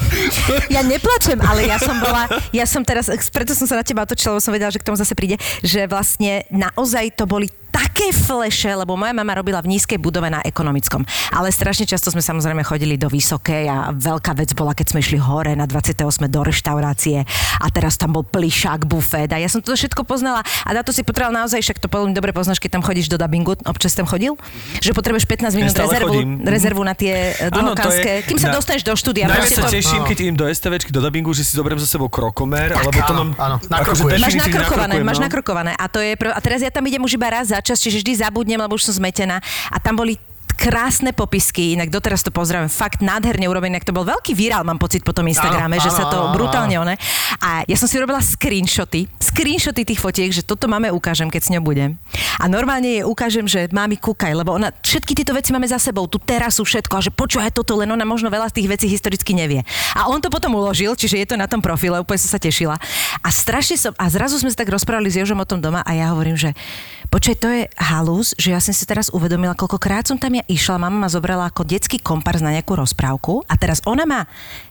ja 0.74 0.80
neplačem, 0.80 1.36
ale 1.36 1.68
ja 1.68 1.76
som 1.76 2.00
bola, 2.00 2.24
ja 2.48 2.64
som 2.64 2.80
teraz, 2.80 3.12
preto 3.28 3.52
som 3.52 3.68
sa 3.68 3.76
na 3.76 3.84
teba 3.84 4.08
otočila, 4.08 4.32
lebo 4.32 4.40
som 4.40 4.56
vedela, 4.56 4.72
že 4.72 4.80
k 4.80 4.88
tomu 4.88 4.96
zase 4.96 5.12
príde, 5.12 5.36
že 5.60 5.84
vlastne 5.84 6.48
naozaj 6.48 7.12
to 7.12 7.28
boli 7.28 7.52
také 7.76 8.08
fleše, 8.08 8.72
lebo 8.72 8.96
moja 8.96 9.12
mama 9.12 9.36
robila 9.36 9.60
v 9.60 9.76
nízkej 9.76 10.00
budove 10.00 10.32
na 10.32 10.40
ekonomickom. 10.40 11.04
Ale 11.28 11.52
strašne 11.52 11.84
často 11.84 12.08
sme 12.08 12.24
samozrejme 12.24 12.64
chodili 12.64 12.96
do 12.96 13.12
vysokej 13.12 13.68
a 13.68 13.92
veľká 13.92 14.32
vec 14.32 14.56
bola, 14.56 14.72
keď 14.72 14.96
sme 14.96 15.04
išli 15.04 15.20
hore 15.20 15.52
na 15.52 15.68
28 15.68 16.00
do 16.32 16.40
reštaurácie 16.40 17.28
a 17.60 17.66
teraz 17.68 18.00
tam 18.00 18.16
bol 18.16 18.24
plišák, 18.24 18.88
bufet 18.88 19.28
a 19.28 19.36
ja 19.36 19.52
som 19.52 19.60
to 19.60 19.76
všetko 19.76 20.08
poznala 20.08 20.40
a 20.40 20.68
na 20.72 20.80
to 20.80 20.88
si 20.96 21.04
potreboval 21.04 21.36
naozaj, 21.36 21.60
však 21.60 21.76
to 21.84 21.92
veľmi 21.92 22.16
dobre 22.16 22.32
poznáš, 22.32 22.56
keď 22.64 22.80
tam 22.80 22.82
chodíš 22.82 23.12
do 23.12 23.20
dubbingu, 23.20 23.60
občas 23.68 23.92
tam 23.92 24.08
chodil, 24.08 24.40
že 24.80 24.96
potrebuješ 24.96 25.28
15 25.28 25.52
minút 25.52 25.76
stále 25.76 25.92
rezervu, 25.92 26.16
chodím. 26.16 26.30
rezervu 26.48 26.82
na 26.86 26.94
tie 26.96 27.36
dlhokánske, 27.52 28.24
kým 28.24 28.38
sa 28.40 28.48
na- 28.48 28.56
dostaneš 28.56 28.88
do 28.88 28.96
štúdia. 28.96 29.28
Najviac 29.28 29.52
sa 29.52 29.68
to- 29.68 29.76
teším, 29.76 30.00
keď 30.08 30.16
idem 30.24 30.36
do 30.40 30.48
STVčky, 30.48 30.90
do 30.96 31.04
dubbingu, 31.04 31.36
že 31.36 31.44
si 31.44 31.52
zoberiem 31.52 31.76
so 31.76 31.84
sebou 31.84 32.08
krokomer, 32.08 32.72
Tak, 32.72 32.88
lebo 32.88 33.00
to 33.04 33.12
áno, 33.12 33.20
mám... 33.20 33.30
áno, 33.36 33.56
akože 33.60 34.00
nakrokuješ. 34.06 34.20
Máš 34.22 34.36
nakrokované, 34.40 34.94
máš 35.04 35.18
no. 35.20 35.24
nakrokované. 35.28 35.72
A, 35.76 35.84
to 35.92 35.98
je, 36.00 36.16
a 36.16 36.40
teraz 36.40 36.64
ja 36.64 36.70
tam 36.72 36.86
idem 36.88 37.02
už 37.04 37.18
iba 37.20 37.28
raz 37.28 37.50
za 37.50 37.58
čas, 37.66 37.82
čiže 37.82 38.06
vždy 38.06 38.22
zabudnem, 38.22 38.62
lebo 38.62 38.78
už 38.78 38.86
som 38.86 39.02
zmetená. 39.02 39.42
A 39.74 39.76
tam 39.82 39.98
boli 39.98 40.14
krásne 40.56 41.12
popisky, 41.12 41.76
inak 41.76 41.92
doteraz 41.92 42.24
to 42.24 42.32
pozdravím, 42.32 42.72
fakt 42.72 43.04
nádherne 43.04 43.44
urobené, 43.46 43.76
to 43.84 43.92
bol 43.92 44.08
veľký 44.08 44.32
virál, 44.32 44.64
mám 44.64 44.80
pocit 44.80 45.04
po 45.04 45.12
tom 45.12 45.28
Instagrame, 45.28 45.76
Áno, 45.76 45.84
že 45.84 45.92
sa 45.92 46.08
to 46.08 46.16
áno, 46.16 46.32
brutálne 46.32 46.80
one. 46.80 46.96
A 47.44 47.62
ja 47.68 47.76
som 47.76 47.84
si 47.84 48.00
robila 48.00 48.18
screenshoty, 48.24 49.04
screenshoty 49.20 49.84
tých 49.84 50.00
fotiek, 50.00 50.32
že 50.32 50.40
toto 50.40 50.64
máme 50.66 50.88
ukážem, 50.88 51.28
keď 51.28 51.42
s 51.44 51.52
ňou 51.52 51.62
budem. 51.62 52.00
A 52.40 52.48
normálne 52.48 52.88
jej 52.88 53.04
ukážem, 53.04 53.44
že 53.44 53.68
mami 53.68 54.00
kúkaj, 54.00 54.32
lebo 54.32 54.56
ona 54.56 54.72
všetky 54.80 55.12
tieto 55.12 55.36
veci 55.36 55.52
máme 55.52 55.68
za 55.68 55.76
sebou, 55.76 56.08
tú 56.08 56.16
terasu, 56.16 56.64
všetko, 56.64 56.94
a 56.98 57.04
že 57.04 57.12
počúvaj 57.12 57.52
toto, 57.52 57.76
len 57.76 57.92
ona 57.92 58.08
možno 58.08 58.32
veľa 58.32 58.48
z 58.48 58.64
tých 58.64 58.68
vecí 58.72 58.86
historicky 58.88 59.36
nevie. 59.36 59.60
A 59.92 60.08
on 60.08 60.24
to 60.24 60.32
potom 60.32 60.56
uložil, 60.56 60.96
čiže 60.96 61.20
je 61.20 61.28
to 61.28 61.36
na 61.36 61.46
tom 61.46 61.60
profile, 61.60 62.00
úplne 62.00 62.18
som 62.18 62.32
sa 62.32 62.40
tešila. 62.40 62.80
A 63.20 63.28
strašne 63.28 63.76
som, 63.76 63.92
a 64.00 64.08
zrazu 64.08 64.40
sme 64.40 64.48
sa 64.48 64.64
tak 64.64 64.72
rozprávali 64.72 65.12
s 65.12 65.20
Jožom 65.20 65.38
o 65.38 65.46
tom 65.46 65.60
doma 65.60 65.84
a 65.84 65.92
ja 65.92 66.08
hovorím, 66.16 66.40
že 66.40 66.56
počkaj, 67.10 67.36
to 67.38 67.48
je 67.50 67.62
halus, 67.76 68.32
že 68.36 68.54
ja 68.54 68.60
som 68.62 68.74
si 68.74 68.84
teraz 68.86 69.10
uvedomila, 69.10 69.58
koľkokrát 69.58 70.06
som 70.06 70.18
tam 70.18 70.36
ja 70.36 70.44
išla, 70.46 70.80
mama 70.80 71.06
ma 71.06 71.08
zobrala 71.10 71.50
ako 71.50 71.66
detský 71.66 71.98
kompars 71.98 72.40
na 72.40 72.54
nejakú 72.54 72.76
rozprávku 72.78 73.42
a 73.46 73.54
teraz 73.58 73.82
ona 73.84 74.06
ma 74.06 74.20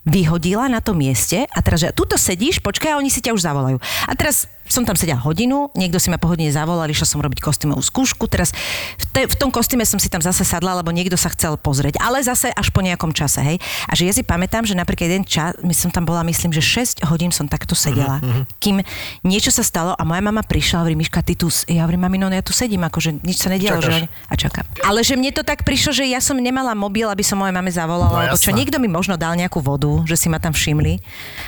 vyhodila 0.08 0.72
na 0.72 0.80
tom 0.80 0.98
mieste 1.00 1.46
a 1.50 1.60
teraz, 1.60 1.84
že 1.84 1.96
tuto 1.96 2.16
sedíš, 2.16 2.64
počkaj, 2.64 2.96
a 2.96 3.00
oni 3.00 3.12
si 3.12 3.20
ťa 3.20 3.36
už 3.36 3.44
zavolajú. 3.44 3.78
A 4.08 4.14
teraz 4.16 4.48
som 4.66 4.82
tam 4.82 4.98
sedela 4.98 5.22
hodinu, 5.22 5.70
niekto 5.78 6.02
si 6.02 6.10
ma 6.10 6.18
po 6.18 6.26
hodine 6.26 6.50
zavolal, 6.50 6.90
išla 6.90 7.06
som 7.06 7.22
robiť 7.22 7.38
kostýmovú 7.38 7.86
skúšku, 7.86 8.26
teraz 8.26 8.50
v, 8.98 9.06
te, 9.14 9.22
v 9.30 9.36
tom 9.38 9.54
kostýme 9.54 9.86
som 9.86 10.02
si 10.02 10.10
tam 10.10 10.20
zase 10.20 10.42
sadla, 10.42 10.82
lebo 10.82 10.90
niekto 10.90 11.14
sa 11.14 11.30
chcel 11.30 11.54
pozrieť, 11.56 12.02
ale 12.02 12.26
zase 12.26 12.50
až 12.50 12.74
po 12.74 12.82
nejakom 12.82 13.14
čase, 13.14 13.46
hej. 13.46 13.58
A 13.86 13.94
že 13.94 14.10
ja 14.10 14.14
si 14.14 14.26
pamätám, 14.26 14.66
že 14.66 14.74
napríklad 14.74 15.06
jeden 15.06 15.26
čas, 15.26 15.54
my 15.62 15.72
som 15.72 15.94
tam 15.94 16.04
bola, 16.04 16.26
myslím, 16.26 16.50
že 16.50 16.66
6 16.66 17.06
hodín 17.06 17.30
som 17.30 17.46
takto 17.46 17.78
sedela, 17.78 18.18
uh-huh. 18.20 18.44
kým 18.58 18.82
niečo 19.22 19.54
sa 19.54 19.62
stalo 19.62 19.94
a 19.94 20.02
moja 20.02 20.22
mama 20.26 20.42
prišla 20.42 20.76
a 20.78 20.84
hovorí, 20.84 20.98
Miška, 20.98 21.22
ty 21.22 21.38
tu, 21.38 21.54
s-" 21.54 21.64
ja 21.70 21.86
hovorím, 21.86 22.10
mami, 22.10 22.18
no 22.18 22.34
ja 22.34 22.42
tu 22.42 22.52
sedím, 22.52 22.82
akože 22.90 23.22
nič 23.22 23.46
sa 23.46 23.54
nedialo, 23.54 23.86
Čakáš. 23.86 24.02
že 24.02 24.06
a 24.10 24.34
čakám. 24.34 24.66
Ale 24.82 25.06
že 25.06 25.14
mne 25.14 25.30
to 25.30 25.46
tak 25.46 25.62
prišlo, 25.62 25.94
že 25.94 26.10
ja 26.10 26.18
som 26.18 26.36
nemala 26.42 26.74
mobil, 26.74 27.06
aby 27.06 27.22
som 27.22 27.38
mojej 27.38 27.54
mame 27.54 27.70
zavolala, 27.70 28.10
No 28.10 28.22
alebo 28.34 28.38
čo, 28.42 28.50
niekto 28.50 28.82
mi 28.82 28.90
možno 28.90 29.14
dal 29.14 29.38
nejakú 29.38 29.62
vodu, 29.62 30.02
že 30.10 30.18
si 30.18 30.28
ma 30.28 30.42
tam 30.42 30.58
všimli, 30.58 30.98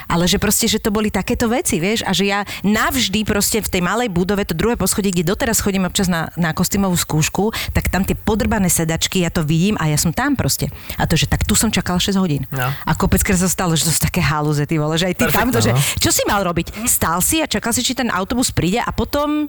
ale 0.06 0.30
že 0.30 0.38
proste, 0.38 0.70
že 0.70 0.78
to 0.78 0.94
boli 0.94 1.10
takéto 1.10 1.50
veci, 1.50 1.82
vieš, 1.82 2.06
a 2.06 2.14
že 2.14 2.30
ja 2.30 2.46
navždy 2.62 3.07
proste 3.28 3.64
v 3.64 3.70
tej 3.70 3.82
malej 3.84 4.10
budove, 4.12 4.44
to 4.44 4.58
druhé 4.58 4.76
poschodie, 4.76 5.14
kde 5.14 5.32
doteraz 5.32 5.62
chodím 5.62 5.88
občas 5.88 6.08
na, 6.12 6.32
na 6.36 6.52
kostýmovú 6.52 6.96
skúšku, 6.96 7.52
tak 7.72 7.88
tam 7.88 8.04
tie 8.04 8.16
podrbané 8.16 8.68
sedačky, 8.68 9.24
ja 9.24 9.32
to 9.32 9.46
vidím 9.46 9.76
a 9.80 9.88
ja 9.88 9.98
som 10.00 10.12
tam 10.12 10.36
proste. 10.36 10.68
A 10.98 11.08
to, 11.08 11.16
že 11.16 11.30
tak 11.30 11.48
tu 11.48 11.56
som 11.56 11.72
čakala 11.72 12.02
6 12.02 12.18
hodín. 12.18 12.44
No. 12.50 12.68
A 12.68 12.92
kopeckrát 12.98 13.40
sa 13.40 13.50
stalo, 13.50 13.78
že 13.78 13.88
to 13.88 13.92
sú 13.94 14.02
také 14.04 14.20
halúze, 14.20 14.64
ty 14.68 14.76
vole, 14.76 14.98
že 15.00 15.12
aj 15.12 15.16
ty 15.16 15.24
Perfektné, 15.28 15.42
tamto, 15.54 15.60
že 15.64 15.72
no. 15.72 15.80
čo 15.80 16.10
si 16.12 16.24
mal 16.26 16.42
robiť? 16.44 16.88
Stál 16.88 17.20
si 17.24 17.40
a 17.40 17.48
čakal 17.48 17.72
si, 17.72 17.86
či 17.86 17.96
ten 17.96 18.12
autobus 18.12 18.52
príde 18.52 18.84
a 18.84 18.92
potom 18.92 19.48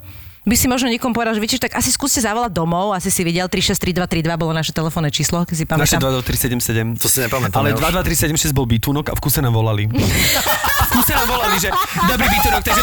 by 0.49 0.57
si 0.57 0.67
možno 0.67 0.89
niekomu 0.89 1.13
povedal, 1.13 1.37
že 1.37 1.41
viete, 1.41 1.61
tak 1.61 1.77
asi 1.77 1.93
skúste 1.93 2.19
zavolať 2.19 2.51
domov, 2.51 2.97
asi 2.97 3.13
si 3.13 3.21
videl 3.21 3.45
363232 3.47 4.25
bolo 4.35 4.57
naše 4.57 4.73
telefónne 4.73 5.13
číslo, 5.13 5.45
keď 5.45 5.55
si 5.55 5.65
Naše 5.69 6.01
pamätám. 6.01 6.25
22377. 6.25 6.97
To 6.97 7.07
si 7.07 7.19
nepamätám, 7.21 7.59
Ale 7.61 7.69
ja 7.71 7.77
už. 7.77 7.85
22376 8.49 8.57
bol 8.57 8.65
bytunok 8.65 9.13
a 9.13 9.15
v 9.15 9.21
kuse 9.21 9.45
nám 9.45 9.53
volali. 9.53 9.85
v 10.89 10.91
kuse 10.91 11.13
nám 11.13 11.29
volali, 11.29 11.61
že 11.61 11.69
dobrý 12.09 12.27
bytunok, 12.33 12.63
takže 12.65 12.83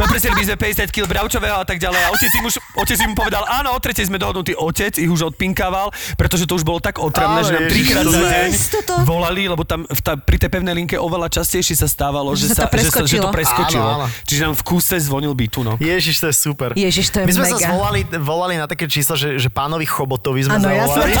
poprosili, 0.00 0.32
by 0.32 0.44
sme 0.48 0.56
50 0.56 0.88
kg 0.88 1.04
bravčového 1.06 1.56
a 1.60 1.66
tak 1.68 1.76
ďalej. 1.76 2.00
A 2.00 2.08
otec 2.16 2.30
im, 2.32 2.44
už, 2.48 2.54
otec 2.74 2.98
im 3.04 3.12
povedal, 3.12 3.44
áno, 3.44 3.76
o 3.76 3.78
tretej 3.78 4.08
sme 4.08 4.16
dohodnutí. 4.16 4.56
Otec 4.56 4.96
ich 4.96 5.10
už 5.10 5.34
odpinkával, 5.34 5.92
pretože 6.16 6.48
to 6.48 6.56
už 6.56 6.64
bolo 6.64 6.80
tak 6.80 6.96
otravné, 6.96 7.44
že 7.44 7.52
nám 7.52 7.64
trikrát 7.68 8.04
za 8.08 8.20
deň 8.20 8.50
Toto. 8.80 8.94
volali, 9.04 9.44
lebo 9.44 9.60
tam 9.68 9.84
v 9.84 10.00
tá, 10.00 10.16
pri 10.16 10.40
tej 10.40 10.48
pevnej 10.48 10.72
linke 10.72 10.96
oveľa 10.96 11.28
častejšie 11.28 11.76
sa 11.76 11.84
stávalo, 11.84 12.32
Že 12.32 12.40
že, 12.40 12.46
sa 12.56 12.64
že, 12.72 12.88
sa, 12.88 13.04
že 13.04 13.20
to 13.20 13.28
preskočilo. 13.28 13.28
preskočilo. 13.28 13.84
Áno, 13.84 14.08
áno. 14.08 14.24
Čiže 14.24 14.40
nám 14.48 14.54
v 14.56 14.62
kuse 14.64 14.96
zvonil 14.96 15.36
bytunok. 15.36 15.76
Ježiš, 15.82 16.16
to 16.24 16.29
je 16.30 16.36
super. 16.38 16.72
Ježiš, 16.78 17.10
to 17.10 17.20
je 17.20 17.24
My 17.26 17.32
sme 17.34 17.46
sa 17.50 17.58
mega. 17.58 17.68
zvolali, 17.74 18.00
volali 18.22 18.54
na 18.54 18.70
také 18.70 18.86
čísla, 18.86 19.18
že, 19.18 19.36
že 19.36 19.50
pánovi 19.50 19.84
Chobotovi 19.84 20.46
sme 20.46 20.62
Áno, 20.62 20.70
ja 20.70 20.86
som... 20.86 21.02
zavolali. 21.02 21.14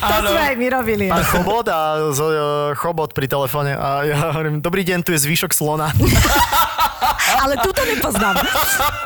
to 0.00 0.30
sme 0.38 0.42
aj 0.46 0.56
my 0.56 0.66
robili. 0.70 1.04
Pán 1.10 1.26
Chobot 1.26 1.66
a 1.66 1.78
uh, 2.06 2.72
Chobot 2.78 3.10
pri 3.10 3.26
telefóne 3.26 3.74
a 3.74 4.06
ja 4.06 4.30
hovorím, 4.30 4.62
dobrý 4.62 4.86
deň, 4.86 5.02
tu 5.02 5.10
je 5.10 5.20
zvyšok 5.20 5.50
slona. 5.50 5.90
Ale 7.44 7.54
túto 7.60 7.82
nepoznám. 7.84 8.34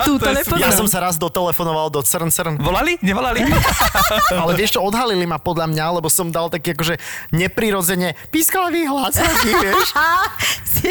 Túto 0.07 0.29
nepoznám. 0.31 0.61
Ja 0.63 0.71
som 0.73 0.87
sa 0.87 1.03
raz 1.03 1.17
dotelefonoval 1.17 1.91
do 1.93 2.01
CERN 2.05 2.31
CERN, 2.31 2.55
Volali? 2.61 2.97
Nevolali? 3.03 3.45
ale 4.43 4.53
vieš 4.57 4.79
čo, 4.79 4.81
odhalili 4.83 5.27
ma 5.27 5.39
podľa 5.39 5.71
mňa, 5.71 5.85
lebo 6.01 6.09
som 6.11 6.31
dal 6.31 6.51
taký 6.51 6.75
akože 6.75 6.99
neprirodzene 7.35 8.15
pískavý 8.31 8.87
hlas, 8.87 9.19
taký, 9.19 9.51
vieš. 9.65 9.89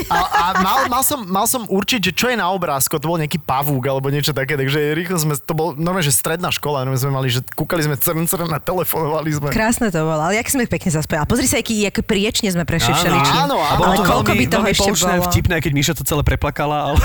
A, 0.09 0.17
a 0.19 0.45
mal, 0.61 0.85
mal, 0.91 1.03
som, 1.03 1.19
mal 1.25 1.45
som 1.49 1.65
určiť, 1.65 2.11
že 2.11 2.11
čo 2.13 2.27
je 2.29 2.37
na 2.37 2.51
obrázku, 2.51 2.99
to 3.01 3.09
bol 3.09 3.17
nejaký 3.17 3.41
pavúk 3.41 3.81
alebo 3.89 4.11
niečo 4.11 4.35
také, 4.35 4.59
takže 4.59 4.93
rýchlo 4.93 5.17
sme, 5.17 5.33
to 5.39 5.53
bol 5.55 5.73
normálne, 5.73 6.05
že 6.05 6.13
stredná 6.13 6.53
škola, 6.53 6.85
normálne 6.85 7.01
sme 7.01 7.13
mali, 7.13 7.27
že 7.31 7.41
kúkali 7.55 7.81
sme 7.85 7.95
CERN 7.97 8.25
CERN 8.29 8.51
a 8.53 8.59
telefonovali 8.61 9.29
sme. 9.33 9.47
Krásne 9.49 9.89
to 9.89 10.03
bolo, 10.05 10.21
ale 10.29 10.37
jak 10.37 10.47
sme 10.51 10.69
pekne 10.69 10.89
zaspeli. 10.93 11.19
A 11.21 11.25
pozri 11.25 11.49
sa, 11.49 11.57
aký, 11.57 11.87
aký 11.89 12.01
priečne 12.05 12.51
sme 12.53 12.63
prešli 12.67 12.93
Áno, 12.93 12.99
všeličím. 13.01 13.35
áno, 13.35 13.57
áno. 13.57 13.81
ale 13.81 13.95
koľko 14.03 14.31
by 14.35 14.45
toho 14.45 14.65
ešte 14.69 14.91
bolo? 14.93 15.25
vtipné, 15.29 15.55
keď 15.61 15.71
Míša 15.73 15.93
to 15.97 16.03
celé 16.05 16.21
preplakala, 16.25 16.88
ale... 16.93 16.99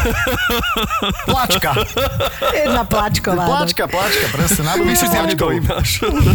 Plačka. 1.29 1.71
Jedna 2.55 2.83
plačková. 2.85 3.45
Plačka, 3.45 3.85
plačka, 3.89 4.27
presne. 4.33 4.63
Na 4.65 4.75
si 4.95 5.07
plačkou. 5.07 5.49
máš. 5.65 5.91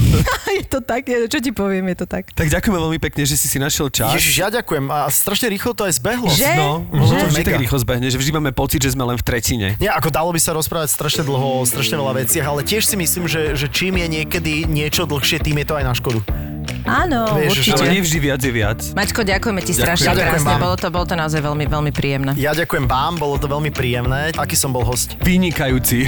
je 0.60 0.64
to 0.68 0.80
tak, 0.84 1.08
je, 1.08 1.28
čo 1.30 1.40
ti 1.42 1.52
poviem, 1.54 1.92
je 1.94 1.98
to 2.04 2.08
tak. 2.10 2.30
Tak 2.34 2.48
ďakujeme 2.50 2.78
veľmi 2.78 3.00
pekne, 3.02 3.24
že 3.26 3.36
si 3.36 3.48
si 3.50 3.58
našiel 3.58 3.90
čas. 3.90 4.14
Ježiš, 4.16 4.36
ja 4.40 4.48
ďakujem. 4.54 4.86
A 4.90 5.10
strašne 5.10 5.50
rýchlo 5.50 5.74
to 5.74 5.86
aj 5.88 5.94
zbehlo. 5.98 6.30
Že? 6.30 6.54
No, 6.58 6.86
Že? 6.90 7.06
že? 7.06 7.16
to 7.20 7.28
vždy 7.34 7.44
tak 7.46 7.58
rýchlo 7.60 7.78
zbehne, 7.82 8.08
že 8.10 8.18
vždy 8.18 8.32
máme 8.38 8.52
pocit, 8.54 8.82
že 8.84 8.94
sme 8.94 9.04
len 9.06 9.18
v 9.18 9.24
tretine. 9.24 9.68
Nie, 9.78 9.92
ako 9.94 10.10
dalo 10.14 10.30
by 10.30 10.40
sa 10.42 10.54
rozprávať 10.54 10.94
strašne 10.94 11.24
dlho 11.26 11.62
o 11.62 11.66
strašne 11.66 11.96
veľa 11.98 12.26
veciach, 12.26 12.46
ale 12.46 12.62
tiež 12.66 12.86
si 12.86 12.96
myslím, 13.00 13.26
že, 13.26 13.56
že 13.56 13.68
čím 13.72 13.98
je 13.98 14.08
niekedy 14.22 14.68
niečo 14.68 15.08
dlhšie, 15.10 15.42
tým 15.42 15.62
je 15.64 15.66
to 15.66 15.74
aj 15.80 15.86
na 15.86 15.94
škodu. 15.96 16.20
Áno, 16.84 17.36
Vieš, 17.36 17.52
určite. 17.58 17.82
Ale 17.82 17.96
nevždy 17.96 18.18
viac 18.20 18.40
je 18.40 18.52
viac. 18.52 18.80
Maťko, 18.94 19.22
ďakujeme 19.22 19.62
ti 19.62 19.74
strašne 19.74 20.12
Ďakujem 20.12 20.30
krásne. 20.30 20.48
vám. 20.48 20.60
Bolo 20.60 20.76
to, 20.76 20.88
bolo 20.90 21.06
to 21.06 21.16
naozaj 21.16 21.40
veľmi, 21.40 21.66
veľmi 21.66 21.92
príjemné. 21.92 22.32
Ja 22.36 22.52
ďakujem 22.52 22.86
vám, 22.86 23.18
bolo 23.18 23.36
to 23.36 23.46
veľmi 23.46 23.70
príjemné. 23.70 24.32
Aký 24.36 24.54
som 24.54 24.70
bol 24.70 24.84
host? 24.84 25.18
Vynikajúci. 25.20 26.08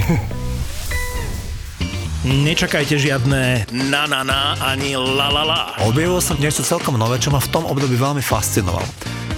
Nečakajte 2.21 3.01
žiadne 3.01 3.65
na 3.89 4.05
na 4.05 4.21
na 4.21 4.53
ani 4.61 4.93
la 4.93 5.27
la 5.27 5.41
la. 5.41 5.61
Objavil 5.81 6.21
som 6.21 6.37
niečo 6.37 6.61
celkom 6.61 6.93
nové, 6.93 7.17
čo 7.17 7.33
ma 7.33 7.41
v 7.41 7.49
tom 7.49 7.65
období 7.65 7.97
veľmi 7.97 8.21
fascinovalo. 8.21 8.85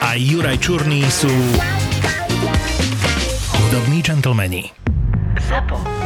a 0.00 0.14
Juraj 0.14 0.58
Čurný 0.62 1.04
sú 1.10 1.32
hudobní 3.56 4.00
džentlmeni. 4.00 4.70
Zapo. 5.48 6.05